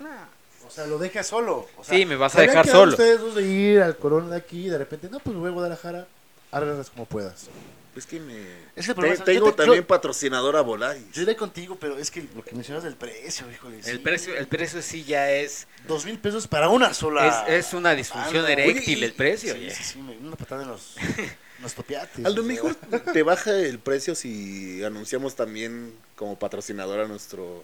O 0.66 0.70
sea, 0.74 0.86
lo 0.88 0.98
deja 0.98 1.24
solo. 1.24 1.68
O 1.78 1.84
sea, 1.84 1.98
Sí, 1.98 2.06
me 2.06 2.16
vas 2.16 2.34
a 2.34 2.38
¿Sabían 2.38 2.52
dejar 2.56 2.68
solo. 2.68 2.92
ustedes 2.92 3.20
dos 3.20 3.36
de 3.36 3.44
ir 3.44 3.82
al 3.82 3.98
Corona 3.98 4.30
de 4.30 4.38
aquí 4.38 4.68
y 4.68 4.70
de 4.70 4.78
repente, 4.78 5.10
no, 5.10 5.20
pues 5.20 5.36
voy 5.36 5.50
a 5.50 5.52
Guadalajara, 5.52 6.08
arreglas 6.52 6.90
como 6.90 7.06
puedas. 7.06 7.48
Es 7.94 8.06
que 8.06 8.22
me... 8.22 8.36
Es 8.74 8.88
el 8.88 8.96
problema 8.96 9.22
te- 9.22 9.34
tengo 9.34 9.52
te- 9.52 9.58
también 9.58 9.82
yo- 9.82 9.88
patrocinador 9.88 10.56
a 10.56 10.62
Volaris. 10.62 11.12
Yo 11.12 11.24
iré 11.24 11.36
contigo, 11.36 11.76
pero 11.78 11.98
es 11.98 12.10
que 12.10 12.26
lo 12.34 12.42
que 12.42 12.56
mencionas 12.56 12.86
del 12.86 12.96
precio, 12.96 13.52
híjole. 13.52 13.78
El 13.80 13.84
sí. 13.84 13.98
precio, 13.98 14.38
el 14.38 14.48
precio 14.48 14.82
sí 14.82 15.04
ya 15.04 15.30
es, 15.30 15.68
Dos 15.90 16.06
mil 16.06 16.18
pesos 16.18 16.48
para 16.48 16.70
una 16.70 16.94
sola. 16.94 17.44
es, 17.50 17.66
es 17.68 17.74
una 17.74 17.94
disfunción 17.94 18.46
Ah, 18.46 18.52
eréctil 18.54 18.96
Oye, 19.00 19.06
el 19.08 19.14
precio. 19.14 19.54
Sí, 19.54 19.60
oye. 19.60 19.76
sí, 19.76 19.84
sí, 19.84 20.00
una 20.22 20.38
patada 20.38 20.62
en 20.64 20.70
los, 20.70 20.96
topiates. 21.76 22.26
A 22.26 22.30
lo 22.30 22.36
sea. 22.36 22.44
mejor 22.44 22.76
te 23.12 23.24
baja 23.24 23.52
el 23.60 23.78
precio 23.80 24.16
si 24.16 24.82
anunciamos 24.86 25.36
también 25.36 25.94
como 26.22 26.36
patrocinador 26.38 27.00
a 27.00 27.08
nuestro 27.08 27.64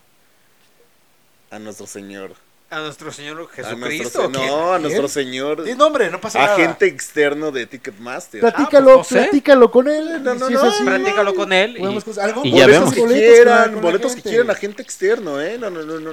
a 1.51 1.59
nuestro 1.59 1.85
señor. 1.85 2.33
A 2.71 2.79
nuestro 2.79 3.13
Señor 3.13 3.33
A 3.37 3.39
nuestro 3.39 3.63
Jesucristo. 3.63 4.19
se- 4.19 4.25
¿o 4.27 4.31
quién? 4.31 4.47
no, 4.47 4.73
a 4.73 4.79
nuestro 4.79 5.07
señor 5.07 5.63
Di 5.63 5.75
nombre, 5.75 6.09
no 6.09 6.19
pasa 6.19 6.39
nada. 6.39 6.55
agente 6.55 6.87
externo 6.87 7.51
de 7.51 7.65
Ticketmaster. 7.67 8.41
Platícalo, 8.41 8.95
pues, 8.95 8.97
no 8.97 9.03
sé. 9.03 9.23
platícalo 9.23 9.71
con 9.71 9.87
él. 9.87 10.21
No, 10.23 10.33
no, 10.35 10.47
si 10.47 10.53
no, 10.55 10.61
así, 10.63 10.83
Platícalo 10.83 11.33
con 11.35 11.53
él. 11.53 11.77
y- 11.77 12.19
algo- 12.19 12.41
y 12.43 12.51
ya 12.51 12.65
boletos 12.65 12.67
vemos. 12.67 12.93
que 12.95 12.99
Boletos 13.01 13.29
quieran, 13.35 13.71
con 13.73 13.81
boletos 13.83 14.15
que 14.15 14.21
quieran, 14.23 14.49
agente 14.49 14.81
externo, 14.81 15.39
¿eh? 15.39 15.57
No, 15.59 15.69
no, 15.69 15.83
no, 15.83 15.99
no. 15.99 16.11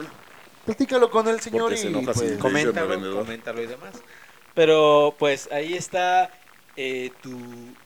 Platícalo 0.67 1.11
con 1.11 1.27
el 1.29 1.41
señor 1.41 1.63
Porque 1.63 1.75
y 1.75 1.79
se 1.79 1.91
pues, 1.91 2.37
coméntalo, 2.39 3.17
coméntalo 3.17 3.61
y 3.63 3.67
demás. 3.67 3.95
Pero 4.55 5.17
pues 5.19 5.49
ahí 5.51 5.75
está 5.75 6.31
eh, 6.77 7.11
tu, 7.21 7.37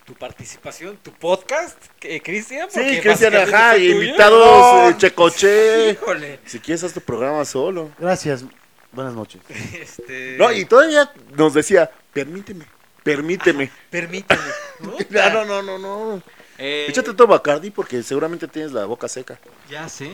tu 0.09 0.15
participación, 0.15 0.97
tu 1.03 1.13
podcast, 1.13 1.77
eh, 2.01 2.23
Cristian. 2.23 2.67
Sí, 2.71 2.99
Cristian, 3.03 3.37
ajá, 3.37 3.77
invitados, 3.77 4.73
No. 4.73 4.89
eh, 4.89 4.95
Checoche. 4.97 5.91
Híjole. 5.91 6.41
Si 6.47 6.59
quieres, 6.61 6.83
haz 6.83 6.95
tu 6.95 7.03
programa 7.03 7.45
solo. 7.45 7.91
Gracias. 7.99 8.43
Buenas 8.91 9.13
noches. 9.13 9.43
Este, 9.75 10.37
No, 10.39 10.51
y 10.51 10.65
todavía 10.65 11.13
nos 11.37 11.53
decía, 11.53 11.91
permíteme, 12.15 12.65
permíteme. 13.03 13.71
Permíteme. 13.91 14.41
¿no? 14.81 14.93
No, 15.11 15.45
no, 15.45 15.63
no, 15.63 15.79
no, 15.79 15.79
no. 15.79 16.23
Eh, 16.57 16.87
Échate 16.89 17.13
tu 17.13 17.27
Bacardi 17.27 17.71
porque 17.71 18.03
seguramente 18.03 18.49
tienes 18.49 18.73
la 18.73 18.87
boca 18.87 19.09
seca. 19.09 19.39
Ya 19.69 19.91
sé. 19.91 20.11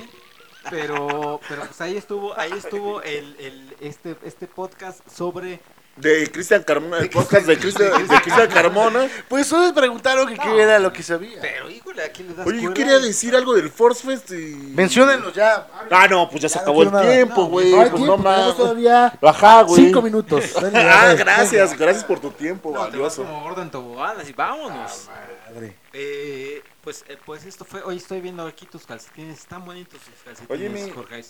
Pero, 0.70 1.40
pero 1.48 1.66
pues 1.66 1.80
ahí 1.80 1.96
estuvo, 1.96 2.36
ahí 2.36 2.50
estuvo 2.50 3.00
el, 3.02 3.36
el, 3.38 3.76
este, 3.80 4.16
este 4.24 4.48
podcast 4.48 5.06
sobre 5.08 5.60
De 5.96 6.28
Cristian 6.32 6.64
Carmona, 6.64 6.98
el 6.98 7.08
podcast 7.08 7.46
de 7.46 7.56
Cristian, 7.56 8.08
de 8.08 8.20
Cristian 8.20 8.48
Carmona. 8.50 9.08
Pues 9.28 9.52
me 9.52 9.72
preguntaron 9.72 10.26
que 10.26 10.36
qué 10.36 10.60
era 10.62 10.80
lo 10.80 10.92
que 10.92 11.04
sabía. 11.04 11.40
Pero 11.40 11.70
híjole, 11.70 12.02
aquí 12.02 12.24
le 12.24 12.34
das 12.34 12.44
Oye, 12.46 12.56
yo 12.56 12.62
cuerda? 12.62 12.74
quería 12.74 12.98
decir 12.98 13.36
algo 13.36 13.54
del 13.54 13.70
Force 13.70 14.04
Fest 14.04 14.32
y... 14.32 14.56
Menciónenlo 14.74 15.32
ya. 15.32 15.68
Ah, 15.92 16.08
no, 16.08 16.28
pues 16.28 16.42
ya 16.42 16.48
se 16.48 16.54
Ya 16.56 16.62
no 16.62 16.62
acabó 16.64 16.82
el 16.82 16.88
quiero 16.90 17.02
nada. 17.04 17.14
tiempo, 17.14 17.44
güey. 17.46 17.70
no 17.70 17.80
hay 17.82 17.90
pues 17.90 18.02
tiempo, 18.02 18.16
no 18.16 18.22
tenemos 18.34 18.56
todavía 18.56 19.18
Ajá, 19.22 19.62
güey. 19.62 19.84
cinco 19.84 20.02
minutos. 20.02 20.52
Dale, 20.60 20.78
Ah, 20.78 20.82
dale. 21.06 21.16
gracias, 21.16 21.78
gracias 21.78 22.04
por 22.04 22.18
tu 22.18 22.32
tiempo, 22.32 22.70
No, 22.70 22.74
te 22.74 22.80
vas 22.98 23.16
valioso. 23.16 23.22
como 23.22 23.42
gordo 23.42 23.62
en 23.62 23.70
tobogán, 23.70 24.20
así 24.20 24.32
vámonos. 24.32 25.08
Madre. 25.54 25.76
Eh, 25.92 26.60
pues, 26.82 27.04
eh, 27.08 27.16
pues 27.24 27.44
esto 27.44 27.64
fue, 27.64 27.82
hoy 27.84 27.98
estoy 27.98 28.20
viendo 28.20 28.44
aquí 28.44 28.66
tus 28.66 28.84
calcetines, 28.84 29.38
están 29.38 29.64
bonitos 29.64 30.00
tus 30.00 30.22
calcetines, 30.24 30.50
Oye, 30.50 30.68
mi- 30.68 30.90
Jorge. 30.90 31.24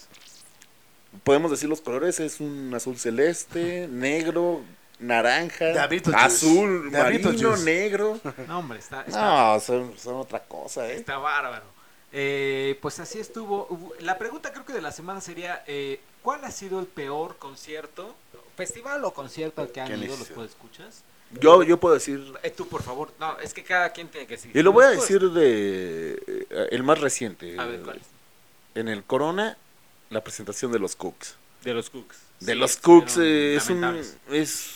Podemos 1.23 1.51
decir 1.51 1.69
los 1.69 1.81
colores, 1.81 2.19
es 2.21 2.41
un 2.41 2.73
azul 2.75 2.99
celeste, 2.99 3.89
negro, 3.91 4.62
naranja, 4.99 5.87
Beetlejuice. 5.87 6.17
azul, 6.27 6.91
De 6.91 6.99
marino, 6.99 7.31
Beetlejuice. 7.31 7.65
negro. 7.65 8.21
No, 8.49 8.59
hombre, 8.59 8.79
está, 8.79 9.03
está, 9.07 9.21
No, 9.55 9.61
son, 9.61 9.97
son 9.99 10.17
otra 10.17 10.41
cosa, 10.45 10.89
¿eh? 10.91 10.97
está 10.97 11.19
bárbaro. 11.19 11.65
Eh, 12.12 12.79
pues 12.81 13.01
así 13.01 13.19
estuvo. 13.19 13.93
La 14.01 14.19
pregunta 14.19 14.53
creo 14.53 14.65
que 14.65 14.73
de 14.73 14.83
la 14.83 14.93
semana 14.93 15.21
sería, 15.21 15.62
eh, 15.67 16.01
¿cuál 16.23 16.45
ha 16.45 16.51
sido 16.51 16.79
el 16.81 16.87
peor 16.87 17.37
concierto, 17.39 18.15
festival 18.57 19.05
o 19.05 19.12
concierto 19.12 19.62
al 19.62 19.69
que 19.73 19.81
han 19.81 19.89
¿Quién 19.89 20.03
ido 20.05 20.17
los 20.17 20.29
escuchas? 20.31 21.03
Yo, 21.41 21.65
yo 21.65 21.81
puedo 21.81 21.95
decir, 21.95 22.23
Eh, 22.45 22.51
tú, 22.51 22.69
por 22.69 22.83
favor. 22.83 23.11
No, 23.19 23.39
es 23.41 23.53
que 23.53 23.65
cada 23.65 23.91
quien 23.91 24.07
tiene 24.09 24.27
que 24.29 24.35
decir. 24.35 24.53
y 24.55 24.62
lo 24.62 24.71
voy 24.73 24.85
a 24.85 24.89
Después- 24.91 25.09
decir 25.09 25.31
de 25.31 26.12
eh, 26.51 26.69
el 26.71 26.83
más 26.85 27.01
reciente. 27.01 27.59
A 27.59 27.65
ver, 27.65 27.81
¿cuál 27.81 27.97
es? 27.97 28.03
En 28.77 28.89
el 28.89 29.03
Corona, 29.03 29.57
la 30.11 30.22
presentación 30.22 30.70
de 30.72 30.78
los 30.78 30.96
Cooks. 30.96 31.36
De 31.62 31.74
los 31.74 31.90
Cooks. 31.90 32.16
De 32.40 32.52
Sí, 32.52 32.59
los 32.59 32.76
Cooks 32.76 33.16
eh, 33.18 33.57
es 33.57 33.70
un 33.70 34.02
es 34.30 34.70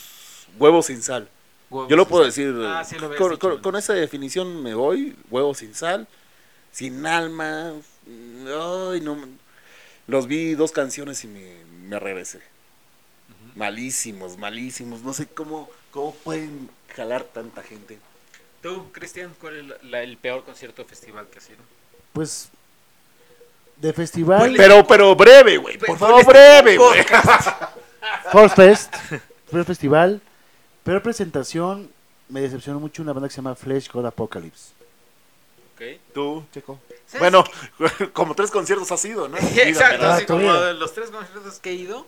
huevo 0.57 0.81
sin 0.81 1.01
sal. 1.01 1.29
Yo 1.69 1.95
lo 1.95 2.07
puedo 2.07 2.23
sal. 2.23 2.29
decir. 2.31 2.65
Ah, 2.65 2.83
sí 2.83 2.97
lo 2.97 3.05
habías 3.05 3.19
con, 3.21 3.31
dicho, 3.31 3.61
con- 3.61 3.75
esa 3.75 3.93
definición 3.93 4.63
me 4.63 4.73
voy. 4.73 5.15
Huevo 5.29 5.53
sin 5.53 5.75
sal, 5.75 6.07
sin 6.71 7.05
alma. 7.05 7.73
Ay, 8.07 9.01
no. 9.01 9.17
Los 10.07 10.25
vi 10.27 10.55
dos 10.55 10.71
canciones 10.71 11.23
y 11.23 11.27
me, 11.27 11.63
me 11.83 11.99
regresé. 11.99 12.41
Malísimos, 13.55 14.37
malísimos. 14.37 15.01
No 15.01 15.13
sé 15.13 15.27
cómo, 15.27 15.69
cómo 15.91 16.13
pueden 16.15 16.69
jalar 16.95 17.23
tanta 17.23 17.61
gente. 17.61 17.99
Tú, 18.61 18.91
Cristian, 18.91 19.33
¿cuál 19.39 19.57
es 19.57 19.65
la- 19.67 19.77
la- 19.83 20.03
el 20.03 20.17
peor 20.17 20.43
concierto 20.43 20.81
o 20.81 20.85
festival 20.85 21.27
que 21.29 21.37
has 21.39 21.49
ido? 21.49 21.59
Pues, 22.13 22.49
de 23.79 23.93
festival, 23.93 24.53
Pero, 24.57 24.85
pero 24.85 25.15
breve, 25.15 25.57
güey. 25.57 25.77
Por 25.77 25.97
favor, 25.97 26.25
breve, 26.25 26.77
güey. 26.77 27.03
Force 28.31 28.55
Fest, 28.55 28.93
primer 29.47 29.65
festival, 29.65 30.21
peor 30.83 31.01
presentación, 31.01 31.89
me 32.27 32.41
decepcionó 32.41 32.79
mucho 32.79 33.01
una 33.01 33.13
banda 33.13 33.27
que 33.27 33.33
se 33.33 33.37
llama 33.37 33.55
Flesh 33.55 33.89
God 33.91 34.05
Apocalypse. 34.05 34.73
Ok. 35.75 35.81
Tú, 36.13 36.43
Checo. 36.51 36.79
¿Sabes 37.07 37.19
Bueno, 37.19 37.43
como 38.13 38.35
tres 38.35 38.51
conciertos 38.51 38.91
has 38.91 39.03
ido, 39.05 39.27
¿no? 39.27 39.37
Exacto, 39.55 40.05
Ah, 40.05 40.15
así 40.15 40.25
como 40.25 40.51
los 40.51 40.93
tres 40.93 41.09
conciertos 41.09 41.59
que 41.59 41.71
he 41.71 41.75
ido. 41.75 42.05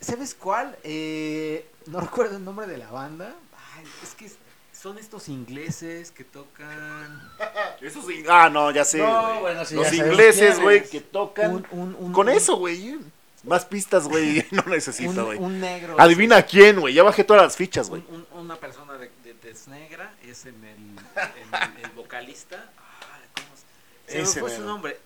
¿Sabes 0.00 0.34
cuál? 0.34 0.76
Eh, 0.84 1.66
no 1.86 2.00
recuerdo 2.00 2.36
el 2.36 2.44
nombre 2.44 2.66
de 2.66 2.78
la 2.78 2.90
banda. 2.90 3.34
Ay, 3.76 3.84
es 4.02 4.14
que 4.14 4.26
es- 4.26 4.36
son 4.82 4.98
estos 4.98 5.28
ingleses 5.28 6.10
que 6.10 6.24
tocan 6.24 7.30
Esos 7.80 8.04
ah, 8.28 8.48
no, 8.50 8.70
ya 8.72 8.84
sé. 8.84 8.98
No, 8.98 9.22
güey. 9.28 9.40
bueno, 9.40 9.64
sí, 9.64 9.74
Los 9.76 9.90
ya 9.90 9.96
ingleses, 10.06 10.60
güey, 10.60 10.82
que 10.88 11.00
tocan. 11.00 11.52
un, 11.52 11.66
un, 11.70 11.96
un- 11.98 12.12
Con 12.12 12.28
eso, 12.28 12.56
güey. 12.56 12.98
Más 13.44 13.64
pistas, 13.64 14.06
güey. 14.08 14.44
No 14.52 14.62
necesito, 14.64 15.26
güey. 15.26 15.38
un 15.38 15.60
negro. 15.60 15.96
Adivina 15.98 16.42
quién, 16.42 16.80
güey. 16.80 16.94
Ya 16.94 17.02
bajé 17.02 17.24
todas 17.24 17.42
las 17.42 17.56
fichas, 17.56 17.88
güey. 17.88 18.02
Un- 18.08 18.26
un- 18.32 18.40
una 18.40 18.56
persona 18.56 18.94
de, 18.98 19.10
de 19.24 19.34
tez 19.34 19.68
negra 19.68 20.12
es 20.24 20.46
en 20.46 20.54
el, 20.64 20.76
en 20.76 21.78
el, 21.78 21.84
el 21.84 21.90
vocalista. 21.92 22.70
Ah, 22.78 23.18
¿cómo 23.34 23.48
se- 23.56 24.12
se 24.12 24.18
me 24.18 24.22
Ese 24.24 24.40
fue 24.40 24.50
su 24.50 24.58
mero. 24.60 24.68
nombre. 24.72 24.98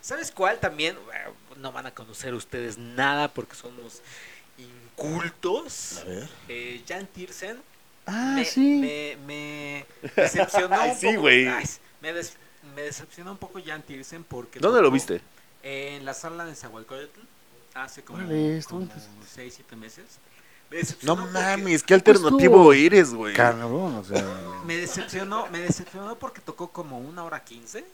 ¿Sabes 0.00 0.30
cuál 0.32 0.58
también? 0.58 0.96
Bueno, 1.06 1.34
No 1.56 1.72
van 1.72 1.86
a 1.86 1.90
conocer 1.94 2.34
ustedes 2.34 2.78
nada 2.78 3.28
porque 3.28 3.54
son 3.54 3.78
unos 3.78 4.00
incultos. 4.58 5.98
A 5.98 6.04
ver. 6.04 6.28
Eh, 6.48 6.82
Jan 6.88 7.06
Tiersen 7.06 7.60
Ah, 8.06 8.32
me, 8.36 8.44
sí. 8.44 8.76
me, 8.80 9.16
me 9.26 9.86
decepcionó 10.16 10.76
Ay, 10.80 10.90
un 10.90 10.96
sí, 10.96 11.06
poco. 11.14 11.26
Ay, 11.28 11.64
me, 12.00 12.12
des- 12.12 12.36
me 12.74 12.82
decepcionó 12.82 13.32
un 13.32 13.38
poco 13.38 13.60
Jan 13.64 13.82
Tiersen 13.82 14.24
porque 14.24 14.58
¿Dónde 14.58 14.80
lo 14.82 14.90
viste? 14.90 15.20
En 15.62 16.04
la 16.04 16.14
sala 16.14 16.44
de 16.44 16.54
Zahualcóyotl 16.54 17.20
hace 17.74 18.02
como, 18.02 18.18
Órale. 18.18 18.60
6, 18.62 19.54
7 19.56 19.76
meses. 19.76 20.04
Me 20.70 20.76
No 20.76 20.80
decepcionó 20.82 21.16
porque- 21.16 21.32
mames, 21.32 21.82
qué 21.82 21.94
alternativo 21.94 22.72
estuvo- 22.72 22.72
eres, 22.72 23.12
güey. 23.12 23.34
Cabrón, 23.34 23.96
o 23.96 24.04
sea. 24.04 24.24
Me 24.66 24.76
decepcionó, 24.76 25.46
me 25.48 25.58
decepcionó 25.58 26.16
porque 26.16 26.40
tocó 26.40 26.68
como 26.70 26.98
una 26.98 27.24
hora 27.24 27.42
quince. 27.44 27.84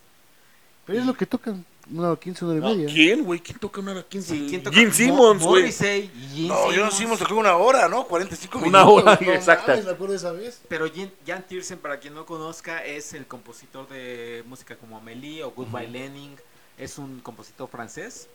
Pero 0.84 1.00
es 1.00 1.06
lo 1.06 1.14
que 1.14 1.26
tocan. 1.26 1.64
Una 1.88 2.10
hora 2.10 2.20
quince, 2.20 2.44
una 2.44 2.54
hora 2.54 2.58
y 2.58 2.62
No, 2.72 2.76
media. 2.82 2.92
¿Quién, 2.94 3.22
güey? 3.24 3.38
¿Quién 3.40 3.58
toca 3.60 3.80
una 3.80 3.92
hora 3.92 4.02
15? 4.02 4.34
Sí, 4.34 4.46
¿quién 4.48 4.62
toca? 4.62 4.76
Mo- 4.82 4.92
Simmons, 4.92 5.42
güey. 5.44 5.62
Morrissey 5.62 6.10
y 6.14 6.28
Gene 6.34 6.48
No, 6.48 6.54
yo 6.54 6.66
no 6.66 6.72
Simmons. 6.72 6.94
hicimos 6.94 7.18
tocó 7.20 7.34
una 7.36 7.56
hora, 7.56 7.88
¿no? 7.88 8.06
45 8.08 8.58
Una 8.58 8.66
minutos. 8.84 9.02
hora. 9.04 9.18
No 9.24 9.32
exacta. 9.32 9.68
mames, 9.72 9.84
me 9.84 9.90
acuerdo 9.92 10.12
de 10.12 10.18
esa 10.18 10.32
vez. 10.32 10.60
Pero 10.68 10.86
Jan, 10.92 11.12
Jan 11.24 11.46
Tiersen, 11.46 11.78
para 11.78 12.00
quien 12.00 12.14
no 12.14 12.26
conozca, 12.26 12.84
es 12.84 13.12
el 13.14 13.26
compositor 13.26 13.88
de 13.88 14.42
música 14.46 14.74
como 14.76 14.96
Amélie 14.98 15.44
o 15.44 15.52
Goodbye 15.52 15.86
Lenin. 15.88 16.36
Es 16.76 16.98
un 16.98 17.20
compositor 17.20 17.68
francés. 17.68 18.28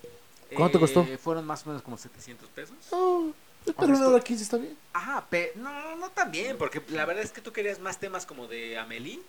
¿Cuánto 0.55 0.77
Eh, 0.77 0.81
costó? 0.81 1.05
Fueron 1.21 1.45
más 1.45 1.65
o 1.65 1.69
menos 1.69 1.81
como 1.81 1.97
700 1.97 2.47
pesos. 2.49 2.75
No, 2.91 3.33
pero 3.77 3.87
una 3.93 4.07
hora 4.07 4.19
quince 4.23 4.43
está 4.43 4.57
bien. 4.57 4.75
Ajá, 4.93 5.25
pe- 5.29 5.51
no, 5.57 5.95
no 5.97 6.09
tan 6.09 6.31
bien, 6.31 6.57
porque 6.57 6.81
la 6.89 7.05
verdad 7.05 7.23
es 7.23 7.31
que 7.31 7.41
tú 7.41 7.51
querías 7.51 7.79
más 7.79 7.99
temas 7.99 8.25
como 8.25 8.47
de 8.47 8.77
Amélie. 8.77 9.19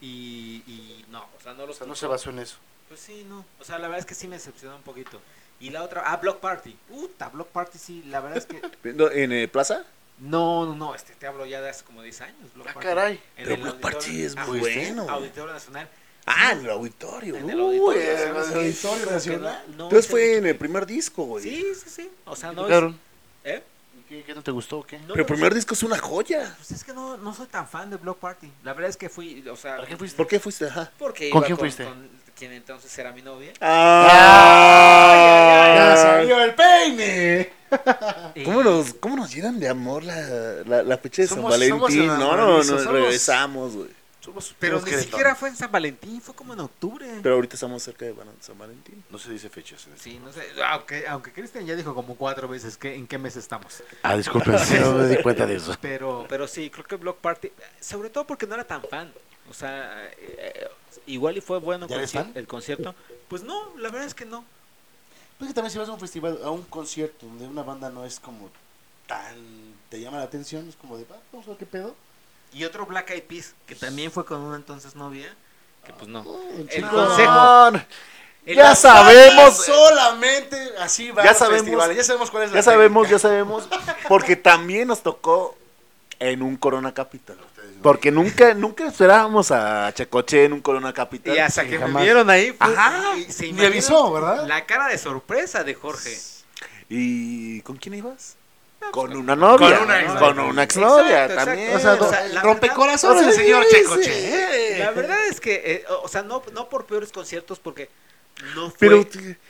Y, 0.00 0.62
y 0.66 1.04
no, 1.10 1.20
o 1.38 1.42
sea, 1.42 1.54
no 1.54 1.64
O 1.64 1.66
los 1.66 1.76
sea, 1.78 1.86
no 1.86 1.94
se 1.96 2.06
basó 2.06 2.28
en 2.30 2.38
eso. 2.40 2.58
Pues 2.88 3.00
sí, 3.00 3.26
no. 3.28 3.44
O 3.60 3.64
sea, 3.64 3.78
la 3.78 3.88
verdad 3.88 4.00
es 4.00 4.06
que 4.06 4.14
sí 4.14 4.28
me 4.28 4.36
decepcionó 4.36 4.76
un 4.76 4.82
poquito. 4.82 5.20
Y 5.58 5.70
la 5.70 5.82
otra, 5.82 6.02
ah, 6.06 6.16
Block 6.18 6.38
Party. 6.40 6.76
Puta, 6.88 7.28
Block 7.30 7.48
Party 7.48 7.78
sí, 7.78 8.02
la 8.08 8.20
verdad 8.20 8.38
es 8.38 8.46
que. 8.46 8.60
¿En 9.22 9.32
eh, 9.32 9.48
Plaza? 9.48 9.84
No, 10.18 10.64
no, 10.66 10.74
no, 10.74 10.94
este 10.94 11.14
te 11.14 11.26
hablo 11.26 11.44
ya 11.46 11.60
de 11.60 11.68
hace 11.70 11.84
como 11.84 12.02
10 12.02 12.20
años. 12.22 12.54
Block 12.54 12.68
Ah, 12.68 12.74
Party. 12.74 12.86
caray. 12.88 13.14
En 13.36 13.44
Pero 13.44 13.54
el 13.54 13.60
Block 13.62 13.80
Party 13.80 14.22
es 14.22 14.34
ah, 14.36 14.46
muy 14.46 14.60
¿fuiste? 14.60 14.92
bueno. 14.92 15.06
Auditorio 15.10 15.52
Nacional. 15.52 15.88
Ah, 16.26 16.52
en 16.52 16.60
el 16.60 16.70
auditorio. 16.70 17.36
En 17.36 17.48
el 17.50 17.60
Uy, 17.60 17.76
Auditorio 17.78 18.00
eh, 18.02 18.14
Nacional, 18.32 18.50
el 18.52 18.56
auditorio 18.58 19.10
nacional. 19.12 19.64
no- 19.68 19.76
no 19.76 19.84
Entonces 19.84 20.10
fue 20.10 20.36
en 20.38 20.46
el 20.46 20.56
primer 20.56 20.84
disco, 20.86 21.24
güey. 21.24 21.44
Sí, 21.44 21.64
sí, 21.74 21.88
sí. 21.90 22.10
O 22.24 22.34
sea, 22.34 22.50
¿Qué 22.50 22.56
no 22.56 22.62
es. 22.62 22.68
tocaron? 22.68 23.00
¿Eh? 23.44 23.62
¿Y 23.98 24.02
¿Qué, 24.08 24.24
qué 24.24 24.34
no 24.34 24.42
te 24.42 24.50
gustó 24.50 24.78
o 24.78 24.84
qué? 24.86 24.98
No 25.00 25.08
Pero 25.08 25.20
el 25.20 25.26
primer 25.26 25.54
disco 25.54 25.74
es 25.74 25.82
una 25.84 25.98
joya. 25.98 26.52
Pues 26.56 26.72
es 26.72 26.82
que 26.84 26.92
no, 26.92 27.16
no 27.16 27.32
soy 27.32 27.46
tan 27.46 27.68
fan 27.68 27.90
de 27.90 27.96
Block 27.96 28.18
Party. 28.18 28.50
La 28.64 28.72
verdad 28.72 28.90
es 28.90 28.96
que 28.96 29.08
fui, 29.08 29.46
o 29.48 29.54
sea. 29.56 29.76
¿Para 29.76 29.88
qué 29.88 29.96
fuiste? 29.96 30.16
¿Por 30.16 30.26
qué 30.26 30.40
fuiste? 30.40 30.66
Ajá. 30.66 30.90
Porque 30.98 31.30
¿Con 31.30 31.42
quién 31.44 31.56
fuiste? 31.56 31.84
Con 31.84 32.10
quien 32.36 32.52
entonces 32.52 32.96
era 32.98 33.12
mi 33.12 33.22
novia. 33.22 33.52
¡Ah! 33.60 35.06
¡Ya 35.76 35.96
salió 35.96 36.42
el 36.44 36.54
peine! 36.54 37.52
¿Cómo 38.44 38.62
nos, 38.62 38.94
¿Cómo 38.94 39.16
nos 39.16 39.34
llenan 39.34 39.58
de 39.58 39.68
amor 39.68 40.04
la, 40.04 40.20
la, 40.66 40.82
la 40.82 40.98
fecha 40.98 41.22
de 41.22 41.28
Somos- 41.28 41.50
San 41.58 41.78
Valentín? 41.78 42.06
No, 42.06 42.36
no, 42.36 42.58
nos 42.58 42.66
somos- 42.66 42.86
regresamos, 42.86 43.74
güey. 43.76 43.88
Pero 44.58 44.80
ni 44.80 44.90
siquiera 44.90 45.36
fue 45.36 45.50
en 45.50 45.56
San 45.56 45.70
Valentín, 45.70 46.20
fue 46.20 46.34
como 46.34 46.52
en 46.52 46.58
octubre. 46.58 47.06
Pero 47.22 47.36
ahorita 47.36 47.54
estamos 47.54 47.80
cerca 47.80 48.06
de 48.06 48.14
San 48.40 48.58
Valentín. 48.58 49.04
No 49.08 49.20
se 49.20 49.30
dice 49.30 49.48
fechas. 49.48 49.86
en 49.86 49.92
este 49.92 50.02
Sí, 50.10 50.18
no 50.22 50.32
sé, 50.32 50.42
aunque, 50.68 51.06
aunque 51.06 51.32
Cristian 51.32 51.64
ya 51.64 51.76
dijo 51.76 51.94
como 51.94 52.16
cuatro 52.16 52.48
veces 52.48 52.76
que 52.76 52.96
en 52.96 53.06
qué 53.06 53.18
mes 53.18 53.36
estamos. 53.36 53.84
Ah, 54.02 54.16
disculpen, 54.16 54.54
no 54.80 54.94
me 54.94 55.06
di 55.06 55.22
cuenta 55.22 55.46
de 55.46 55.54
eso. 55.54 55.76
Pero, 55.80 56.26
pero 56.28 56.48
sí, 56.48 56.70
creo 56.70 56.84
que 56.84 56.96
Block 56.96 57.18
Party, 57.18 57.52
sobre 57.80 58.10
todo 58.10 58.26
porque 58.26 58.48
no 58.48 58.56
era 58.56 58.64
tan 58.64 58.82
fan. 58.82 59.12
O 59.50 59.54
sea, 59.54 60.10
eh, 60.18 60.68
igual 61.06 61.36
y 61.36 61.40
fue 61.40 61.58
bueno 61.58 61.86
el 62.34 62.46
concierto. 62.46 62.94
Pues 63.28 63.42
no, 63.42 63.76
la 63.76 63.88
verdad 63.90 64.06
es 64.06 64.14
que 64.14 64.24
no. 64.24 64.44
Pues 65.38 65.48
que 65.48 65.54
también 65.54 65.70
si 65.70 65.78
vas 65.78 65.88
a 65.88 65.92
un 65.92 66.00
festival, 66.00 66.38
a 66.44 66.50
un 66.50 66.62
concierto 66.62 67.26
donde 67.26 67.46
una 67.46 67.62
banda 67.62 67.90
no 67.90 68.04
es 68.04 68.18
como 68.20 68.50
tan... 69.06 69.36
te 69.90 70.00
llama 70.00 70.16
la 70.18 70.24
atención, 70.24 70.68
es 70.68 70.76
como 70.76 70.96
de, 70.96 71.04
"Va, 71.04 71.16
vamos 71.32 71.46
a 71.46 71.50
ver 71.50 71.58
qué 71.58 71.66
pedo. 71.66 71.94
Y 72.52 72.64
otro 72.64 72.86
Black 72.86 73.10
Eyed 73.10 73.24
Peas, 73.24 73.54
que 73.66 73.74
también 73.74 74.10
fue 74.10 74.24
con 74.24 74.40
una 74.40 74.56
entonces 74.56 74.94
novia, 74.96 75.34
que 75.84 75.92
pues 75.92 76.08
no. 76.08 76.20
el 76.56 76.68
El 76.70 76.88
consejo. 76.88 77.32
No, 77.32 77.68
El- 78.46 78.56
ya 78.56 78.74
sabemos, 78.74 79.64
Solamente 79.66 80.56
así 80.78 81.10
va 81.10 81.22
Ya 81.24 81.30
los 81.30 81.38
sabemos- 81.38 81.62
festivales, 81.62 81.96
ya 81.96 82.04
sabemos 82.04 82.30
cuál 82.30 82.42
es 82.44 82.50
la 82.50 82.56
ya 82.56 82.62
sabemos, 82.62 83.02
técnica. 83.08 83.16
ya 83.16 83.18
sabemos. 83.28 83.68
Porque 84.08 84.36
también 84.36 84.88
nos 84.88 85.02
tocó 85.02 85.56
en 86.18 86.42
un 86.42 86.56
Corona 86.56 86.92
Capital. 86.94 87.36
Porque 87.82 88.10
nunca, 88.10 88.54
nunca 88.54 88.86
esperábamos 88.86 89.50
a 89.50 89.92
Checoche 89.94 90.44
en 90.44 90.52
un 90.54 90.60
Corona 90.60 90.92
Capital. 90.92 91.36
Y 91.36 91.38
hasta 91.38 91.64
que 91.66 91.78
jamás. 91.78 91.94
me 91.94 92.02
vieron 92.02 92.28
ahí, 92.30 92.54
Ajá. 92.58 93.16
y 93.16 93.24
se 93.30 93.46
imaginan 93.46 93.72
avisó, 93.72 94.12
¿verdad? 94.12 94.46
La 94.46 94.64
cara 94.66 94.88
de 94.88 94.98
sorpresa 94.98 95.62
de 95.62 95.74
Jorge. 95.74 96.16
¿Y 96.88 97.60
con 97.62 97.76
quién 97.76 97.94
ibas? 97.94 98.36
Con 98.92 99.16
una 99.16 99.34
novia. 99.34 99.78
Con 99.78 99.84
una 99.86 100.00
exnovia. 100.00 100.20
Con 100.20 100.38
una 100.40 100.62
exnovia 100.62 101.24
Exacto, 101.24 101.44
también. 101.44 101.70
exacto. 101.72 102.04
O 102.06 102.10
sea, 102.10 102.24
O 102.24 102.28
sea, 102.28 102.42
rompecorazones 102.42 103.26
el 103.26 103.32
señor 103.32 103.64
Sí, 103.68 103.76
Checoche. 103.76 104.04
sí. 104.04 104.10
¿eh? 104.12 104.76
La 104.78 104.90
verdad 104.92 105.18
es 105.28 105.40
que, 105.40 105.54
eh, 105.64 105.84
o 106.02 106.08
sea, 106.08 106.22
no, 106.22 106.42
no 106.52 106.68
por 106.68 106.86
peores 106.86 107.10
conciertos, 107.10 107.58
porque 107.58 107.88
no 108.54 108.68
fue, 108.70 108.76
Pero 108.78 109.06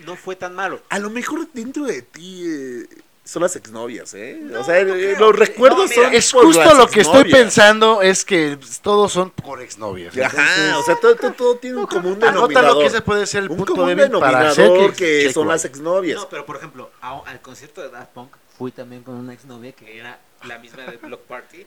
no 0.06 0.16
fue 0.16 0.36
tan 0.36 0.54
malo. 0.54 0.80
a 0.88 0.98
lo 0.98 1.10
mejor 1.10 1.48
dentro 1.52 1.84
de 1.84 2.02
ti 2.02 2.44
eh, 2.46 2.86
son 3.26 3.42
las 3.42 3.56
exnovias, 3.56 4.14
¿eh? 4.14 4.38
No, 4.40 4.60
o 4.60 4.64
sea, 4.64 4.82
no 4.84 4.94
eh, 4.94 5.16
los 5.18 5.36
recuerdos 5.36 5.90
No, 5.90 5.96
mira, 5.96 6.02
son 6.04 6.14
Es 6.14 6.32
por 6.32 6.44
justo 6.44 6.64
las 6.64 6.78
lo 6.78 6.86
que 6.88 7.00
estoy 7.00 7.30
pensando, 7.30 8.00
es 8.00 8.24
que 8.24 8.56
todos 8.82 9.12
son 9.12 9.30
por 9.30 9.60
exnovias. 9.60 10.16
Ajá, 10.16 10.78
o 10.78 10.82
sea, 10.84 10.96
todo, 10.96 11.16
todo, 11.16 11.32
todo 11.32 11.56
tiene 11.56 11.76
un 11.78 11.86
común 11.86 12.12
Anota 12.22 12.28
denominador. 12.30 12.74
lo 12.74 12.80
que 12.80 12.86
ese 12.86 13.00
puede 13.02 13.26
ser 13.26 13.42
el 13.42 13.50
un 13.50 13.56
punto 13.58 13.74
común 13.74 13.88
débil 13.96 14.10
para 14.18 14.48
hacer 14.50 14.64
denominador 14.64 14.94
que, 14.94 15.04
que, 15.04 15.20
Checo 15.28 15.32
son 15.40 15.48
las 15.48 15.64
exnovias. 15.64 16.20
No, 16.20 16.28
pero 16.28 16.46
por 16.46 16.56
ejemplo, 16.56 16.90
a- 17.02 17.20
al 17.26 17.40
concierto 17.40 17.82
de 17.82 17.90
Daft 17.90 18.12
Punk 18.12 18.30
fui 18.56 18.70
también 18.70 19.02
con 19.02 19.14
una 19.16 19.34
exnovia 19.34 19.72
que 19.72 19.98
era 19.98 20.18
la 20.44 20.58
misma 20.58 20.84
de 20.84 20.96
Block 20.96 21.20
Party. 21.22 21.66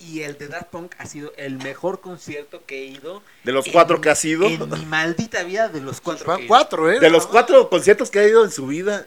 Y 0.00 0.20
el 0.20 0.38
de 0.38 0.46
Daft 0.46 0.66
Punk 0.68 0.94
ha 0.98 1.06
sido 1.06 1.32
el 1.36 1.56
mejor 1.56 2.00
concierto 2.00 2.62
que 2.66 2.82
he 2.82 2.84
ido. 2.84 3.20
de 3.42 3.50
los 3.50 3.66
en- 3.66 3.72
cuatro 3.72 4.00
que 4.00 4.10
ha 4.10 4.14
sido. 4.14 4.46
En 4.46 4.68
mi 4.70 4.86
maldita 4.86 5.42
vida 5.42 5.68
de 5.68 5.80
los 5.80 6.00
cuatro. 6.00 6.24
que 6.24 6.30
Van 6.30 6.38
ido. 6.40 6.48
cuatro, 6.48 6.92
¿eh? 6.92 7.00
De 7.00 7.10
los 7.10 7.26
cuatro 7.26 7.68
conciertos 7.68 8.08
que 8.10 8.20
ha 8.20 8.28
ido 8.28 8.44
en 8.44 8.50
su 8.52 8.66
vida. 8.68 9.06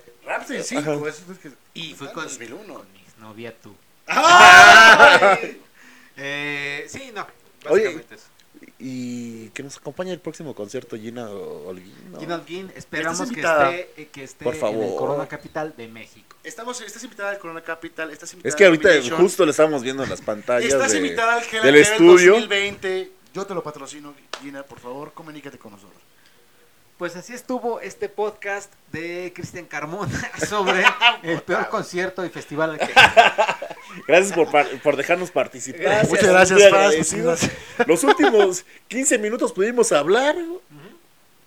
Cinco, 0.63 1.07
eso 1.07 1.23
es 1.31 1.37
que- 1.39 1.51
Y 1.73 1.93
Ah, 1.93 2.11
con, 2.13 2.23
2001. 2.25 2.73
con 2.73 2.91
mi 2.93 2.99
exnovia 3.01 3.53
tú. 3.61 3.75
Eh, 6.17 6.85
sí, 6.89 7.11
no. 7.13 7.25
Oye, 7.69 7.89
eso. 8.11 8.25
Y 8.77 9.49
que 9.49 9.63
nos 9.63 9.77
acompañe 9.77 10.11
el 10.11 10.19
próximo 10.19 10.53
concierto 10.53 10.95
Gina 10.97 11.29
Holguín. 11.29 11.93
¿no? 12.11 12.19
Gina 12.19 12.35
Holguín, 12.35 12.71
esperamos 12.75 13.19
Estás 13.21 13.35
que 13.35 13.41
esté, 13.41 14.01
eh, 14.01 14.09
que 14.11 14.23
esté 14.23 14.43
Por 14.43 14.55
en 14.55 14.59
el. 14.59 14.95
Corona 14.97 15.27
Capital 15.27 15.73
de 15.75 15.87
México. 15.87 16.35
Estamos, 16.43 16.79
estás 16.81 17.03
invitada 17.03 17.29
al 17.31 17.39
Corona 17.39 17.61
Capital, 17.61 18.11
estás 18.11 18.33
invitada 18.33 18.49
Es 18.49 18.55
que 18.55 18.65
ahorita 18.65 18.89
Domination, 18.89 19.19
justo 19.21 19.45
le 19.45 19.51
estamos 19.51 19.81
viendo 19.83 20.03
en 20.03 20.09
las 20.09 20.21
pantallas 20.21 20.71
Estás 20.73 20.91
de- 20.91 20.97
invitada 20.97 21.35
al 21.35 21.43
Hell 21.43 21.61
del 21.63 21.75
estudio. 21.75 22.33
2020. 22.33 23.11
Yo 23.33 23.45
te 23.45 23.53
lo 23.53 23.63
patrocino, 23.63 24.13
Gina, 24.41 24.63
por 24.63 24.79
favor, 24.79 25.13
comunícate 25.13 25.57
con 25.57 25.71
nosotros. 25.71 26.01
Pues 27.01 27.15
así 27.15 27.33
estuvo 27.33 27.79
este 27.79 28.09
podcast 28.09 28.71
de 28.91 29.33
Cristian 29.35 29.65
Carmona 29.65 30.21
sobre 30.47 30.83
el 31.23 31.41
peor 31.41 31.67
concierto 31.69 32.23
y 32.23 32.29
festival 32.29 32.73
al 32.73 32.77
que 32.77 32.93
Gracias 34.07 34.33
por, 34.33 34.51
par- 34.51 34.67
por 34.83 34.95
dejarnos 34.95 35.31
participar. 35.31 35.81
Gracias. 35.81 36.09
Muchas 36.09 36.27
gracias, 36.29 36.61
agradecidos. 36.61 37.41
Los 37.87 38.03
últimos 38.03 38.65
15 38.87 39.17
minutos 39.17 39.51
pudimos 39.51 39.91
hablar. 39.91 40.35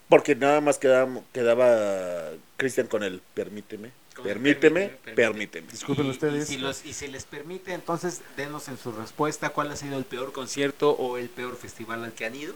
Porque 0.09 0.35
nada 0.35 0.61
más 0.61 0.77
quedaba, 0.79 1.21
quedaba 1.33 2.31
Cristian 2.57 2.89
con 2.89 3.05
el 3.05 3.23
permíteme. 3.35 3.93
Permíteme, 4.25 4.89
permíteme, 5.05 5.15
permíteme. 5.15 5.69
Disculpen 5.71 6.07
Y- 6.07 6.11
ustedes. 6.11 6.51
Y 6.51 6.55
si, 6.55 6.59
los- 6.61 6.85
y 6.85 6.95
si 6.95 7.07
les 7.07 7.27
permite, 7.27 7.75
entonces 7.75 8.23
denos 8.37 8.67
en 8.67 8.77
su 8.77 8.91
respuesta 8.91 9.51
cuál 9.51 9.71
ha 9.71 9.77
sido 9.77 9.99
el 9.99 10.05
peor 10.05 10.33
concierto 10.33 10.91
o 10.91 11.17
el 11.17 11.29
peor 11.29 11.55
festival 11.57 12.03
al 12.03 12.13
que 12.13 12.25
han 12.27 12.35
ido. 12.35 12.55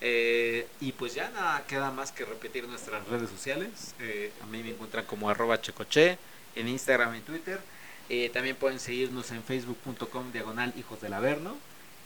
Eh, 0.00 0.68
y 0.80 0.92
pues 0.92 1.14
ya 1.14 1.30
nada 1.30 1.64
queda 1.66 1.90
más 1.90 2.12
que 2.12 2.24
repetir 2.24 2.68
nuestras 2.68 3.06
redes 3.08 3.30
sociales. 3.30 3.94
Eh, 4.00 4.32
a 4.42 4.46
mí 4.46 4.62
me 4.62 4.70
encuentran 4.70 5.04
como 5.06 5.28
arroba 5.30 5.60
checoche 5.60 6.18
en 6.54 6.68
Instagram 6.68 7.16
y 7.16 7.20
Twitter. 7.20 7.60
Eh, 8.08 8.30
también 8.30 8.56
pueden 8.56 8.80
seguirnos 8.80 9.30
en 9.32 9.42
facebook.com 9.42 10.32
diagonal 10.32 10.72
hijos 10.76 11.00
del 11.00 11.12
averno. 11.14 11.56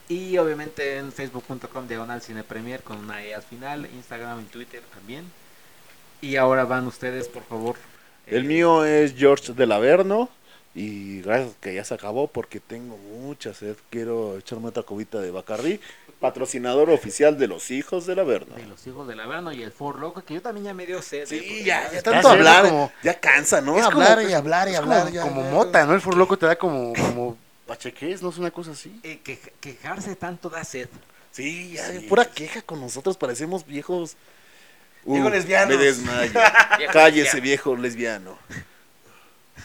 Y 0.09 0.36
obviamente 0.38 0.97
en 0.99 1.12
facebook.com 1.12 1.86
diagonal 1.88 2.22
cine 2.22 2.45
premier 2.45 2.82
con 2.82 2.99
una 2.99 3.24
E 3.24 3.34
al 3.34 3.43
final. 3.43 3.88
Instagram 3.95 4.40
y 4.43 4.45
Twitter 4.47 4.82
también. 4.93 5.32
Y 6.20 6.36
ahora 6.36 6.64
van 6.64 6.86
ustedes, 6.86 7.28
por 7.28 7.45
favor. 7.45 7.76
El 8.26 8.45
Eh, 8.45 8.49
mío 8.49 8.84
es 8.84 9.14
George 9.16 9.53
del 9.55 9.72
Averno. 9.72 10.30
Y 10.74 11.20
gracias 11.20 11.55
que 11.61 11.74
ya 11.74 11.84
se 11.84 11.95
acabó 11.95 12.28
porque 12.28 12.59
tengo 12.61 12.97
mucha 12.97 13.53
sed. 13.53 13.76
Quiero 13.90 14.38
echarme 14.38 14.68
otra 14.68 14.82
cubita 14.84 15.20
de 15.20 15.30
Bacardi. 15.30 15.80
Patrocinador 16.23 16.89
oficial 16.89 17.37
de 17.37 17.49
los 17.49 17.70
hijos 17.70 18.07
del 18.07 18.20
Averno. 18.20 18.55
De 18.55 18.64
los 18.64 18.87
hijos 18.87 19.07
del 19.09 19.18
Averno 19.20 19.53
y 19.53 19.62
el 19.62 19.73
Ford 19.73 19.99
Loco, 20.01 20.23
que 20.25 20.35
yo 20.35 20.41
también 20.41 20.64
ya 20.66 20.73
me 20.73 20.87
dio 20.87 21.03
sed. 21.03 21.25
¿eh? 21.25 21.27
Sí, 21.27 21.37
porque 21.39 21.64
ya, 21.64 22.03
tanto 22.03 22.29
hablar. 22.31 22.64
como- 22.68 22.93
ya 23.03 23.18
cansa, 23.20 23.61
¿no? 23.61 23.77
Es 23.77 23.85
como- 23.87 24.01
hablar 24.01 24.23
y 24.23 24.33
hablar 24.33 24.68
y 24.68 24.75
hablar. 24.77 25.01
como, 25.01 25.11
ya, 25.14 25.23
como 25.23 25.43
ya. 25.43 25.51
mota, 25.51 25.85
¿no? 25.85 25.95
El 25.95 26.01
For 26.01 26.16
Loco 26.16 26.39
te 26.39 26.47
da 26.47 26.57
como, 26.57 26.93
como 26.95 27.37
pacheques, 27.66 28.23
¿no? 28.23 28.31
Es 28.31 28.39
una 28.39 28.51
cosa 28.53 28.70
así. 28.70 28.99
eh, 29.03 29.18
que- 29.23 29.39
quejarse 29.61 30.14
tanto 30.16 30.49
da 30.49 30.62
sed. 30.64 30.89
Sí, 31.33 31.73
ya, 31.73 31.91
Sí. 31.91 31.99
pura 32.09 32.25
queja 32.25 32.62
con 32.62 32.81
nosotros. 32.81 33.16
Parecemos 33.16 33.66
viejos. 33.66 34.16
Viejo 35.05 35.29
lesbianos. 35.29 35.77
Me 35.77 35.83
desmayo. 35.85 36.33
Cállese, 36.93 37.41
viejo 37.41 37.75
lesbiano. 37.75 38.39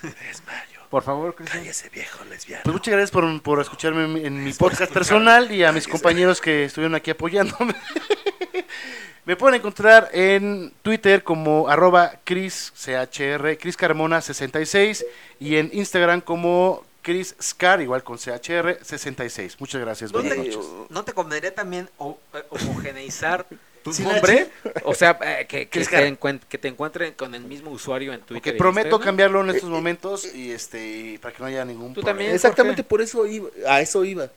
Me 0.01 0.09
desmayo. 0.27 0.76
Por 0.89 1.03
favor, 1.03 1.35
Cristian. 1.35 1.59
Cállese, 1.63 1.89
viejo 1.89 2.23
lesbiano. 2.25 2.63
Pues 2.63 2.73
muchas 2.73 2.91
gracias 2.93 3.11
por, 3.11 3.41
por 3.41 3.59
escucharme 3.59 4.05
en 4.05 4.13
mi- 4.13 4.25
en 4.25 4.43
mi 4.43 4.53
podcast 4.53 4.91
personal 4.93 5.51
y 5.51 5.63
a 5.63 5.71
mis 5.71 5.87
compañeros 5.87 6.39
que 6.39 6.65
estuvieron 6.65 6.95
aquí 6.95 7.11
apoyándome. 7.11 7.75
Me 9.25 9.35
pueden 9.35 9.55
encontrar 9.59 10.09
en 10.13 10.71
Twitter 10.81 11.21
como 11.23 11.67
arroba 11.67 12.13
Chris, 12.23 12.71
CHR, 12.77 13.57
Chris 13.59 13.75
Carmona 13.75 14.21
66 14.21 15.05
y 15.41 15.57
en 15.57 15.69
Instagram 15.73 16.21
como 16.21 16.85
Chris 17.01 17.35
Scar, 17.41 17.81
igual 17.81 18.03
con 18.03 18.17
CHR 18.17 18.79
66. 18.81 19.57
Muchas 19.59 19.81
gracias. 19.81 20.13
¿No 20.13 20.19
Buenas 20.19 20.37
te, 20.37 20.45
noches. 20.47 20.65
¿No 20.89 21.03
te 21.03 21.11
convendría 21.13 21.53
también 21.53 21.89
eh, 21.99 22.43
homogeneizar 22.49 23.45
tu 23.91 23.93
¿Sin 23.93 24.05
nombre? 24.05 24.49
O 24.83 24.93
sea, 24.93 25.17
eh, 25.23 25.45
que, 25.47 25.67
que, 25.67 25.79
te 25.85 26.17
que 26.49 26.57
te 26.57 26.67
encuentren 26.67 27.13
con 27.13 27.33
el 27.35 27.41
mismo 27.43 27.71
usuario 27.71 28.13
en 28.13 28.19
Twitter. 28.21 28.35
Porque 28.37 28.49
y 28.51 28.53
prometo 28.59 28.87
Instagram. 28.87 29.05
cambiarlo 29.05 29.41
en 29.41 29.49
estos 29.55 29.69
momentos 29.69 30.33
y 30.35 30.51
este 30.51 30.87
y 30.87 31.17
para 31.17 31.33
que 31.33 31.39
no 31.41 31.45
haya 31.47 31.65
ningún 31.65 31.89
Tú 31.93 32.01
problema. 32.01 32.11
también. 32.11 32.31
Exactamente 32.35 32.83
por 32.83 33.01
eso 33.01 33.25
iba. 33.25 33.49
A 33.67 33.81
eso 33.81 34.03
iba. 34.05 34.29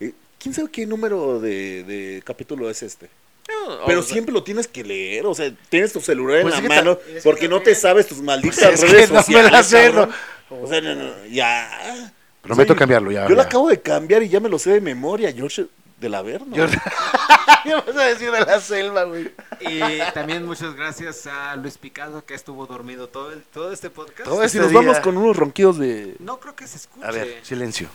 Eh, 0.00 0.12
¿Quién 0.38 0.54
sabe 0.54 0.70
qué 0.70 0.86
número 0.86 1.40
de, 1.40 1.82
de 1.84 2.22
capítulo 2.24 2.68
es 2.70 2.82
este? 2.82 3.08
No, 3.48 3.86
Pero 3.86 4.00
o 4.00 4.02
sea, 4.02 4.12
siempre 4.12 4.32
lo 4.34 4.42
tienes 4.42 4.66
que 4.66 4.82
leer, 4.82 5.24
o 5.24 5.32
sea, 5.34 5.52
tienes 5.68 5.92
tu 5.92 6.00
celular 6.00 6.42
Pues 6.42 6.54
en 6.54 6.64
es 6.64 6.64
la 6.64 6.68
que 6.68 6.82
mano 6.82 6.98
que 6.98 7.20
porque 7.22 7.48
no 7.48 7.60
te 7.62 7.74
sabes 7.76 8.06
tus 8.08 8.18
malditas 8.20 8.58
Pues 8.58 8.82
es 8.82 8.84
que 8.84 8.92
redes 8.92 9.08
no 9.10 9.14
me 9.16 9.22
sociales. 9.22 9.52
la 9.52 9.62
sé. 9.62 9.88
O 10.50 10.66
sea, 10.66 10.80
no, 10.80 10.94
no, 10.96 11.26
ya. 11.26 12.12
Prometo 12.42 12.74
Sí. 12.74 12.78
cambiarlo 12.78 13.10
ya. 13.12 13.22
Yo 13.24 13.30
ya. 13.30 13.34
lo 13.36 13.42
acabo 13.42 13.68
de 13.68 13.80
cambiar 13.80 14.22
y 14.24 14.28
ya 14.28 14.40
me 14.40 14.48
lo 14.48 14.58
sé 14.58 14.70
de 14.70 14.80
memoria, 14.80 15.32
George 15.32 15.66
del 15.98 16.14
Averno. 16.14 16.54
Yo- 16.56 16.66
¿Qué 17.62 17.74
vas 17.74 17.96
a 17.96 18.04
decir 18.04 18.30
de 18.30 18.40
la 18.40 18.60
selva, 18.60 19.04
güey? 19.04 19.32
Y 19.60 19.80
también 20.14 20.46
muchas 20.46 20.74
gracias 20.74 21.26
a 21.26 21.56
Luis 21.56 21.78
Picado 21.78 22.24
que 22.24 22.34
estuvo 22.34 22.66
dormido 22.66 23.08
todo, 23.08 23.32
el, 23.32 23.42
todo 23.42 23.72
este 23.72 23.90
podcast. 23.90 24.24
Todo 24.28 24.42
Y 24.42 24.46
este 24.46 24.58
nos 24.60 24.70
día- 24.70 24.80
vamos 24.80 25.00
con 25.00 25.16
unos 25.16 25.36
ronquidos 25.36 25.78
de... 25.78 26.14
No 26.20 26.38
creo 26.38 26.54
que 26.54 26.66
se 26.68 26.76
escuche. 26.76 27.06
A 27.06 27.10
ver, 27.10 27.40
silencio. 27.42 27.88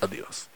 Adiós. 0.00 0.48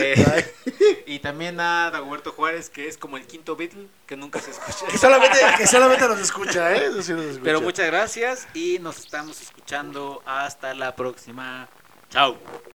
Eh, 0.00 0.52
y 1.06 1.20
también 1.20 1.60
a 1.60 1.90
Dagoberto 1.92 2.32
Juárez, 2.32 2.68
que 2.70 2.88
es 2.88 2.98
como 2.98 3.16
el 3.16 3.26
quinto 3.26 3.54
Beatle, 3.54 3.86
que 4.06 4.16
nunca 4.16 4.40
se 4.40 4.50
escucha. 4.50 4.86
Que 4.90 4.98
solamente, 4.98 5.38
que 5.56 5.66
solamente 5.68 6.08
nos 6.08 6.18
escucha, 6.20 6.72
¿eh? 6.74 6.86
Eso 6.86 7.02
sí 7.02 7.12
nos 7.12 7.24
escucha. 7.26 7.44
Pero 7.44 7.60
muchas 7.60 7.86
gracias 7.86 8.48
y 8.52 8.78
nos 8.80 8.98
estamos 8.98 9.40
escuchando 9.40 10.22
hasta 10.26 10.74
la 10.74 10.96
próxima. 10.96 11.68
Chao. 12.10 12.56